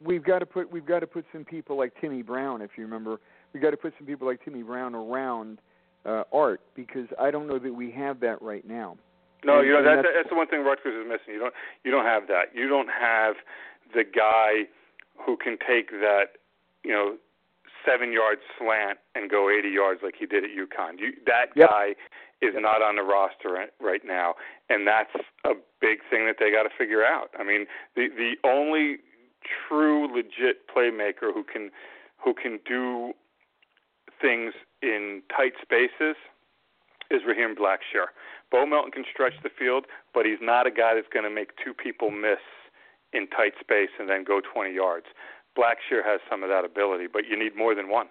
We've 0.00 0.22
got 0.22 0.38
to 0.38 0.46
put 0.46 0.70
we've 0.70 0.86
got 0.86 1.00
to 1.00 1.06
put 1.06 1.24
some 1.32 1.44
people 1.44 1.76
like 1.76 1.92
Timmy 2.00 2.22
Brown, 2.22 2.62
if 2.62 2.70
you 2.76 2.84
remember. 2.84 3.20
We've 3.52 3.62
got 3.62 3.70
to 3.70 3.76
put 3.76 3.92
some 3.98 4.06
people 4.06 4.26
like 4.26 4.44
Timmy 4.44 4.62
Brown 4.62 4.94
around 4.94 5.58
uh, 6.06 6.22
Art 6.32 6.60
because 6.74 7.08
I 7.20 7.30
don't 7.30 7.48
know 7.48 7.58
that 7.58 7.74
we 7.74 7.90
have 7.92 8.20
that 8.20 8.40
right 8.40 8.66
now. 8.66 8.96
No, 9.44 9.58
and, 9.58 9.66
you 9.66 9.72
know 9.74 9.82
that, 9.82 9.96
that's, 9.96 10.08
that's 10.14 10.28
the 10.30 10.36
one 10.36 10.46
thing 10.46 10.64
Rutgers 10.64 10.94
is 10.94 11.06
missing. 11.06 11.34
You 11.34 11.40
don't 11.40 11.54
you 11.84 11.90
don't 11.90 12.06
have 12.06 12.28
that. 12.28 12.54
You 12.54 12.68
don't 12.68 12.88
have 12.88 13.34
the 13.94 14.04
guy 14.04 14.68
who 15.24 15.36
can 15.36 15.56
take 15.58 15.90
that, 15.90 16.38
you 16.84 16.92
know, 16.92 17.16
seven 17.84 18.12
yard 18.12 18.38
slant 18.58 18.98
and 19.14 19.30
go 19.30 19.48
80 19.48 19.68
yards 19.68 20.00
like 20.02 20.14
he 20.18 20.26
did 20.26 20.44
at 20.44 20.50
UConn. 20.50 20.98
You, 20.98 21.12
that 21.26 21.46
yep. 21.54 21.70
guy 21.70 21.88
is 22.42 22.52
yep. 22.54 22.62
not 22.62 22.82
on 22.82 22.96
the 22.96 23.02
roster 23.02 23.66
right 23.80 24.02
now, 24.04 24.34
and 24.68 24.86
that's 24.86 25.14
a 25.44 25.54
big 25.80 25.98
thing 26.10 26.26
that 26.26 26.36
they 26.38 26.50
got 26.50 26.64
to 26.64 26.70
figure 26.76 27.04
out. 27.04 27.30
I 27.38 27.44
mean, 27.44 27.66
the 27.94 28.08
the 28.08 28.34
only 28.46 28.98
true 29.68 30.12
legit 30.12 30.68
playmaker 30.68 31.32
who 31.32 31.44
can 31.44 31.70
who 32.22 32.34
can 32.34 32.58
do 32.66 33.12
things 34.20 34.54
in 34.82 35.22
tight 35.34 35.52
spaces 35.62 36.16
is 37.10 37.22
Raheem 37.26 37.54
Blackshear. 37.54 38.10
Bo 38.50 38.66
Melton 38.66 38.90
can 38.90 39.04
stretch 39.10 39.34
the 39.42 39.50
field, 39.50 39.86
but 40.14 40.26
he's 40.26 40.38
not 40.40 40.66
a 40.66 40.70
guy 40.70 40.94
that's 40.94 41.08
going 41.12 41.24
to 41.24 41.30
make 41.30 41.50
two 41.62 41.72
people 41.74 42.10
miss 42.10 42.42
in 43.12 43.26
tight 43.28 43.52
space 43.60 43.90
and 43.98 44.08
then 44.08 44.24
go 44.24 44.40
20 44.40 44.74
yards. 44.74 45.06
Blackshear 45.56 46.04
has 46.04 46.20
some 46.28 46.42
of 46.42 46.50
that 46.50 46.64
ability, 46.64 47.06
but 47.10 47.22
you 47.28 47.38
need 47.38 47.56
more 47.56 47.74
than 47.74 47.88
one. 47.88 48.06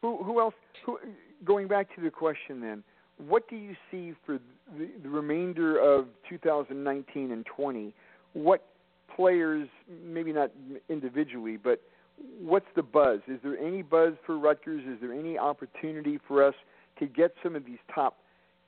Who, 0.00 0.22
who 0.22 0.40
else? 0.40 0.54
Who, 0.84 0.98
going 1.44 1.68
back 1.68 1.94
to 1.94 2.00
the 2.00 2.10
question, 2.10 2.60
then, 2.60 2.82
what 3.28 3.48
do 3.48 3.56
you 3.56 3.76
see 3.90 4.14
for 4.26 4.38
the, 4.76 4.88
the 5.02 5.08
remainder 5.08 5.78
of 5.78 6.06
2019 6.28 7.30
and 7.30 7.46
20? 7.46 7.94
What 8.32 8.64
players, 9.14 9.68
maybe 10.04 10.32
not 10.32 10.50
individually, 10.88 11.56
but 11.56 11.80
what's 12.40 12.66
the 12.74 12.82
buzz? 12.82 13.20
Is 13.28 13.38
there 13.42 13.56
any 13.58 13.82
buzz 13.82 14.14
for 14.26 14.38
Rutgers? 14.38 14.82
Is 14.86 14.98
there 15.00 15.12
any 15.12 15.38
opportunity 15.38 16.18
for 16.26 16.44
us 16.44 16.54
to 16.98 17.06
get 17.06 17.34
some 17.42 17.54
of 17.54 17.64
these 17.64 17.78
top 17.94 18.16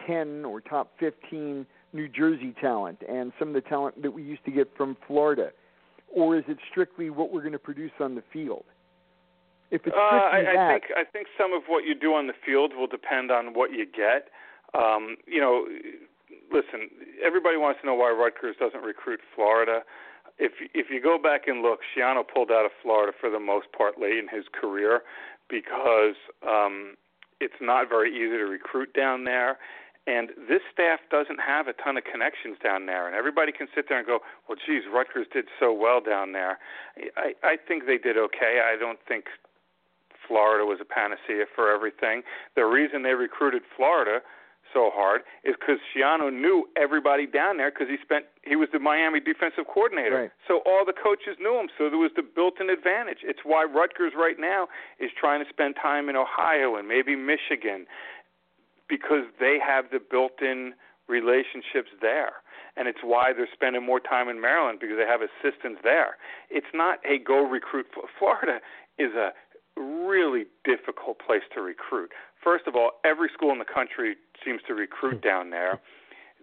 10 0.07 0.45
or 0.45 0.61
top 0.61 0.93
15 1.01 1.67
New 1.95 2.09
Jersey 2.09 2.55
talent 2.61 2.99
and 3.09 3.33
some 3.39 3.49
of 3.49 3.55
the 3.55 3.63
talent 3.63 4.03
that 4.03 4.11
we 4.11 4.23
used 4.23 4.45
to 4.45 4.51
get 4.51 4.69
from 4.77 4.97
Florida? 5.07 5.51
Or 6.15 6.37
is 6.37 6.45
it 6.49 6.59
strictly 6.71 7.09
what 7.09 7.33
we're 7.33 7.41
going 7.41 7.53
to 7.53 7.59
produce 7.59 7.93
on 8.01 8.15
the 8.15 8.23
field? 8.33 8.65
If 9.71 9.87
it's 9.87 9.97
uh, 9.97 10.31
strictly 10.31 10.51
I, 10.51 10.55
that, 10.55 10.59
I 10.59 10.73
think 10.73 10.85
I 10.97 11.05
think 11.11 11.27
some 11.39 11.53
of 11.53 11.63
what 11.67 11.85
you 11.85 11.95
do 11.95 12.13
on 12.15 12.27
the 12.27 12.35
field 12.45 12.73
will 12.77 12.87
depend 12.87 13.31
on 13.31 13.55
what 13.55 13.73
you 13.73 13.87
get. 13.87 14.29
Um, 14.79 15.17
you 15.27 15.41
know, 15.41 15.67
listen, 16.53 16.91
everybody 17.25 17.57
wants 17.57 17.81
to 17.81 17.87
know 17.87 17.95
why 17.95 18.11
Rutgers 18.11 18.57
doesn't 18.59 18.83
recruit 18.83 19.21
Florida. 19.35 19.81
If 20.39 20.53
if 20.75 20.87
you 20.91 21.01
go 21.01 21.19
back 21.19 21.47
and 21.47 21.63
look, 21.63 21.81
Schiano 21.83 22.23
pulled 22.23 22.51
out 22.51 22.65
of 22.65 22.73
Florida 22.83 23.13
for 23.19 23.31
the 23.31 23.41
most 23.41 23.67
part 23.77 24.01
late 24.01 24.19
in 24.19 24.29
his 24.29 24.45
career 24.53 25.03
because 25.49 26.17
um, 26.47 26.95
it's 27.41 27.61
not 27.61 27.89
very 27.89 28.11
easy 28.11 28.37
to 28.37 28.45
recruit 28.45 28.93
down 28.95 29.25
there. 29.25 29.59
And 30.07 30.31
this 30.49 30.61
staff 30.71 31.01
doesn't 31.11 31.41
have 31.41 31.67
a 31.67 31.73
ton 31.73 31.97
of 31.97 32.05
connections 32.05 32.59
down 32.63 32.85
there, 32.85 33.07
and 33.07 33.17
everybody 33.17 33.53
can 33.53 33.69
sit 33.75 33.87
there 33.89 33.99
and 33.99 34.07
go, 34.07 34.21
"Well, 34.49 34.59
geez, 34.67 34.83
Rutgers 34.93 35.27
did 35.33 35.47
so 35.59 35.73
well 35.73 36.01
down 36.01 36.33
there." 36.33 36.59
I, 37.17 37.33
I 37.43 37.57
think 37.57 37.87
they 37.87 37.97
did 37.97 38.19
okay. 38.19 38.61
I 38.61 38.77
don't 38.77 38.99
think 39.09 39.27
Florida 40.29 40.65
was 40.65 40.79
a 40.81 40.85
panacea 40.85 41.47
for 41.55 41.73
everything. 41.73 42.23
The 42.55 42.65
reason 42.65 43.03
they 43.03 43.15
recruited 43.15 43.63
Florida 43.77 44.21
so 44.73 44.91
hard 44.93 45.23
is 45.45 45.55
because 45.59 45.79
Schiano 45.89 46.33
knew 46.33 46.69
everybody 46.77 47.27
down 47.27 47.57
there 47.57 47.71
because 47.71 47.89
he 47.89 47.97
spent 48.03 48.27
he 48.43 48.57
was 48.57 48.69
the 48.73 48.79
Miami 48.79 49.21
defensive 49.21 49.65
coordinator. 49.73 50.29
Right. 50.29 50.31
So 50.49 50.61
all 50.67 50.85
the 50.85 50.93
coaches 50.93 51.37
knew 51.41 51.57
him. 51.57 51.69
So 51.79 51.89
there 51.89 51.99
was 51.99 52.11
the 52.17 52.23
built-in 52.23 52.69
advantage. 52.69 53.19
It's 53.23 53.41
why 53.45 53.65
Rutgers 53.65 54.13
right 54.17 54.37
now 54.39 54.69
is 54.99 55.11
trying 55.19 55.43
to 55.45 55.49
spend 55.49 55.77
time 55.81 56.09
in 56.09 56.17
Ohio 56.17 56.77
and 56.77 56.89
maybe 56.89 57.15
Michigan 57.15 57.87
because 58.89 59.24
they 59.41 59.59
have 59.64 59.87
the 59.91 59.99
built-in 59.99 60.74
relationships 61.09 61.91
there. 62.01 62.43
And 62.76 62.89
it's 62.89 63.01
why 63.03 63.32
they're 63.32 63.49
spending 63.53 63.85
more 63.85 64.01
time 64.01 64.28
in 64.28 64.41
Maryland 64.41 64.78
because 64.80 64.97
they 64.99 65.07
have 65.07 65.20
assistants 65.22 65.80
there. 65.85 66.16
It's 66.51 66.72
not 66.74 66.99
a 67.05 67.18
go 67.18 67.47
recruit. 67.47 67.87
Florida 68.18 68.59
is 68.99 69.14
a 69.14 69.30
really 69.80 70.45
difficult 70.64 71.18
place 71.24 71.43
to 71.55 71.61
recruit. 71.61 72.11
First 72.43 72.66
of 72.66 72.74
all, 72.76 73.01
every 73.05 73.28
school 73.32 73.53
in 73.53 73.59
the 73.59 73.64
country 73.64 74.16
seems 74.45 74.61
to 74.66 74.74
recruit 74.74 75.22
down 75.22 75.51
there. 75.51 75.80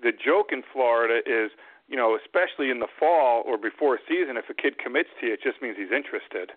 The 0.01 0.11
joke 0.11 0.47
in 0.51 0.63
Florida 0.73 1.19
is, 1.25 1.51
you 1.87 1.95
know, 1.95 2.17
especially 2.17 2.71
in 2.71 2.79
the 2.79 2.87
fall 2.99 3.43
or 3.45 3.57
before 3.57 3.95
a 3.95 3.99
season, 4.07 4.37
if 4.37 4.49
a 4.49 4.53
kid 4.53 4.79
commits 4.79 5.09
to 5.19 5.27
you, 5.27 5.33
it 5.33 5.41
just 5.43 5.61
means 5.61 5.75
he's 5.77 5.91
interested. 5.93 6.51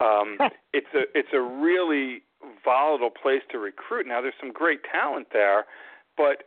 Um, 0.00 0.36
it's 0.72 0.92
a 0.94 1.06
it's 1.14 1.32
a 1.32 1.40
really 1.40 2.22
volatile 2.64 3.10
place 3.10 3.42
to 3.50 3.58
recruit. 3.58 4.06
Now, 4.06 4.20
there's 4.20 4.34
some 4.40 4.52
great 4.52 4.80
talent 4.90 5.28
there, 5.32 5.64
but 6.16 6.44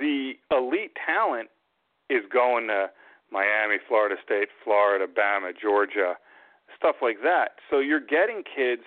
the 0.00 0.32
elite 0.50 0.96
talent 1.04 1.48
is 2.10 2.22
going 2.32 2.68
to 2.68 2.90
Miami, 3.30 3.76
Florida 3.86 4.16
State, 4.24 4.48
Florida, 4.64 5.06
Bama, 5.06 5.52
Georgia, 5.60 6.14
stuff 6.76 6.96
like 7.02 7.18
that. 7.22 7.56
So 7.70 7.78
you're 7.78 8.00
getting 8.00 8.42
kids 8.44 8.82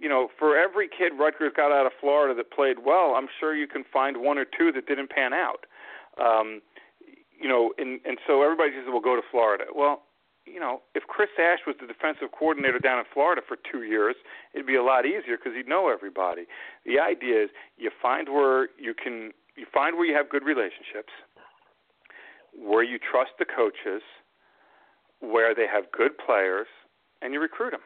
you 0.00 0.08
know, 0.08 0.28
for 0.38 0.56
every 0.56 0.88
kid 0.88 1.12
Rutgers 1.18 1.52
got 1.54 1.70
out 1.70 1.84
of 1.84 1.92
Florida 2.00 2.34
that 2.34 2.50
played 2.50 2.78
well, 2.84 3.14
I'm 3.16 3.28
sure 3.38 3.54
you 3.54 3.66
can 3.66 3.84
find 3.92 4.16
one 4.16 4.38
or 4.38 4.46
two 4.46 4.72
that 4.72 4.86
didn't 4.86 5.10
pan 5.10 5.32
out. 5.34 5.66
Um, 6.18 6.62
you 7.38 7.48
know, 7.48 7.72
and 7.78 8.00
and 8.04 8.18
so 8.26 8.42
everybody 8.42 8.70
says, 8.72 8.86
"Well, 8.88 9.00
go 9.00 9.14
to 9.14 9.22
Florida." 9.30 9.64
Well, 9.74 10.02
you 10.52 10.60
know, 10.60 10.82
if 10.94 11.04
Chris 11.04 11.30
Ash 11.38 11.60
was 11.66 11.76
the 11.80 11.86
defensive 11.86 12.28
coordinator 12.36 12.78
down 12.78 12.98
in 12.98 13.04
Florida 13.12 13.42
for 13.46 13.56
two 13.70 13.82
years, 13.82 14.16
it'd 14.54 14.66
be 14.66 14.76
a 14.76 14.82
lot 14.82 15.06
easier 15.06 15.36
because 15.36 15.52
he'd 15.56 15.68
know 15.68 15.88
everybody. 15.88 16.46
The 16.84 16.98
idea 16.98 17.44
is 17.44 17.50
you 17.78 17.90
find 18.02 18.28
where 18.28 18.68
you 18.78 18.94
can, 18.94 19.32
you 19.56 19.66
find 19.72 19.96
where 19.96 20.06
you 20.06 20.14
have 20.14 20.28
good 20.28 20.44
relationships, 20.44 21.12
where 22.56 22.82
you 22.82 22.98
trust 22.98 23.32
the 23.38 23.44
coaches, 23.44 24.02
where 25.20 25.54
they 25.54 25.66
have 25.66 25.90
good 25.92 26.18
players, 26.18 26.66
and 27.22 27.32
you 27.32 27.40
recruit 27.40 27.70
them 27.70 27.84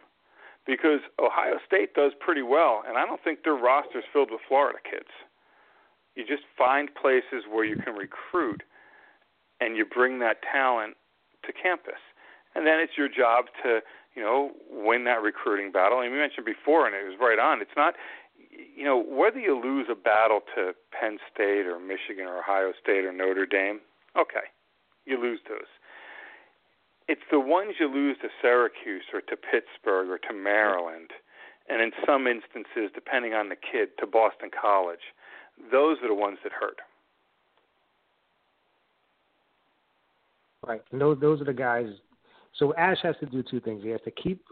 because 0.66 1.00
Ohio 1.18 1.58
State 1.66 1.94
does 1.94 2.12
pretty 2.18 2.42
well, 2.42 2.82
and 2.88 2.96
I 2.96 3.04
don't 3.04 3.22
think 3.22 3.44
their 3.44 3.54
roster's 3.54 4.04
filled 4.12 4.30
with 4.30 4.40
Florida 4.48 4.78
kids. 4.82 5.10
You 6.14 6.24
just 6.24 6.44
find 6.56 6.88
places 6.94 7.44
where 7.50 7.64
you 7.64 7.76
can 7.76 7.94
recruit, 7.94 8.62
and 9.60 9.76
you 9.76 9.84
bring 9.84 10.20
that 10.20 10.38
talent 10.50 10.96
to 11.44 11.52
campus, 11.52 12.00
and 12.54 12.66
then 12.66 12.80
it's 12.80 12.96
your 12.96 13.08
job 13.08 13.46
to 13.62 13.80
you 14.14 14.22
know 14.22 14.52
win 14.70 15.04
that 15.04 15.22
recruiting 15.22 15.72
battle. 15.72 16.00
And 16.00 16.12
you 16.12 16.18
mentioned 16.18 16.46
before, 16.46 16.86
and 16.86 16.94
it 16.94 17.04
was 17.04 17.18
right 17.20 17.38
on. 17.38 17.60
It's 17.60 17.76
not 17.76 17.94
you 18.50 18.84
know 18.84 19.02
whether 19.02 19.38
you 19.38 19.60
lose 19.60 19.86
a 19.90 19.94
battle 19.94 20.40
to 20.54 20.72
Penn 20.92 21.18
State 21.32 21.66
or 21.66 21.78
Michigan 21.78 22.26
or 22.26 22.38
Ohio 22.38 22.72
State 22.82 23.04
or 23.04 23.12
Notre 23.12 23.46
Dame. 23.46 23.80
Okay, 24.16 24.46
you 25.06 25.20
lose 25.20 25.40
those 25.48 25.70
it's 27.08 27.22
the 27.30 27.40
ones 27.40 27.74
you 27.78 27.92
lose 27.92 28.16
to 28.22 28.28
Syracuse 28.40 29.04
or 29.12 29.20
to 29.20 29.36
Pittsburgh 29.36 30.08
or 30.08 30.18
to 30.18 30.34
Maryland, 30.34 31.10
and 31.68 31.82
in 31.82 31.92
some 32.06 32.26
instances, 32.26 32.90
depending 32.94 33.34
on 33.34 33.48
the 33.48 33.56
kid, 33.56 33.90
to 33.98 34.06
Boston 34.06 34.50
College. 34.50 35.12
Those 35.70 35.98
are 36.02 36.08
the 36.08 36.14
ones 36.14 36.38
that 36.42 36.52
hurt. 36.52 36.78
Right. 40.66 40.82
And 40.92 41.00
those 41.00 41.20
those 41.20 41.40
are 41.40 41.44
the 41.44 41.52
guys. 41.52 41.88
So 42.56 42.74
Ash 42.76 42.98
has 43.02 43.16
to 43.20 43.26
do 43.26 43.42
two 43.42 43.60
things. 43.60 43.82
He 43.82 43.90
has 43.90 44.00
to 44.04 44.10
keep 44.10 44.44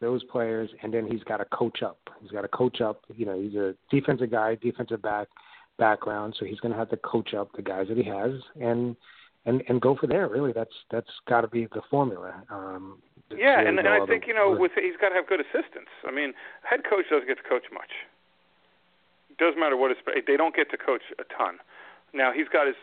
those 0.00 0.22
players, 0.24 0.70
and 0.82 0.92
then 0.92 1.06
he's 1.06 1.22
got 1.24 1.38
to 1.38 1.44
coach 1.46 1.82
up. 1.82 1.98
He's 2.20 2.30
got 2.30 2.42
to 2.42 2.48
coach 2.48 2.80
up. 2.80 3.02
You 3.16 3.26
know, 3.26 3.40
he's 3.40 3.54
a 3.54 3.74
defensive 3.90 4.30
guy, 4.30 4.56
defensive 4.56 5.02
back 5.02 5.28
background, 5.78 6.34
so 6.38 6.44
he's 6.44 6.58
going 6.60 6.72
to 6.72 6.78
have 6.78 6.90
to 6.90 6.96
coach 6.98 7.34
up 7.34 7.50
the 7.54 7.62
guys 7.62 7.86
that 7.88 7.96
he 7.96 8.04
has, 8.04 8.32
and 8.60 8.96
and 9.46 9.62
and 9.68 9.80
go 9.80 9.96
for 9.96 10.06
there. 10.06 10.28
Really, 10.28 10.52
that's 10.52 10.74
that's 10.90 11.10
got 11.28 11.42
to 11.42 11.48
be 11.48 11.66
the 11.72 11.82
formula. 11.90 12.42
Um, 12.50 12.98
yeah, 13.36 13.60
and, 13.60 13.78
and 13.78 13.88
I 13.88 14.04
think 14.06 14.26
you 14.26 14.34
know, 14.34 14.50
with, 14.50 14.60
with 14.60 14.72
he's 14.76 14.96
got 15.00 15.10
to 15.10 15.14
have 15.14 15.26
good 15.28 15.40
assistants. 15.40 15.90
I 16.06 16.10
mean, 16.10 16.32
head 16.62 16.80
coach 16.88 17.06
doesn't 17.10 17.28
get 17.28 17.38
to 17.38 17.48
coach 17.48 17.64
much. 17.72 17.90
It 19.30 19.38
doesn't 19.38 19.60
matter 19.60 19.76
what 19.76 19.90
his 19.90 19.98
they 20.26 20.36
don't 20.36 20.54
get 20.54 20.70
to 20.70 20.76
coach 20.76 21.02
a 21.18 21.24
ton. 21.36 21.58
Now 22.12 22.32
he's 22.32 22.48
got 22.48 22.66
his 22.66 22.76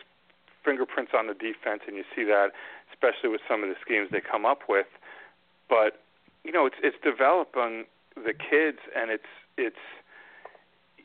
fingerprints 0.66 1.12
on 1.16 1.28
the 1.28 1.34
defense, 1.34 1.82
and 1.86 1.96
you 1.96 2.04
see 2.14 2.24
that, 2.24 2.50
especially 2.92 3.30
with 3.30 3.40
some 3.48 3.62
of 3.62 3.68
the 3.68 3.76
schemes 3.80 4.08
they 4.10 4.20
come 4.20 4.44
up 4.44 4.62
with. 4.68 4.90
But 5.68 6.02
you 6.44 6.50
know, 6.50 6.66
it's 6.66 6.76
it's 6.82 6.96
developing 7.02 7.84
the 8.16 8.34
kids, 8.34 8.78
and 8.96 9.10
it's 9.10 9.30
it's 9.56 9.84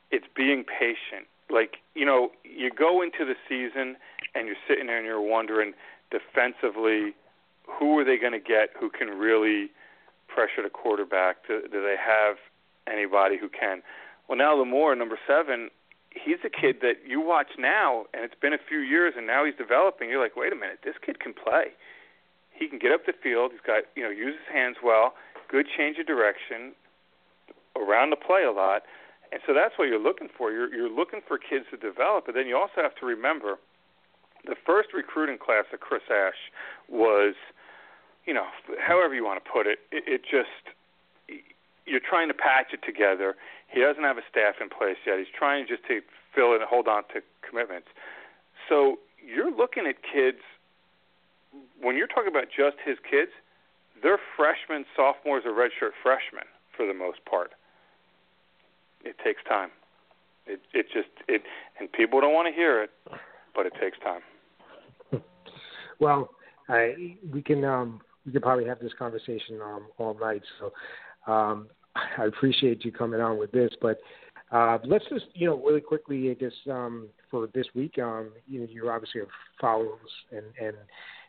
it's 0.09 0.25
being 0.35 0.63
patient. 0.63 1.29
Like 1.49 1.77
you 1.93 2.05
know, 2.05 2.31
you 2.43 2.71
go 2.71 3.01
into 3.01 3.25
the 3.25 3.35
season 3.47 3.97
and 4.33 4.47
you're 4.47 4.61
sitting 4.67 4.87
there 4.87 4.97
and 4.97 5.05
you're 5.05 5.21
wondering 5.21 5.73
defensively, 6.09 7.13
who 7.67 7.97
are 7.99 8.03
they 8.05 8.17
going 8.17 8.33
to 8.33 8.39
get 8.39 8.69
who 8.79 8.89
can 8.89 9.09
really 9.09 9.71
pressure 10.27 10.63
the 10.63 10.69
quarterback? 10.69 11.47
Do, 11.47 11.61
do 11.71 11.81
they 11.81 11.95
have 11.97 12.37
anybody 12.87 13.37
who 13.37 13.49
can? 13.49 13.81
Well, 14.27 14.37
now 14.37 14.55
Lumor, 14.55 14.97
number 14.97 15.19
seven, 15.27 15.69
he's 16.11 16.37
a 16.43 16.49
kid 16.49 16.77
that 16.81 17.07
you 17.07 17.21
watch 17.21 17.57
now, 17.57 18.05
and 18.13 18.23
it's 18.23 18.39
been 18.39 18.53
a 18.53 18.61
few 18.67 18.79
years, 18.79 19.13
and 19.17 19.25
now 19.25 19.45
he's 19.45 19.55
developing. 19.55 20.09
You're 20.09 20.21
like, 20.21 20.35
wait 20.35 20.53
a 20.53 20.55
minute, 20.55 20.79
this 20.83 20.95
kid 21.03 21.19
can 21.19 21.33
play. 21.33 21.73
He 22.51 22.67
can 22.67 22.79
get 22.79 22.91
up 22.91 23.05
the 23.05 23.13
field. 23.13 23.51
He's 23.51 23.65
got, 23.65 23.83
you 23.95 24.03
know, 24.03 24.09
use 24.09 24.35
his 24.35 24.53
hands 24.53 24.77
well, 24.83 25.13
good 25.49 25.65
change 25.65 25.97
of 25.97 26.05
direction, 26.05 26.73
around 27.75 28.11
the 28.11 28.19
play 28.19 28.43
a 28.43 28.51
lot, 28.51 28.83
and 29.31 29.39
so 29.47 29.53
that's 29.53 29.79
what 29.79 29.87
you're 29.87 30.01
looking 30.01 30.27
for. 30.37 30.51
You're 30.51 30.73
you're 30.73 30.91
looking 30.91 31.21
for 31.25 31.37
kids 31.37 31.65
to 31.71 31.77
develop, 31.77 32.25
but 32.25 32.35
then 32.35 32.47
you 32.47 32.57
also 32.57 32.83
have 32.83 32.95
to 32.99 33.05
remember 33.05 33.57
the 34.45 34.55
first 34.65 34.89
recruiting 34.93 35.37
class 35.37 35.65
of 35.73 35.79
Chris 35.79 36.01
Ash 36.09 36.51
was, 36.89 37.35
you 38.25 38.33
know, 38.33 38.45
however 38.79 39.13
you 39.13 39.23
want 39.23 39.43
to 39.43 39.49
put 39.49 39.67
it, 39.67 39.79
it, 39.91 40.03
it 40.07 40.21
just 40.23 40.75
you're 41.85 42.03
trying 42.03 42.27
to 42.27 42.33
patch 42.33 42.73
it 42.73 42.81
together. 42.85 43.35
He 43.67 43.81
doesn't 43.81 44.03
have 44.03 44.17
a 44.17 44.25
staff 44.29 44.55
in 44.61 44.69
place 44.69 44.97
yet. 45.05 45.17
He's 45.17 45.31
trying 45.37 45.67
just 45.67 45.83
to 45.87 46.01
fill 46.35 46.53
and 46.53 46.61
hold 46.63 46.87
on 46.87 47.03
to 47.13 47.21
commitments. 47.47 47.87
So 48.69 48.99
you're 49.19 49.51
looking 49.51 49.85
at 49.87 49.95
kids 50.01 50.39
when 51.81 51.97
you're 51.97 52.07
talking 52.07 52.29
about 52.29 52.47
just 52.55 52.77
his 52.85 52.97
kids, 53.09 53.31
they're 54.01 54.19
freshmen, 54.35 54.85
sophomores, 54.95 55.43
or 55.45 55.51
redshirt 55.51 55.91
freshmen 56.01 56.47
for 56.75 56.85
the 56.85 56.93
most 56.93 57.23
part. 57.25 57.51
It 59.03 59.15
takes 59.23 59.43
time. 59.43 59.69
It 60.45 60.61
it 60.73 60.87
just 60.93 61.09
it 61.27 61.43
and 61.79 61.91
people 61.91 62.21
don't 62.21 62.33
want 62.33 62.47
to 62.47 62.53
hear 62.53 62.83
it, 62.83 62.91
but 63.55 63.65
it 63.65 63.73
takes 63.79 63.97
time. 63.99 64.21
Well, 65.99 66.31
I, 66.67 67.15
we 67.31 67.43
can 67.43 67.63
um, 67.63 68.01
we 68.25 68.31
could 68.31 68.41
probably 68.41 68.65
have 68.65 68.79
this 68.79 68.91
conversation 68.97 69.61
um, 69.61 69.85
all 69.99 70.17
night. 70.19 70.41
So 70.59 70.73
um, 71.31 71.67
I 72.17 72.25
appreciate 72.25 72.83
you 72.85 72.91
coming 72.91 73.21
on 73.21 73.37
with 73.37 73.51
this, 73.51 73.71
but 73.81 73.99
uh, 74.51 74.79
let's 74.85 75.05
just 75.09 75.25
you 75.33 75.47
know 75.47 75.57
really 75.57 75.81
quickly, 75.81 76.29
I 76.29 76.33
guess 76.33 76.53
um, 76.69 77.07
for 77.29 77.47
this 77.53 77.67
week, 77.73 77.97
um, 77.99 78.31
you 78.47 78.61
know, 78.61 78.67
you 78.69 78.89
obviously 78.89 79.21
have 79.21 79.29
follows 79.59 79.97
and 80.31 80.45
and 80.61 80.75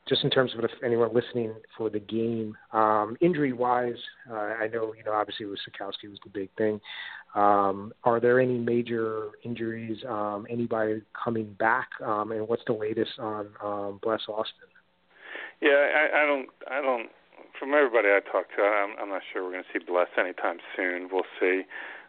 just 0.08 0.24
in 0.24 0.30
terms 0.30 0.52
of 0.58 0.64
if 0.64 0.70
anyone 0.84 1.14
listening 1.14 1.54
for 1.78 1.88
the 1.88 2.00
game, 2.00 2.56
um, 2.72 3.16
injury 3.20 3.52
wise, 3.52 3.94
uh, 4.30 4.34
I 4.34 4.66
know 4.66 4.92
you 4.96 5.04
know 5.04 5.12
obviously 5.12 5.46
with 5.46 5.60
Sitkowski 5.60 6.10
was 6.10 6.18
the 6.24 6.30
big 6.30 6.50
thing. 6.58 6.80
Um, 7.34 7.92
are 8.04 8.20
there 8.20 8.40
any 8.40 8.58
major 8.58 9.30
injuries? 9.44 9.98
Um, 10.08 10.46
anybody 10.50 11.02
coming 11.24 11.54
back? 11.58 11.88
Um, 12.04 12.32
and 12.32 12.46
what's 12.46 12.62
the 12.66 12.74
latest 12.74 13.12
on 13.18 13.48
um, 13.62 14.00
Bless 14.02 14.20
Austin? 14.28 14.68
Yeah, 15.62 15.70
I, 15.70 16.22
I 16.22 16.26
don't, 16.26 16.48
I 16.70 16.80
don't. 16.82 17.08
From 17.62 17.74
everybody 17.74 18.08
I 18.08 18.18
talked 18.18 18.58
to, 18.58 18.62
I'm, 18.66 18.98
I'm 18.98 19.08
not 19.08 19.22
sure 19.22 19.44
we're 19.44 19.52
going 19.52 19.62
to 19.62 19.70
see 19.70 19.78
Bless 19.78 20.08
anytime 20.18 20.58
soon. 20.74 21.06
We'll 21.12 21.30
see 21.38 21.62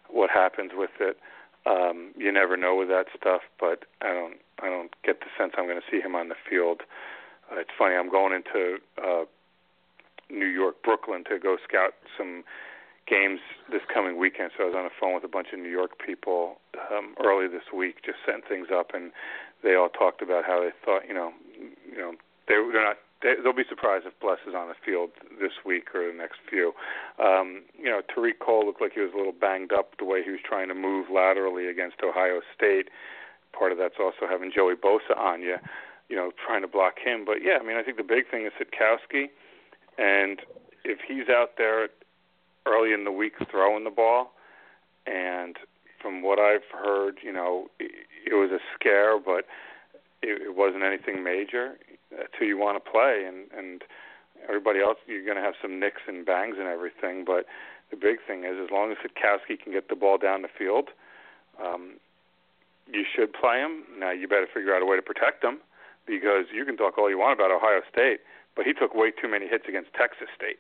what 0.10 0.32
happens 0.32 0.72
with 0.74 0.98
it. 1.00 1.22
Um, 1.70 2.10
you 2.18 2.32
never 2.32 2.58
know 2.58 2.74
with 2.74 2.88
that 2.90 3.06
stuff, 3.16 3.42
but 3.60 3.86
I 4.02 4.18
don't, 4.18 4.42
I 4.64 4.66
don't 4.74 4.90
get 5.06 5.20
the 5.20 5.30
sense 5.38 5.54
I'm 5.56 5.70
going 5.70 5.78
to 5.78 5.86
see 5.86 6.02
him 6.02 6.16
on 6.16 6.30
the 6.30 6.42
field. 6.50 6.82
Uh, 7.52 7.62
it's 7.62 7.70
funny. 7.78 7.94
I'm 7.94 8.10
going 8.10 8.34
into 8.34 8.82
uh, 8.98 9.26
New 10.32 10.50
York, 10.50 10.82
Brooklyn 10.82 11.24
to 11.30 11.38
go 11.38 11.58
scout 11.62 11.94
some 12.18 12.44
games 13.06 13.40
this 13.70 13.86
coming 13.94 14.18
weekend. 14.18 14.58
So 14.58 14.64
I 14.64 14.74
was 14.74 14.76
on 14.76 14.90
the 14.90 14.98
phone 15.00 15.14
with 15.14 15.24
a 15.24 15.30
bunch 15.30 15.54
of 15.54 15.60
New 15.60 15.70
York 15.70 16.02
people 16.04 16.58
um, 16.90 17.14
early 17.24 17.46
this 17.46 17.70
week, 17.70 18.02
just 18.04 18.18
setting 18.26 18.42
things 18.42 18.74
up, 18.74 18.98
and 18.98 19.12
they 19.62 19.76
all 19.76 19.90
talked 19.90 20.24
about 20.24 20.46
how 20.50 20.66
they 20.66 20.74
thought, 20.84 21.06
you 21.08 21.14
know, 21.14 21.30
you 21.86 22.02
know, 22.02 22.14
they 22.50 22.58
they're 22.58 22.90
not. 22.90 22.98
They, 23.24 23.36
they'll 23.42 23.56
be 23.56 23.64
surprised 23.68 24.06
if 24.06 24.20
Bless 24.20 24.40
is 24.48 24.54
on 24.54 24.68
the 24.68 24.76
field 24.86 25.12
this 25.40 25.54
week 25.66 25.96
or 25.96 26.12
the 26.12 26.18
next 26.18 26.40
few. 26.50 26.74
Um, 27.18 27.64
you 27.80 27.90
know, 27.90 28.02
Tariq 28.04 28.40
Cole 28.40 28.66
looked 28.66 28.82
like 28.82 28.94
he 28.94 29.00
was 29.00 29.12
a 29.14 29.18
little 29.18 29.34
banged 29.34 29.72
up 29.72 29.98
the 29.98 30.06
way 30.06 30.22
he 30.24 30.30
was 30.30 30.42
trying 30.44 30.68
to 30.68 30.76
move 30.76 31.08
laterally 31.12 31.68
against 31.68 32.04
Ohio 32.04 32.42
State. 32.56 32.90
Part 33.58 33.72
of 33.72 33.78
that's 33.78 33.96
also 34.00 34.28
having 34.30 34.52
Joey 34.54 34.76
Bosa 34.76 35.18
on 35.18 35.42
you, 35.42 35.56
you 36.10 36.16
know, 36.16 36.32
trying 36.46 36.62
to 36.62 36.68
block 36.68 36.96
him. 37.04 37.24
But 37.26 37.38
yeah, 37.42 37.58
I 37.62 37.66
mean, 37.66 37.78
I 37.78 37.84
think 37.84 37.98
the 37.98 38.04
big 38.04 38.30
thing 38.30 38.46
is 38.46 38.52
Sitkowski, 38.60 39.30
and 39.98 40.42
if 40.84 41.00
he's 41.08 41.30
out 41.30 41.52
there 41.58 41.88
early 42.66 42.94
in 42.94 43.04
the 43.04 43.12
week 43.12 43.34
throwing 43.50 43.84
the 43.84 43.90
ball, 43.90 44.34
and 45.06 45.58
from 46.02 46.22
what 46.22 46.40
I've 46.40 46.68
heard, 46.72 47.20
you 47.24 47.32
know, 47.32 47.68
it, 47.80 47.92
it 48.32 48.34
was 48.34 48.52
a 48.52 48.60
scare, 48.78 49.20
but 49.20 49.46
it, 50.22 50.42
it 50.42 50.56
wasn't 50.56 50.84
anything 50.84 51.24
major. 51.24 51.78
That's 52.18 52.34
who 52.38 52.46
you 52.46 52.58
want 52.58 52.84
to 52.84 52.92
play, 52.92 53.26
and 53.28 53.48
and 53.58 53.84
everybody 54.48 54.80
else, 54.80 54.98
you're 55.08 55.24
going 55.24 55.38
to 55.38 55.44
have 55.44 55.56
some 55.62 55.80
nicks 55.80 56.02
and 56.08 56.26
bangs 56.26 56.56
and 56.60 56.68
everything. 56.68 57.24
But 57.26 57.46
the 57.92 57.98
big 57.98 58.18
thing 58.26 58.44
is, 58.44 58.58
as 58.62 58.70
long 58.72 58.92
as 58.92 58.98
Sitkowski 58.98 59.60
can 59.62 59.72
get 59.72 59.90
the 59.90 59.96
ball 59.96 60.18
down 60.18 60.42
the 60.42 60.50
field, 60.50 60.90
um, 61.64 61.94
you 62.92 63.06
should 63.08 63.32
play 63.34 63.60
him. 63.60 63.84
Now 63.98 64.12
you 64.12 64.28
better 64.28 64.48
figure 64.52 64.76
out 64.76 64.82
a 64.82 64.86
way 64.86 64.98
to 64.98 65.02
protect 65.02 65.44
him, 65.44 65.60
because 66.06 66.46
you 66.54 66.66
can 66.66 66.78
talk 66.78 66.98
all 66.98 67.10
you 67.10 67.20
want 67.20 67.40
about 67.40 67.52
Ohio 67.52 67.82
State, 67.92 68.20
but 68.56 68.66
he 68.66 68.74
took 68.74 68.94
way 68.94 69.12
too 69.12 69.30
many 69.30 69.48
hits 69.48 69.66
against 69.68 69.94
Texas 69.94 70.28
State. 70.36 70.60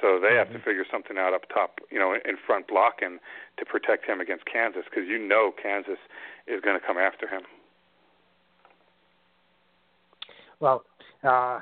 So 0.00 0.20
they 0.20 0.36
have 0.36 0.52
to 0.52 0.58
figure 0.58 0.84
something 0.90 1.16
out 1.16 1.32
up 1.32 1.48
top, 1.48 1.80
you 1.90 1.98
know, 1.98 2.12
in 2.12 2.36
front 2.36 2.68
blocking 2.68 3.18
to 3.56 3.64
protect 3.64 4.04
him 4.04 4.20
against 4.20 4.44
Kansas 4.44 4.84
because 4.84 5.08
you 5.08 5.16
know 5.18 5.52
Kansas 5.56 5.96
is 6.46 6.60
going 6.60 6.78
to 6.78 6.84
come 6.84 6.98
after 6.98 7.26
him. 7.26 7.42
Well, 10.60 10.84
uh, 11.22 11.60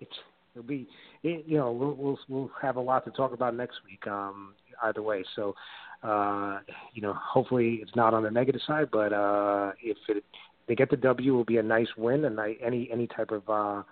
it's 0.00 0.12
it'll 0.54 0.66
be 0.66 0.86
it, 1.22 1.44
you 1.46 1.58
know 1.58 1.72
we'll, 1.72 1.94
we'll 1.94 2.18
we'll 2.28 2.50
have 2.60 2.76
a 2.76 2.80
lot 2.80 3.04
to 3.04 3.10
talk 3.10 3.32
about 3.32 3.54
next 3.54 3.78
week. 3.84 4.06
Um, 4.06 4.54
either 4.84 5.02
way, 5.02 5.24
so 5.34 5.54
uh, 6.02 6.60
you 6.94 7.02
know 7.02 7.14
hopefully 7.14 7.80
it's 7.82 7.96
not 7.96 8.14
on 8.14 8.22
the 8.22 8.30
negative 8.30 8.60
side, 8.66 8.88
but 8.92 9.12
uh, 9.12 9.72
if 9.82 9.96
it, 10.08 10.24
they 10.68 10.74
get 10.74 10.90
the 10.90 10.96
W, 10.96 11.34
will 11.34 11.44
be 11.44 11.58
a 11.58 11.62
nice 11.62 11.88
win, 11.96 12.24
and 12.24 12.38
any 12.64 12.88
any 12.92 13.06
type 13.06 13.30
of 13.30 13.48
uh, 13.48 13.82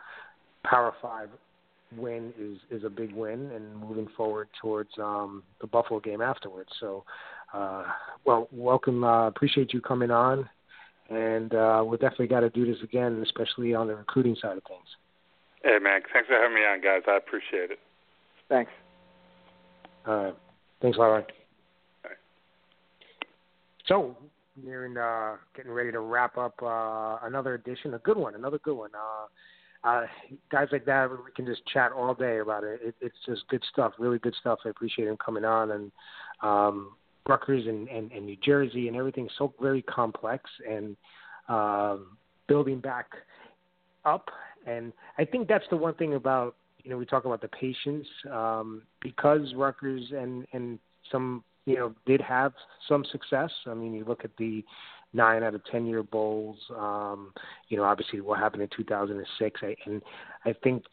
Power 0.65 0.93
Five 1.03 1.28
win 1.97 2.33
is 2.39 2.59
is 2.70 2.85
a 2.85 2.91
big 2.91 3.12
win, 3.15 3.51
and 3.53 3.77
moving 3.77 4.09
forward 4.16 4.49
towards 4.61 4.91
um, 4.99 5.43
the 5.61 5.66
Buffalo 5.66 6.01
game 6.01 6.20
afterwards. 6.20 6.70
So, 6.81 7.05
uh, 7.53 7.85
well, 8.24 8.49
welcome. 8.53 9.05
Uh, 9.05 9.28
appreciate 9.28 9.73
you 9.73 9.81
coming 9.81 10.11
on, 10.11 10.49
and 11.11 11.55
uh, 11.55 11.85
we 11.87 11.97
definitely 11.97 12.27
got 12.27 12.41
to 12.41 12.51
do 12.51 12.66
this 12.66 12.83
again, 12.83 13.23
especially 13.23 13.74
on 13.74 13.87
the 13.87 13.95
recruiting 13.95 14.37
side 14.41 14.57
of 14.57 14.65
things. 14.65 14.87
Hey, 15.62 15.78
man, 15.81 16.01
thanks 16.12 16.28
for 16.28 16.35
having 16.35 16.55
me 16.55 16.62
on, 16.62 16.81
guys. 16.81 17.03
I 17.09 17.16
appreciate 17.16 17.70
it. 17.70 17.78
Thanks. 18.49 18.70
All 20.07 20.24
right. 20.24 20.35
Thanks, 20.81 20.99
Larry. 20.99 21.24
So, 23.87 24.16
we're 24.62 24.87
in, 24.87 24.97
uh, 24.97 25.37
getting 25.55 25.70
ready 25.70 25.93
to 25.93 26.01
wrap 26.01 26.37
up 26.39 26.55
uh, 26.62 27.19
another 27.23 27.55
edition, 27.55 27.95
a 27.95 27.99
good 27.99 28.16
one, 28.16 28.35
another 28.35 28.59
good 28.59 28.77
one. 28.77 28.91
Uh, 28.95 29.89
uh, 29.89 30.07
guys 30.51 30.69
like 30.73 30.85
that, 30.87 31.09
we 31.11 31.31
can 31.37 31.47
just 31.47 31.65
chat 31.66 31.93
all 31.93 32.15
day 32.15 32.39
about 32.39 32.65
it. 32.65 32.81
it. 32.83 32.95
It's 33.01 33.16
just 33.24 33.47
good 33.49 33.62
stuff, 33.70 33.93
really 33.99 34.19
good 34.19 34.35
stuff. 34.41 34.59
I 34.65 34.70
appreciate 34.70 35.07
him 35.07 35.16
coming 35.24 35.45
on 35.45 35.70
and 35.70 35.93
um, 36.43 36.93
Rutgers 37.28 37.66
and, 37.66 37.89
and, 37.89 38.12
and 38.12 38.27
New 38.27 38.36
Jersey 38.44 38.89
and 38.89 38.97
everything 38.97 39.28
so 39.39 39.53
very 39.61 39.82
complex 39.82 40.48
and 40.69 40.97
um, 41.48 42.16
building 42.48 42.81
back 42.81 43.07
up. 44.05 44.28
And 44.66 44.93
I 45.19 45.24
think 45.24 45.48
that's 45.48 45.65
the 45.70 45.77
one 45.77 45.94
thing 45.94 46.15
about 46.15 46.57
you 46.82 46.90
know 46.90 46.98
we 46.98 47.07
talk 47.07 47.24
about 47.24 47.40
the 47.40 47.48
patience 47.48 48.07
um, 48.31 48.82
because 49.01 49.53
Rutgers 49.55 50.12
and 50.16 50.47
and 50.53 50.78
some 51.11 51.43
you 51.65 51.77
know 51.77 51.94
did 52.07 52.20
have 52.20 52.53
some 52.89 53.05
success. 53.11 53.51
I 53.66 53.74
mean, 53.74 53.93
you 53.93 54.05
look 54.05 54.24
at 54.24 54.31
the 54.39 54.65
nine 55.12 55.43
out 55.43 55.55
of 55.55 55.65
ten 55.66 55.86
year 55.86 56.03
bowls. 56.03 56.59
Um, 56.77 57.32
you 57.69 57.77
know, 57.77 57.85
obviously 57.85 58.20
what 58.20 58.39
happened 58.39 58.62
in 58.62 58.69
2006, 58.77 59.61
I, 59.62 59.77
and 59.86 60.03
I 60.44 60.53
think 60.53 60.85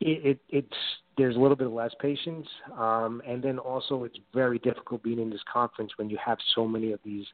it, 0.00 0.26
it, 0.26 0.38
it's 0.48 0.76
there's 1.16 1.36
a 1.36 1.38
little 1.38 1.56
bit 1.56 1.68
less 1.68 1.90
patience, 2.00 2.46
um, 2.76 3.20
and 3.26 3.42
then 3.42 3.58
also 3.58 4.04
it's 4.04 4.18
very 4.32 4.58
difficult 4.60 5.02
being 5.02 5.18
in 5.18 5.30
this 5.30 5.40
conference 5.52 5.92
when 5.96 6.08
you 6.08 6.16
have 6.24 6.38
so 6.54 6.66
many 6.66 6.92
of 6.92 7.00
these, 7.04 7.26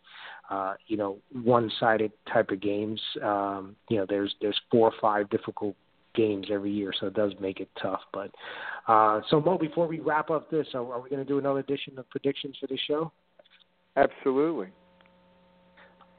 uh, 0.51 0.75
you 0.87 0.97
know, 0.97 1.19
one-sided 1.33 2.11
type 2.33 2.51
of 2.51 2.61
games. 2.61 3.01
Um, 3.23 3.77
you 3.91 3.99
know, 3.99 4.07
there's 4.09 4.35
there's 4.41 4.59
four 4.71 4.89
or 4.89 4.95
five 5.01 5.29
difficult 5.29 5.77
games 6.15 6.47
every 6.51 6.73
year, 6.73 6.93
so 6.99 7.09
it 7.09 7.15
does 7.15 7.33
make 7.41 7.61
it 7.61 7.69
tough. 7.81 8.01
But 8.13 8.31
uh, 8.89 9.21
so 9.29 9.41
Mo, 9.41 9.59
before 9.59 9.87
we 9.87 10.01
wrap 10.01 10.31
up 10.31 10.51
this, 10.51 10.67
are, 10.75 10.93
are 10.93 11.01
we 11.01 11.11
going 11.11 11.23
to 11.23 11.29
do 11.29 11.39
another 11.39 11.61
edition 11.61 11.99
of 11.99 12.09
predictions 12.09 12.57
for 12.61 12.67
this 12.67 12.81
show? 12.87 13.13
Absolutely. 13.97 14.69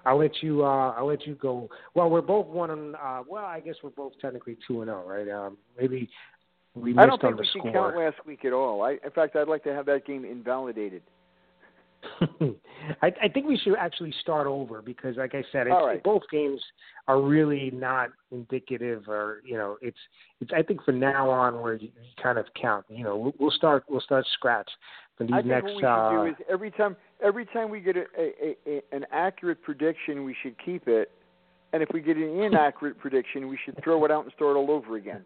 I'll 0.06 0.20
let 0.20 0.42
you. 0.42 0.64
Uh, 0.64 0.92
I'll 0.92 1.08
let 1.08 1.26
you 1.26 1.36
go. 1.36 1.70
Well, 1.94 2.10
we're 2.10 2.22
both 2.22 2.48
one 2.48 2.70
on. 2.70 2.96
Uh, 2.96 3.24
well, 3.28 3.46
I 3.46 3.60
guess 3.60 3.76
we're 3.84 3.90
both 3.90 4.14
technically 4.22 4.58
two 4.68 4.82
and 4.82 4.90
zero, 4.90 5.04
oh, 5.06 5.10
right? 5.10 5.30
Um, 5.30 5.58
maybe 5.80 6.10
we 6.76 6.94
missed 6.94 7.00
I 7.00 7.06
don't 7.08 7.22
think 7.22 7.40
we 7.40 7.48
should 7.52 7.74
count 7.74 7.98
last 7.98 8.18
week 8.26 8.46
at 8.46 8.54
all. 8.54 8.84
I, 8.84 8.98
in 9.04 9.12
fact, 9.14 9.36
I'd 9.36 9.48
like 9.48 9.64
to 9.64 9.74
have 9.74 9.86
that 9.88 10.06
game 10.06 10.26
invalidated. 10.26 11.02
I, 13.02 13.12
I 13.24 13.28
think 13.28 13.48
we 13.48 13.58
should 13.58 13.76
actually 13.78 14.14
start 14.22 14.48
over 14.48 14.82
because, 14.82 15.18
like 15.18 15.34
I 15.34 15.44
said, 15.52 15.68
it's, 15.68 15.74
right. 15.74 16.04
both 16.04 16.24
games 16.32 16.62
are 17.08 17.22
really 17.22 17.72
not 17.74 18.10
indicative, 18.32 19.08
or 19.08 19.42
you 19.46 19.58
know, 19.58 19.78
it's 19.82 19.98
it's. 20.42 20.52
I 20.56 20.62
think 20.62 20.84
from 20.84 21.00
now 21.00 21.30
on, 21.30 21.62
where 21.62 21.76
you, 21.76 21.88
you 21.88 22.24
kind 22.24 22.38
of 22.38 22.46
count. 22.60 22.86
You 22.90 23.04
know, 23.04 23.18
we'll, 23.18 23.34
we'll 23.40 23.52
start 23.52 23.84
we'll 23.90 24.02
start 24.02 24.26
scratch 24.34 24.70
for 25.18 25.24
these 25.24 25.34
I 25.34 25.38
think 25.38 25.48
next. 25.48 25.64
what 25.64 25.76
we 25.76 25.82
should 25.82 25.88
uh, 25.88 26.24
do 26.24 26.30
is 26.30 26.36
every 26.50 26.72
time 26.72 26.96
every 27.24 27.46
time 27.46 27.70
we 27.70 27.80
get 27.80 27.96
a, 27.98 28.06
a, 28.18 28.56
a, 28.68 28.82
an 28.92 29.06
accurate 29.12 29.62
prediction, 29.62 30.24
we 30.24 30.36
should 30.42 30.56
keep 30.64 30.88
it, 30.88 31.12
and 31.74 31.82
if 31.82 31.90
we 31.94 32.02
get 32.02 32.18
an 32.18 32.40
inaccurate 32.42 33.00
prediction, 33.00 33.48
we 33.48 33.58
should 33.66 33.82
throw 33.84 34.04
it 34.06 34.12
out 34.12 34.24
and 34.24 34.34
start 34.34 34.56
all 34.56 34.72
over 34.72 34.98
again. 34.98 35.24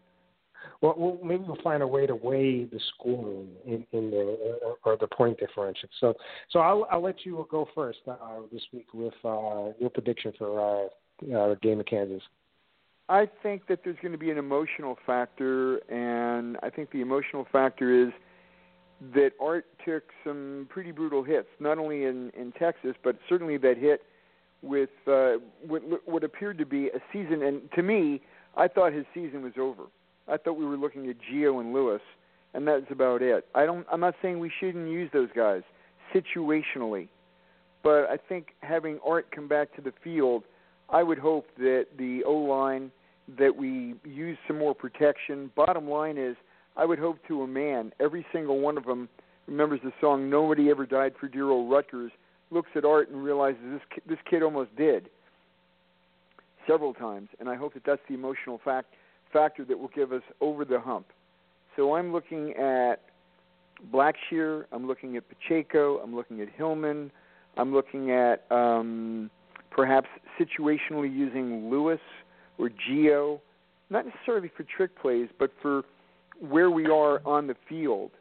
Well, 0.81 0.95
well, 0.97 1.19
maybe 1.23 1.43
we'll 1.47 1.61
find 1.61 1.83
a 1.83 1.87
way 1.87 2.05
to 2.07 2.15
weigh 2.15 2.65
the 2.65 2.79
scoring 2.93 3.49
in, 3.65 3.85
in 3.91 4.11
the 4.11 4.57
uh, 4.65 4.89
or 4.89 4.97
the 4.97 5.07
point 5.07 5.39
differential. 5.39 5.89
So, 5.99 6.13
so 6.51 6.59
I'll, 6.59 6.87
I'll 6.91 7.03
let 7.03 7.25
you 7.25 7.45
go 7.49 7.67
first 7.75 7.99
uh, 8.07 8.15
this 8.51 8.61
week 8.71 8.87
with 8.93 9.13
uh, 9.25 9.73
your 9.79 9.89
prediction 9.93 10.33
for 10.37 10.89
uh, 11.29 11.35
uh, 11.35 11.55
game 11.61 11.79
of 11.79 11.85
Kansas. 11.85 12.21
I 13.09 13.27
think 13.41 13.67
that 13.67 13.79
there's 13.83 13.97
going 14.01 14.11
to 14.11 14.19
be 14.19 14.29
an 14.29 14.37
emotional 14.37 14.97
factor, 15.05 15.77
and 15.91 16.57
I 16.61 16.69
think 16.69 16.91
the 16.91 17.01
emotional 17.01 17.47
factor 17.51 18.07
is 18.07 18.13
that 19.15 19.31
Art 19.41 19.65
took 19.83 20.03
some 20.23 20.67
pretty 20.69 20.91
brutal 20.91 21.23
hits, 21.23 21.47
not 21.59 21.77
only 21.77 22.03
in 22.03 22.31
in 22.37 22.51
Texas, 22.51 22.95
but 23.03 23.17
certainly 23.27 23.57
that 23.57 23.77
hit 23.77 24.03
with 24.61 24.89
uh, 25.07 25.33
what 25.65 25.81
what 26.05 26.23
appeared 26.23 26.57
to 26.59 26.65
be 26.65 26.87
a 26.87 26.99
season. 27.11 27.43
And 27.43 27.61
to 27.73 27.83
me, 27.83 28.21
I 28.55 28.67
thought 28.67 28.93
his 28.93 29.05
season 29.13 29.41
was 29.41 29.53
over. 29.59 29.83
I 30.29 30.37
thought 30.37 30.53
we 30.53 30.65
were 30.65 30.77
looking 30.77 31.09
at 31.09 31.15
Gio 31.31 31.59
and 31.59 31.73
Lewis, 31.73 32.01
and 32.53 32.67
that's 32.67 32.89
about 32.91 33.21
it. 33.21 33.45
I 33.55 33.65
don't. 33.65 33.85
I'm 33.91 33.99
not 33.99 34.15
saying 34.21 34.39
we 34.39 34.51
shouldn't 34.59 34.89
use 34.89 35.09
those 35.13 35.29
guys 35.35 35.63
situationally, 36.13 37.07
but 37.83 38.09
I 38.09 38.17
think 38.17 38.47
having 38.61 38.99
Art 39.05 39.27
come 39.31 39.47
back 39.47 39.75
to 39.75 39.81
the 39.81 39.93
field, 40.03 40.43
I 40.89 41.03
would 41.03 41.19
hope 41.19 41.47
that 41.57 41.87
the 41.97 42.23
O 42.25 42.33
line 42.33 42.91
that 43.37 43.55
we 43.55 43.95
use 44.03 44.37
some 44.47 44.57
more 44.57 44.73
protection. 44.73 45.51
Bottom 45.55 45.89
line 45.89 46.17
is 46.17 46.35
I 46.75 46.85
would 46.85 46.99
hope 46.99 47.17
to 47.27 47.43
a 47.43 47.47
man, 47.47 47.91
every 47.99 48.25
single 48.31 48.59
one 48.59 48.77
of 48.77 48.85
them 48.85 49.09
remembers 49.47 49.81
the 49.83 49.93
song 50.01 50.29
"Nobody 50.29 50.69
Ever 50.69 50.85
Died 50.85 51.13
for 51.19 51.27
Dear 51.27 51.49
Old 51.49 51.71
Rutgers," 51.71 52.11
looks 52.51 52.69
at 52.75 52.85
Art 52.85 53.09
and 53.09 53.23
realizes 53.23 53.61
this 53.63 54.01
this 54.07 54.19
kid 54.29 54.43
almost 54.43 54.75
did 54.75 55.09
several 56.67 56.93
times, 56.93 57.29
and 57.39 57.49
I 57.49 57.55
hope 57.55 57.73
that 57.73 57.83
that's 57.83 58.01
the 58.07 58.13
emotional 58.13 58.59
fact 58.63 58.93
factor 59.31 59.65
that 59.65 59.77
will 59.77 59.89
give 59.89 60.11
us 60.11 60.23
over 60.41 60.65
the 60.65 60.79
hump. 60.79 61.07
So 61.75 61.95
I'm 61.95 62.11
looking 62.11 62.53
at 62.55 63.01
Blackshear. 63.93 64.65
I'm 64.71 64.87
looking 64.87 65.17
at 65.17 65.23
Pacheco. 65.29 65.99
I'm 65.99 66.15
looking 66.15 66.41
at 66.41 66.47
Hilliman. 66.57 67.11
I'm 67.57 67.73
looking 67.73 68.11
at 68.11 68.45
um, 68.51 69.29
perhaps 69.71 70.07
situationally 70.39 71.13
using 71.13 71.69
Lewis 71.69 71.99
or 72.57 72.69
Gio, 72.69 73.39
not 73.89 74.05
necessarily 74.05 74.51
for 74.55 74.63
trick 74.63 74.99
plays, 75.01 75.29
but 75.39 75.51
for 75.61 75.83
where 76.39 76.69
we 76.69 76.85
are 76.85 77.21
on 77.25 77.47
the 77.47 77.55
field, 77.67 78.11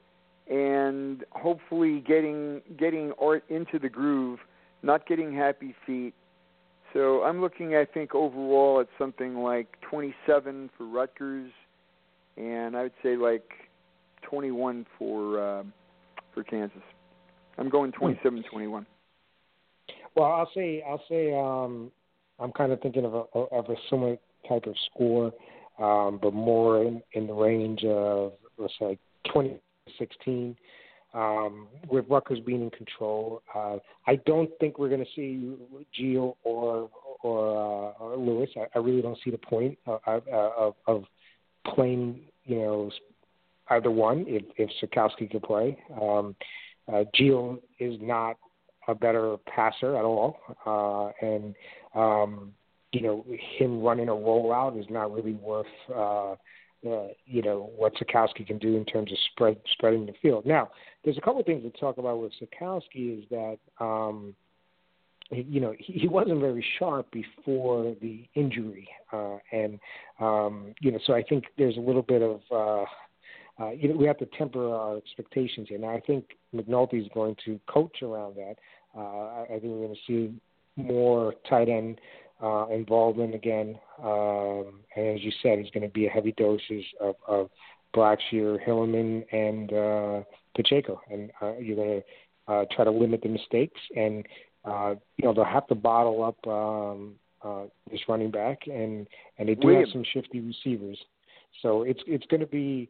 and 0.48 1.24
hopefully 1.32 2.02
getting 2.06 2.62
getting 2.78 3.12
Art 3.20 3.44
into 3.48 3.78
the 3.78 3.88
groove, 3.88 4.40
not 4.82 5.06
getting 5.06 5.34
happy 5.34 5.74
feet. 5.86 6.14
So 6.92 7.22
I'm 7.22 7.40
looking, 7.40 7.76
I 7.76 7.84
think, 7.84 8.14
overall 8.14 8.80
at 8.80 8.88
something 8.98 9.36
like 9.38 9.68
27 9.90 10.70
for 10.76 10.86
Rutgers, 10.86 11.50
and 12.36 12.76
I 12.76 12.84
would 12.84 12.92
say 13.02 13.16
like 13.16 13.50
21 14.22 14.86
for 14.98 15.40
uh, 15.40 15.62
for 16.34 16.44
Kansas. 16.44 16.78
I'm 17.58 17.68
going 17.68 17.92
27-21. 17.92 18.86
Well, 20.14 20.24
I'll 20.24 20.50
say 20.54 20.82
I'll 20.88 21.02
say 21.08 21.34
um, 21.34 21.90
I'm 22.38 22.52
kind 22.52 22.72
of 22.72 22.80
thinking 22.80 23.04
of 23.04 23.14
a 23.14 23.38
of 23.38 23.68
a 23.68 23.74
similar 23.90 24.16
type 24.48 24.66
of 24.66 24.74
score, 24.90 25.32
um, 25.78 26.18
but 26.22 26.32
more 26.32 26.82
in, 26.82 27.02
in 27.12 27.26
the 27.26 27.34
range 27.34 27.84
of 27.84 28.32
let's 28.56 28.72
say 28.78 28.98
2016. 29.26 30.56
Um, 31.14 31.68
with 31.88 32.04
Rutgers 32.08 32.40
being 32.40 32.62
in 32.62 32.70
control, 32.70 33.42
uh, 33.54 33.78
I 34.06 34.16
don't 34.26 34.50
think 34.60 34.78
we're 34.78 34.90
going 34.90 35.04
to 35.04 35.10
see 35.16 35.56
Gio 35.98 36.36
or 36.44 36.90
or, 37.22 37.48
uh, 37.56 38.04
or 38.04 38.16
Lewis. 38.16 38.50
I, 38.56 38.66
I 38.74 38.78
really 38.78 39.02
don't 39.02 39.18
see 39.24 39.30
the 39.30 39.38
point 39.38 39.76
of, 39.86 40.22
of, 40.28 40.74
of 40.86 41.04
playing, 41.74 42.20
you 42.44 42.58
know, 42.58 42.90
either 43.70 43.90
one 43.90 44.24
if 44.28 44.44
if 44.56 44.70
Sitkowski 44.80 45.30
could 45.30 45.42
play. 45.42 45.78
Um, 46.00 46.34
uh, 46.88 47.04
Gio 47.18 47.58
is 47.78 47.98
not 48.00 48.36
a 48.86 48.94
better 48.94 49.36
passer 49.46 49.96
at 49.96 50.04
all, 50.04 50.38
uh, 50.66 51.26
and 51.26 51.54
um, 51.94 52.52
you 52.92 53.02
know 53.02 53.24
him 53.58 53.82
running 53.82 54.08
a 54.08 54.12
rollout 54.12 54.78
is 54.78 54.86
not 54.88 55.12
really 55.12 55.34
worth 55.34 55.66
uh, 55.94 56.32
uh, 56.32 57.08
you 57.26 57.42
know 57.42 57.70
what 57.76 57.94
Sitkowski 57.96 58.46
can 58.46 58.58
do 58.58 58.76
in 58.76 58.84
terms 58.84 59.12
of 59.12 59.18
spread 59.32 59.58
spreading 59.72 60.06
the 60.06 60.14
field. 60.22 60.46
Now, 60.46 60.70
there's 61.08 61.16
a 61.16 61.22
couple 61.22 61.40
of 61.40 61.46
things 61.46 61.62
to 61.62 61.70
talk 61.80 61.96
about 61.96 62.20
with 62.20 62.32
Sitkowski 62.38 63.18
is 63.18 63.24
that 63.30 63.56
um, 63.80 64.34
you 65.30 65.58
know 65.58 65.74
he, 65.78 65.94
he 65.94 66.06
wasn't 66.06 66.38
very 66.38 66.62
sharp 66.78 67.10
before 67.10 67.96
the 68.02 68.28
injury, 68.34 68.86
uh, 69.10 69.38
and 69.50 69.80
um, 70.20 70.74
you 70.82 70.92
know 70.92 70.98
so 71.06 71.14
I 71.14 71.22
think 71.22 71.44
there's 71.56 71.78
a 71.78 71.80
little 71.80 72.02
bit 72.02 72.20
of 72.20 72.40
uh, 72.52 72.84
uh, 73.58 73.70
you 73.70 73.88
know, 73.88 73.96
we 73.96 74.04
have 74.04 74.18
to 74.18 74.26
temper 74.36 74.68
our 74.68 74.98
expectations 74.98 75.68
here. 75.70 75.78
Now, 75.78 75.96
I 75.96 76.00
think 76.00 76.36
McNulty 76.54 77.00
is 77.00 77.08
going 77.14 77.36
to 77.46 77.58
coach 77.66 78.02
around 78.02 78.36
that. 78.36 78.56
Uh, 78.94 79.00
I, 79.00 79.44
I 79.44 79.48
think 79.60 79.64
we're 79.64 79.86
going 79.86 79.96
to 79.96 80.00
see 80.06 80.34
more 80.76 81.34
tight 81.48 81.70
end 81.70 82.02
uh, 82.42 82.66
involvement 82.68 83.34
again. 83.34 83.78
Um, 84.04 84.80
and 84.94 85.16
as 85.16 85.24
you 85.24 85.32
said, 85.42 85.58
it's 85.58 85.70
going 85.70 85.88
to 85.88 85.92
be 85.92 86.06
a 86.06 86.10
heavy 86.10 86.32
doses 86.32 86.84
of, 87.00 87.16
of 87.26 87.48
Blackshear, 87.96 88.58
Hilliman, 88.64 89.24
and 89.32 89.72
uh, 89.72 90.24
Pacheco. 90.62 91.00
And 91.10 91.30
uh, 91.40 91.56
you're 91.58 91.76
going 91.76 92.02
to 92.02 92.52
uh, 92.52 92.64
try 92.74 92.84
to 92.84 92.90
limit 92.90 93.22
the 93.22 93.28
mistakes. 93.28 93.80
And, 93.96 94.26
uh, 94.64 94.94
you 95.16 95.24
know, 95.24 95.32
they'll 95.32 95.44
have 95.44 95.66
to 95.68 95.74
bottle 95.74 96.24
up 96.24 96.46
um, 96.46 97.14
uh, 97.42 97.64
this 97.90 98.00
running 98.08 98.30
back. 98.30 98.62
And, 98.66 99.06
and 99.38 99.48
they 99.48 99.54
do 99.54 99.68
William. 99.68 99.84
have 99.84 99.92
some 99.92 100.04
shifty 100.12 100.40
receivers. 100.40 100.98
So 101.62 101.82
it's 101.82 102.00
it's 102.06 102.26
going 102.26 102.40
to 102.40 102.46
be 102.46 102.88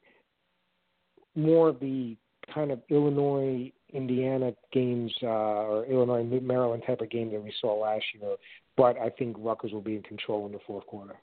more 1.34 1.68
of 1.68 1.80
the 1.80 2.16
kind 2.54 2.70
of 2.70 2.80
Illinois 2.90 3.72
Indiana 3.92 4.52
games 4.72 5.12
uh, 5.22 5.26
or 5.26 5.86
Illinois 5.86 6.24
Maryland 6.40 6.82
type 6.86 7.00
of 7.00 7.10
game 7.10 7.30
that 7.32 7.42
we 7.42 7.52
saw 7.60 7.80
last 7.80 8.04
year. 8.14 8.36
But 8.76 8.98
I 8.98 9.10
think 9.10 9.36
Rutgers 9.38 9.72
will 9.72 9.80
be 9.80 9.96
in 9.96 10.02
control 10.02 10.46
in 10.46 10.52
the 10.52 10.58
fourth 10.66 10.86
quarter. 10.86 11.16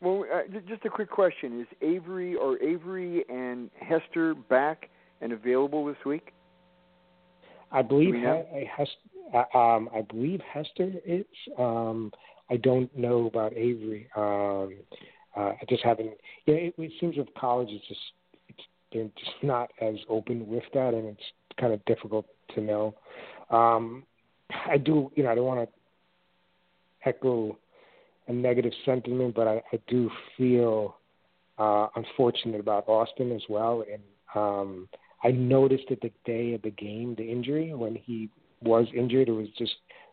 Well, 0.00 0.24
uh, 0.32 0.42
just 0.68 0.84
a 0.84 0.90
quick 0.90 1.10
question: 1.10 1.60
Is 1.60 1.66
Avery 1.80 2.34
or 2.34 2.60
Avery 2.62 3.24
and 3.28 3.70
Hester 3.80 4.34
back 4.34 4.90
and 5.24 5.32
available 5.32 5.84
this 5.86 5.96
week? 6.06 6.32
I 7.72 7.82
believe 7.82 8.12
Do 8.12 8.18
we 8.18 8.20
know? 8.20 8.46
he- 8.52 8.64
Hester, 8.66 8.94
uh, 9.34 9.58
um, 9.58 9.88
I 9.92 10.02
believe 10.02 10.40
Hester 10.42 10.92
is. 11.04 11.24
Um, 11.58 12.12
I 12.50 12.58
don't 12.58 12.94
know 12.96 13.26
about 13.26 13.54
Avery. 13.54 14.06
Um, 14.14 14.76
uh, 15.36 15.54
I 15.60 15.64
just 15.68 15.82
haven't. 15.82 16.12
Yeah, 16.46 16.54
it, 16.56 16.74
it 16.78 16.92
seems 17.00 17.16
with 17.16 17.26
college, 17.34 17.68
it's 17.70 17.88
just 17.88 18.00
it's 18.48 18.60
they're 18.92 19.10
just 19.18 19.32
not 19.42 19.70
as 19.80 19.96
open 20.08 20.46
with 20.46 20.62
that, 20.74 20.94
and 20.94 21.06
it's 21.06 21.22
kind 21.58 21.72
of 21.72 21.84
difficult 21.86 22.26
to 22.54 22.60
know. 22.60 22.94
Um, 23.50 24.04
I 24.50 24.76
do, 24.76 25.10
you 25.16 25.24
know, 25.24 25.30
I 25.30 25.34
don't 25.34 25.46
want 25.46 25.68
to 25.68 27.08
echo 27.08 27.58
a 28.28 28.32
negative 28.32 28.72
sentiment, 28.84 29.34
but 29.34 29.48
I, 29.48 29.62
I 29.72 29.78
do 29.88 30.10
feel 30.36 30.96
uh, 31.58 31.88
unfortunate 31.96 32.60
about 32.60 32.88
Austin 32.88 33.32
as 33.32 33.42
well. 33.48 33.84
And 33.90 34.02
um, 34.34 34.88
I 35.24 35.30
noticed 35.30 35.84
it 35.88 36.00
the 36.02 36.12
day 36.24 36.54
of 36.54 36.62
the 36.62 36.70
game, 36.70 37.14
the 37.16 37.24
injury 37.24 37.72
when 37.74 37.94
he 37.94 38.28
was 38.62 38.86
injured. 38.94 39.28
It 39.28 39.32
was 39.32 39.48
just 39.58 39.72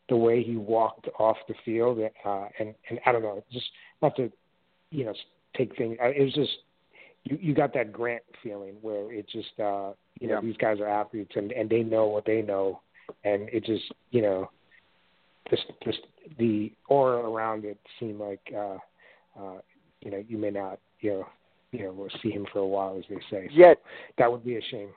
the 0.10 0.16
way 0.16 0.42
he 0.44 0.56
walked 0.58 1.08
off 1.20 1.38
the 1.48 1.54
field, 1.66 2.00
uh, 2.26 2.48
and 2.60 2.74
and 2.90 3.00
I 3.06 3.12
don't 3.12 3.22
know, 3.22 3.44
just 3.52 3.66
not 4.02 4.16
to, 4.16 4.32
you 4.90 5.06
know, 5.06 5.14
take 5.56 5.76
things. 5.78 5.98
uh, 6.04 6.08
It 6.10 6.24
was 6.24 6.34
just 6.34 6.52
you 7.24 7.38
you 7.42 7.54
got 7.54 7.74
that 7.74 7.92
Grant 7.92 8.24
feeling 8.42 8.76
where 8.82 9.12
it 9.12 9.28
just 9.30 9.60
uh, 9.60 9.92
you 10.20 10.28
know 10.28 10.36
Yeah. 10.36 10.42
these 10.42 10.58
guys 10.58 10.80
are 10.80 10.88
athletes 10.88 11.32
and 11.36 11.52
and 11.52 11.70
they 11.70 11.84
know 11.84 12.08
what 12.08 12.26
they 12.26 12.42
know, 12.42 12.82
and 13.24 13.50
it 13.50 13.64
just 13.66 13.84
you 14.12 14.22
know 14.22 14.50
just 15.50 15.64
just 15.84 16.00
the 16.40 16.72
aura 16.88 17.30
around 17.30 17.66
it 17.66 17.78
seemed 18.00 18.20
like 18.20 18.42
uh, 18.56 18.78
uh, 19.40 19.60
you 20.02 20.12
know 20.12 20.24
you 20.28 20.38
may 20.38 20.52
not 20.52 20.80
you 21.02 21.12
know 21.12 21.28
you 21.72 21.84
know 21.84 21.92
we'll 21.94 22.10
see 22.24 22.32
him 22.32 22.46
for 22.52 22.60
a 22.60 22.68
while 22.68 22.98
as 22.98 23.04
they 23.10 23.20
say. 23.30 23.48
So 23.50 23.54
Yet, 23.54 23.82
that 24.18 24.32
would 24.32 24.44
be 24.44 24.56
a 24.58 24.62
shame. 24.72 24.90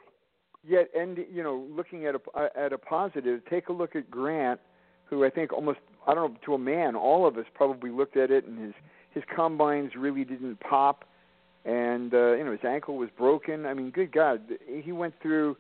Yet, 0.67 0.89
and 0.97 1.19
you 1.33 1.43
know, 1.43 1.67
looking 1.75 2.07
at 2.07 2.15
a 2.15 2.21
at 2.59 2.73
a 2.73 2.79
positive, 2.79 3.41
take 3.49 3.69
a 3.69 3.73
look 3.73 3.97
at 3.97 4.11
Grant, 4.11 4.61
who 5.07 5.25
I 5.25 5.31
think 5.31 5.53
almost 5.53 5.79
I 6.07 6.15
don't 6.15 6.33
know 6.33 6.39
to 6.45 6.55
a 6.55 6.59
man, 6.59 6.97
all 6.97 7.27
of 7.27 7.37
us 7.37 7.47
probably 7.55 7.91
looked 7.91 8.17
at 8.17 8.31
it, 8.31 8.47
and 8.47 8.59
his 8.59 8.75
his 9.11 9.25
combines 9.35 9.93
really 9.97 10.25
didn't 10.25 10.61
pop, 10.61 11.05
and 11.65 12.13
uh, 12.13 12.33
you 12.35 12.45
know 12.45 12.53
his 12.53 12.65
ankle 12.67 12.97
was 12.97 13.09
broken. 13.17 13.67
I 13.67 13.75
mean, 13.75 13.91
good 13.91 14.13
God, 14.13 14.41
he 14.67 14.93
went 14.93 15.15
through, 15.21 15.57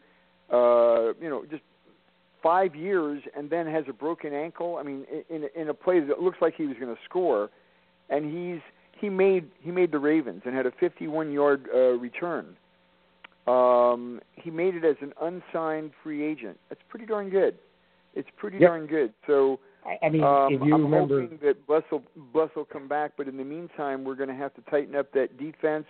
uh, 0.52 1.14
you 1.20 1.28
know, 1.30 1.44
just 1.50 1.62
five 2.42 2.74
years 2.74 3.22
and 3.34 3.48
then 3.48 3.66
has 3.66 3.84
a 3.88 3.92
broken 3.92 4.34
ankle. 4.34 4.76
I 4.76 4.82
mean, 4.82 5.06
in 5.30 5.48
in 5.54 5.68
a 5.68 5.74
play 5.74 6.00
that 6.00 6.20
looks 6.20 6.38
like 6.40 6.54
he 6.54 6.66
was 6.66 6.76
going 6.78 6.94
to 6.94 7.00
score, 7.04 7.50
and 8.10 8.24
he's 8.24 8.60
he 9.00 9.08
made 9.08 9.50
he 9.60 9.70
made 9.70 9.92
the 9.92 9.98
Ravens 9.98 10.42
and 10.44 10.54
had 10.54 10.66
a 10.66 10.72
51 10.72 11.32
yard 11.32 11.68
uh, 11.74 11.78
return. 11.98 12.56
Um, 13.46 14.20
he 14.32 14.50
made 14.50 14.74
it 14.74 14.84
as 14.84 14.96
an 15.00 15.12
unsigned 15.20 15.92
free 16.02 16.24
agent. 16.24 16.58
That's 16.68 16.80
pretty 16.88 17.06
darn 17.06 17.30
good. 17.30 17.56
It's 18.14 18.28
pretty 18.36 18.58
Yep. 18.58 18.68
darn 18.68 18.86
good. 18.86 19.12
So 19.26 19.60
I, 19.84 19.98
I 20.06 20.08
mean, 20.08 20.22
um, 20.24 20.52
if 20.52 20.62
you 20.62 20.74
I'm 20.74 20.84
remember, 20.84 21.22
hoping 21.22 21.38
that 21.42 21.66
Bless 21.66 21.82
will, 21.90 22.02
Bless 22.32 22.48
will 22.56 22.64
come 22.64 22.88
back, 22.88 23.12
but 23.16 23.28
in 23.28 23.36
the 23.36 23.44
meantime, 23.44 24.04
we're 24.04 24.14
going 24.14 24.30
to 24.30 24.34
have 24.34 24.54
to 24.54 24.62
tighten 24.70 24.94
up 24.96 25.12
that 25.12 25.38
defense, 25.38 25.86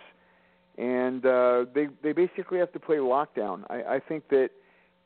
and 0.77 1.25
uh, 1.25 1.65
they 1.73 1.87
they 2.03 2.11
basically 2.11 2.59
have 2.59 2.73
to 2.73 2.79
play 2.79 2.97
lockdown. 2.97 3.63
I, 3.69 3.95
I 3.95 3.99
think 3.99 4.27
that 4.29 4.49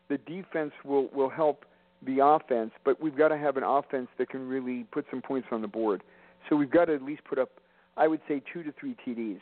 the 0.07 0.17
defense 0.17 0.71
will 0.83 1.07
will 1.13 1.29
help 1.29 1.65
the 2.05 2.23
offense, 2.25 2.71
but 2.83 2.99
we've 3.01 3.17
got 3.17 3.27
to 3.27 3.37
have 3.37 3.57
an 3.57 3.63
offense 3.63 4.07
that 4.17 4.29
can 4.29 4.47
really 4.47 4.85
put 4.91 5.05
some 5.11 5.21
points 5.21 5.49
on 5.51 5.61
the 5.61 5.67
board. 5.67 6.01
So 6.47 6.55
we've 6.55 6.71
got 6.71 6.85
to 6.85 6.95
at 6.95 7.03
least 7.03 7.23
put 7.25 7.37
up, 7.37 7.49
I 7.97 8.07
would 8.07 8.21
say, 8.27 8.41
two 8.51 8.63
to 8.63 8.71
three 8.79 8.95
TDs. 9.05 9.41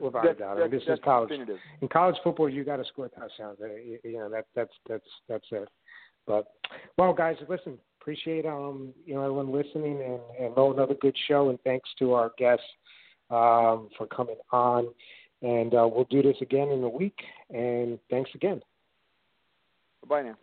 Without 0.00 0.26
a 0.28 0.34
doubt. 0.34 0.56
I 0.58 0.60
mean, 0.62 0.70
that's- 0.70 0.86
this 0.86 0.98
is 0.98 1.04
college. 1.04 1.28
definitive. 1.28 1.58
in 1.80 1.88
college 1.88 2.16
football, 2.24 2.48
you 2.48 2.64
got 2.64 2.76
to 2.76 2.84
score 2.84 3.08
touchdowns. 3.08 3.58
Uh, 3.60 3.66
You, 3.66 3.98
you 4.04 4.18
know 4.18 4.28
that 4.30 4.46
that's 4.54 4.72
that's 4.88 5.08
that's 5.28 5.46
it. 5.52 5.68
But 6.26 6.46
well, 6.98 7.12
guys, 7.12 7.36
listen. 7.48 7.78
Appreciate 8.00 8.46
um 8.46 8.94
you 9.04 9.14
know 9.14 9.20
everyone 9.22 9.52
listening 9.52 10.00
and, 10.02 10.20
and 10.38 10.56
know 10.56 10.72
another 10.72 10.94
good 10.94 11.16
show. 11.28 11.50
And 11.50 11.60
thanks 11.62 11.88
to 11.98 12.14
our 12.14 12.32
guests 12.38 12.64
um, 13.30 13.88
for 13.96 14.06
coming 14.10 14.36
on. 14.52 14.88
And 15.42 15.74
uh, 15.74 15.88
we'll 15.90 16.04
do 16.10 16.22
this 16.22 16.36
again 16.40 16.68
in 16.70 16.82
a 16.82 16.88
week. 16.88 17.18
And 17.50 17.98
thanks 18.10 18.30
again. 18.34 18.60
Bye 20.08 20.22
now. 20.22 20.36